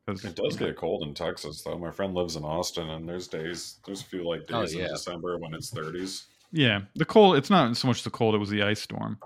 Because 0.05 0.25
It 0.25 0.35
does 0.35 0.57
get 0.57 0.75
cold 0.75 1.03
in 1.03 1.13
Texas, 1.13 1.61
though. 1.61 1.77
My 1.77 1.89
friend 1.91 2.13
lives 2.13 2.35
in 2.35 2.43
Austin, 2.43 2.89
and 2.89 3.07
there's 3.07 3.29
days, 3.29 3.79
there's 3.85 4.01
a 4.01 4.05
few 4.05 4.27
like 4.27 4.41
Oh, 4.51 4.61
days 4.61 4.75
yeah. 4.75 4.85
in 4.85 4.89
December 4.91 5.37
when 5.37 5.53
it's 5.53 5.71
30s. 5.71 6.25
Yeah, 6.51 6.81
the 6.95 7.05
cold. 7.05 7.37
It's 7.37 7.49
not 7.49 7.77
so 7.77 7.87
much 7.87 8.03
the 8.03 8.09
cold; 8.11 8.35
it 8.35 8.39
was 8.39 8.49
the 8.49 8.63
ice 8.63 8.81
storm. 8.81 9.17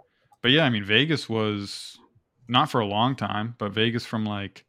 But 0.43 0.51
yeah, 0.51 0.65
I 0.65 0.69
mean, 0.69 0.83
Vegas 0.83 1.27
was 1.27 1.97
not 2.47 2.69
for 2.69 2.79
a 2.79 2.85
long 2.85 3.15
time, 3.15 3.55
but 3.57 3.71
Vegas 3.73 4.05
from 4.05 4.23
like 4.23 4.65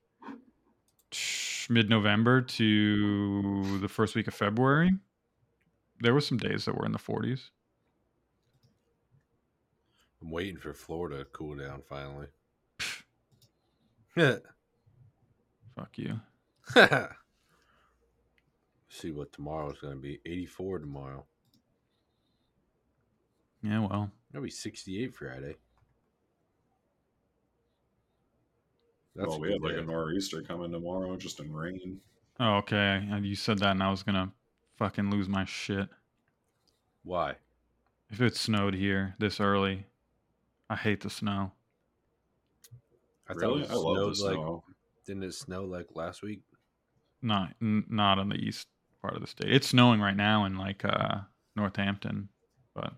mid-November 1.68 2.40
to 2.42 3.78
the 3.78 3.88
first 3.88 4.14
week 4.14 4.28
of 4.28 4.34
February, 4.34 4.92
there 6.00 6.14
were 6.14 6.20
some 6.20 6.38
days 6.38 6.64
that 6.64 6.76
were 6.76 6.86
in 6.86 6.92
the 6.92 6.98
40s. 6.98 7.50
I'm 10.20 10.30
waiting 10.30 10.58
for 10.58 10.74
Florida 10.74 11.18
to 11.18 11.24
cool 11.26 11.56
down 11.56 11.82
finally. 11.88 12.26
Fuck 15.76 15.96
you. 15.96 16.20
See 18.88 19.12
what 19.12 19.32
tomorrow's 19.32 19.78
going 19.78 19.94
to 19.94 20.00
be. 20.00 20.20
84 20.26 20.80
tomorrow. 20.80 21.24
Yeah, 23.62 23.80
well, 23.80 24.10
It'll 24.30 24.42
be 24.42 24.50
68 24.50 25.14
Friday. 25.14 25.56
Well, 29.26 29.40
we 29.40 29.48
good 29.48 29.54
have 29.54 29.62
like 29.62 29.74
day. 29.74 29.80
a 29.80 29.84
nor'easter 29.84 30.42
coming 30.42 30.70
tomorrow, 30.72 31.16
just 31.16 31.40
in 31.40 31.52
rain. 31.52 32.00
oh, 32.40 32.56
okay. 32.58 33.04
And 33.10 33.26
You 33.26 33.34
said 33.34 33.58
that, 33.58 33.72
and 33.72 33.82
I 33.82 33.90
was 33.90 34.02
gonna 34.02 34.32
fucking 34.76 35.10
lose 35.10 35.28
my 35.28 35.44
shit 35.44 35.88
Why? 37.04 37.34
if 38.10 38.20
it 38.20 38.36
snowed 38.36 38.74
here 38.74 39.14
this 39.18 39.40
early. 39.40 39.86
I 40.70 40.76
hate 40.76 41.00
the 41.00 41.10
snow. 41.10 41.52
I 43.28 43.32
Really? 43.34 43.62
thought 43.64 43.70
I 43.70 43.74
it 43.74 43.78
love 43.78 44.08
the 44.10 44.14
snowed 44.14 44.26
like. 44.28 44.36
snow. 44.36 44.64
Didn't 45.06 45.22
it 45.24 45.34
snow 45.34 45.64
like 45.64 45.86
last 45.94 46.22
week? 46.22 46.42
Not 47.22 47.54
n- 47.62 47.84
not 47.88 48.18
on 48.18 48.28
the 48.28 48.36
east 48.36 48.68
part 49.02 49.14
of 49.14 49.20
the 49.22 49.26
state. 49.26 49.50
It's 49.52 49.68
snowing 49.68 50.00
right 50.00 50.16
now 50.16 50.44
in 50.44 50.56
like 50.58 50.84
uh 50.84 51.20
Northampton, 51.56 52.28
but 52.74 52.92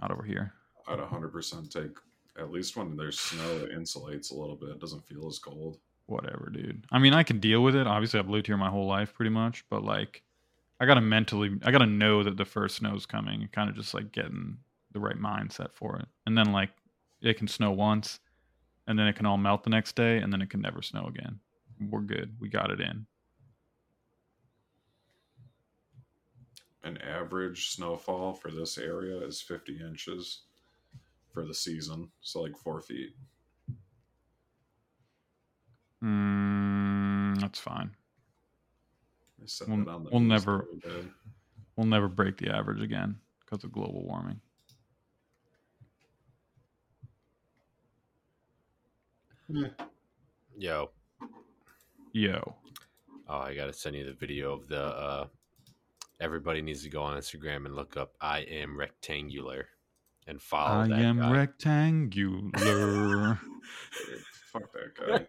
not 0.00 0.10
over 0.10 0.22
here. 0.22 0.52
I'd 0.86 0.98
100% 0.98 1.70
take, 1.70 1.96
at 2.38 2.50
least 2.50 2.76
when 2.76 2.96
there's 2.96 3.20
snow, 3.20 3.48
it 3.58 3.72
insulates 3.72 4.32
a 4.32 4.34
little 4.34 4.56
bit. 4.56 4.70
It 4.70 4.80
doesn't 4.80 5.06
feel 5.06 5.26
as 5.28 5.38
cold. 5.38 5.78
Whatever, 6.06 6.50
dude. 6.52 6.84
I 6.90 6.98
mean, 6.98 7.14
I 7.14 7.22
can 7.22 7.38
deal 7.38 7.62
with 7.62 7.76
it. 7.76 7.86
Obviously, 7.86 8.20
I've 8.20 8.28
lived 8.28 8.46
here 8.46 8.56
my 8.56 8.70
whole 8.70 8.86
life 8.86 9.14
pretty 9.14 9.30
much, 9.30 9.64
but 9.70 9.82
like 9.82 10.22
I 10.80 10.86
gotta 10.86 11.00
mentally, 11.00 11.52
I 11.64 11.70
gotta 11.70 11.86
know 11.86 12.22
that 12.22 12.36
the 12.36 12.44
first 12.44 12.76
snow's 12.76 13.06
coming 13.06 13.40
and 13.40 13.52
kind 13.52 13.70
of 13.70 13.76
just 13.76 13.94
like 13.94 14.12
getting 14.12 14.58
the 14.92 15.00
right 15.00 15.16
mindset 15.16 15.72
for 15.72 15.96
it. 15.96 16.06
And 16.26 16.36
then 16.36 16.52
like 16.52 16.70
it 17.22 17.38
can 17.38 17.48
snow 17.48 17.70
once, 17.70 18.20
and 18.86 18.98
then 18.98 19.06
it 19.06 19.16
can 19.16 19.26
all 19.26 19.38
melt 19.38 19.64
the 19.64 19.70
next 19.70 19.96
day, 19.96 20.18
and 20.18 20.32
then 20.32 20.42
it 20.42 20.50
can 20.50 20.60
never 20.60 20.82
snow 20.82 21.06
again. 21.06 21.40
We're 21.88 22.00
good. 22.00 22.36
We 22.38 22.48
got 22.48 22.70
it 22.70 22.80
in. 22.80 23.06
An 26.82 26.98
average 26.98 27.70
snowfall 27.70 28.34
for 28.34 28.50
this 28.50 28.76
area 28.76 29.16
is 29.16 29.40
50 29.40 29.80
inches 29.80 30.42
for 31.34 31.44
the 31.44 31.52
season, 31.52 32.08
so 32.22 32.40
like 32.42 32.56
four 32.56 32.80
feet. 32.80 33.10
Mm, 36.02 37.38
that's 37.40 37.58
fine. 37.58 37.90
They 39.38 39.46
said 39.46 39.68
We'll, 39.68 39.88
on 39.90 40.04
the 40.04 40.10
we'll 40.10 40.20
never, 40.20 40.66
the 40.80 40.88
other 40.88 41.02
day. 41.02 41.08
we'll 41.76 41.86
never 41.86 42.08
break 42.08 42.38
the 42.38 42.50
average 42.50 42.80
again 42.80 43.16
because 43.40 43.64
of 43.64 43.72
global 43.72 44.04
warming. 44.04 44.40
Yo. 50.56 50.90
Yo. 52.12 52.54
Oh, 53.28 53.38
I 53.38 53.54
got 53.54 53.66
to 53.66 53.72
send 53.72 53.96
you 53.96 54.04
the 54.04 54.12
video 54.12 54.52
of 54.52 54.68
the. 54.68 54.82
uh 54.82 55.26
Everybody 56.20 56.62
needs 56.62 56.84
to 56.84 56.88
go 56.90 57.02
on 57.02 57.18
Instagram 57.18 57.66
and 57.66 57.74
look 57.74 57.96
up 57.96 58.14
I 58.20 58.38
am 58.40 58.78
rectangular 58.78 59.66
and 60.26 60.40
follow 60.40 60.84
I 60.84 60.88
that 60.88 60.98
am 60.98 61.18
guy. 61.18 61.32
rectangular. 61.32 63.38
Fuck 64.52 64.72
that 64.72 64.94
guy. 65.06 65.26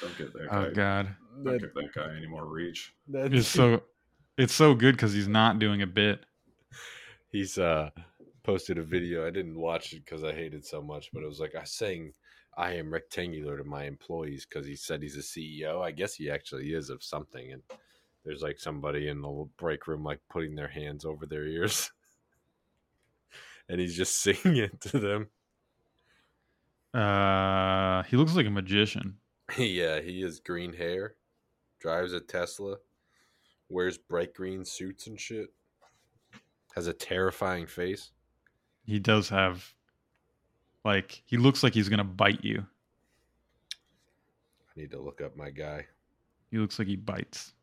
Don't 0.00 0.18
get 0.18 0.32
that 0.32 0.48
guy. 0.50 0.56
oh 0.56 0.70
God. 0.72 1.16
Don't 1.44 1.58
give 1.58 1.74
that 1.74 1.92
guy 1.94 2.14
any 2.16 2.26
more 2.26 2.46
reach. 2.46 2.94
It's 3.12 3.48
so 3.48 3.82
it's 4.38 4.54
so 4.54 4.74
good 4.74 4.96
because 4.96 5.12
he's 5.12 5.28
not 5.28 5.58
doing 5.58 5.82
a 5.82 5.86
bit. 5.86 6.24
He's 7.30 7.58
uh 7.58 7.90
posted 8.42 8.78
a 8.78 8.82
video. 8.82 9.26
I 9.26 9.30
didn't 9.30 9.58
watch 9.58 9.92
it 9.92 10.04
because 10.04 10.24
I 10.24 10.32
hated 10.32 10.54
it 10.54 10.66
so 10.66 10.82
much, 10.82 11.10
but 11.12 11.22
it 11.22 11.28
was 11.28 11.40
like 11.40 11.54
I 11.54 11.64
saying 11.64 12.12
I 12.56 12.74
am 12.74 12.92
rectangular 12.92 13.56
to 13.56 13.64
my 13.64 13.84
employees 13.84 14.46
because 14.46 14.66
he 14.66 14.76
said 14.76 15.02
he's 15.02 15.16
a 15.16 15.20
CEO. 15.20 15.82
I 15.82 15.90
guess 15.90 16.14
he 16.14 16.30
actually 16.30 16.74
is 16.74 16.90
of 16.90 17.02
something, 17.02 17.52
and 17.52 17.62
there's 18.24 18.42
like 18.42 18.58
somebody 18.58 19.08
in 19.08 19.22
the 19.22 19.48
break 19.56 19.86
room 19.86 20.04
like 20.04 20.20
putting 20.28 20.54
their 20.54 20.68
hands 20.68 21.04
over 21.04 21.26
their 21.26 21.46
ears, 21.46 21.90
and 23.68 23.80
he's 23.80 23.96
just 23.96 24.18
singing 24.22 24.56
it 24.56 24.80
to 24.80 24.98
them. 24.98 25.28
Uh, 26.94 28.02
he 28.04 28.16
looks 28.16 28.34
like 28.34 28.46
a 28.46 28.50
magician. 28.50 29.16
yeah, 29.58 30.00
he 30.00 30.22
has 30.22 30.40
green 30.40 30.72
hair, 30.72 31.14
drives 31.80 32.12
a 32.12 32.20
Tesla, 32.20 32.76
wears 33.68 33.98
bright 33.98 34.34
green 34.34 34.64
suits 34.64 35.06
and 35.06 35.18
shit, 35.18 35.52
has 36.74 36.86
a 36.86 36.92
terrifying 36.92 37.66
face. 37.66 38.10
He 38.84 38.98
does 38.98 39.28
have, 39.28 39.74
like, 40.84 41.22
he 41.24 41.36
looks 41.36 41.62
like 41.62 41.74
he's 41.74 41.88
gonna 41.88 42.04
bite 42.04 42.44
you. 42.44 42.66
I 43.72 44.80
need 44.80 44.90
to 44.92 45.00
look 45.00 45.20
up 45.20 45.36
my 45.36 45.50
guy. 45.50 45.86
He 46.50 46.58
looks 46.58 46.78
like 46.78 46.88
he 46.88 46.96
bites. 46.96 47.54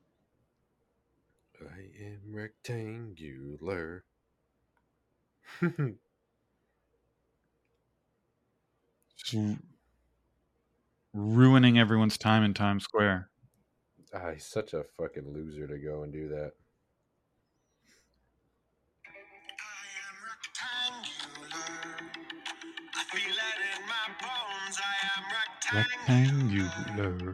I 1.62 2.04
am 2.04 2.22
rectangular. 2.32 4.06
Ru- 9.34 9.58
Ruining 11.14 11.80
everyone's 11.80 12.18
time 12.18 12.44
in 12.44 12.54
Times 12.54 12.84
Square. 12.84 13.30
Ah, 14.14 14.32
he's 14.34 14.46
such 14.46 14.74
a 14.74 14.84
fucking 14.98 15.34
loser 15.34 15.68
to 15.68 15.78
go 15.78 16.04
and 16.04 16.14
do 16.14 16.30
that. 16.30 16.54
Rectangular. 25.74 27.34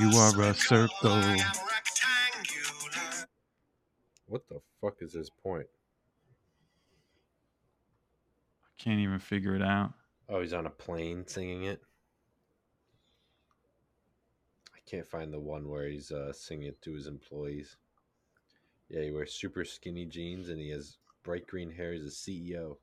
You 0.00 0.18
are 0.18 0.42
a 0.42 0.54
circle. 0.54 1.67
What 4.28 4.46
the 4.48 4.60
fuck 4.80 4.96
is 5.00 5.14
his 5.14 5.30
point? 5.30 5.66
I 8.64 8.82
can't 8.82 9.00
even 9.00 9.18
figure 9.18 9.56
it 9.56 9.62
out. 9.62 9.92
Oh, 10.28 10.40
he's 10.40 10.52
on 10.52 10.66
a 10.66 10.70
plane 10.70 11.26
singing 11.26 11.64
it. 11.64 11.80
I 14.74 14.78
can't 14.88 15.06
find 15.06 15.32
the 15.32 15.40
one 15.40 15.68
where 15.68 15.88
he's 15.88 16.12
uh, 16.12 16.32
singing 16.32 16.68
it 16.68 16.82
to 16.82 16.92
his 16.92 17.06
employees. 17.06 17.76
Yeah, 18.90 19.02
he 19.02 19.10
wears 19.10 19.32
super 19.32 19.64
skinny 19.64 20.04
jeans 20.04 20.50
and 20.50 20.60
he 20.60 20.70
has 20.70 20.98
bright 21.22 21.46
green 21.46 21.70
hair. 21.70 21.94
He's 21.94 22.04
a 22.04 22.08
CEO. 22.08 22.76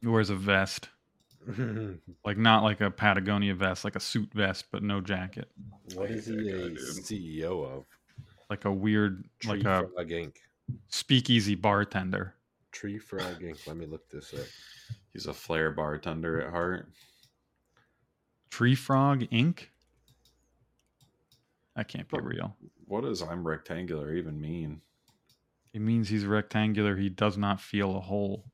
He 0.00 0.06
wears 0.06 0.30
a 0.30 0.36
vest. 0.36 0.90
like 2.24 2.36
not 2.36 2.62
like 2.62 2.82
a 2.82 2.90
Patagonia 2.90 3.54
vest, 3.54 3.84
like 3.84 3.96
a 3.96 4.00
suit 4.00 4.30
vest, 4.34 4.66
but 4.70 4.82
no 4.82 5.00
jacket. 5.00 5.50
What 5.94 6.10
is 6.10 6.26
he 6.26 6.50
a 6.50 6.70
CEO 6.70 7.64
of? 7.64 7.86
Like 8.50 8.66
a 8.66 8.72
weird, 8.72 9.24
Tree 9.38 9.62
like 9.62 9.64
a 9.64 9.88
Frog 9.94 10.08
Inc. 10.10 10.34
speakeasy 10.88 11.54
bartender. 11.54 12.34
Tree 12.72 12.98
Frog 12.98 13.40
Inc. 13.40 13.66
Let 13.66 13.76
me 13.76 13.86
look 13.86 14.08
this 14.08 14.32
up. 14.34 14.46
He's 15.12 15.26
a 15.26 15.34
flair 15.34 15.70
bartender 15.70 16.40
at 16.40 16.50
heart. 16.50 16.88
Tree 18.50 18.74
Frog 18.74 19.20
Inc. 19.30 19.66
That 21.76 21.88
can't 21.88 22.08
be 22.08 22.18
real. 22.20 22.56
What 22.86 23.04
does 23.04 23.22
I'm 23.22 23.46
rectangular 23.46 24.14
even 24.14 24.40
mean? 24.40 24.80
It 25.72 25.80
means 25.80 26.08
he's 26.08 26.24
rectangular. 26.24 26.96
He 26.96 27.08
does 27.08 27.38
not 27.38 27.60
feel 27.60 27.96
a 27.96 28.00
hole. 28.00 28.44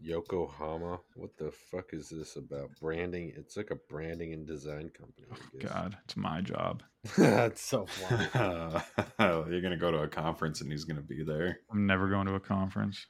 Yokohama. 0.00 1.00
What 1.16 1.36
the 1.36 1.50
fuck 1.50 1.92
is 1.92 2.08
this 2.08 2.36
about? 2.36 2.70
Branding. 2.80 3.32
It's 3.36 3.56
like 3.56 3.70
a 3.70 3.76
branding 3.76 4.32
and 4.32 4.46
design 4.46 4.90
company. 4.90 5.26
I 5.30 5.34
oh, 5.34 5.58
guess. 5.58 5.70
God, 5.70 5.98
it's 6.04 6.16
my 6.16 6.40
job. 6.40 6.82
That's 7.16 7.60
so 7.60 7.86
funny. 7.86 8.28
you're 9.50 9.62
gonna 9.62 9.76
go 9.76 9.90
to 9.90 10.02
a 10.02 10.08
conference 10.08 10.60
and 10.60 10.70
he's 10.70 10.84
gonna 10.84 11.00
be 11.00 11.24
there. 11.24 11.60
I'm 11.70 11.86
never 11.86 12.08
going 12.08 12.26
to 12.26 12.34
a 12.34 12.40
conference. 12.40 13.04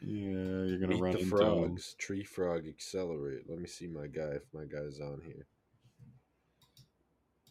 Yeah, 0.00 0.64
you're 0.64 0.78
gonna 0.78 0.96
Eat 0.96 1.02
run 1.02 1.12
the 1.12 1.18
into 1.18 1.36
him. 1.36 1.38
frogs. 1.38 1.94
Tree 1.98 2.24
frog 2.24 2.66
accelerate. 2.68 3.48
Let 3.48 3.58
me 3.58 3.66
see 3.66 3.88
my 3.88 4.06
guy 4.06 4.36
if 4.36 4.42
my 4.52 4.64
guy's 4.64 5.00
on 5.00 5.20
here. 5.24 5.46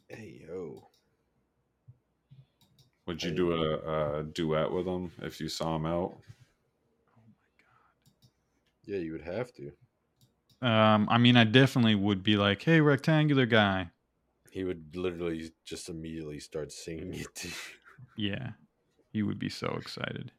Hey 0.07 0.41
yo. 0.47 0.87
Would 3.07 3.23
you 3.23 3.31
do 3.31 3.53
a, 3.53 4.19
a 4.19 4.23
duet 4.23 4.71
with 4.71 4.85
him 4.85 5.11
if 5.21 5.41
you 5.41 5.49
saw 5.49 5.75
him 5.75 5.85
out? 5.85 6.17
Yeah, 8.85 8.97
you 8.97 9.11
would 9.11 9.21
have 9.21 9.51
to. 9.53 9.71
Um, 10.61 11.07
I 11.09 11.17
mean, 11.17 11.37
I 11.37 11.43
definitely 11.43 11.95
would 11.95 12.23
be 12.23 12.37
like, 12.37 12.61
"Hey, 12.61 12.81
rectangular 12.81 13.45
guy." 13.45 13.91
He 14.51 14.63
would 14.63 14.95
literally 14.95 15.51
just 15.65 15.89
immediately 15.89 16.39
start 16.39 16.71
singing 16.71 17.13
it 17.13 17.33
to 17.35 17.47
you. 17.47 17.53
Yeah, 18.17 18.51
he 19.11 19.23
would 19.23 19.39
be 19.39 19.49
so 19.49 19.77
excited. 19.79 20.31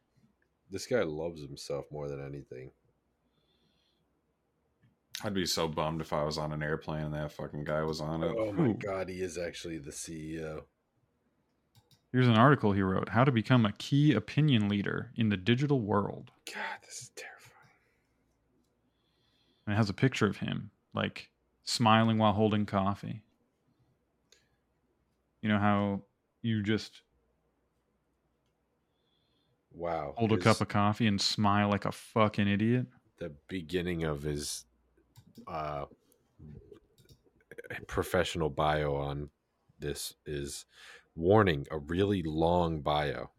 This 0.69 0.85
guy 0.85 1.01
loves 1.03 1.41
himself 1.41 1.85
more 1.91 2.07
than 2.07 2.23
anything. 2.23 2.71
I'd 5.23 5.33
be 5.33 5.45
so 5.45 5.67
bummed 5.67 6.01
if 6.01 6.11
I 6.13 6.23
was 6.23 6.37
on 6.37 6.51
an 6.51 6.63
airplane 6.63 7.05
and 7.05 7.13
that 7.13 7.31
fucking 7.31 7.63
guy 7.63 7.83
was 7.83 8.01
on 8.01 8.23
it. 8.23 8.35
Oh 8.37 8.51
my 8.51 8.69
Ooh. 8.69 8.73
god, 8.73 9.09
he 9.09 9.21
is 9.21 9.37
actually 9.37 9.77
the 9.77 9.91
CEO. 9.91 10.63
Here's 12.11 12.27
an 12.27 12.37
article 12.37 12.73
he 12.73 12.81
wrote: 12.81 13.09
How 13.09 13.23
to 13.23 13.31
become 13.31 13.65
a 13.65 13.71
key 13.73 14.13
opinion 14.13 14.69
leader 14.69 15.11
in 15.15 15.29
the 15.29 15.37
digital 15.37 15.79
world. 15.81 16.31
God, 16.45 16.79
this 16.83 17.01
is 17.01 17.11
terrifying. 17.15 17.32
And 19.65 19.73
it 19.73 19.77
has 19.77 19.89
a 19.89 19.93
picture 19.93 20.27
of 20.27 20.37
him, 20.37 20.71
like 20.93 21.29
smiling 21.63 22.17
while 22.17 22.33
holding 22.33 22.65
coffee. 22.65 23.23
You 25.41 25.49
know 25.49 25.59
how 25.59 26.03
you 26.41 26.63
just 26.63 27.01
Wow. 29.71 30.13
hold 30.17 30.31
a 30.31 30.37
cup 30.37 30.61
of 30.61 30.67
coffee 30.67 31.07
and 31.07 31.19
smile 31.19 31.69
like 31.69 31.85
a 31.85 31.91
fucking 31.91 32.47
idiot? 32.47 32.87
the 33.17 33.29
beginning 33.47 34.03
of 34.03 34.23
his 34.23 34.65
uh 35.47 35.85
professional 37.87 38.49
bio 38.49 38.95
on 38.95 39.29
this 39.79 40.15
is 40.25 40.65
warning 41.15 41.65
a 41.71 41.77
really 41.77 42.21
long 42.23 42.81
bio 42.81 43.29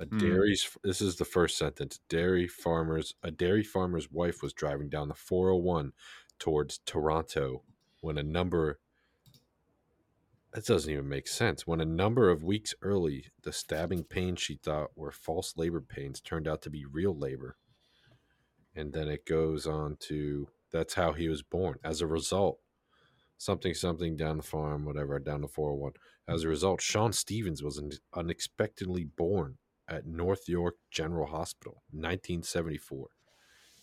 a 0.00 0.06
Hmm. 0.10 0.18
dairy's 0.18 0.76
this 0.84 1.00
is 1.02 1.16
the 1.16 1.24
first 1.26 1.58
sentence 1.58 2.00
dairy 2.08 2.48
farmers 2.48 3.14
a 3.22 3.30
dairy 3.30 3.64
farmer's 3.64 4.10
wife 4.10 4.42
was 4.42 4.54
driving 4.54 4.90
down 4.90 5.08
the 5.08 5.14
401 5.14 5.92
towards 6.40 6.78
toronto 6.86 7.64
when 8.02 8.18
a 8.18 8.24
number 8.24 8.80
that 10.52 10.64
doesn't 10.64 10.92
even 10.92 11.08
make 11.08 11.28
sense. 11.28 11.66
When 11.66 11.80
a 11.80 11.84
number 11.84 12.28
of 12.30 12.42
weeks 12.44 12.74
early 12.82 13.26
the 13.42 13.52
stabbing 13.52 14.04
pains 14.04 14.40
she 14.40 14.56
thought 14.56 14.96
were 14.96 15.12
false 15.12 15.56
labor 15.56 15.80
pains 15.80 16.20
turned 16.20 16.48
out 16.48 16.62
to 16.62 16.70
be 16.70 16.84
real 16.84 17.16
labor. 17.16 17.56
And 18.74 18.92
then 18.92 19.08
it 19.08 19.26
goes 19.26 19.66
on 19.66 19.96
to 20.00 20.48
that's 20.70 20.94
how 20.94 21.12
he 21.12 21.28
was 21.28 21.42
born. 21.42 21.78
As 21.84 22.00
a 22.00 22.06
result 22.06 22.60
something 23.38 23.74
something 23.74 24.16
down 24.16 24.38
the 24.38 24.42
farm 24.44 24.84
whatever 24.84 25.18
down 25.18 25.42
the 25.42 25.48
401 25.48 25.92
as 26.28 26.44
a 26.44 26.48
result 26.48 26.80
sean 26.82 27.12
stevens 27.12 27.62
was 27.62 27.82
unexpectedly 28.14 29.04
born 29.04 29.58
at 29.90 30.06
north 30.06 30.48
york 30.48 30.76
general 30.90 31.26
hospital 31.26 31.82
1974 31.90 33.08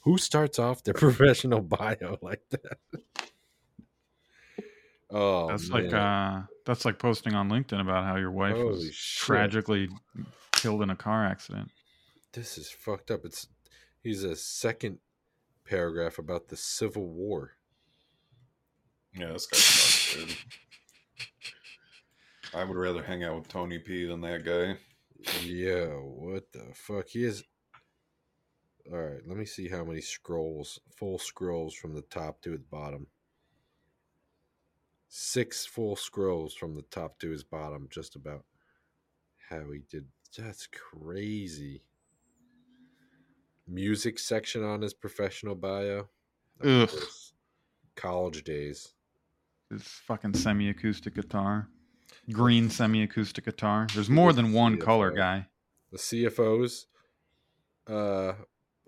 who 0.02 0.18
starts 0.18 0.58
off 0.58 0.82
their 0.84 0.94
professional 1.06 1.62
bio 1.62 2.18
like 2.22 2.42
that 2.50 2.78
oh 5.12 5.48
that's 5.50 5.70
man. 5.70 5.84
like 5.84 5.94
uh 5.94 6.42
that's 6.66 6.84
like 6.86 6.98
posting 7.00 7.34
on 7.34 7.50
LinkedIn 7.50 7.80
about 7.80 8.06
how 8.06 8.16
your 8.18 8.32
wife 8.32 8.56
Holy 8.56 8.68
was 8.70 8.94
shit. 8.94 9.26
tragically 9.26 9.90
killed 10.54 10.82
in 10.82 10.90
a 10.90 10.96
car 10.96 11.26
accident. 11.26 11.70
this 12.34 12.58
is 12.58 12.70
fucked 12.70 13.12
up 13.12 13.24
it's 13.26 13.48
he's 14.02 14.24
a 14.24 14.36
second 14.36 15.00
paragraph 15.66 16.18
about 16.18 16.48
the 16.48 16.56
civil 16.58 17.08
war 17.08 17.52
Yeah, 19.14 19.34
this 19.34 19.46
guy 19.48 19.58
sucks, 19.58 20.16
dude. 20.16 20.38
I 22.54 22.64
would 22.64 22.78
rather 22.78 23.04
hang 23.04 23.24
out 23.26 23.36
with 23.38 23.48
Tony 23.50 23.78
P 23.80 24.06
than 24.06 24.22
that 24.22 24.46
guy. 24.46 24.78
Yo, 25.44 26.14
what 26.16 26.52
the 26.52 26.66
fuck? 26.74 27.08
He 27.10 27.24
is. 27.24 27.44
All 28.92 28.98
right, 28.98 29.22
let 29.28 29.38
me 29.38 29.46
see 29.46 29.68
how 29.68 29.84
many 29.84 30.00
scrolls, 30.00 30.80
full 30.96 31.20
scrolls 31.20 31.74
from 31.74 31.94
the 31.94 32.04
top 32.04 32.42
to 32.42 32.52
the 32.52 32.58
bottom. 32.72 33.08
Six 35.10 35.66
full 35.66 35.96
scrolls 35.96 36.54
from 36.54 36.76
the 36.76 36.84
top 36.84 37.20
to 37.20 37.30
his 37.30 37.44
bottom, 37.44 37.88
just 37.92 38.16
about 38.16 38.46
how 39.50 39.72
he 39.72 39.82
did. 39.90 40.06
That's 40.38 40.68
crazy. 40.68 41.84
Music 43.68 44.20
section 44.20 44.64
on 44.64 44.82
his 44.82 44.94
professional 44.94 45.56
bio. 45.56 46.08
Ugh. 46.64 46.90
College 47.96 48.44
days. 48.44 48.94
His 49.70 49.84
fucking 49.84 50.34
semi-acoustic 50.34 51.16
guitar, 51.16 51.68
green 52.32 52.70
semi-acoustic 52.70 53.46
guitar. 53.46 53.88
There's 53.94 54.10
more 54.10 54.34
than 54.34 54.54
one 54.54 54.78
color, 54.78 55.12
guy. 55.12 55.48
The 55.92 55.98
CFO's 55.98 56.88
uh 57.88 58.34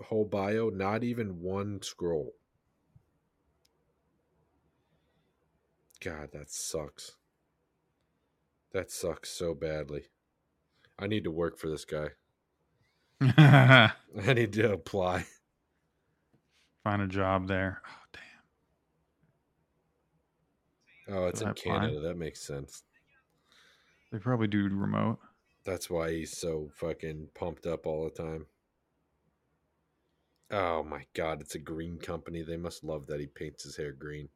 whole 0.04 0.26
bio, 0.26 0.70
not 0.70 1.04
even 1.04 1.42
one 1.42 1.82
scroll. 1.82 2.34
God, 6.02 6.30
that 6.34 6.50
sucks. 6.50 7.16
That 8.72 8.92
sucks 8.92 9.30
so 9.30 9.54
badly. 9.54 10.04
I 10.98 11.08
need 11.08 11.24
to 11.26 11.32
work 11.32 11.58
for 11.58 11.70
this 11.70 11.86
guy. 11.86 12.10
I 13.22 13.94
need 14.34 14.54
to 14.54 14.72
apply. 14.72 15.26
Find 16.84 17.02
a 17.02 17.08
job 17.08 17.48
there. 17.48 17.82
Oh, 17.86 18.04
damn. 21.08 21.18
Oh, 21.18 21.28
it's 21.28 21.40
Did 21.40 21.50
in? 21.50 21.54
Canada. 21.56 22.00
That 22.00 22.18
makes 22.18 22.42
sense. 22.42 22.84
They 24.12 24.18
probably 24.18 24.48
do 24.48 24.64
remote. 24.70 25.20
That's 25.66 25.90
why 25.90 26.12
he's 26.12 26.36
so 26.38 26.70
fucking 26.76 27.30
pumped 27.36 27.66
up 27.68 27.86
all 27.86 28.06
the 28.06 28.10
time. 28.24 28.46
Oh 30.52 30.82
my 30.84 31.06
god, 31.14 31.42
it's 31.42 31.56
a 31.56 31.60
green 31.60 32.00
company. 32.00 32.42
They 32.42 32.58
must 32.58 32.84
love 32.84 33.06
that 33.08 33.20
he 33.20 33.28
paints 33.28 33.64
his 33.64 33.78
hair 33.78 33.92
green. 33.92 34.30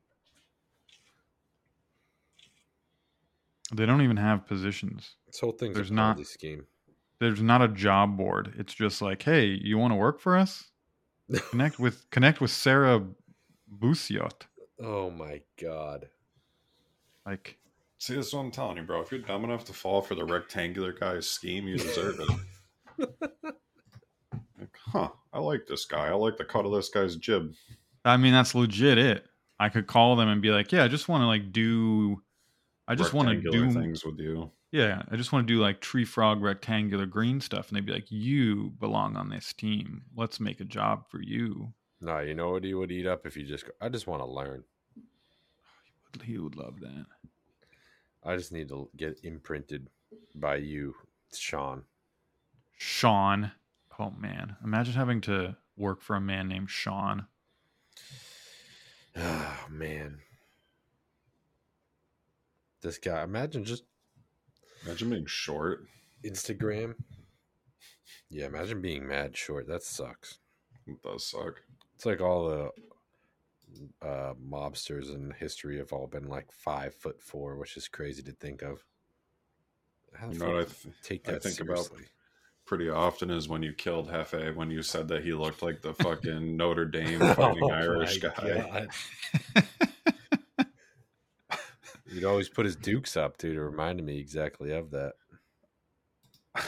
They 3.74 3.86
don't 3.86 4.02
even 4.02 4.18
have 4.18 4.46
positions. 4.46 5.16
This 5.26 5.40
whole 5.40 5.54
thing's 5.54 5.76
There's 5.76 5.90
a 5.90 5.94
not 5.94 6.24
scheme. 6.28 6.68
there's 7.20 7.42
not 7.42 7.62
a 7.64 7.68
job 7.68 8.18
board. 8.18 8.54
It's 8.58 8.74
just 8.74 9.02
like, 9.02 9.24
hey, 9.24 9.46
you 9.46 9.78
want 9.80 9.92
to 9.92 9.96
work 9.96 10.20
for 10.20 10.38
us? 10.38 10.66
Connect 11.50 11.80
with 11.80 12.08
connect 12.12 12.42
with 12.42 12.52
Sarah 12.52 13.02
Busiot. 13.80 14.46
Oh 14.80 15.10
my 15.10 15.42
god. 15.60 16.10
Like 17.26 17.58
See, 18.04 18.16
that's 18.16 18.34
what 18.34 18.42
I'm 18.42 18.52
telling 18.52 18.76
you, 18.76 18.84
bro. 18.84 19.00
If 19.00 19.14
you're 19.14 19.22
dumb 19.22 19.46
enough 19.46 19.64
to 19.64 19.72
fall 19.72 20.02
for 20.02 20.14
the 20.14 20.26
rectangular 20.26 20.92
guy's 20.92 21.26
scheme, 21.26 21.70
you 21.70 21.78
deserve 21.78 22.20
it. 22.20 23.10
like, 24.60 24.78
huh? 24.88 25.08
I 25.32 25.40
like 25.40 25.66
this 25.68 25.86
guy. 25.86 26.08
I 26.08 26.14
like 26.14 26.36
the 26.36 26.44
cut 26.44 26.66
of 26.66 26.74
this 26.74 26.90
guy's 26.90 27.16
jib. 27.16 27.54
I 28.04 28.18
mean, 28.18 28.34
that's 28.34 28.54
legit. 28.54 28.98
It. 28.98 29.24
I 29.58 29.70
could 29.70 29.88
call 29.88 30.18
them 30.18 30.28
and 30.28 30.42
be 30.42 30.50
like, 30.50 30.74
yeah, 30.74 30.84
I 30.84 30.90
just 30.90 31.08
want 31.08 31.22
to 31.22 31.28
like 31.28 31.54
do. 31.54 32.22
I 32.90 32.96
just 32.96 33.14
want 33.14 33.30
to 33.30 33.50
do 33.50 33.72
things 33.72 34.04
with 34.04 34.20
you. 34.20 34.52
Yeah, 34.74 35.04
I 35.10 35.16
just 35.16 35.32
want 35.32 35.48
to 35.48 35.54
do 35.54 35.62
like 35.62 35.80
tree 35.80 36.04
frog 36.04 36.44
rectangular 36.44 37.06
green 37.06 37.40
stuff, 37.40 37.70
and 37.70 37.78
they'd 37.78 37.86
be 37.86 37.94
like, 37.94 38.12
"You 38.12 38.74
belong 38.82 39.16
on 39.16 39.30
this 39.30 39.54
team. 39.54 40.02
Let's 40.14 40.42
make 40.42 40.60
a 40.60 40.66
job 40.66 41.10
for 41.10 41.22
you." 41.22 41.72
No, 42.02 42.20
you 42.20 42.34
know 42.36 42.52
what 42.52 42.66
he 42.66 42.74
would 42.74 42.92
eat 42.92 43.08
up 43.08 43.26
if 43.26 43.38
you 43.38 43.46
just 43.46 43.66
go, 43.66 43.72
I 43.80 43.88
just 43.88 44.08
want 44.08 44.22
to 44.22 44.26
learn. 44.26 44.66
He 46.22 46.38
would 46.38 46.58
love 46.58 46.82
that. 46.82 47.06
I 48.26 48.36
just 48.36 48.52
need 48.52 48.70
to 48.70 48.90
get 48.96 49.20
imprinted 49.24 49.90
by 50.36 50.58
you, 50.58 50.96
Sean. 51.34 51.84
Sean. 52.78 53.52
Oh 54.00 54.12
man, 54.18 54.56
imagine 54.64 54.94
having 54.94 55.22
to 55.22 55.56
work 55.78 56.02
for 56.02 56.16
a 56.16 56.22
man 56.22 56.48
named 56.48 56.70
Sean. 56.70 57.28
Oh 59.16 59.66
man. 59.70 60.18
This 62.82 62.98
guy, 62.98 63.22
imagine 63.24 63.64
just 63.64 63.84
Imagine 64.86 65.10
being 65.12 65.26
short. 65.26 65.86
Instagram. 66.26 66.96
Yeah, 68.30 68.48
imagine 68.48 68.82
being 68.82 69.08
mad 69.08 69.38
short. 69.38 69.68
That 69.68 69.84
sucks. 69.84 70.40
It 70.88 71.02
does 71.02 71.26
suck. 71.26 71.62
It's 71.96 72.06
like 72.06 72.22
all 72.22 72.50
the 72.50 72.70
uh, 74.02 74.34
mobsters 74.44 75.14
in 75.14 75.32
history 75.40 75.78
have 75.78 75.92
all 75.94 76.08
been 76.08 76.28
like 76.28 76.52
five 76.52 76.94
foot 76.96 77.22
four, 77.22 77.58
which 77.58 77.76
is 77.78 77.88
crazy 77.88 78.22
to 78.24 78.32
think 78.32 78.62
of. 78.62 78.84
How 80.16 80.30
You 80.30 80.40
know 80.40 80.46
what 80.48 80.56
I 80.62 80.64
th- 80.66 80.96
take 81.04 81.28
I 81.28 81.34
that 81.34 81.44
think 81.44 81.60
about- 81.60 81.90
pretty 82.66 82.90
often 82.90 83.30
is 83.30 83.50
when 83.50 83.62
you 83.62 83.74
killed 83.74 84.10
Hefe 84.10 84.56
when 84.56 84.72
you 84.72 84.82
said 84.84 85.10
that 85.10 85.24
he 85.24 85.34
looked 85.34 85.62
like 85.62 85.82
the 85.82 85.94
fucking 86.04 86.56
Notre 86.56 86.86
Dame 86.86 87.20
fighting 87.20 87.64
Oh 87.64 87.70
Irish 87.70 88.20
guy. 88.20 88.88
He'd 92.12 92.26
always 92.26 92.50
put 92.50 92.66
his 92.66 92.76
dukes 92.76 93.18
up, 93.18 93.38
dude. 93.38 93.56
It 93.56 93.62
reminded 93.62 94.06
me 94.06 94.20
exactly 94.20 94.72
of 94.72 94.92
that. 94.92 95.14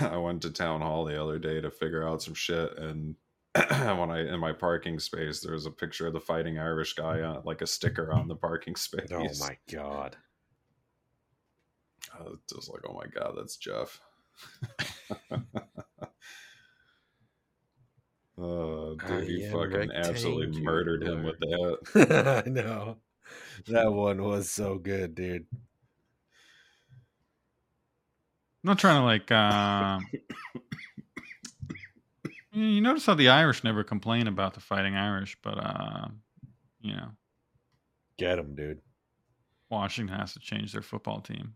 I 0.02 0.18
went 0.18 0.42
to 0.42 0.50
town 0.50 0.82
hall 0.82 1.06
the 1.06 1.22
other 1.22 1.38
day 1.38 1.62
to 1.62 1.70
figure 1.70 2.08
out 2.08 2.24
some 2.24 2.34
shit, 2.34 2.76
and 2.78 3.16
when 3.70 4.12
I 4.12 4.34
in 4.34 4.40
my 4.40 4.52
parking 4.52 5.00
space, 5.00 5.40
there's 5.40 5.66
a 5.66 5.72
picture 5.72 6.08
of 6.08 6.14
the 6.14 6.20
fighting 6.20 6.60
Irish 6.60 6.94
guy 6.94 7.22
on 7.22 7.42
like 7.46 7.62
a 7.62 7.68
sticker 7.68 8.12
on 8.12 8.28
the 8.28 8.36
parking 8.36 8.76
space. 8.78 9.08
Oh 9.14 9.28
my 9.40 9.58
god. 9.72 10.18
I 12.14 12.24
was 12.24 12.40
just 12.52 12.70
like, 12.70 12.82
oh 12.88 12.94
my 12.94 13.06
god, 13.08 13.36
that's 13.38 13.56
Jeff. 13.56 14.02
oh, 18.38 18.96
dude, 18.96 19.12
I 19.12 19.22
you 19.22 19.50
fucking 19.50 19.92
absolutely 19.94 20.62
murdered 20.62 21.04
him 21.04 21.24
with 21.24 21.40
that. 21.40 22.44
I 22.46 22.50
know. 22.50 22.98
That 23.68 23.92
one 23.92 24.22
was 24.22 24.50
so 24.50 24.78
good, 24.78 25.16
dude. 25.16 25.46
I'm 28.64 28.70
not 28.70 28.80
trying 28.80 29.00
to 29.00 29.06
like. 29.06 29.32
Uh, 29.32 30.00
you 32.56 32.82
notice 32.82 33.06
how 33.06 33.16
the 33.16 33.30
Irish 33.30 33.64
never 33.64 33.84
complain 33.84 34.28
about 34.28 34.54
the 34.54 34.60
Fighting 34.60 34.96
Irish, 34.96 35.38
but 35.44 35.58
uh, 35.58 36.08
you 36.82 36.96
know, 36.96 37.10
Get 38.18 38.38
them, 38.38 38.56
dude. 38.56 38.80
Washington 39.70 40.18
has 40.18 40.34
to 40.34 40.40
change 40.40 40.72
their 40.72 40.82
football 40.82 41.20
team. 41.22 41.54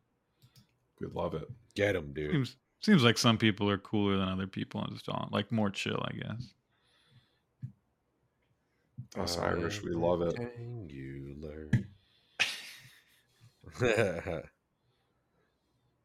We 1.00 1.08
love 1.08 1.34
it. 1.36 1.48
Get 1.76 1.94
them, 1.94 2.12
dude. 2.14 2.32
Seems 2.32 2.58
seems 2.82 3.04
like 3.04 3.18
some 3.18 3.38
people 3.38 3.70
are 3.70 3.78
cooler 3.78 4.18
than 4.18 4.28
other 4.28 4.48
people 4.48 4.82
and 4.82 4.94
just 4.94 5.08
all 5.10 5.30
like 5.32 5.52
more 5.52 5.70
chill, 5.70 6.04
I 6.06 6.12
guess. 6.14 6.54
Us 9.18 9.38
Irish, 9.38 9.82
we 9.82 9.92
love 9.92 10.22
it. 10.22 10.38
Rectangular. 10.38 11.70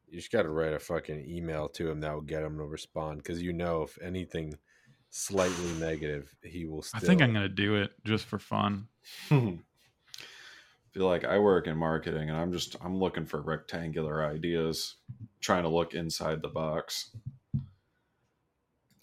you 0.07 0.17
just 0.17 0.31
got 0.31 0.43
to 0.43 0.49
write 0.49 0.73
a 0.73 0.79
fucking 0.79 1.25
email 1.29 1.67
to 1.69 1.89
him 1.89 1.99
that 1.99 2.13
will 2.13 2.21
get 2.21 2.43
him 2.43 2.57
to 2.57 2.63
respond 2.63 3.17
because 3.17 3.41
you 3.41 3.51
know 3.51 3.83
if 3.83 3.97
anything 4.01 4.57
slightly 5.15 5.71
negative, 5.79 6.35
he 6.43 6.65
will. 6.65 6.81
Still... 6.81 6.99
I 7.01 7.05
think 7.05 7.21
I'm 7.21 7.33
gonna 7.33 7.47
do 7.47 7.75
it 7.75 7.91
just 8.03 8.25
for 8.25 8.37
fun. 8.37 8.87
feel 9.29 11.07
like 11.07 11.23
I 11.23 11.39
work 11.39 11.67
in 11.67 11.77
marketing 11.77 12.29
and 12.29 12.37
I'm 12.37 12.51
just 12.51 12.75
I'm 12.83 12.97
looking 12.97 13.25
for 13.25 13.41
rectangular 13.41 14.25
ideas, 14.25 14.95
trying 15.39 15.63
to 15.63 15.69
look 15.69 15.93
inside 15.93 16.41
the 16.41 16.49
box. 16.49 17.15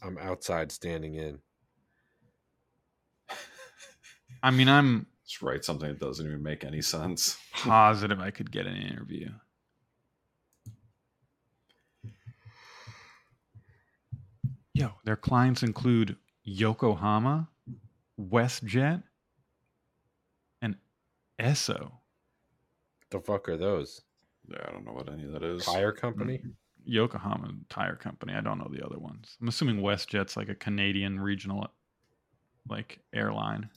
I'm 0.02 0.18
outside 0.18 0.70
standing 0.70 1.14
in. 1.14 1.38
I 4.42 4.50
mean, 4.50 4.68
I'm 4.68 5.06
Just 5.24 5.40
write 5.40 5.64
something 5.64 5.88
that 5.88 6.00
doesn't 6.00 6.26
even 6.26 6.42
make 6.42 6.64
any 6.64 6.82
sense. 6.82 7.38
positive 7.52 8.20
I 8.20 8.30
could 8.32 8.50
get 8.50 8.66
an 8.66 8.76
interview. 8.76 9.28
Yo, 14.74 14.92
their 15.04 15.16
clients 15.16 15.62
include 15.62 16.16
Yokohama, 16.44 17.48
WestJet, 18.20 19.02
and 20.62 20.76
Esso. 21.38 21.92
The 23.10 23.20
fuck 23.20 23.48
are 23.48 23.58
those? 23.58 24.02
Yeah, 24.48 24.64
I 24.66 24.72
don't 24.72 24.84
know 24.84 24.92
what 24.92 25.12
any 25.12 25.24
of 25.24 25.32
that 25.32 25.42
is. 25.42 25.64
Tire 25.64 25.92
company? 25.92 26.38
Mm-hmm. 26.38 26.50
Yokohama 26.84 27.52
Tire 27.68 27.96
Company. 27.96 28.34
I 28.34 28.40
don't 28.40 28.58
know 28.58 28.70
the 28.72 28.84
other 28.84 28.98
ones. 28.98 29.36
I'm 29.40 29.48
assuming 29.48 29.76
WestJet's 29.76 30.36
like 30.36 30.48
a 30.48 30.54
Canadian 30.54 31.20
regional 31.20 31.68
like 32.68 33.00
airline. 33.12 33.68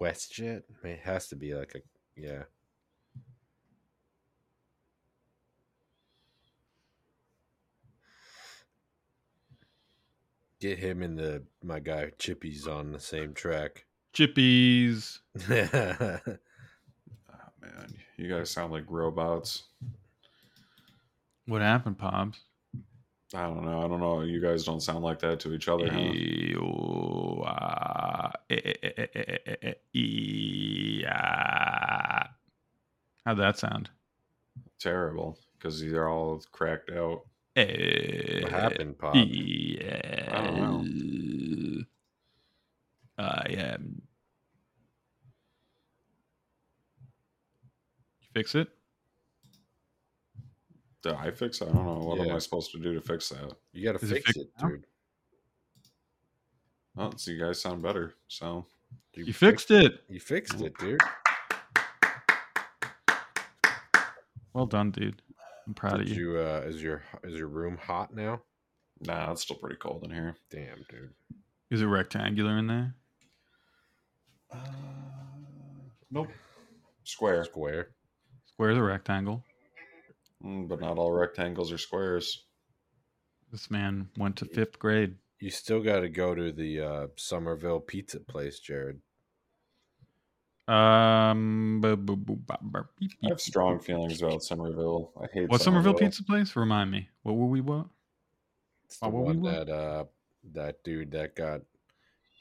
WestJet? 0.00 0.62
I 0.68 0.86
mean, 0.86 0.94
it 0.94 1.00
has 1.00 1.28
to 1.28 1.36
be 1.36 1.54
like 1.54 1.74
a 1.74 1.80
yeah. 2.20 2.42
Get 10.64 10.78
him 10.78 11.02
and 11.02 11.18
the 11.18 11.42
my 11.62 11.78
guy 11.78 12.10
Chippy's 12.18 12.66
on 12.66 12.90
the 12.90 12.98
same 12.98 13.34
track. 13.34 13.84
Chippies. 14.14 15.18
Oh, 15.38 15.42
man, 17.60 17.94
you 18.16 18.30
guys 18.30 18.48
sound 18.48 18.72
like 18.72 18.84
robots. 18.88 19.64
What 21.46 21.60
happened, 21.60 21.98
Pops? 21.98 22.40
I 23.34 23.42
don't 23.42 23.66
know. 23.66 23.84
I 23.84 23.88
don't 23.88 24.00
know. 24.00 24.22
You 24.22 24.40
guys 24.40 24.64
don't 24.64 24.80
sound 24.80 25.04
like 25.04 25.18
that 25.18 25.38
to 25.40 25.52
each 25.52 25.68
other, 25.68 25.92
huh? 25.92 25.98
Ew, 25.98 27.44
yeah. 29.92 32.26
How'd 33.26 33.36
that 33.36 33.58
sound? 33.58 33.90
Terrible, 34.80 35.36
because 35.58 35.82
they're 35.82 36.08
all 36.08 36.42
cracked 36.52 36.90
out. 36.90 37.26
What 37.56 37.68
eh, 37.68 38.48
happened, 38.50 38.98
Pop? 38.98 39.14
Yeah. 39.14 40.28
I 40.32 40.42
don't 40.42 40.56
know. 40.58 41.84
I 43.16 43.22
uh, 43.22 43.42
am. 43.48 44.02
You 48.20 48.28
fix 48.34 48.56
it? 48.56 48.68
Did 51.04 51.12
I 51.12 51.30
fix 51.30 51.60
it? 51.60 51.68
I 51.68 51.72
don't 51.72 51.84
know. 51.84 52.04
What 52.04 52.18
am 52.18 52.34
I 52.34 52.38
supposed 52.38 52.72
to 52.72 52.78
do 52.78 52.92
to 52.94 53.00
fix 53.00 53.28
that? 53.28 53.52
You 53.72 53.84
gotta 53.84 54.04
Is 54.04 54.10
it 54.10 54.24
fix 54.24 54.36
it, 54.36 54.48
dude. 54.58 54.86
Well, 56.96 57.12
so 57.16 57.30
you 57.30 57.38
guys 57.38 57.60
sound 57.60 57.82
better. 57.82 58.14
So 58.26 58.66
You 59.14 59.32
fixed 59.32 59.70
it. 59.70 60.02
You 60.08 60.18
fixed 60.18 60.60
it, 60.60 60.76
dude. 60.78 61.00
Well 64.52 64.66
done, 64.66 64.90
dude. 64.90 65.22
I'm 65.66 65.74
proud 65.74 65.98
Did 65.98 66.10
of 66.10 66.16
you. 66.16 66.32
you 66.32 66.38
uh 66.40 66.62
is 66.66 66.82
your 66.82 67.02
is 67.22 67.34
your 67.38 67.48
room 67.48 67.76
hot 67.76 68.14
now? 68.14 68.42
nah, 69.00 69.32
it's 69.32 69.42
still 69.42 69.56
pretty 69.56 69.76
cold 69.76 70.04
in 70.04 70.10
here. 70.10 70.36
Damn, 70.50 70.84
dude. 70.88 71.10
Is 71.70 71.82
it 71.82 71.86
rectangular 71.86 72.56
in 72.58 72.66
there? 72.66 72.94
Uh, 74.52 74.58
Nope. 76.10 76.28
Square, 77.02 77.44
Square. 77.46 77.88
Square's 78.46 78.78
a 78.78 78.82
rectangle. 78.82 79.42
Mm, 80.44 80.68
but 80.68 80.80
not 80.80 80.96
all 80.96 81.10
rectangles 81.10 81.72
are 81.72 81.78
squares. 81.78 82.44
This 83.50 83.70
man 83.70 84.08
went 84.16 84.36
to 84.36 84.44
fifth 84.44 84.78
grade. 84.78 85.16
You 85.40 85.50
still 85.50 85.82
got 85.82 86.00
to 86.00 86.08
go 86.08 86.34
to 86.34 86.52
the 86.52 86.80
uh, 86.80 87.06
Somerville 87.16 87.80
pizza 87.80 88.20
place, 88.20 88.60
Jared. 88.60 89.00
Um, 90.66 91.80
bu- 91.82 91.96
bu- 91.96 92.16
bu- 92.16 92.36
ba- 92.36 92.58
ba- 92.62 92.88
beep, 92.98 93.12
I 93.24 93.28
have 93.28 93.40
strong 93.40 93.78
feelings 93.78 94.22
about 94.22 94.42
Somerville. 94.42 95.12
I 95.22 95.26
hate 95.32 95.48
what 95.50 95.60
Somerville 95.60 95.92
Pizza 95.94 96.22
Place? 96.24 96.56
Remind 96.56 96.90
me. 96.90 97.08
What 97.22 97.36
were 97.36 97.46
we? 97.46 97.60
What? 97.60 97.86
It's 98.86 98.98
the 98.98 99.06
Oh, 99.06 99.10
what 99.10 99.20
we 99.26 99.32
one 99.36 99.40
want? 99.42 99.66
that 99.66 99.72
uh 99.72 100.04
that 100.54 100.82
dude 100.84 101.10
that 101.12 101.36
got 101.36 101.60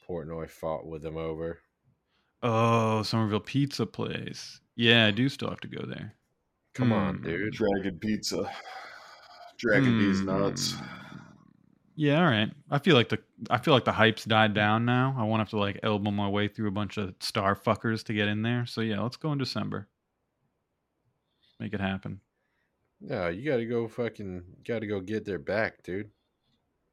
Portnoy 0.07 0.49
fought 0.49 0.85
with 0.85 1.05
him 1.05 1.17
over. 1.17 1.59
Oh, 2.41 3.03
Somerville 3.03 3.39
Pizza 3.41 3.85
Place. 3.85 4.59
Yeah, 4.75 5.05
I 5.07 5.11
do 5.11 5.27
still 5.29 5.49
have 5.49 5.61
to 5.61 5.67
go 5.67 5.85
there. 5.85 6.15
Come 6.73 6.91
on, 6.93 7.17
Hmm. 7.17 7.23
dude. 7.25 7.53
Dragon 7.53 7.99
Pizza. 7.99 8.49
Dragon 9.57 9.97
B's 9.99 10.21
nuts. 10.21 10.75
Yeah, 11.95 12.19
all 12.19 12.25
right. 12.25 12.49
I 12.71 12.79
feel 12.79 12.95
like 12.95 13.09
the 13.09 13.19
I 13.49 13.57
feel 13.57 13.73
like 13.73 13.85
the 13.85 13.91
hype's 13.91 14.25
died 14.25 14.53
down 14.53 14.85
now. 14.85 15.15
I 15.17 15.23
won't 15.23 15.39
have 15.39 15.49
to 15.51 15.59
like 15.59 15.79
elbow 15.83 16.11
my 16.11 16.27
way 16.27 16.47
through 16.47 16.67
a 16.67 16.71
bunch 16.71 16.97
of 16.97 17.13
star 17.19 17.55
fuckers 17.55 18.03
to 18.05 18.13
get 18.13 18.27
in 18.27 18.41
there. 18.41 18.65
So 18.65 18.81
yeah, 18.81 19.01
let's 19.01 19.17
go 19.17 19.31
in 19.31 19.37
December. 19.37 19.87
Make 21.59 21.73
it 21.73 21.79
happen. 21.79 22.19
No, 22.99 23.27
you 23.27 23.49
got 23.49 23.57
to 23.57 23.65
go 23.65 23.87
fucking 23.87 24.43
got 24.65 24.79
to 24.79 24.87
go 24.87 25.01
get 25.01 25.25
their 25.25 25.39
back, 25.39 25.83
dude. 25.83 26.09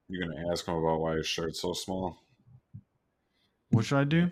You're 0.09 0.27
gonna 0.27 0.51
ask 0.51 0.67
him 0.67 0.75
about 0.75 1.01
why 1.01 1.15
his 1.15 1.27
shirt's 1.27 1.63
so 1.63 1.73
small. 1.73 2.19
What 3.71 3.85
should 3.85 3.99
I 3.99 4.05
do? 4.05 4.31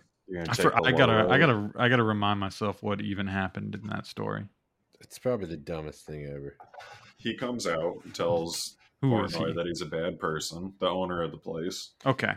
I, 0.48 0.54
for, 0.54 0.76
I 0.84 0.90
gotta 0.90 1.28
I 1.30 1.38
gotta 1.38 1.70
I 1.76 1.88
gotta 1.88 2.02
remind 2.02 2.40
myself 2.40 2.82
what 2.82 3.00
even 3.00 3.26
happened 3.26 3.76
in 3.76 3.86
that 3.88 4.06
story. 4.06 4.44
It's 5.00 5.18
probably 5.18 5.46
the 5.46 5.56
dumbest 5.56 6.04
thing 6.04 6.26
ever. 6.26 6.56
He 7.16 7.34
comes 7.34 7.66
out 7.66 8.00
and 8.04 8.14
tells 8.14 8.76
Who 9.00 9.24
is 9.24 9.32
Portnoy 9.32 9.48
he? 9.48 9.52
that 9.54 9.66
he's 9.66 9.80
a 9.82 9.86
bad 9.86 10.18
person, 10.18 10.72
the 10.80 10.88
owner 10.88 11.22
of 11.22 11.30
the 11.30 11.38
place. 11.38 11.90
Okay. 12.04 12.32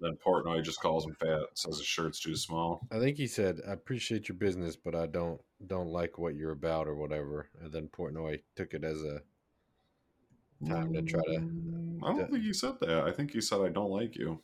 Then 0.00 0.16
Portnoy 0.16 0.62
just 0.62 0.80
calls 0.80 1.06
him 1.06 1.14
fat, 1.14 1.42
says 1.54 1.78
his 1.78 1.86
shirt's 1.86 2.18
too 2.20 2.36
small. 2.36 2.86
I 2.90 2.98
think 2.98 3.16
he 3.16 3.26
said, 3.26 3.60
"I 3.66 3.72
appreciate 3.72 4.28
your 4.28 4.36
business, 4.36 4.76
but 4.76 4.94
I 4.94 5.06
don't 5.06 5.40
don't 5.66 5.88
like 5.88 6.18
what 6.18 6.34
you're 6.34 6.50
about 6.52 6.88
or 6.88 6.96
whatever." 6.96 7.48
And 7.62 7.72
then 7.72 7.88
Portnoy 7.88 8.40
took 8.56 8.74
it 8.74 8.82
as 8.82 9.02
a 9.02 9.22
time 10.66 10.92
to 10.94 11.02
try 11.02 11.22
to. 11.22 12.00
I 12.02 12.12
don't 12.12 12.30
think 12.30 12.44
he 12.44 12.52
said 12.52 12.80
that. 12.80 13.04
I 13.04 13.12
think 13.12 13.32
he 13.32 13.40
said 13.40 13.60
I 13.60 13.68
don't 13.68 13.90
like 13.90 14.16
you. 14.16 14.40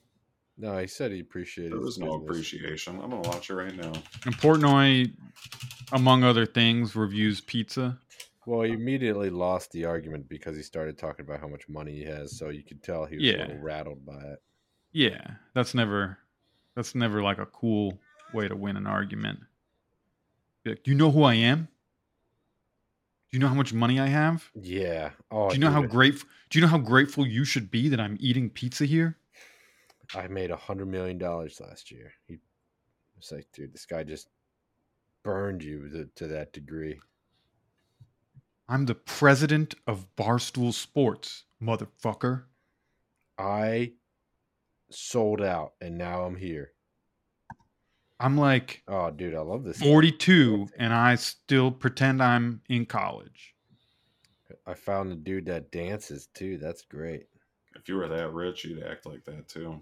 No, 0.57 0.77
he 0.79 0.87
said 0.87 1.11
he 1.11 1.21
appreciated. 1.21 1.73
There 1.73 1.79
his 1.79 1.87
was 1.87 1.99
no 1.99 2.19
business. 2.19 2.31
appreciation. 2.53 3.01
I'm 3.03 3.11
gonna 3.11 3.29
watch 3.29 3.51
it 3.51 3.55
right 3.55 3.75
now. 3.75 3.93
And 4.27 4.37
Portnoy, 4.37 5.13
among 5.93 6.23
other 6.23 6.47
things, 6.47 6.95
reviews 6.95 7.41
pizza. 7.41 7.99
Well, 8.47 8.63
he 8.63 8.71
um, 8.71 8.77
immediately 8.77 9.31
lost 9.31 9.71
the 9.73 9.85
argument 9.85 10.29
because 10.29 10.57
he 10.57 10.63
started 10.63 10.99
talking 10.99 11.25
about 11.25 11.41
how 11.41 11.49
much 11.49 11.69
money 11.69 11.93
he 11.93 12.05
has. 12.05 12.39
So 12.39 12.49
you 12.49 12.65
could 12.65 12.83
tell 12.83 13.05
he 13.05 13.17
was 13.17 13.25
Yeah. 13.25 13.37
a 13.37 13.47
little 13.47 13.59
rattled 13.59 14.05
by 14.05 14.21
it. 14.23 14.43
Yeah, 14.93 15.35
that's 15.55 15.75
never 15.75 16.19
that's 16.75 16.95
never 16.95 17.23
like 17.23 17.39
a 17.39 17.47
cool 17.47 18.01
way 18.33 18.49
to 18.49 18.57
win 18.57 18.77
an 18.77 18.87
argument. 18.87 19.41
Like, 20.65 20.83
do 20.83 20.91
you 20.91 20.97
know 20.97 21.11
who 21.11 21.23
I 21.23 21.35
am? 21.35 21.69
Do 23.31 23.37
you 23.37 23.39
know 23.39 23.49
how 23.49 23.55
much 23.55 23.73
money 23.73 24.01
I 24.01 24.07
have? 24.09 24.51
Yeah. 24.55 25.11
Oh, 25.31 25.49
do 25.49 25.55
you 25.55 25.61
know 25.61 25.71
how 25.71 25.83
grateful 25.83 26.29
do 26.49 26.59
you 26.59 26.63
know 26.63 26.71
how 26.71 26.79
grateful 26.79 27.27
you 27.27 27.45
should 27.45 27.71
be 27.71 27.89
that 27.89 28.01
I'm 28.01 28.17
eating 28.21 28.51
pizza 28.51 28.85
here? 28.85 29.19
I 30.15 30.27
made 30.27 30.51
a 30.51 30.57
hundred 30.57 30.89
million 30.89 31.19
dollars 31.19 31.61
last 31.61 31.93
year. 31.93 32.13
He 32.27 32.39
was 33.17 33.31
like, 33.31 33.47
dude, 33.53 33.73
this 33.73 33.87
guy 33.87 34.03
just 34.03 34.29
burned 35.23 35.63
you 35.63 35.89
to, 35.91 36.07
to 36.17 36.27
that 36.29 36.53
degree. 36.53 36.99
I'm 38.71 38.87
the 38.87 38.95
president 38.95 39.75
of 39.89 40.07
Barstool 40.15 40.73
Sports, 40.73 41.43
motherfucker. 41.61 42.45
I 43.37 43.95
sold 44.93 45.43
out, 45.43 45.73
and 45.81 45.99
now 45.99 46.23
I'm 46.23 46.37
here. 46.37 46.71
I'm 48.21 48.37
like 48.39 48.83
Oh, 48.87 49.11
dude, 49.11 49.35
I 49.35 49.41
love 49.41 49.65
this. 49.65 49.81
42 49.81 50.69
and 50.79 50.93
I 50.93 51.17
still 51.17 51.71
pretend 51.73 52.23
I'm 52.23 52.61
in 52.69 52.87
college. 52.87 53.57
I 54.67 54.75
found 54.75 55.11
a 55.11 55.17
dude 55.17 55.47
that 55.47 55.73
dances 55.73 56.29
too. 56.35 56.59
That's 56.59 56.83
great. 56.83 57.27
If 57.75 57.89
you 57.89 57.97
were 57.97 58.07
that 58.09 58.31
rich, 58.33 58.65
you'd 58.65 58.83
act 58.85 59.05
like 59.07 59.25
that 59.25 59.49
too. 59.49 59.81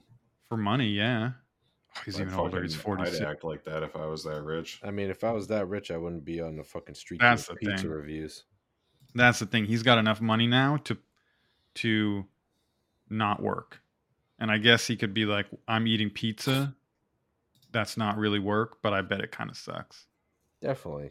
For 0.48 0.56
money, 0.56 0.86
yeah. 0.88 1.32
Oh, 1.96 2.00
he's 2.04 2.16
I'd 2.20 2.22
even 2.28 2.34
older. 2.34 2.66
fucking- 2.68 3.04
He's 3.06 3.20
I'd 3.20 3.26
act 3.26 3.42
like 3.44 3.64
that 3.64 3.82
if 3.82 3.96
I 3.96 4.06
was 4.06 4.22
that 4.24 4.40
rich. 4.42 4.80
I 4.84 4.92
mean, 4.92 5.10
if 5.10 5.24
I 5.24 5.32
was 5.32 5.48
that 5.48 5.66
rich, 5.66 5.90
I 5.90 5.96
wouldn't 5.96 6.24
be 6.24 6.40
on 6.40 6.56
the 6.56 6.62
fucking 6.64 6.94
street 6.94 7.20
That's 7.20 7.48
doing 7.48 7.58
the 7.60 7.70
pizza 7.70 7.82
thing. 7.82 7.90
reviews. 7.90 8.44
That's 9.18 9.40
the 9.40 9.46
thing. 9.46 9.64
He's 9.64 9.82
got 9.82 9.98
enough 9.98 10.20
money 10.20 10.46
now 10.46 10.76
to 10.84 10.96
to 11.74 12.24
not 13.10 13.42
work. 13.42 13.80
And 14.38 14.50
I 14.50 14.58
guess 14.58 14.86
he 14.86 14.96
could 14.96 15.12
be 15.12 15.24
like, 15.24 15.46
I'm 15.66 15.86
eating 15.86 16.10
pizza. 16.10 16.74
That's 17.72 17.96
not 17.96 18.16
really 18.16 18.38
work, 18.38 18.78
but 18.82 18.92
I 18.92 19.02
bet 19.02 19.20
it 19.20 19.32
kind 19.32 19.50
of 19.50 19.56
sucks. 19.56 20.06
Definitely. 20.60 21.10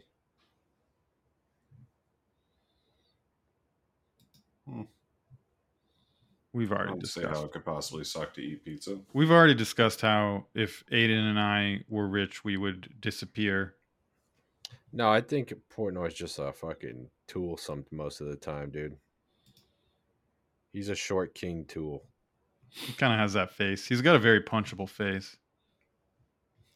Hmm. 4.66 4.82
We've 6.54 6.72
I 6.72 6.76
already 6.76 6.92
don't 6.92 7.06
say 7.06 7.20
discussed. 7.20 7.40
how 7.40 7.46
it 7.46 7.52
could 7.52 7.64
possibly 7.64 8.04
suck 8.04 8.34
to 8.34 8.40
eat 8.40 8.64
pizza. 8.64 8.98
We've 9.12 9.30
already 9.30 9.54
discussed 9.54 10.00
how 10.00 10.46
if 10.54 10.82
Aiden 10.90 11.28
and 11.28 11.38
I 11.38 11.84
were 11.88 12.08
rich, 12.08 12.42
we 12.42 12.56
would 12.56 13.00
disappear. 13.00 13.74
No, 14.92 15.10
I 15.10 15.20
think 15.20 15.52
Portnoy's 15.70 16.14
just 16.14 16.38
a 16.38 16.52
fucking 16.52 17.10
tool 17.28 17.56
some 17.56 17.84
most 17.92 18.20
of 18.20 18.26
the 18.26 18.36
time, 18.36 18.70
dude. 18.70 18.96
He's 20.72 20.88
a 20.88 20.94
short 20.94 21.34
king 21.34 21.64
tool. 21.66 22.02
He 22.70 22.92
kind 22.94 23.12
of 23.12 23.18
has 23.20 23.32
that 23.34 23.52
face. 23.52 23.86
He's 23.86 24.02
got 24.02 24.16
a 24.16 24.18
very 24.18 24.42
punchable 24.42 24.88
face. 24.88 25.36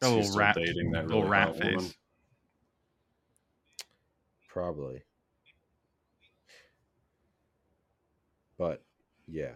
Got 0.01 0.13
a 0.13 0.15
little 0.15 0.37
rat, 0.37 0.55
little 0.55 1.21
really 1.21 1.29
rat 1.29 1.55
face. 1.57 1.75
woman? 1.75 1.91
Probably. 4.47 5.03
But 8.57 8.83
yeah. 9.27 9.53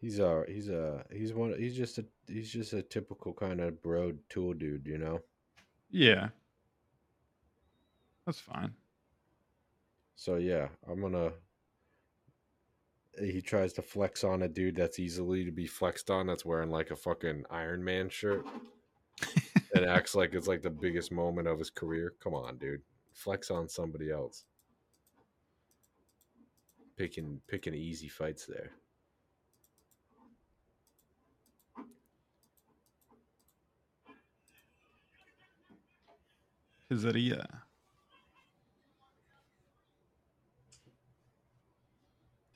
He's 0.00 0.20
a 0.20 0.44
he's 0.46 0.68
a 0.68 1.04
he's 1.12 1.34
one 1.34 1.54
he's 1.58 1.76
just 1.76 1.98
a 1.98 2.04
he's 2.28 2.52
just 2.52 2.72
a 2.72 2.82
typical 2.82 3.32
kind 3.32 3.60
of 3.60 3.82
bro 3.82 4.12
tool 4.28 4.54
dude, 4.54 4.86
you 4.86 4.96
know? 4.96 5.20
Yeah, 5.90 6.28
that's 8.24 8.38
fine. 8.38 8.74
So 10.18 10.34
yeah, 10.34 10.66
I'm 10.90 11.00
gonna 11.00 11.30
he 13.20 13.40
tries 13.40 13.72
to 13.74 13.82
flex 13.82 14.24
on 14.24 14.42
a 14.42 14.48
dude 14.48 14.74
that's 14.74 14.98
easily 14.98 15.44
to 15.44 15.52
be 15.52 15.68
flexed 15.68 16.10
on 16.10 16.26
that's 16.26 16.44
wearing 16.44 16.70
like 16.70 16.90
a 16.90 16.96
fucking 16.96 17.44
Iron 17.50 17.84
Man 17.84 18.08
shirt 18.08 18.44
and 19.74 19.84
acts 19.84 20.16
like 20.16 20.34
it's 20.34 20.48
like 20.48 20.60
the 20.60 20.70
biggest 20.70 21.12
moment 21.12 21.46
of 21.46 21.60
his 21.60 21.70
career. 21.70 22.14
Come 22.20 22.34
on, 22.34 22.58
dude. 22.58 22.82
Flex 23.12 23.48
on 23.52 23.68
somebody 23.68 24.10
else. 24.10 24.44
Picking 26.96 27.40
picking 27.46 27.74
easy 27.74 28.08
fights 28.08 28.44
there. 28.44 28.72
Is 36.90 37.02
there. 37.04 37.12
Pizzeria. 37.12 37.67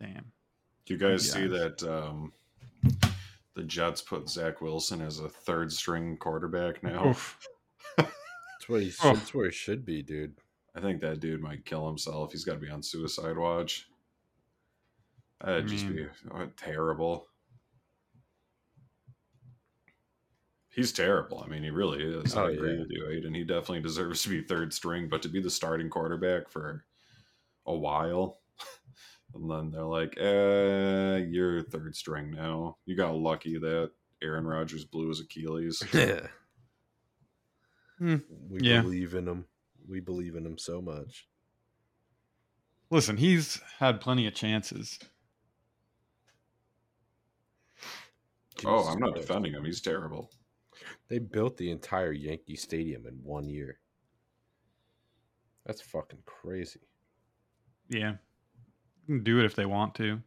Damn. 0.02 0.32
Do 0.84 0.94
you 0.94 0.98
guys 0.98 1.30
see 1.30 1.46
that 1.46 1.82
um, 1.84 2.32
the 3.54 3.62
Jets 3.62 4.02
put 4.02 4.28
Zach 4.28 4.60
Wilson 4.60 5.00
as 5.00 5.20
a 5.20 5.28
third 5.28 5.72
string 5.72 6.16
quarterback 6.16 6.82
now? 6.82 7.14
That's 7.96 8.68
where 8.68 8.80
he 8.80 8.92
Oh. 9.02 9.14
that's 9.14 9.32
where 9.32 9.46
he 9.46 9.52
should 9.52 9.84
be, 9.84 10.02
dude. 10.02 10.34
I 10.74 10.80
think 10.80 11.00
that 11.02 11.20
dude 11.20 11.40
might 11.42 11.64
kill 11.64 11.86
himself. 11.86 12.32
He's 12.32 12.44
got 12.44 12.54
to 12.54 12.58
be 12.58 12.70
on 12.70 12.82
suicide 12.82 13.36
watch. 13.36 13.86
That'd 15.40 15.64
I 15.64 15.68
just 15.68 15.84
mean- 15.86 15.94
be 15.96 16.06
uh, 16.32 16.46
terrible. 16.56 17.26
He's 20.70 20.92
terrible. 20.92 21.42
I 21.44 21.50
mean, 21.50 21.62
he 21.62 21.70
really 21.70 22.02
is. 22.02 22.34
Oh, 22.34 22.46
I 22.46 22.52
agree 22.52 22.74
yeah. 22.74 22.80
with 22.80 22.90
you, 22.90 23.02
Aiden. 23.04 23.36
He 23.36 23.44
definitely 23.44 23.80
deserves 23.82 24.22
to 24.22 24.30
be 24.30 24.40
third 24.42 24.72
string, 24.72 25.08
but 25.08 25.20
to 25.22 25.28
be 25.28 25.40
the 25.40 25.50
starting 25.50 25.90
quarterback 25.90 26.48
for 26.48 26.84
a 27.66 27.74
while, 27.76 28.38
and 29.34 29.50
then 29.50 29.70
they're 29.70 29.84
like, 29.84 30.16
"Eh, 30.18 31.18
you're 31.28 31.62
third 31.62 31.94
string 31.96 32.30
now." 32.30 32.76
You 32.84 32.96
got 32.96 33.16
lucky 33.16 33.59
that 33.59 33.90
Aaron 34.22 34.46
Rodgers 34.46 34.84
blew 34.84 35.09
his 35.09 35.20
Achilles. 35.20 35.82
Yeah. 35.92 36.26
Hmm. 37.98 38.16
We 38.48 38.60
Yeah. 38.62 38.82
believe 38.82 39.14
in 39.14 39.28
him. 39.28 39.46
We 39.86 40.00
believe 40.00 40.34
in 40.36 40.44
him 40.44 40.59
so 40.59 40.80
much. 40.82 41.28
Listen, 42.90 43.16
he's 43.16 43.60
had 43.78 44.00
plenty 44.00 44.26
of 44.26 44.34
chances. 44.34 44.98
oh, 48.64 48.88
I'm 48.88 48.98
not 48.98 49.12
Christ. 49.12 49.26
defending 49.28 49.52
him. 49.54 49.64
He's 49.64 49.80
terrible. 49.80 50.30
They 51.09 51.18
built 51.18 51.56
the 51.56 51.70
entire 51.70 52.12
Yankee 52.12 52.56
Stadium 52.56 53.06
in 53.06 53.14
one 53.22 53.48
year. 53.48 53.78
That's 55.66 55.80
fucking 55.80 56.22
crazy. 56.26 56.80
Yeah. 57.88 58.14
Do 59.08 59.40
it 59.40 59.44
if 59.44 59.54
they 59.54 59.66
want 59.66 59.94
to. 59.96 60.20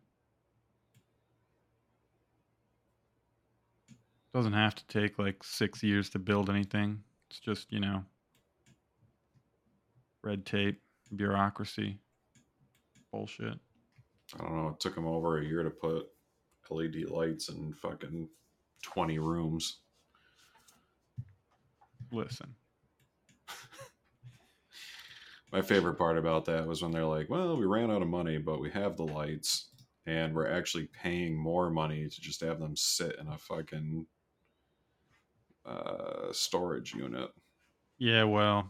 Doesn't 4.34 4.54
have 4.54 4.76
to 4.76 4.88
take 4.88 5.18
like 5.18 5.44
six 5.44 5.82
years 5.82 6.10
to 6.10 6.20
build 6.20 6.50
anything. 6.50 7.00
It's 7.30 7.40
just, 7.40 7.72
you 7.72 7.80
know, 7.80 8.04
red 10.24 10.46
tape, 10.46 10.82
bureaucracy, 11.16 12.00
bullshit. 13.12 13.58
I 14.34 14.44
don't 14.44 14.58
know. 14.58 14.70
It 14.70 14.80
took 14.80 14.96
them 14.96 15.08
over 15.08 15.40
a 15.40 15.46
year 15.46 15.64
to 15.64 15.70
put 15.70 16.08
LED 16.70 17.10
lights 17.10 17.50
in 17.50 17.74
fucking 17.74 18.28
20 18.84 19.20
rooms. 19.20 19.78
Listen. 22.12 22.56
My 25.56 25.62
favorite 25.62 25.94
part 25.94 26.18
about 26.18 26.44
that 26.46 26.68
was 26.68 26.82
when 26.82 26.92
they're 26.92 27.06
like, 27.06 27.30
well, 27.30 27.56
we 27.56 27.66
ran 27.66 27.90
out 27.90 28.02
of 28.02 28.10
money, 28.10 28.38
but 28.38 28.60
we 28.60 28.70
have 28.72 28.98
the 28.98 29.06
lights, 29.06 29.70
and 30.06 30.36
we're 30.36 30.52
actually 30.52 30.90
paying 31.02 31.34
more 31.34 31.70
money 31.70 32.10
to 32.10 32.22
just 32.22 32.42
have 32.42 32.60
them 32.60 32.76
sit 32.76 33.16
in 33.22 33.30
a 33.30 33.38
fucking 33.38 34.06
uh, 35.66 36.34
storage 36.34 36.94
unit. 36.94 37.30
Yeah, 37.98 38.26
well, 38.26 38.70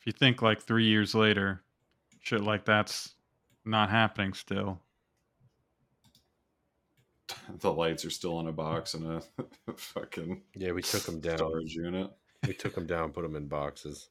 if 0.00 0.06
you 0.08 0.12
think 0.12 0.42
like 0.42 0.60
three 0.60 0.86
years 0.86 1.14
later, 1.14 1.62
shit 2.20 2.42
like 2.42 2.64
that's 2.64 3.14
not 3.64 3.88
happening 3.88 4.32
still. 4.32 4.80
the 7.60 7.72
lights 7.72 8.04
are 8.04 8.10
still 8.10 8.40
in 8.40 8.48
a 8.48 8.52
box 8.52 8.94
in 8.94 9.06
a 9.06 9.22
fucking 9.76 10.42
Yeah, 10.56 10.72
we 10.72 10.82
took 10.82 11.02
them 11.02 11.20
down. 11.20 11.38
storage 11.38 11.74
unit. 11.76 12.10
We 12.44 12.54
took 12.54 12.74
them 12.74 12.88
down, 12.88 13.12
put 13.12 13.22
them 13.22 13.36
in 13.36 13.46
boxes. 13.46 14.08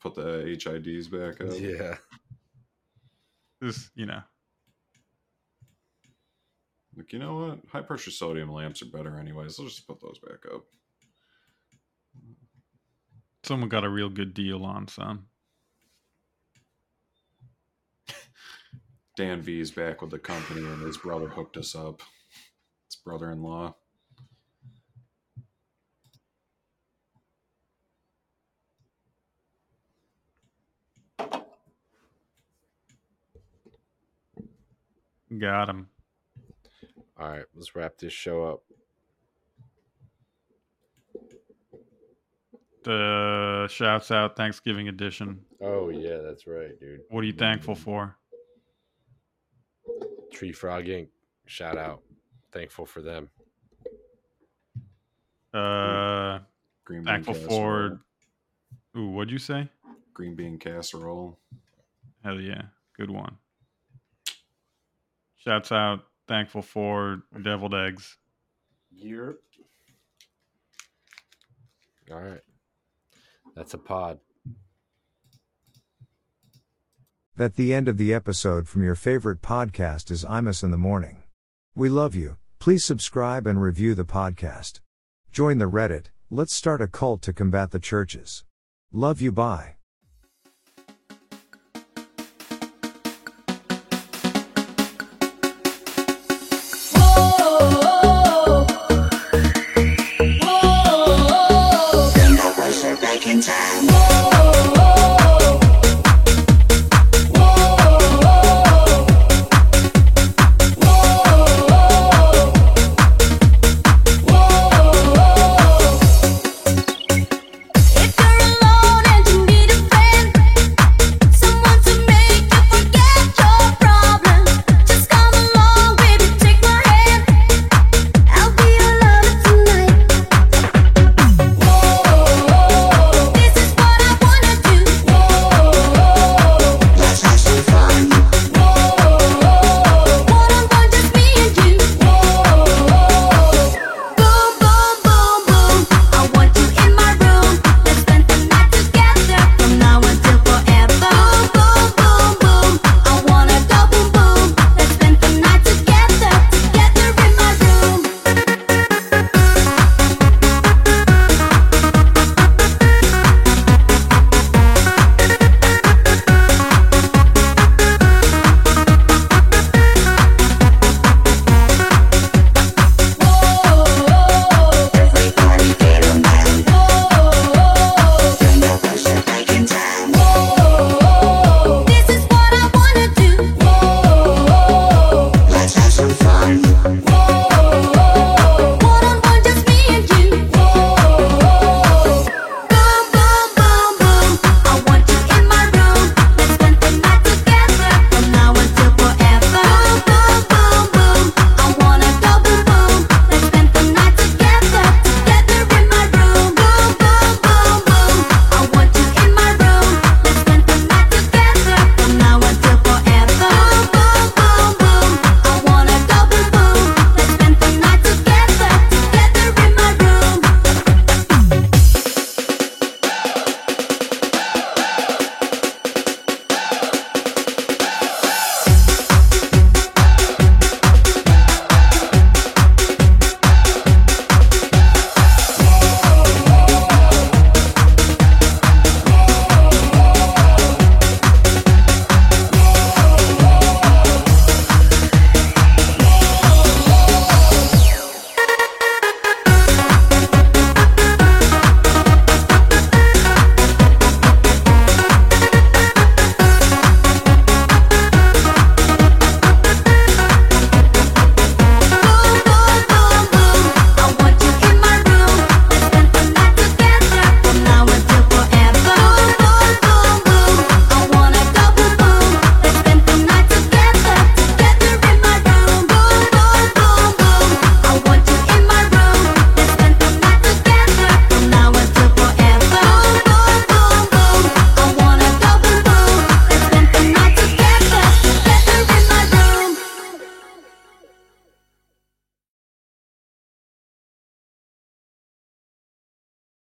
Put 0.00 0.14
the 0.14 0.44
HIDs 0.58 1.08
back 1.10 1.40
up. 1.40 1.58
Yeah. 1.58 1.96
This, 3.60 3.90
you 3.94 4.06
know, 4.06 4.22
Like, 6.96 7.12
you 7.12 7.18
know 7.18 7.36
what? 7.36 7.58
High 7.70 7.80
pressure 7.82 8.10
sodium 8.10 8.52
lamps 8.52 8.82
are 8.82 8.86
better 8.86 9.18
anyways. 9.18 9.58
Let's 9.58 9.74
just 9.74 9.86
put 9.86 10.00
those 10.00 10.18
back 10.18 10.44
up. 10.52 10.64
someone 13.44 13.68
got 13.68 13.84
a 13.84 13.88
real 13.88 14.08
good 14.08 14.34
deal 14.34 14.64
on 14.64 14.88
some. 14.88 15.26
Dan 19.16 19.42
V 19.42 19.60
is 19.60 19.70
back 19.70 20.02
with 20.02 20.10
the 20.10 20.18
company 20.18 20.60
and 20.66 20.82
his 20.82 20.96
brother 20.96 21.28
hooked 21.28 21.56
us 21.56 21.74
up. 21.76 22.02
His 22.88 22.96
brother 22.96 23.30
in 23.30 23.42
law. 23.42 23.76
Got 35.38 35.68
him. 35.68 35.88
All 37.18 37.28
right, 37.28 37.44
let's 37.54 37.74
wrap 37.74 37.96
this 37.98 38.12
show 38.12 38.44
up. 38.44 38.62
The 42.82 43.66
shouts 43.70 44.10
out 44.10 44.36
Thanksgiving 44.36 44.88
edition. 44.88 45.40
Oh 45.62 45.88
yeah, 45.88 46.18
that's 46.18 46.46
right, 46.46 46.78
dude. 46.78 47.00
What 47.08 47.20
are 47.20 47.26
you 47.26 47.32
thankful 47.32 47.74
for? 47.74 48.16
Tree 50.32 50.52
Frog 50.52 50.84
Inc. 50.84 51.08
Shout 51.46 51.78
out. 51.78 52.02
Thankful 52.52 52.84
for 52.84 53.00
them. 53.00 53.30
Uh, 55.54 56.40
Green 56.84 57.00
bean 57.00 57.04
thankful 57.06 57.34
casserole. 57.34 57.98
for. 58.94 58.98
Ooh, 58.98 59.08
what'd 59.10 59.30
you 59.32 59.38
say? 59.38 59.68
Green 60.12 60.34
bean 60.34 60.58
casserole. 60.58 61.38
Hell 62.22 62.40
yeah, 62.40 62.62
good 62.96 63.10
one. 63.10 63.38
Shouts 65.44 65.72
out. 65.72 66.00
Thankful 66.26 66.62
for 66.62 67.22
deviled 67.42 67.74
eggs. 67.74 68.16
Yep. 68.92 69.34
All 72.10 72.20
right. 72.20 72.40
That's 73.54 73.74
a 73.74 73.78
pod. 73.78 74.20
That 77.36 77.56
the 77.56 77.74
end 77.74 77.88
of 77.88 77.98
the 77.98 78.14
episode 78.14 78.68
from 78.68 78.84
your 78.84 78.94
favorite 78.94 79.42
podcast 79.42 80.10
is 80.10 80.24
Imus 80.24 80.62
in 80.62 80.70
the 80.70 80.78
Morning. 80.78 81.24
We 81.74 81.88
love 81.88 82.14
you. 82.14 82.36
Please 82.58 82.84
subscribe 82.84 83.46
and 83.46 83.60
review 83.60 83.94
the 83.94 84.04
podcast. 84.04 84.80
Join 85.32 85.58
the 85.58 85.68
Reddit. 85.68 86.06
Let's 86.30 86.54
start 86.54 86.80
a 86.80 86.86
cult 86.86 87.20
to 87.22 87.32
combat 87.32 87.70
the 87.70 87.80
churches. 87.80 88.44
Love 88.92 89.20
you. 89.20 89.32
Bye. 89.32 89.76